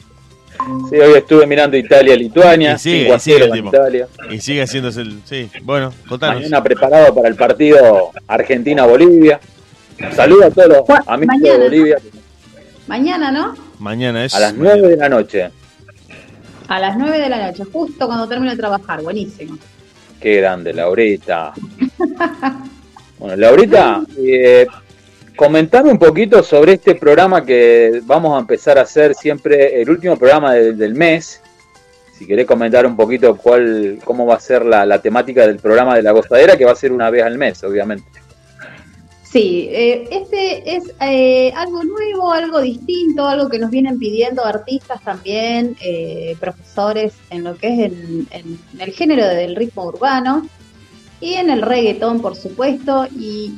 Sí, 0.91 0.97
hoy 0.97 1.15
estuve 1.17 1.47
mirando 1.47 1.77
Italia-Lituania, 1.77 2.75
Y 2.75 2.79
sigue, 2.79 3.05
5 3.05 3.13
a 3.13 3.17
y 3.17 3.21
sigue 3.21 3.37
0 3.39 3.45
el 3.45 3.53
tipo. 3.53 3.69
Italia. 3.69 4.09
Y 4.31 4.41
sigue 4.41 4.63
haciéndose 4.63 5.01
el... 5.03 5.21
Sí, 5.25 5.51
bueno, 5.63 5.93
contanos. 6.09 6.37
Mañana 6.37 6.63
preparado 6.63 7.15
para 7.15 7.29
el 7.29 7.37
partido 7.37 8.11
Argentina-Bolivia. 8.27 9.41
Saludo 10.13 10.47
a 10.47 10.51
todos 10.51 10.69
los 10.69 10.91
amigos 11.07 11.37
mañana, 11.39 11.59
de. 11.59 11.65
Bolivia 11.65 11.97
Mañana, 12.89 13.31
¿no? 13.31 13.55
Mañana 13.79 14.25
es... 14.25 14.35
a 14.35 14.41
las 14.41 14.55
9 14.55 14.89
de 14.89 14.97
la 14.97 15.09
noche. 15.09 15.51
A 16.69 16.81
las 16.81 16.97
9 16.97 17.19
de 17.19 17.29
la 17.29 17.47
noche, 17.47 17.65
justo 17.73 18.07
cuando 18.07 18.29
termino 18.29 18.51
de 18.51 18.57
trabajar. 18.57 19.03
Buenísimo. 19.03 19.57
Qué 20.21 20.37
grande, 20.37 20.73
Laurita. 20.73 21.53
Bueno, 23.23 23.37
Laurita, 23.37 24.03
eh, 24.19 24.67
comentame 25.37 25.93
un 25.93 25.99
poquito 25.99 26.43
sobre 26.43 26.73
este 26.73 26.97
programa 26.97 27.45
que 27.45 28.03
vamos 28.05 28.37
a 28.37 28.41
empezar 28.41 28.79
a 28.79 28.83
hacer 28.83 29.15
siempre, 29.15 29.81
el 29.81 29.89
último 29.89 30.17
programa 30.17 30.55
de- 30.55 30.73
del 30.73 30.97
mes. 30.97 31.41
Si 32.19 32.27
querés 32.27 32.47
comentar 32.47 32.85
un 32.85 32.97
poquito 32.97 33.37
cuál, 33.37 34.01
cómo 34.05 34.27
va 34.27 34.35
a 34.35 34.41
ser 34.41 34.65
la, 34.65 35.01
temática 35.01 35.47
del 35.47 35.59
programa 35.59 35.95
de 35.95 36.03
la 36.03 36.11
gozadera, 36.11 36.57
que 36.57 36.65
va 36.65 36.73
a 36.73 36.75
ser 36.75 36.91
una 36.91 37.11
vez 37.11 37.23
al 37.23 37.39
mes, 37.39 37.63
obviamente. 37.63 38.09
Sí, 39.23 39.69
eh, 39.71 40.09
este 40.11 40.75
es 40.75 40.93
eh, 41.01 41.53
algo 41.55 41.85
nuevo, 41.85 42.33
algo 42.33 42.61
distinto, 42.61 43.29
algo 43.29 43.49
que 43.49 43.61
nos 43.61 43.71
vienen 43.71 44.01
pidiendo 44.01 44.45
artistas 44.45 45.01
también, 45.05 45.77
eh, 45.81 46.37
profesores 46.41 47.13
en 47.31 47.45
lo 47.45 47.57
que 47.57 47.69
es 47.69 47.93
en 47.93 48.59
el 48.81 48.91
género 48.91 49.29
del 49.29 49.55
ritmo 49.55 49.85
urbano 49.85 50.43
y 51.23 51.35
en 51.35 51.49
el 51.49 51.63
reggaetón, 51.63 52.21
por 52.21 52.37
supuesto, 52.37 53.07
y 53.17 53.55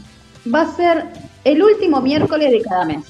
va 0.54 0.60
a 0.60 0.76
ser 0.76 1.06
el 1.44 1.62
último 1.62 2.00
miércoles 2.02 2.52
de 2.52 2.60
cada 2.60 2.84
mes, 2.84 3.04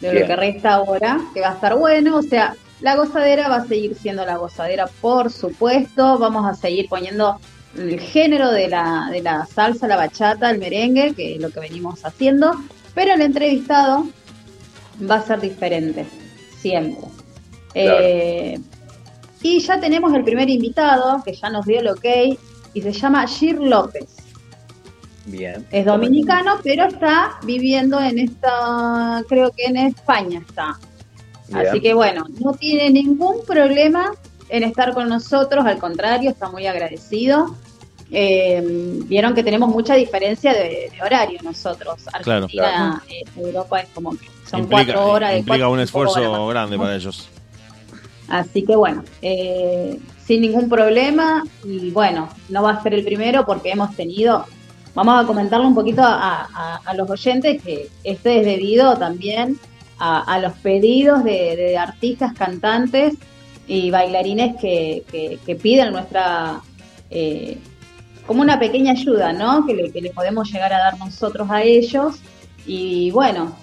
de 0.00 0.12
lo 0.12 0.26
que 0.26 0.36
resta 0.36 0.74
ahora, 0.74 1.20
que 1.32 1.40
va 1.40 1.50
a 1.50 1.54
estar 1.54 1.76
bueno, 1.76 2.16
o 2.16 2.22
sea, 2.22 2.56
la 2.80 2.96
gozadera 2.96 3.48
va 3.48 3.56
a 3.56 3.66
seguir 3.66 3.94
siendo 3.94 4.26
la 4.26 4.36
gozadera, 4.36 4.88
por 5.00 5.30
supuesto, 5.30 6.18
vamos 6.18 6.46
a 6.48 6.54
seguir 6.54 6.88
poniendo 6.88 7.38
el 7.76 8.00
género 8.00 8.50
de 8.50 8.68
la, 8.68 9.08
de 9.12 9.22
la 9.22 9.46
salsa, 9.46 9.86
la 9.86 9.96
bachata, 9.96 10.50
el 10.50 10.58
merengue, 10.58 11.14
que 11.14 11.36
es 11.36 11.40
lo 11.40 11.50
que 11.50 11.60
venimos 11.60 12.04
haciendo, 12.04 12.52
pero 12.94 13.14
el 13.14 13.20
entrevistado 13.20 14.08
va 15.08 15.16
a 15.16 15.22
ser 15.22 15.40
diferente, 15.40 16.06
siempre. 16.58 17.06
Eh, 17.74 18.58
y 19.42 19.60
ya 19.60 19.78
tenemos 19.78 20.12
el 20.12 20.24
primer 20.24 20.50
invitado, 20.50 21.22
que 21.24 21.34
ya 21.34 21.50
nos 21.50 21.66
dio 21.66 21.78
el 21.78 21.88
ok, 21.88 22.04
y 22.74 22.82
se 22.82 22.92
llama 22.92 23.26
Gir 23.26 23.58
López. 23.60 24.06
Bien. 25.26 25.66
Es 25.70 25.84
dominicano, 25.84 26.54
pero 26.62 26.86
está 26.86 27.38
viviendo 27.44 28.00
en 28.00 28.18
esta, 28.18 29.22
creo 29.28 29.50
que 29.52 29.64
en 29.64 29.76
España 29.76 30.42
está. 30.46 30.78
Bien. 31.48 31.66
Así 31.66 31.80
que 31.80 31.94
bueno, 31.94 32.26
no 32.42 32.52
tiene 32.52 32.90
ningún 32.90 33.44
problema 33.46 34.12
en 34.48 34.64
estar 34.64 34.94
con 34.94 35.08
nosotros, 35.08 35.64
al 35.64 35.78
contrario, 35.78 36.30
está 36.30 36.48
muy 36.48 36.66
agradecido. 36.66 37.54
Eh, 38.10 38.98
Vieron 39.04 39.34
que 39.34 39.44
tenemos 39.44 39.68
mucha 39.68 39.94
diferencia 39.94 40.52
de, 40.52 40.90
de 40.92 41.02
horario 41.02 41.38
nosotros. 41.42 42.02
Claro. 42.22 42.44
Argentina, 42.46 43.02
eh, 43.08 43.22
Europa 43.36 43.80
es 43.80 43.88
como 43.94 44.10
que 44.10 44.26
son 44.50 44.60
implica 44.60 44.84
cuatro 44.84 45.06
horas. 45.06 45.30
de 45.30 45.38
implica 45.38 45.58
cuatro, 45.58 45.72
un 45.72 45.80
esfuerzo 45.80 46.46
grande 46.48 46.76
para 46.76 46.96
ellos. 46.96 47.28
Así 48.28 48.62
que 48.62 48.74
bueno, 48.74 49.04
eh, 49.22 49.98
sin 50.30 50.42
ningún 50.42 50.68
problema 50.68 51.42
y 51.64 51.90
bueno, 51.90 52.28
no 52.50 52.62
va 52.62 52.70
a 52.74 52.82
ser 52.84 52.94
el 52.94 53.02
primero 53.04 53.44
porque 53.44 53.72
hemos 53.72 53.96
tenido, 53.96 54.44
vamos 54.94 55.24
a 55.24 55.26
comentarle 55.26 55.66
un 55.66 55.74
poquito 55.74 56.02
a, 56.04 56.78
a- 56.84 56.94
los 56.94 57.10
oyentes 57.10 57.60
que 57.60 57.88
esto 58.04 58.28
es 58.30 58.44
debido 58.46 58.96
también 58.96 59.58
a, 59.98 60.38
los 60.38 60.52
pedidos 60.58 61.24
de, 61.24 61.56
de 61.56 61.76
artistas, 61.76 62.32
cantantes 62.34 63.14
y 63.66 63.90
bailarines 63.90 64.54
que, 64.60 65.02
que- 65.10 65.40
que 65.44 65.56
piden 65.56 65.92
nuestra, 65.94 66.60
eh, 67.10 67.58
como 68.24 68.40
una 68.42 68.60
pequeña 68.60 68.92
ayuda, 68.92 69.32
¿no? 69.32 69.66
Que 69.66 69.74
le, 69.74 69.90
que 69.90 70.00
le 70.00 70.10
podemos 70.10 70.48
llegar 70.52 70.72
a 70.72 70.78
dar 70.78 70.96
nosotros 71.00 71.50
a 71.50 71.64
ellos 71.64 72.20
y 72.68 73.10
bueno, 73.10 73.56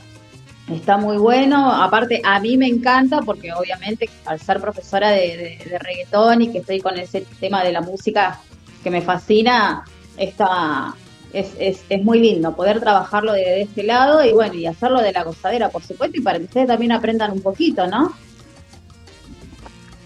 Está 0.72 0.98
muy 0.98 1.18
bueno, 1.18 1.72
aparte 1.72 2.22
a 2.26 2.40
mí 2.42 2.58
me 2.58 2.68
encanta 2.68 3.22
porque 3.22 3.54
obviamente 3.54 4.10
al 4.26 4.40
ser 4.40 4.60
profesora 4.60 5.12
de, 5.12 5.38
de- 5.62 5.70
de 5.70 5.80
reggaetón 5.80 6.42
y 6.42 6.52
que 6.52 6.58
estoy 6.60 6.82
con 6.82 6.98
ese 6.98 7.26
tema 7.40 7.64
de 7.64 7.72
la 7.72 7.80
música 7.82 8.40
que 8.84 8.90
me 8.92 9.02
fascina, 9.02 9.86
está, 10.18 10.94
es, 11.32 11.52
es, 11.58 11.84
es 11.88 12.04
muy 12.04 12.20
lindo 12.20 12.54
poder 12.54 12.82
trabajarlo 12.82 13.32
de, 13.32 13.42
de 13.46 13.62
este 13.62 13.84
lado 13.84 14.24
y 14.26 14.34
bueno, 14.34 14.56
y 14.56 14.66
hacerlo 14.66 15.02
de 15.02 15.14
la 15.14 15.24
gozadera, 15.24 15.70
por 15.70 15.84
supuesto, 15.84 16.18
y 16.18 16.22
para 16.22 16.38
que 16.38 16.46
ustedes 16.46 16.68
también 16.68 16.92
aprendan 16.92 17.32
un 17.32 17.42
poquito, 17.42 17.88
¿no? 17.88 18.14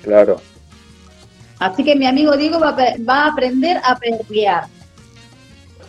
Claro. 0.04 0.40
Así 1.58 1.84
que 1.84 1.96
mi 1.96 2.06
amigo 2.06 2.36
Diego 2.38 2.60
va 2.60 2.72
va 2.76 3.24
a 3.26 3.28
aprender 3.32 3.78
a 3.84 3.98
perrear. 3.98 4.66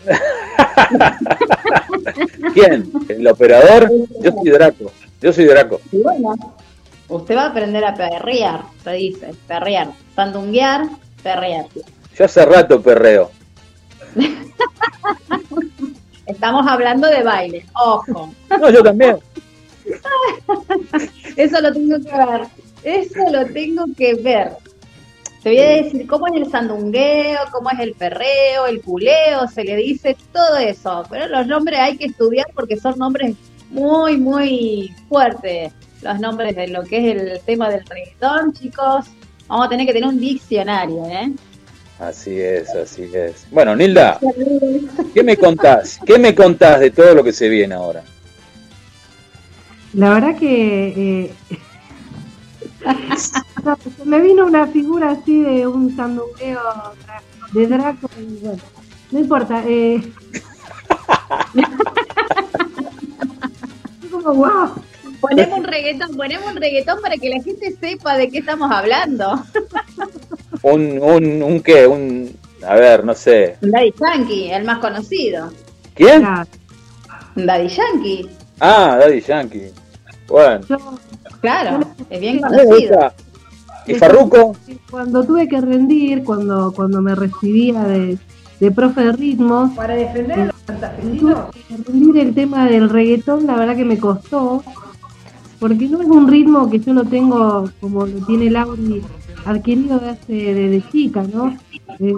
¿Quién? 2.55 2.91
¿El 3.09 3.27
operador? 3.27 3.91
Yo 4.21 4.31
soy 4.33 4.51
Draco. 4.51 4.93
Yo 5.21 5.33
soy 5.33 5.47
Draco. 5.47 5.81
Y 5.93 6.03
bueno, 6.03 6.35
usted 7.09 7.37
va 7.37 7.45
a 7.45 7.51
aprender 7.51 7.85
a 7.85 7.95
perrear, 7.95 8.63
se 8.83 8.93
dice, 8.93 9.35
perrear, 9.47 9.93
sandunguear, 10.15 10.87
perrear. 11.23 11.67
Yo 12.17 12.25
hace 12.25 12.45
rato 12.45 12.83
perreo. 12.83 13.31
Estamos 16.27 16.67
hablando 16.67 17.09
de 17.09 17.23
baile, 17.23 17.65
ojo. 17.75 18.35
No, 18.51 18.71
yo 18.71 18.83
también. 18.83 19.19
Eso 21.37 21.61
lo 21.61 21.73
tengo 21.73 21.97
que 21.99 22.17
ver. 22.17 22.47
Eso 22.85 23.21
lo 23.31 23.47
tengo 23.47 23.85
que 23.97 24.15
ver. 24.15 24.53
Te 25.43 25.51
voy 25.51 25.59
a 25.59 25.83
decir 25.83 26.07
cómo 26.07 26.29
es 26.29 26.35
el 26.35 26.51
sandungueo, 26.51 27.41
cómo 27.51 27.71
es 27.71 27.81
el 27.81 27.95
perreo, 27.95 28.67
el 28.67 28.81
culeo, 28.81 29.49
se 29.49 29.65
le 29.65 29.75
dice 29.77 30.17
todo 30.33 30.57
eso. 30.57 31.05
Pero 31.11 31.27
los 31.27 31.47
nombres 31.49 31.81
hay 31.81 31.97
que 31.97 32.07
estudiar 32.07 32.47
porque 32.55 32.77
son 32.77 32.97
nombres 32.99 33.35
muy, 33.71 34.19
muy 34.19 34.95
fuertes. 35.09 35.73
Los 36.01 36.21
nombres 36.21 36.55
de 36.55 36.69
lo 36.69 36.85
que 36.85 36.99
es 36.99 37.17
el 37.17 37.41
tema 37.41 37.69
del 37.71 37.85
reggaetón, 37.85 38.53
chicos. 38.53 39.07
Vamos 39.49 39.67
a 39.67 39.69
tener 39.69 39.87
que 39.87 39.93
tener 39.93 40.09
un 40.09 40.21
diccionario, 40.21 41.07
¿eh? 41.07 41.33
Así 41.99 42.41
es, 42.41 42.71
así 42.71 43.09
es. 43.13 43.47
Bueno, 43.51 43.75
Nilda, 43.75 44.19
¿qué 45.13 45.23
me 45.23 45.37
contás? 45.37 45.99
¿Qué 46.05 46.19
me 46.19 46.35
contás 46.35 46.81
de 46.81 46.91
todo 46.91 47.15
lo 47.15 47.25
que 47.25 47.33
se 47.33 47.49
viene 47.49 47.75
ahora? 47.75 48.03
La 49.95 50.15
verdad 50.15 50.37
que 50.39 51.27
eh, 51.29 51.59
no, 53.65 53.77
se 53.97 54.05
me 54.05 54.21
vino 54.21 54.47
una 54.47 54.67
figura 54.67 55.13
así 55.13 55.41
de 55.41 55.67
un 55.67 55.95
sandungueo 55.97 56.61
de 57.53 57.67
Draco 57.67 58.09
y 58.19 58.37
bueno, 58.41 58.63
no 59.11 59.19
importa. 59.19 59.63
Eh, 59.67 60.03
como 64.11 64.35
wow. 64.35 64.75
Ponemos 65.21 65.59
un 65.61 65.65
reggaetón, 65.65 66.17
ponemos 66.17 66.51
un 66.51 66.57
reggaetón 66.57 67.01
para 67.01 67.17
que 67.17 67.31
la 67.31 67.41
gente 67.43 67.77
sepa 67.81 68.17
de 68.17 68.29
qué 68.29 68.39
estamos 68.39 68.71
hablando. 68.71 69.43
Un, 70.65 71.03
un, 71.03 71.43
un 71.43 71.61
qué, 71.61 71.89
un, 71.89 72.37
a 72.65 72.77
ver, 72.77 73.05
no 73.05 73.15
sé. 73.15 73.57
Daddy 73.63 73.93
Yankee, 74.01 74.53
el 74.53 74.63
más 74.65 74.79
conocido. 74.79 75.51
¿Quién? 75.95 76.23
Daddy 77.35 77.67
Yankee, 77.67 78.29
Ah, 78.61 78.97
Daddy 79.01 79.21
Yankee. 79.21 79.73
Bueno. 80.29 80.65
Claro, 81.43 81.81
es 82.09 82.21
bien 82.21 82.41
conocido. 82.41 83.13
¿Y 83.87 83.95
Farruko? 83.95 84.57
Cuando 84.91 85.25
tuve 85.25 85.49
que 85.49 85.61
rendir, 85.61 86.25
cuando 86.25 86.73
cuando 86.73 87.03
me 87.03 87.15
recibía 87.15 87.83
de, 87.83 88.17
de 88.61 88.71
profe 88.71 89.03
de 89.03 89.13
ritmos, 89.13 89.73
Para 89.73 89.95
defender 89.95 90.41
a 90.41 90.45
los 90.47 90.55
santafesinos. 90.67 91.39
rendir 91.87 92.19
el 92.19 92.35
tema 92.35 92.67
del 92.67 92.89
reggaetón, 92.89 93.47
la 93.47 93.57
verdad 93.57 93.77
que 93.77 93.85
me 93.85 93.99
costó, 93.99 94.63
porque 95.59 95.89
no 95.89 96.01
es 96.01 96.09
un 96.09 96.29
ritmo 96.29 96.71
que 96.71 96.79
yo 96.79 96.95
lo 96.95 97.05
tengo 97.05 97.69
como 97.81 98.07
lo 98.07 98.25
tiene 98.25 98.51
Lauri 98.51 99.03
adquirido 99.45 99.99
desde 99.99 100.55
desde 100.55 100.91
chica, 100.91 101.25
¿no? 101.35 101.57
Eh, 101.99 102.15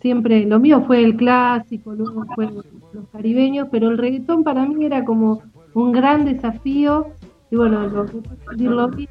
siempre, 0.00 0.46
lo 0.46 0.58
mío 0.58 0.82
fue 0.86 1.04
el 1.04 1.16
clásico, 1.16 1.92
luego 1.92 2.24
fue 2.34 2.46
los 2.46 3.04
caribeños, 3.12 3.68
pero 3.70 3.88
el 3.88 3.98
reggaetón 3.98 4.42
para 4.42 4.66
mí 4.66 4.84
era 4.84 5.04
como 5.04 5.42
un 5.74 5.92
gran 5.92 6.24
desafío, 6.24 7.08
y 7.52 7.56
bueno, 7.56 7.86
lo 7.86 8.06
que 8.06 8.22
decirlo 8.50 8.88
bien, 8.88 9.08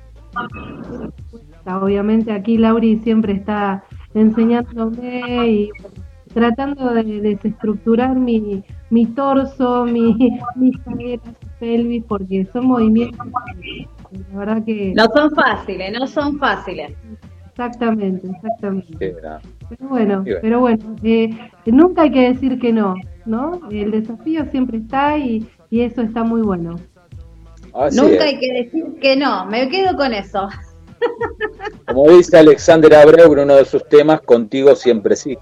obviamente 1.68 2.32
aquí 2.32 2.58
Lauri 2.58 2.98
siempre 2.98 3.34
está 3.34 3.84
enseñándome 4.16 5.48
y 5.48 5.70
bueno, 5.80 5.96
tratando 6.34 6.92
de 6.96 7.04
desestructurar 7.22 8.16
mi, 8.16 8.64
mi 8.90 9.06
torso, 9.06 9.86
mi, 9.86 10.16
mis 10.56 10.76
caderas, 10.80 11.36
pelvis, 11.60 12.04
porque 12.06 12.48
son 12.52 12.66
movimientos 12.66 13.28
que, 13.62 13.88
la 14.34 14.40
verdad 14.40 14.66
que 14.66 14.94
No 14.96 15.06
son 15.14 15.30
fáciles, 15.36 15.94
no 16.00 16.08
son 16.08 16.40
fáciles. 16.40 16.94
exactamente, 17.52 18.28
exactamente. 18.28 18.98
Pero 19.70 19.88
bueno, 19.88 20.24
pero 20.42 20.60
bueno, 20.62 20.96
eh, 21.04 21.30
nunca 21.68 22.02
hay 22.02 22.12
que 22.12 22.30
decir 22.34 22.58
que 22.58 22.74
no, 22.74 22.96
¿no? 23.28 23.62
El 23.70 23.92
desafío 23.92 24.46
siempre 24.48 24.80
está 24.80 25.20
y, 25.20 25.48
y 25.70 25.82
eso 25.82 26.02
está 26.02 26.24
muy 26.24 26.42
bueno. 26.42 26.78
Así 27.74 27.98
Nunca 27.98 28.16
es. 28.16 28.22
hay 28.22 28.40
que 28.40 28.54
decir 28.54 28.86
que 29.02 29.16
no, 29.16 29.46
me 29.46 29.70
quedo 29.70 29.96
con 29.96 30.14
eso. 30.14 30.50
Como 31.88 32.10
dice 32.12 32.38
Alexander 32.38 32.94
Abreu 32.96 33.32
en 33.34 33.40
uno 33.40 33.56
de 33.56 33.66
sus 33.66 33.88
temas, 33.88 34.22
contigo 34.22 34.76
siempre 34.76 35.16
sí. 35.16 35.38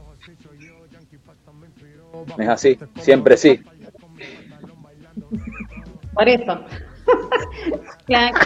Es 2.38 2.48
así, 2.48 2.80
siempre 3.02 3.36
sí. 3.38 3.60
Por 6.14 6.30
eso. 6.30 6.60
Claro. 8.06 8.38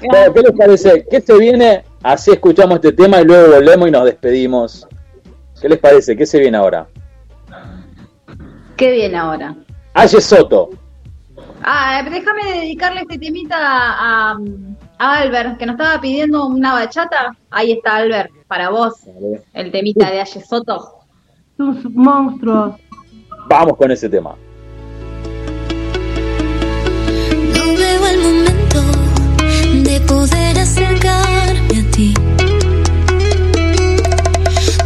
Bueno, 0.00 0.34
¿Qué 0.34 0.40
les 0.40 0.52
parece? 0.52 1.06
¿Qué 1.10 1.20
se 1.20 1.36
viene? 1.36 1.84
Así 2.02 2.30
escuchamos 2.30 2.76
este 2.76 2.92
tema 2.92 3.20
y 3.20 3.24
luego 3.24 3.54
volvemos 3.54 3.88
y 3.88 3.90
nos 3.90 4.04
despedimos. 4.04 4.86
¿Qué 5.60 5.68
les 5.68 5.78
parece? 5.78 6.16
¿Qué 6.16 6.26
se 6.26 6.38
viene 6.38 6.56
ahora? 6.56 6.88
Qué 8.76 8.92
bien 8.92 9.16
ahora. 9.16 9.56
Aye 9.94 10.20
Soto. 10.20 10.70
Ah, 11.62 12.02
déjame 12.08 12.44
dedicarle 12.60 13.00
este 13.02 13.18
temita 13.18 13.56
a, 13.58 14.38
a 14.98 15.16
Albert, 15.20 15.58
que 15.58 15.66
nos 15.66 15.74
estaba 15.74 16.00
pidiendo 16.00 16.46
una 16.46 16.72
bachata. 16.74 17.36
Ahí 17.50 17.72
está 17.72 17.96
Albert, 17.96 18.30
para 18.46 18.70
vos, 18.70 18.94
el 19.52 19.70
temita 19.70 20.10
de 20.10 20.20
Aye 20.20 20.40
Soto. 20.44 20.94
Tus 21.56 21.84
monstruos. 21.90 22.76
Vamos 23.48 23.76
con 23.76 23.90
ese 23.90 24.08
tema. 24.08 24.34
No 27.54 27.64
veo 27.76 28.06
el 28.06 28.20
momento 28.20 28.80
de 29.90 30.00
poder 30.00 30.58
acercarme 30.58 31.80
a 31.80 31.90
ti. 31.90 32.14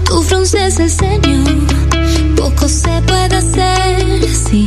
Tú 0.07 0.23
frunces 0.23 0.81
el 0.81 0.91
ceño, 0.91 1.45
poco 2.37 2.69
se 2.69 3.03
puede 3.03 3.37
hacer 3.37 4.25
así. 4.25 4.67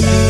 Seré 0.00 0.12
solo 0.12 0.27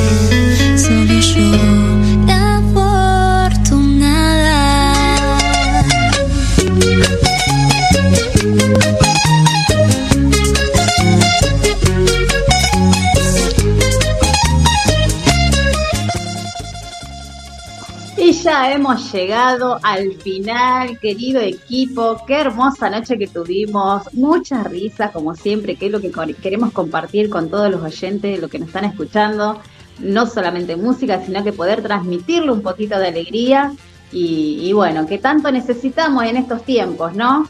llegado 19.13 19.79
al 19.83 20.15
final, 20.15 20.99
querido 20.99 21.41
equipo. 21.41 22.23
Qué 22.27 22.35
hermosa 22.35 22.91
noche 22.91 23.19
que 23.19 23.27
tuvimos. 23.27 24.03
Muchas 24.13 24.67
risas, 24.67 25.11
como 25.11 25.35
siempre, 25.35 25.77
que 25.77 25.87
es 25.87 25.93
lo 25.93 26.01
que 26.01 26.11
queremos 26.41 26.73
compartir 26.73 27.31
con 27.31 27.51
todos 27.51 27.71
los 27.71 27.83
oyentes, 27.83 28.41
lo 28.41 28.49
que 28.49 28.59
nos 28.59 28.69
están 28.69 28.85
escuchando. 28.85 29.61
No 29.99 30.27
solamente 30.27 30.77
música, 30.77 31.25
sino 31.25 31.43
que 31.43 31.53
poder 31.53 31.83
transmitirle 31.83 32.53
un 32.53 32.63
poquito 32.63 32.99
de 32.99 33.09
alegría. 33.09 33.73
Y, 34.11 34.73
bueno, 34.73 35.07
que 35.07 35.19
tanto 35.19 35.53
necesitamos 35.53 36.25
en 36.25 36.39
estos 36.39 36.65
tiempos, 36.65 37.15
¿no? 37.15 37.47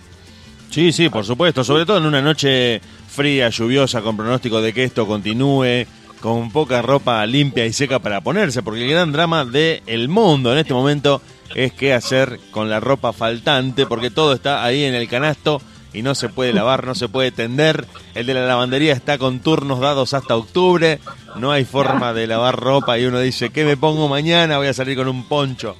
Sí, 0.70 0.92
sí, 0.92 1.08
por 1.08 1.24
supuesto. 1.24 1.62
Sobre 1.62 1.86
todo 1.86 1.98
en 1.98 2.06
una 2.06 2.20
noche 2.20 2.80
fría, 3.06 3.48
lluviosa, 3.48 4.02
con 4.02 4.16
pronóstico 4.16 4.60
de 4.60 4.72
que 4.72 4.84
esto 4.84 5.06
continúe, 5.06 5.86
con 6.20 6.50
poca 6.50 6.82
ropa 6.82 7.24
limpia 7.26 7.64
y 7.64 7.72
seca 7.72 8.00
para 8.00 8.20
ponerse, 8.20 8.62
porque 8.62 8.84
el 8.84 8.90
gran 8.90 9.12
drama 9.12 9.44
del 9.44 10.08
mundo 10.08 10.52
en 10.52 10.58
este 10.58 10.74
momento 10.74 11.22
es 11.54 11.72
qué 11.72 11.94
hacer 11.94 12.40
con 12.50 12.70
la 12.70 12.80
ropa 12.80 13.12
faltante, 13.12 13.86
porque 13.86 14.10
todo 14.10 14.32
está 14.32 14.64
ahí 14.64 14.84
en 14.84 14.94
el 14.94 15.08
canasto 15.08 15.60
y 15.92 16.02
no 16.02 16.14
se 16.14 16.28
puede 16.28 16.52
lavar, 16.52 16.86
no 16.86 16.94
se 16.94 17.08
puede 17.08 17.30
tender. 17.30 17.86
El 18.14 18.26
de 18.26 18.34
la 18.34 18.46
lavandería 18.46 18.92
está 18.92 19.18
con 19.18 19.40
turnos 19.40 19.80
dados 19.80 20.14
hasta 20.14 20.36
octubre. 20.36 21.00
No 21.36 21.50
hay 21.50 21.64
forma 21.64 22.12
de 22.12 22.26
lavar 22.26 22.58
ropa 22.58 22.98
y 22.98 23.06
uno 23.06 23.20
dice, 23.20 23.50
¿qué 23.50 23.64
me 23.64 23.76
pongo 23.76 24.08
mañana? 24.08 24.58
Voy 24.58 24.66
a 24.66 24.74
salir 24.74 24.96
con 24.96 25.08
un 25.08 25.24
poncho. 25.24 25.76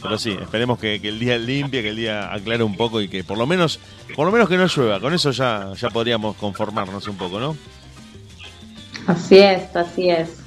Pero 0.00 0.16
sí, 0.16 0.30
esperemos 0.30 0.78
que, 0.78 0.94
el 0.94 1.18
día 1.18 1.36
limpie, 1.38 1.82
que 1.82 1.88
el 1.88 1.96
día 1.96 2.32
aclare 2.32 2.62
un 2.62 2.76
poco 2.76 3.00
y 3.00 3.08
que 3.08 3.24
por 3.24 3.36
lo 3.36 3.46
menos, 3.46 3.80
por 4.14 4.26
lo 4.26 4.32
menos 4.32 4.48
que 4.48 4.56
no 4.56 4.66
llueva. 4.66 5.00
Con 5.00 5.12
eso 5.12 5.32
ya, 5.32 5.72
ya 5.74 5.90
podríamos 5.90 6.36
conformarnos 6.36 7.08
un 7.08 7.16
poco, 7.16 7.40
¿no? 7.40 7.56
Así 9.06 9.38
es, 9.38 9.74
así 9.74 10.10
es. 10.10 10.37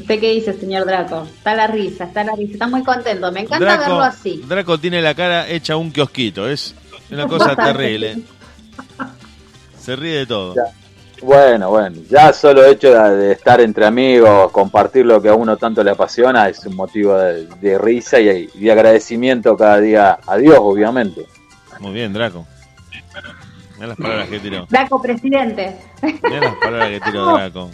¿Usted 0.00 0.20
qué 0.20 0.32
dice, 0.32 0.52
señor 0.54 0.86
Draco? 0.86 1.22
Está 1.24 1.54
la 1.54 1.66
risa, 1.66 2.04
está 2.04 2.24
la 2.24 2.34
risa. 2.34 2.54
Está 2.54 2.66
muy 2.66 2.82
contento. 2.82 3.30
Me 3.32 3.40
encanta 3.40 3.76
verlo 3.76 4.00
así. 4.00 4.42
Draco 4.46 4.78
tiene 4.78 5.00
la 5.02 5.14
cara 5.14 5.48
hecha 5.48 5.76
un 5.76 5.90
kiosquito, 5.92 6.48
es 6.48 6.74
una 7.10 7.26
cosa 7.28 7.54
terrible. 7.54 8.18
Se 9.78 9.96
ríe 9.96 10.18
de 10.18 10.26
todo. 10.26 10.54
Bueno, 11.22 11.68
bueno, 11.68 11.98
ya 12.08 12.32
solo 12.32 12.64
el 12.64 12.72
hecho 12.72 12.94
de, 12.94 13.16
de 13.16 13.32
estar 13.32 13.60
entre 13.60 13.84
amigos, 13.84 14.50
compartir 14.52 15.04
lo 15.04 15.20
que 15.20 15.28
a 15.28 15.34
uno 15.34 15.58
tanto 15.58 15.84
le 15.84 15.90
apasiona, 15.90 16.48
es 16.48 16.64
un 16.64 16.74
motivo 16.74 17.14
de, 17.14 17.46
de 17.46 17.78
risa 17.78 18.18
y, 18.18 18.48
y 18.54 18.60
de 18.60 18.72
agradecimiento 18.72 19.54
cada 19.54 19.80
día 19.80 20.18
a 20.26 20.36
Dios, 20.38 20.56
obviamente. 20.58 21.26
Muy 21.78 21.92
bien, 21.92 22.14
Draco. 22.14 22.46
Mira 23.74 23.88
las 23.88 23.96
palabras 23.98 24.28
que 24.28 24.38
tiró. 24.40 24.66
Draco, 24.68 25.02
presidente. 25.02 25.76
Mira 26.02 26.40
las 26.40 26.54
palabras 26.56 26.88
que 26.88 27.00
tiró 27.00 27.32
Draco. 27.36 27.70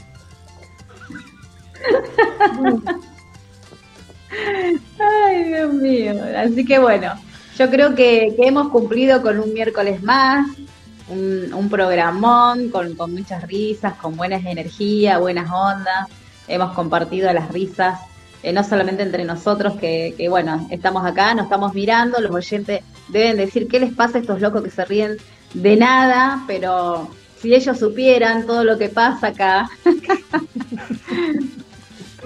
Ay, 4.99 5.45
Dios 5.45 5.73
mío. 5.73 6.15
Así 6.37 6.65
que 6.65 6.79
bueno, 6.79 7.13
yo 7.59 7.71
creo 7.71 7.95
que, 7.95 8.35
hemos 8.39 8.69
cumplido 8.69 9.23
con 9.23 9.41
un 9.41 9.53
miércoles 9.55 10.03
más, 10.03 10.47
un, 11.09 11.69
programón 11.71 12.71
con, 12.71 12.95
con 12.95 13.13
muchas 13.13 13.47
risas, 13.47 13.95
con 13.95 14.17
buenas 14.17 14.45
energías, 14.45 15.21
buenas 15.21 15.51
ondas. 15.51 16.09
Hemos 16.49 16.73
compartido 16.75 17.33
las 17.33 17.51
risas, 17.51 18.01
eh, 18.43 18.53
no 18.53 18.63
solamente 18.63 19.03
entre 19.03 19.25
nosotros, 19.25 19.75
que, 19.77 20.15
que 20.17 20.29
bueno, 20.29 20.67
estamos 20.71 21.05
acá, 21.05 21.35
nos 21.35 21.45
estamos 21.45 21.75
mirando, 21.75 22.21
los 22.21 22.31
oyentes 22.31 22.83
deben 23.09 23.37
decir 23.37 23.69
qué 23.69 23.81
les 23.81 23.93
pasa 23.93 24.19
a 24.19 24.21
estos 24.21 24.41
locos 24.41 24.63
que 24.63 24.71
se 24.71 24.85
ríen 24.85 25.17
de 25.55 25.77
nada, 25.77 26.45
pero 26.47 27.09
si 27.41 27.55
ellos 27.55 27.79
supieran 27.79 28.47
todo 28.47 28.65
lo 28.65 28.79
que 28.79 28.89
pasa 28.89 29.29
acá. 29.29 29.69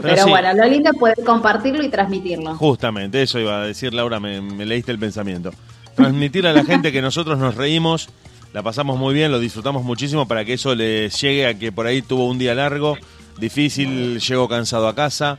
Pero 0.01 0.24
sí. 0.24 0.31
bueno, 0.31 0.52
lo 0.55 0.64
lindo 0.66 0.90
es 0.93 0.98
poder 0.98 1.18
compartirlo 1.24 1.82
y 1.82 1.89
transmitirlo. 1.89 2.55
Justamente, 2.56 3.22
eso 3.22 3.39
iba 3.39 3.62
a 3.62 3.64
decir 3.64 3.93
Laura, 3.93 4.20
me, 4.20 4.40
me 4.40 4.66
leíste 4.66 4.93
el 4.93 4.98
pensamiento. 4.98 5.51
Transmitir 5.94 6.47
a 6.47 6.52
la 6.52 6.64
gente 6.64 6.93
que 6.93 7.02
nosotros 7.02 7.39
nos 7.39 7.55
reímos, 7.55 8.09
la 8.52 8.62
pasamos 8.62 8.98
muy 8.98 9.14
bien, 9.14 9.31
lo 9.31 9.39
disfrutamos 9.39 9.85
muchísimo 9.85 10.27
para 10.27 10.44
que 10.44 10.55
eso 10.55 10.74
les 10.74 11.20
llegue 11.20 11.47
a 11.47 11.59
que 11.59 11.72
por 11.72 11.86
ahí 11.86 12.02
tuvo 12.02 12.27
un 12.27 12.39
día 12.39 12.55
largo, 12.55 12.97
difícil, 13.39 14.20
llegó 14.20 14.48
cansado 14.48 14.89
a 14.89 14.94
casa, 14.94 15.39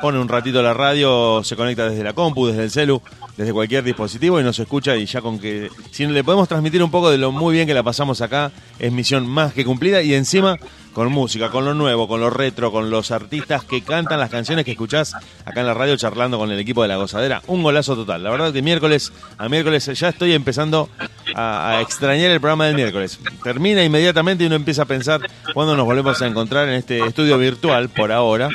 pone 0.00 0.18
un 0.18 0.28
ratito 0.28 0.62
la 0.62 0.74
radio, 0.74 1.42
se 1.44 1.56
conecta 1.56 1.88
desde 1.88 2.04
la 2.04 2.12
compu, 2.12 2.46
desde 2.46 2.64
el 2.64 2.70
celu, 2.70 3.02
desde 3.36 3.52
cualquier 3.52 3.84
dispositivo 3.84 4.40
y 4.40 4.44
nos 4.44 4.58
escucha 4.58 4.96
y 4.96 5.06
ya 5.06 5.20
con 5.20 5.38
que 5.38 5.70
si 5.90 6.06
le 6.06 6.24
podemos 6.24 6.48
transmitir 6.48 6.82
un 6.82 6.90
poco 6.90 7.10
de 7.10 7.18
lo 7.18 7.32
muy 7.32 7.54
bien 7.54 7.66
que 7.66 7.74
la 7.74 7.82
pasamos 7.82 8.20
acá, 8.20 8.52
es 8.78 8.92
misión 8.92 9.26
más 9.26 9.52
que 9.52 9.64
cumplida 9.64 10.02
y 10.02 10.14
encima 10.14 10.58
con 10.96 11.12
música, 11.12 11.50
con 11.50 11.66
lo 11.66 11.74
nuevo, 11.74 12.08
con 12.08 12.20
lo 12.20 12.30
retro, 12.30 12.72
con 12.72 12.88
los 12.88 13.10
artistas 13.10 13.64
que 13.64 13.82
cantan 13.82 14.18
las 14.18 14.30
canciones 14.30 14.64
que 14.64 14.70
escuchás 14.70 15.12
acá 15.44 15.60
en 15.60 15.66
la 15.66 15.74
radio 15.74 15.94
charlando 15.94 16.38
con 16.38 16.50
el 16.50 16.58
equipo 16.58 16.80
de 16.80 16.88
La 16.88 16.96
Gozadera. 16.96 17.42
Un 17.48 17.62
golazo 17.62 17.94
total. 17.94 18.24
La 18.24 18.30
verdad 18.30 18.50
que 18.50 18.62
miércoles 18.62 19.12
a 19.36 19.46
miércoles 19.50 19.84
ya 19.84 20.08
estoy 20.08 20.32
empezando 20.32 20.88
a, 21.34 21.80
extrañar 21.82 22.30
el 22.30 22.40
programa 22.40 22.64
del 22.64 22.76
miércoles. 22.76 23.20
Termina 23.44 23.84
inmediatamente 23.84 24.44
y 24.44 24.46
uno 24.46 24.56
empieza 24.56 24.84
a 24.84 24.86
pensar 24.86 25.20
cuándo 25.52 25.76
nos 25.76 25.84
volvemos 25.84 26.22
a 26.22 26.26
encontrar 26.28 26.66
en 26.66 26.76
este 26.76 27.06
estudio 27.06 27.36
virtual 27.36 27.90
por 27.90 28.10
ahora. 28.10 28.48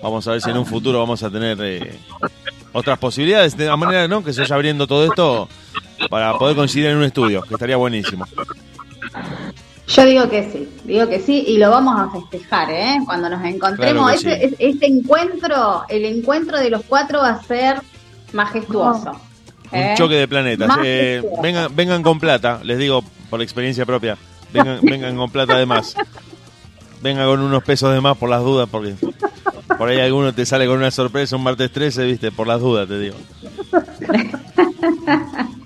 Vamos 0.00 0.28
a 0.28 0.30
ver 0.30 0.40
si 0.40 0.50
en 0.50 0.56
un 0.56 0.66
futuro 0.66 1.00
vamos 1.00 1.24
a 1.24 1.30
tener 1.30 1.58
eh, 1.60 1.98
otras 2.74 2.96
posibilidades. 3.00 3.56
De 3.56 3.66
la 3.66 3.76
manera 3.76 4.06
¿no? 4.06 4.22
que 4.22 4.32
se 4.32 4.42
vaya 4.42 4.54
abriendo 4.54 4.86
todo 4.86 5.04
esto 5.04 5.48
para 6.08 6.38
poder 6.38 6.54
coincidir 6.54 6.90
en 6.90 6.98
un 6.98 7.02
estudio, 7.02 7.42
que 7.42 7.54
estaría 7.54 7.76
buenísimo. 7.76 8.24
Yo 9.88 10.04
digo 10.04 10.28
que 10.28 10.50
sí, 10.52 10.68
digo 10.84 11.08
que 11.08 11.18
sí 11.20 11.44
y 11.48 11.56
lo 11.56 11.70
vamos 11.70 11.98
a 11.98 12.10
festejar, 12.10 12.70
¿eh? 12.70 12.98
Cuando 13.06 13.30
nos 13.30 13.42
encontremos, 13.44 14.04
Claro 14.20 14.30
este, 14.32 14.46
es- 14.46 14.54
este 14.58 14.86
encuentro, 14.86 15.84
el 15.88 16.04
encuentro 16.04 16.58
de 16.58 16.68
los 16.70 16.82
cuatro 16.86 17.20
va 17.20 17.30
a 17.30 17.42
ser 17.42 17.80
majestuoso. 18.34 19.12
¿eh? 19.72 19.88
Un 19.90 19.96
choque 19.96 20.14
de 20.16 20.28
planetas. 20.28 20.70
Eh, 20.84 21.22
vengan, 21.42 21.74
vengan 21.74 22.02
con 22.02 22.20
plata, 22.20 22.60
les 22.62 22.76
digo 22.78 23.02
por 23.30 23.40
experiencia 23.40 23.86
propia. 23.86 24.18
Vengan, 24.52 24.80
vengan 24.82 25.16
con 25.16 25.30
plata 25.30 25.56
de 25.56 25.64
más. 25.66 25.94
Vengan 27.02 27.26
con 27.26 27.40
unos 27.40 27.62
pesos 27.64 27.92
de 27.94 28.00
más 28.02 28.16
por 28.18 28.28
las 28.28 28.42
dudas, 28.42 28.68
porque 28.70 28.94
por 29.78 29.88
ahí 29.88 30.00
alguno 30.00 30.34
te 30.34 30.44
sale 30.44 30.66
con 30.66 30.76
una 30.78 30.90
sorpresa 30.90 31.36
un 31.36 31.44
martes 31.44 31.70
13, 31.72 32.04
viste, 32.04 32.30
por 32.30 32.46
las 32.46 32.60
dudas 32.60 32.86
te 32.88 32.98
digo. 32.98 33.16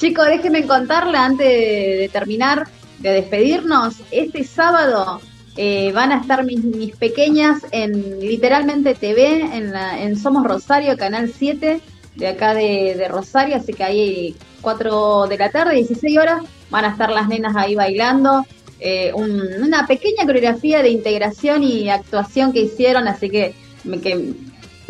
Chicos, 0.00 0.26
déjenme 0.26 0.66
contarle 0.66 1.18
antes 1.18 1.46
de, 1.46 2.10
terminar, 2.12 2.66
de 3.00 3.10
despedirnos. 3.12 3.96
Este 4.10 4.44
sábado 4.44 5.20
eh, 5.56 5.92
van 5.92 6.10
a 6.12 6.20
estar 6.20 6.42
mis, 6.44 6.96
pequeñas 6.96 7.58
en 7.70 8.18
literalmente 8.20 8.94
TV, 8.94 9.42
en, 9.56 9.72
la, 9.72 10.00
en 10.02 10.16
Somos 10.16 10.44
Rosario, 10.44 10.96
Canal 10.96 11.30
7, 11.36 11.80
de 12.16 12.26
acá 12.28 12.54
de, 12.54 12.94
de 12.96 13.08
Rosario. 13.08 13.56
Así 13.56 13.74
que 13.74 13.84
ahí 13.84 14.36
4 14.62 15.26
de 15.28 15.36
la 15.36 15.50
tarde, 15.50 15.74
16 15.76 16.16
horas, 16.18 16.42
van 16.70 16.86
a 16.86 16.92
estar 16.92 17.10
las 17.10 17.28
nenas 17.28 17.54
ahí 17.56 17.74
bailando. 17.74 18.44
eh, 18.82 19.12
un- 19.14 19.62
una 19.62 19.86
pequeña 19.86 20.24
coreografía 20.24 20.82
de 20.82 20.88
integración 20.88 21.62
y 21.62 21.90
actuación 21.90 22.50
que 22.54 22.60
hicieron, 22.62 23.06
así 23.08 23.28
que 23.28 23.54
me, 23.84 24.00
que 24.00 24.32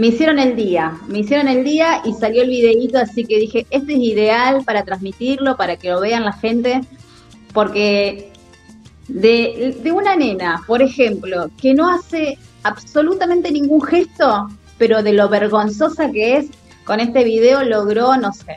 me 0.01 0.06
hicieron 0.06 0.39
el 0.39 0.56
día, 0.56 0.98
me 1.09 1.18
hicieron 1.18 1.47
el 1.47 1.62
día 1.62 2.01
y 2.06 2.14
salió 2.14 2.40
el 2.40 2.48
videíto, 2.48 2.97
así 2.97 3.27
que 3.27 3.39
dije, 3.39 3.66
este 3.68 3.93
es 3.93 3.98
ideal 3.98 4.64
para 4.64 4.82
transmitirlo, 4.82 5.59
para 5.59 5.77
que 5.77 5.90
lo 5.90 6.01
vean 6.01 6.24
la 6.24 6.32
gente, 6.32 6.81
porque 7.52 8.32
de, 9.09 9.77
de 9.78 9.93
una 9.93 10.16
nena, 10.16 10.62
por 10.66 10.81
ejemplo, 10.81 11.51
que 11.60 11.74
no 11.74 11.90
hace 11.90 12.39
absolutamente 12.62 13.52
ningún 13.52 13.82
gesto, 13.82 14.48
pero 14.78 15.02
de 15.02 15.12
lo 15.12 15.28
vergonzosa 15.28 16.10
que 16.10 16.39
es, 16.39 16.47
con 16.85 16.98
este 16.98 17.22
video 17.22 17.62
logró, 17.62 18.16
no 18.16 18.32
sé, 18.32 18.56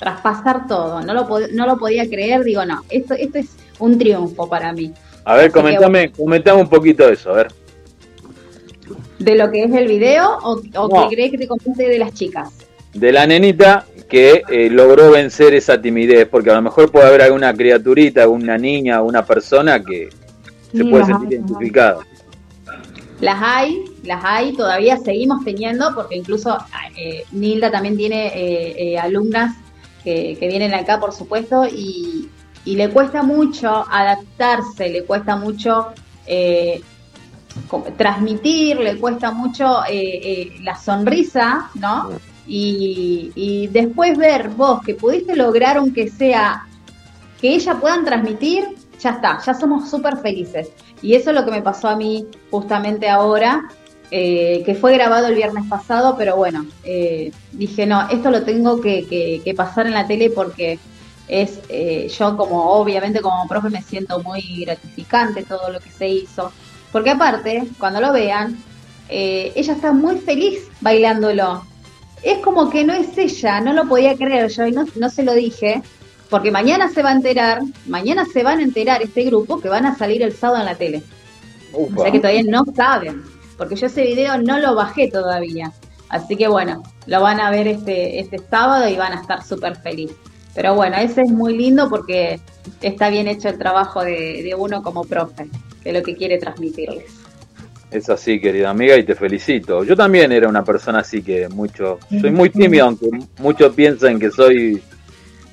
traspasar 0.00 0.66
todo, 0.66 1.02
no 1.02 1.14
lo, 1.14 1.28
no 1.52 1.66
lo 1.66 1.78
podía 1.78 2.08
creer, 2.08 2.42
digo, 2.42 2.64
no, 2.64 2.82
esto, 2.88 3.14
esto 3.14 3.38
es 3.38 3.50
un 3.78 3.96
triunfo 3.96 4.48
para 4.48 4.72
mí. 4.72 4.92
A 5.24 5.34
ver, 5.34 5.44
Así 5.44 5.52
que, 5.52 5.60
comentame, 5.60 6.10
comentame 6.10 6.62
un 6.62 6.68
poquito 6.68 7.08
eso, 7.08 7.30
a 7.30 7.34
ver. 7.34 7.63
¿De 9.24 9.34
lo 9.36 9.50
que 9.50 9.64
es 9.64 9.72
el 9.72 9.88
video 9.88 10.38
o, 10.42 10.60
o 10.74 10.88
No. 10.88 11.08
que 11.08 11.14
crees 11.14 11.30
que 11.30 11.38
te 11.38 11.46
comente 11.48 11.88
de 11.88 11.98
las 11.98 12.12
chicas? 12.12 12.50
De 12.92 13.10
la 13.10 13.26
nenita 13.26 13.86
que 14.08 14.42
eh, 14.48 14.68
logró 14.70 15.10
vencer 15.10 15.54
esa 15.54 15.80
timidez, 15.80 16.28
porque 16.28 16.50
a 16.50 16.54
lo 16.54 16.62
mejor 16.62 16.90
puede 16.90 17.06
haber 17.06 17.22
alguna 17.22 17.52
criaturita, 17.54 18.22
alguna 18.22 18.58
niña, 18.58 18.96
alguna 18.96 19.24
persona 19.24 19.82
que 19.82 20.10
se 20.74 20.84
Sí, 20.84 20.84
puede 20.84 21.04
sentir 21.06 21.28
hay, 21.28 21.34
identificada. 21.34 21.98
Las 23.20 23.40
hay, 23.42 23.84
las 24.02 24.22
hay, 24.24 24.52
todavía 24.54 24.96
seguimos 24.98 25.44
teniendo, 25.44 25.94
porque 25.94 26.16
incluso 26.16 26.56
eh, 26.96 27.24
Nilda 27.32 27.70
también 27.70 27.96
tiene 27.96 28.26
eh, 28.26 28.74
eh, 28.92 28.98
alumnas 28.98 29.56
que, 30.02 30.36
que 30.38 30.48
vienen 30.48 30.74
acá, 30.74 31.00
por 31.00 31.12
supuesto, 31.12 31.64
y, 31.66 32.28
y 32.64 32.76
le 32.76 32.90
cuesta 32.90 33.22
mucho 33.22 33.84
adaptarse, 33.90 34.88
le 34.90 35.04
cuesta 35.04 35.36
mucho 35.36 35.88
eh, 36.26 36.82
transmitir, 37.96 38.78
le 38.78 38.98
cuesta 38.98 39.30
mucho 39.32 39.84
eh, 39.88 40.20
eh, 40.22 40.56
la 40.62 40.74
sonrisa, 40.76 41.70
¿no? 41.74 42.10
Y, 42.46 43.32
y 43.34 43.68
después 43.68 44.18
ver 44.18 44.48
vos 44.50 44.80
que 44.84 44.94
pudiste 44.94 45.34
lograr, 45.36 45.76
aunque 45.78 46.08
sea 46.10 46.66
que 47.40 47.54
ella 47.54 47.74
puedan 47.80 48.04
transmitir, 48.04 48.64
ya 49.00 49.10
está, 49.10 49.38
ya 49.44 49.54
somos 49.54 49.88
súper 49.90 50.16
felices. 50.18 50.68
Y 51.02 51.14
eso 51.14 51.30
es 51.30 51.36
lo 51.36 51.44
que 51.44 51.50
me 51.50 51.62
pasó 51.62 51.88
a 51.88 51.96
mí 51.96 52.26
justamente 52.50 53.08
ahora, 53.08 53.62
eh, 54.10 54.62
que 54.64 54.74
fue 54.74 54.92
grabado 54.94 55.26
el 55.28 55.34
viernes 55.34 55.64
pasado, 55.68 56.16
pero 56.16 56.36
bueno, 56.36 56.64
eh, 56.84 57.32
dije, 57.52 57.86
no, 57.86 58.08
esto 58.10 58.30
lo 58.30 58.42
tengo 58.42 58.80
que, 58.80 59.06
que- 59.06 59.40
que 59.44 59.54
pasar 59.54 59.86
en 59.86 59.94
la 59.94 60.06
tele 60.06 60.30
porque 60.30 60.78
es, 61.26 61.58
eh, 61.70 62.08
yo 62.16 62.36
como 62.36 62.62
obviamente 62.72 63.20
como 63.20 63.48
profe 63.48 63.70
me 63.70 63.82
siento 63.82 64.22
muy 64.22 64.42
gratificante 64.66 65.42
todo 65.42 65.70
lo 65.70 65.80
que 65.80 65.90
se 65.90 66.06
hizo, 66.08 66.52
porque 66.94 67.10
aparte, 67.10 67.66
cuando 67.80 68.00
lo 68.00 68.12
vean, 68.12 68.56
eh, 69.08 69.50
ella 69.56 69.72
está 69.72 69.92
muy 69.92 70.18
feliz 70.18 70.68
bailándolo. 70.80 71.64
Es 72.22 72.38
como 72.38 72.70
que 72.70 72.84
no 72.84 72.92
es 72.92 73.18
ella, 73.18 73.60
no 73.60 73.72
lo 73.72 73.88
podía 73.88 74.14
creer 74.14 74.48
yo 74.48 74.64
y 74.64 74.70
no, 74.70 74.86
no 74.94 75.10
se 75.10 75.24
lo 75.24 75.34
dije, 75.34 75.82
porque 76.30 76.52
mañana 76.52 76.88
se 76.88 77.02
va 77.02 77.08
a 77.08 77.14
enterar, 77.14 77.62
mañana 77.86 78.24
se 78.32 78.44
van 78.44 78.60
a 78.60 78.62
enterar 78.62 79.02
este 79.02 79.24
grupo 79.24 79.60
que 79.60 79.68
van 79.68 79.86
a 79.86 79.96
salir 79.96 80.22
el 80.22 80.34
sábado 80.36 80.60
en 80.60 80.66
la 80.66 80.76
tele. 80.76 81.02
O 81.72 82.00
sea 82.00 82.12
que 82.12 82.20
todavía 82.20 82.44
no 82.44 82.64
saben, 82.76 83.24
porque 83.58 83.74
yo 83.74 83.86
ese 83.88 84.04
video 84.04 84.40
no 84.40 84.60
lo 84.60 84.76
bajé 84.76 85.10
todavía. 85.10 85.72
Así 86.10 86.36
que 86.36 86.46
bueno, 86.46 86.84
lo 87.06 87.20
van 87.20 87.40
a 87.40 87.50
ver 87.50 87.66
este, 87.66 88.20
este 88.20 88.38
sábado 88.38 88.88
y 88.88 88.94
van 88.94 89.14
a 89.14 89.20
estar 89.20 89.42
súper 89.42 89.74
felices. 89.74 90.16
Pero 90.54 90.76
bueno, 90.76 90.96
ese 90.98 91.22
es 91.22 91.30
muy 91.32 91.58
lindo 91.58 91.90
porque 91.90 92.38
está 92.80 93.08
bien 93.08 93.26
hecho 93.26 93.48
el 93.48 93.58
trabajo 93.58 94.04
de, 94.04 94.44
de 94.44 94.54
uno 94.54 94.80
como 94.84 95.02
profe, 95.02 95.50
es 95.84 95.92
lo 95.92 96.02
que 96.02 96.14
quiere 96.14 96.38
transmitirles. 96.38 97.04
Es 97.90 98.08
así, 98.10 98.40
querida 98.40 98.70
amiga, 98.70 98.96
y 98.96 99.04
te 99.04 99.14
felicito. 99.14 99.84
Yo 99.84 99.94
también 99.94 100.32
era 100.32 100.48
una 100.48 100.64
persona 100.64 101.00
así 101.00 101.22
que 101.22 101.48
mucho, 101.48 101.98
soy 102.20 102.30
muy 102.32 102.50
tímido, 102.50 102.86
aunque 102.86 103.08
muchos 103.38 103.72
piensan 103.74 104.18
que 104.18 104.30
soy 104.32 104.82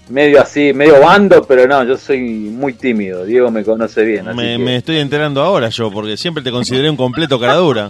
medio 0.10 0.41
así, 0.41 0.74
medio 0.74 0.99
bando, 0.99 1.44
pero 1.45 1.68
no, 1.68 1.84
yo 1.84 1.95
soy 1.98 2.20
muy 2.20 2.74
tímido. 2.74 3.26
Diego 3.26 3.52
me 3.52 3.64
conoce 3.64 4.03
bien. 4.03 4.28
Así 4.28 4.38
Me, 4.38 4.58
que- 4.58 4.58
me 4.58 4.76
estoy 4.78 4.98
enterando 4.98 5.41
ahora 5.41 5.70
yo, 5.70 5.91
porque 5.91 6.18
siempre 6.18 6.41
te 6.44 6.49
consideré 6.52 6.90
un 6.90 6.98
completo 6.98 7.40
cara 7.40 7.56
dura. 7.56 7.90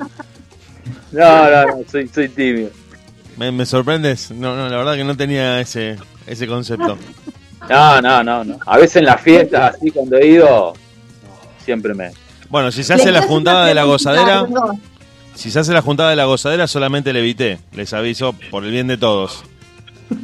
No, 1.12 1.50
no, 1.50 1.66
no, 1.68 1.84
soy, 1.90 2.08
soy 2.10 2.28
tímido. 2.30 2.70
¿Me, 3.38 3.52
me 3.52 3.66
sorprendes? 3.66 4.32
No, 4.32 4.56
no, 4.56 4.68
la 4.68 4.78
verdad 4.78 4.96
que 4.96 5.04
no 5.06 5.16
tenía 5.16 5.62
ese, 5.62 5.96
ese 6.28 6.46
concepto. 6.48 6.98
No, 7.70 8.02
no, 8.02 8.24
no, 8.24 8.44
no. 8.44 8.60
A 8.66 8.78
veces 8.78 8.98
en 8.98 9.06
las 9.06 9.22
fiestas, 9.22 9.76
así 9.76 9.92
cuando 9.92 10.18
he 10.18 10.28
ido, 10.28 10.74
siempre 11.64 11.94
me. 11.94 12.12
Bueno, 12.52 12.72
si 12.72 12.84
se 12.84 12.94
hace 12.94 13.12
la 13.12 13.22
juntada 13.24 13.66
de 13.66 13.74
la 13.74 13.86
gozadera, 13.86 14.42
Perdón. 14.46 14.82
si 15.36 15.50
se 15.50 15.60
hace 15.60 15.72
la 15.74 15.82
juntada 15.82 16.10
de 16.10 16.16
la 16.18 16.26
gozadera, 16.26 16.68
solamente 16.68 17.14
le 17.14 17.20
evité. 17.20 17.60
Les 17.74 17.92
aviso 17.94 18.34
por 18.52 18.64
el 18.66 18.72
bien 18.72 18.88
de 18.88 18.98
todos. 18.98 19.44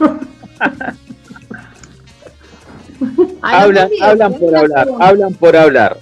Hablan, 3.41 3.89
hablan 4.01 4.33
por 4.33 4.55
hablar, 4.55 4.87
hablan 4.99 5.33
por 5.35 5.55
hablar. 5.55 5.99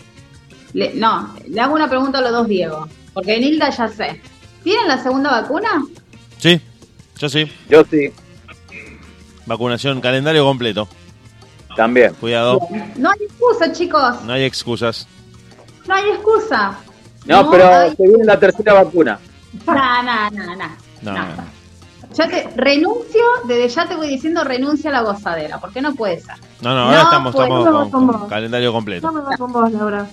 Le- 0.73 0.93
no, 0.95 1.35
le 1.47 1.61
hago 1.61 1.75
una 1.75 1.89
pregunta 1.89 2.19
a 2.19 2.21
los 2.21 2.31
dos 2.31 2.47
Diego, 2.47 2.87
porque 3.13 3.37
Nilda 3.39 3.69
ya 3.69 3.87
sé. 3.89 4.21
¿Tienen 4.63 4.87
la 4.87 5.01
segunda 5.03 5.29
vacuna? 5.41 5.69
Sí, 6.39 6.59
yo 7.17 7.29
sí. 7.29 7.51
Yo 7.69 7.83
sí, 7.89 8.11
Vacunación, 9.45 10.01
calendario 10.01 10.43
completo. 10.45 10.87
también. 11.75 12.13
Cuidado, 12.15 12.59
No 12.95 13.11
hay 13.11 13.19
excusa, 13.25 13.71
chicos. 13.71 14.23
no 14.23 14.33
hay 14.33 14.43
excusas. 14.43 15.07
No 15.87 15.93
hay 15.95 16.09
excusa. 16.09 16.77
No, 17.25 17.49
pero 17.49 17.67
hay- 17.73 17.95
se 17.95 18.03
viene 18.03 18.23
la 18.25 18.39
tercera 18.39 18.73
vacuna. 18.73 19.19
No, 19.65 19.73
no, 20.03 20.29
no, 20.31 20.45
no. 20.55 20.55
No, 21.01 21.11
no, 21.13 21.13
no. 21.35 21.55
Ya 22.13 22.29
te 22.29 22.47
renuncio, 22.55 23.21
desde 23.45 23.67
ya 23.67 23.87
te 23.87 23.95
voy 23.95 24.07
diciendo 24.07 24.43
renuncia 24.43 24.89
a 24.89 24.93
la 24.93 25.01
gozadera, 25.01 25.59
porque 25.59 25.81
no 25.81 25.93
puede 25.95 26.21
ser. 26.21 26.35
No, 26.61 26.73
no, 26.73 26.81
ahora 26.83 26.97
No, 26.97 27.03
estamos, 27.03 27.35
pues, 27.35 27.47
estamos 27.47 27.91
no, 27.91 28.19
con, 28.19 28.29
calendario 28.29 28.71
completo. 28.71 29.11
No 29.11 29.21
me 29.29 29.37
con 29.37 29.51
vos, 29.51 29.71
Laura. 29.71 30.07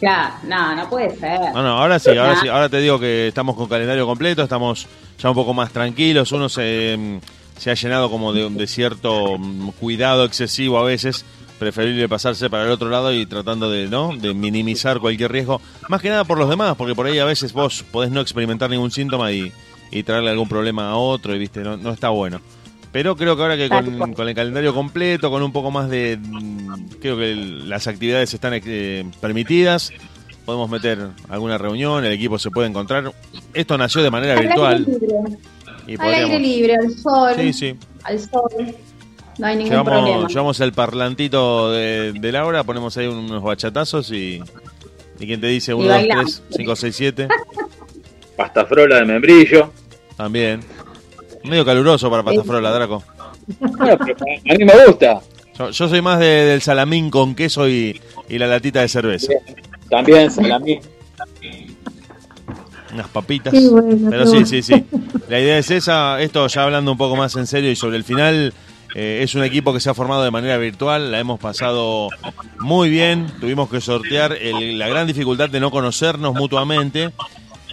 Claro, 0.00 0.34
no, 0.48 0.74
no 0.74 0.90
puede 0.90 1.14
ser. 1.16 1.38
No, 1.54 1.62
no, 1.62 1.78
ahora 1.78 1.98
sí, 1.98 2.10
ahora 2.10 2.34
Nah. 2.34 2.40
sí, 2.40 2.48
ahora 2.48 2.68
te 2.68 2.78
digo 2.78 2.98
que 2.98 3.28
estamos 3.28 3.54
con 3.56 3.68
calendario 3.68 4.04
completo, 4.06 4.42
estamos 4.42 4.86
ya 5.18 5.28
un 5.28 5.34
poco 5.36 5.54
más 5.54 5.70
tranquilos, 5.70 6.32
uno 6.32 6.48
se, 6.48 6.96
mm, 6.98 7.60
se 7.60 7.70
ha 7.70 7.74
llenado 7.74 8.10
como 8.10 8.32
de, 8.32 8.50
de 8.50 8.66
cierto 8.66 9.38
mm, 9.38 9.68
cuidado 9.80 10.24
excesivo 10.24 10.78
a 10.78 10.82
veces, 10.84 11.24
preferible 11.58 12.08
pasarse 12.08 12.50
para 12.50 12.64
el 12.64 12.70
otro 12.70 12.88
lado 12.90 13.12
y 13.12 13.26
tratando 13.26 13.70
de, 13.70 13.88
¿no? 13.88 14.16
de 14.16 14.34
minimizar 14.34 14.98
cualquier 15.00 15.30
riesgo, 15.32 15.60
más 15.88 16.00
que 16.02 16.08
nada 16.10 16.24
por 16.24 16.38
los 16.38 16.48
demás, 16.48 16.76
porque 16.76 16.94
por 16.94 17.06
ahí 17.06 17.18
a 17.18 17.24
veces 17.24 17.52
vos 17.52 17.84
podés 17.90 18.10
no 18.10 18.20
experimentar 18.20 18.68
ningún 18.70 18.90
síntoma 18.90 19.30
y, 19.32 19.52
y 19.90 20.02
traerle 20.02 20.30
algún 20.30 20.48
problema 20.48 20.90
a 20.90 20.96
otro 20.96 21.34
y 21.34 21.38
viste, 21.38 21.60
no, 21.60 21.76
no 21.76 21.90
está 21.92 22.08
bueno. 22.10 22.40
Pero 22.92 23.16
creo 23.16 23.34
que 23.36 23.42
ahora 23.42 23.56
que 23.56 23.68
con, 23.68 24.28
el 24.28 24.34
calendario 24.36 24.72
completo, 24.72 25.28
con 25.30 25.42
un 25.42 25.52
poco 25.52 25.70
más 25.72 25.88
de... 25.90 26.16
mm, 26.20 26.74
Creo 27.00 27.16
que 27.16 27.32
el- 27.32 27.68
las 27.68 27.86
actividades 27.88 28.32
están 28.34 28.52
eh, 28.54 29.04
permitidas, 29.20 29.92
podemos 30.44 30.70
meter 30.70 31.08
alguna 31.28 31.58
reunión, 31.58 32.04
el 32.04 32.12
equipo 32.12 32.38
se 32.38 32.50
puede 32.50 32.68
encontrar. 32.68 33.12
Esto 33.52 33.76
nació 33.78 34.02
de 34.02 34.10
manera 34.10 34.34
Al 34.34 34.38
aire 34.40 34.48
virtual 34.48 34.84
libre, 34.86 35.38
y 35.88 35.92
al 35.92 35.98
podríamos... 35.98 36.30
aire 36.30 36.38
libre, 36.40 36.74
al 36.76 36.90
sol. 36.96 37.32
Sí, 37.36 37.52
sí. 37.52 37.74
Al 38.04 38.20
sol. 38.20 38.74
No 39.38 39.46
hay 39.46 39.56
ningún 39.56 39.84
problema. 39.84 40.06
Llevamos, 40.06 40.32
llevamos 40.32 40.60
el 40.60 40.72
parlantito 40.72 41.70
de, 41.72 42.12
de 42.12 42.32
Laura, 42.32 42.62
ponemos 42.64 42.96
ahí 42.96 43.06
unos 43.06 43.42
bachatazos 43.42 44.10
y... 44.12 44.40
¿Y 45.20 45.26
quién 45.26 45.40
te 45.40 45.46
dice? 45.46 45.72
1, 45.74 45.84
2, 45.86 45.96
bailamos. 45.96 46.42
3, 46.48 46.56
5, 46.56 46.76
6, 46.76 46.96
7. 46.96 47.28
Pastafrola 48.36 48.96
de 48.96 49.04
membrillo. 49.04 49.70
También. 50.16 50.60
Medio 51.44 51.64
caluroso 51.64 52.10
para 52.10 52.22
pastafrola, 52.22 52.70
Draco. 52.72 53.02
Bueno, 53.58 53.96
pero 54.04 54.16
a 54.50 54.54
mí 54.58 54.64
me 54.64 54.86
gusta. 54.86 55.20
Yo, 55.58 55.70
yo 55.70 55.88
soy 55.88 56.00
más 56.02 56.18
de- 56.18 56.26
del 56.26 56.62
salamín 56.62 57.10
con 57.10 57.34
queso 57.36 57.68
y, 57.68 58.00
y 58.28 58.38
la 58.38 58.46
latita 58.48 58.80
de 58.80 58.88
cerveza. 58.88 59.32
También 59.88 60.30
salamín. 60.30 60.80
Unas 62.92 63.08
papitas. 63.08 63.52
Bueno, 63.70 64.08
Pero 64.10 64.24
sí, 64.26 64.30
bueno. 64.32 64.46
sí, 64.46 64.62
sí. 64.62 64.84
La 65.28 65.40
idea 65.40 65.58
es 65.58 65.70
esa. 65.70 66.20
Esto 66.20 66.46
ya 66.46 66.62
hablando 66.64 66.92
un 66.92 66.98
poco 66.98 67.16
más 67.16 67.34
en 67.36 67.46
serio 67.46 67.70
y 67.70 67.76
sobre 67.76 67.96
el 67.96 68.04
final. 68.04 68.52
Eh, 68.94 69.20
es 69.22 69.34
un 69.34 69.44
equipo 69.44 69.72
que 69.72 69.80
se 69.80 69.90
ha 69.90 69.94
formado 69.94 70.22
de 70.22 70.30
manera 70.30 70.56
virtual, 70.56 71.10
la 71.10 71.18
hemos 71.18 71.40
pasado 71.40 72.08
muy 72.60 72.88
bien, 72.88 73.26
tuvimos 73.40 73.68
que 73.68 73.80
sortear 73.80 74.36
la 74.40 74.88
gran 74.88 75.06
dificultad 75.06 75.50
de 75.50 75.60
no 75.60 75.70
conocernos 75.70 76.34
mutuamente 76.34 77.10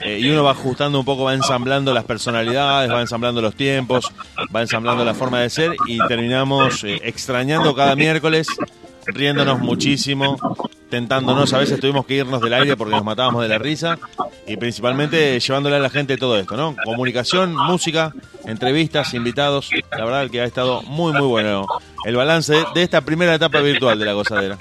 eh, 0.04 0.20
y 0.20 0.30
uno 0.30 0.44
va 0.44 0.52
ajustando 0.52 1.00
un 1.00 1.06
poco, 1.06 1.26
va 1.26 1.34
ensamblando 1.34 1.94
las 1.94 2.06
personalidades, 2.06 2.92
va 2.92 3.02
ensamblando 3.02 3.42
los 3.42 3.56
tiempos, 3.56 4.12
va 4.54 4.62
ensamblando 4.62 5.06
la 5.06 5.14
forma 5.14 5.42
de 5.42 5.50
ser 5.50 5.76
y 5.88 6.00
terminamos 6.08 6.84
eh, 6.84 7.00
extrañando 7.04 7.76
cada 7.76 7.96
miércoles, 7.96 8.48
riéndonos 9.06 9.60
muchísimo, 9.60 10.38
tentándonos, 10.90 11.54
a 11.54 11.60
veces 11.60 11.80
tuvimos 11.80 12.06
que 12.06 12.16
irnos 12.16 12.42
del 12.42 12.54
aire 12.54 12.78
porque 12.78 12.96
nos 12.96 13.04
matábamos 13.04 13.42
de 13.44 13.50
la 13.50 13.58
risa 13.58 13.98
y 14.48 14.58
principalmente 14.58 15.40
llevándole 15.40 15.78
a 15.78 15.80
la 15.80 15.90
gente 15.90 16.18
todo 16.18 16.38
esto, 16.38 16.56
¿no? 16.58 16.76
Comunicación, 16.84 17.56
música, 17.56 18.14
entrevistas, 18.46 19.14
invitados, 19.14 19.70
la 19.92 20.06
verdad 20.06 20.30
que 20.30 20.42
ha 20.42 20.46
estado 20.46 20.82
muy 20.84 21.14
muy 21.14 21.28
bueno 21.28 21.66
el 22.06 22.16
balance 22.16 22.54
de, 22.74 22.84
esta 22.84 23.02
primera 23.02 23.36
etapa 23.36 23.60
virtual 23.62 23.98
de 23.98 24.06
la 24.06 24.14
gozadera. 24.14 24.58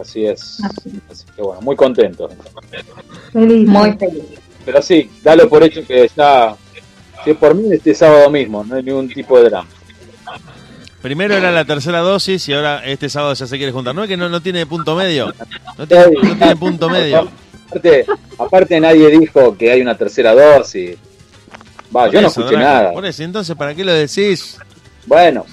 Así 0.00 0.24
es. 0.24 0.60
Así 1.10 1.24
que 1.34 1.42
bueno, 1.42 1.60
muy 1.60 1.76
contento. 1.76 2.28
Feliz. 3.32 3.68
Muy 3.68 3.92
feliz. 3.94 4.24
Pero 4.64 4.82
sí, 4.82 5.10
dalo 5.22 5.48
por 5.48 5.62
hecho 5.62 5.84
que 5.86 6.08
ya. 6.16 6.54
Si 7.24 7.30
es 7.30 7.36
por 7.36 7.54
mí, 7.54 7.72
este 7.72 7.94
sábado 7.94 8.30
mismo, 8.30 8.62
no 8.64 8.76
hay 8.76 8.82
ningún 8.82 9.08
tipo 9.08 9.38
de 9.38 9.50
drama. 9.50 9.68
Primero 11.02 11.34
era 11.36 11.52
la 11.52 11.64
tercera 11.64 12.00
dosis 12.00 12.48
y 12.48 12.52
ahora 12.54 12.84
este 12.84 13.08
sábado 13.08 13.32
ya 13.34 13.46
se 13.46 13.56
quiere 13.56 13.72
juntar. 13.72 13.94
No 13.94 14.02
es 14.02 14.08
que 14.08 14.16
no, 14.16 14.28
no 14.28 14.40
tiene 14.40 14.66
punto 14.66 14.96
medio. 14.96 15.32
No 15.76 15.86
tiene, 15.86 16.06
no 16.22 16.36
tiene 16.36 16.56
punto 16.56 16.88
medio. 16.90 17.28
Aparte, 17.68 18.06
aparte, 18.38 18.80
nadie 18.80 19.08
dijo 19.10 19.56
que 19.56 19.70
hay 19.70 19.80
una 19.80 19.96
tercera 19.96 20.32
dosis. 20.34 20.96
Va, 21.94 22.04
Por 22.04 22.12
yo 22.12 22.20
no 22.20 22.28
eso, 22.28 22.40
escuché 22.40 22.56
Draco, 22.58 22.72
nada. 22.74 22.92
Por 22.92 23.06
eso, 23.06 23.22
entonces, 23.22 23.54
¿para 23.56 23.74
qué 23.74 23.84
lo 23.84 23.92
decís? 23.92 24.58
Bueno, 25.06 25.46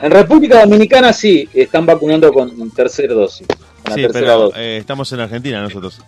en 0.00 0.10
República 0.10 0.60
Dominicana 0.60 1.12
sí 1.12 1.48
están 1.52 1.84
vacunando 1.84 2.32
con 2.32 2.70
tercera 2.70 3.12
dosis. 3.14 3.46
Con 3.84 3.94
Sí, 3.94 4.02
tercera 4.02 4.12
pero 4.26 4.38
dosis. 4.40 4.56
eh, 4.58 4.76
estamos 4.78 5.10
en 5.12 5.20
Argentina 5.20 5.60
nosotros. 5.62 6.00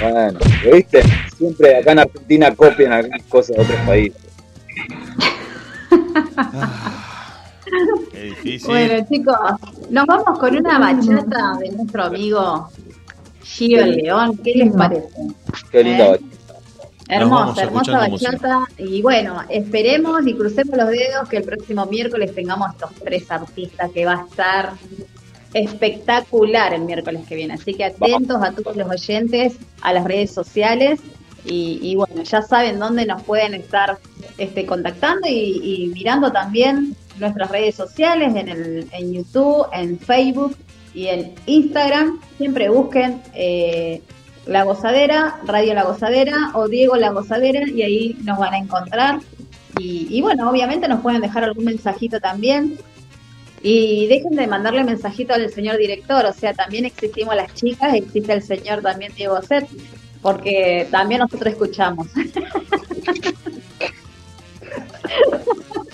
Bueno, 0.00 0.38
¿lo 0.64 0.76
¿viste? 0.76 1.02
Siempre 1.36 1.76
acá 1.78 1.92
en 1.92 1.98
Argentina 2.00 2.54
copian 2.54 2.92
algunas 2.92 3.22
cosas 3.24 3.56
de 3.56 3.62
otros 3.62 3.78
países. 3.86 4.22
Qué 8.12 8.22
difícil. 8.22 8.68
Bueno, 8.68 9.06
chicos, 9.08 9.36
nos 9.90 10.06
vamos 10.06 10.38
con 10.38 10.56
una 10.56 10.78
bachata 10.78 11.56
de 11.60 11.70
nuestro 11.70 12.04
amigo 12.04 12.68
Gio 13.42 13.80
el 13.80 13.96
León. 13.96 14.38
¿Qué 14.38 14.52
les 14.54 14.72
parece? 14.74 15.08
Qué 15.70 15.84
linda 15.84 16.06
¿Eh? 16.06 16.10
bachata. 16.10 16.26
Hermosa, 17.08 17.62
hermosa 17.62 18.08
música. 18.08 18.30
bachata. 18.30 18.60
Y 18.78 19.02
bueno, 19.02 19.42
esperemos 19.48 20.26
y 20.26 20.34
crucemos 20.34 20.76
los 20.76 20.88
dedos 20.88 21.28
que 21.28 21.38
el 21.38 21.44
próximo 21.44 21.86
miércoles 21.86 22.34
tengamos 22.34 22.70
estos 22.70 22.90
tres 23.04 23.30
artistas 23.30 23.90
que 23.92 24.06
va 24.06 24.14
a 24.14 24.26
estar 24.28 24.72
espectacular 25.52 26.72
el 26.74 26.82
miércoles 26.82 27.22
que 27.28 27.34
viene. 27.34 27.54
Así 27.54 27.74
que 27.74 27.84
atentos 27.84 28.40
a 28.42 28.52
todos 28.52 28.76
los 28.76 28.88
oyentes, 28.88 29.56
a 29.82 29.92
las 29.92 30.04
redes 30.04 30.32
sociales. 30.32 31.00
Y, 31.44 31.78
y 31.82 31.96
bueno, 31.96 32.22
ya 32.22 32.42
saben 32.42 32.78
dónde 32.78 33.06
nos 33.06 33.22
pueden 33.22 33.54
estar 33.54 33.98
este, 34.38 34.66
contactando 34.66 35.26
y, 35.26 35.60
y 35.84 35.86
mirando 35.88 36.30
también 36.30 36.94
nuestras 37.20 37.50
redes 37.50 37.74
sociales 37.74 38.34
en, 38.34 38.48
el, 38.48 38.88
en 38.92 39.12
YouTube, 39.12 39.66
en 39.72 39.98
Facebook 39.98 40.56
y 40.94 41.06
en 41.06 41.34
Instagram. 41.46 42.20
Siempre 42.36 42.68
busquen 42.68 43.22
eh, 43.34 44.02
La 44.46 44.64
Gozadera, 44.64 45.40
Radio 45.44 45.74
La 45.74 45.84
Gozadera 45.84 46.50
o 46.54 46.68
Diego 46.68 46.96
La 46.96 47.10
Gozadera 47.10 47.68
y 47.68 47.82
ahí 47.82 48.16
nos 48.24 48.38
van 48.38 48.54
a 48.54 48.58
encontrar. 48.58 49.20
Y, 49.78 50.06
y 50.10 50.20
bueno, 50.20 50.50
obviamente 50.50 50.88
nos 50.88 51.00
pueden 51.00 51.20
dejar 51.20 51.44
algún 51.44 51.64
mensajito 51.64 52.20
también. 52.20 52.78
Y 53.62 54.06
dejen 54.06 54.36
de 54.36 54.46
mandarle 54.46 54.84
mensajito 54.84 55.34
al 55.34 55.50
señor 55.50 55.76
director, 55.76 56.24
o 56.24 56.32
sea, 56.32 56.54
también 56.54 56.86
existimos 56.86 57.36
las 57.36 57.52
chicas, 57.52 57.92
existe 57.92 58.32
el 58.32 58.42
señor 58.42 58.80
también 58.80 59.12
Diego 59.14 59.42
Set, 59.42 59.68
porque 60.22 60.88
también 60.90 61.20
nosotros 61.20 61.52
escuchamos. 61.52 62.06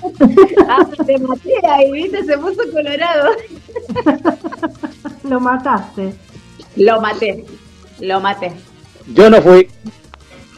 ah, 0.69 0.87
te 1.07 1.19
maté 1.19 1.53
ahí, 1.69 1.93
viste, 1.93 2.25
se 2.25 2.39
puso 2.39 2.63
colorado. 2.73 3.31
Lo 5.25 5.41
mataste. 5.41 6.15
Lo 6.77 7.01
maté, 7.01 7.45
lo 8.01 8.21
maté. 8.21 8.53
Yo 9.09 9.31
no 9.31 9.41
fui. 9.41 9.69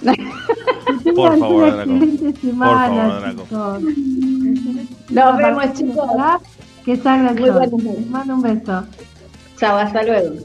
Por 1.15 1.39
favor, 1.39 1.73
Draco. 1.73 1.93
semana, 2.40 2.89
Por 2.89 2.97
favor, 2.97 3.20
Draco. 3.20 3.43
chicos. 3.43 5.10
Nos 5.10 5.36
vemos, 5.36 5.73
chicos. 5.74 5.97
Ojalá 5.98 6.40
Que 6.85 6.97
salga 6.97 7.32
Muy 7.32 7.51
buenas. 7.51 7.73
Les 7.73 8.10
mando 8.10 8.35
un 8.35 8.43
beso. 8.43 8.85
Chao, 9.59 9.78
hasta 9.78 10.02
luego. 10.02 10.36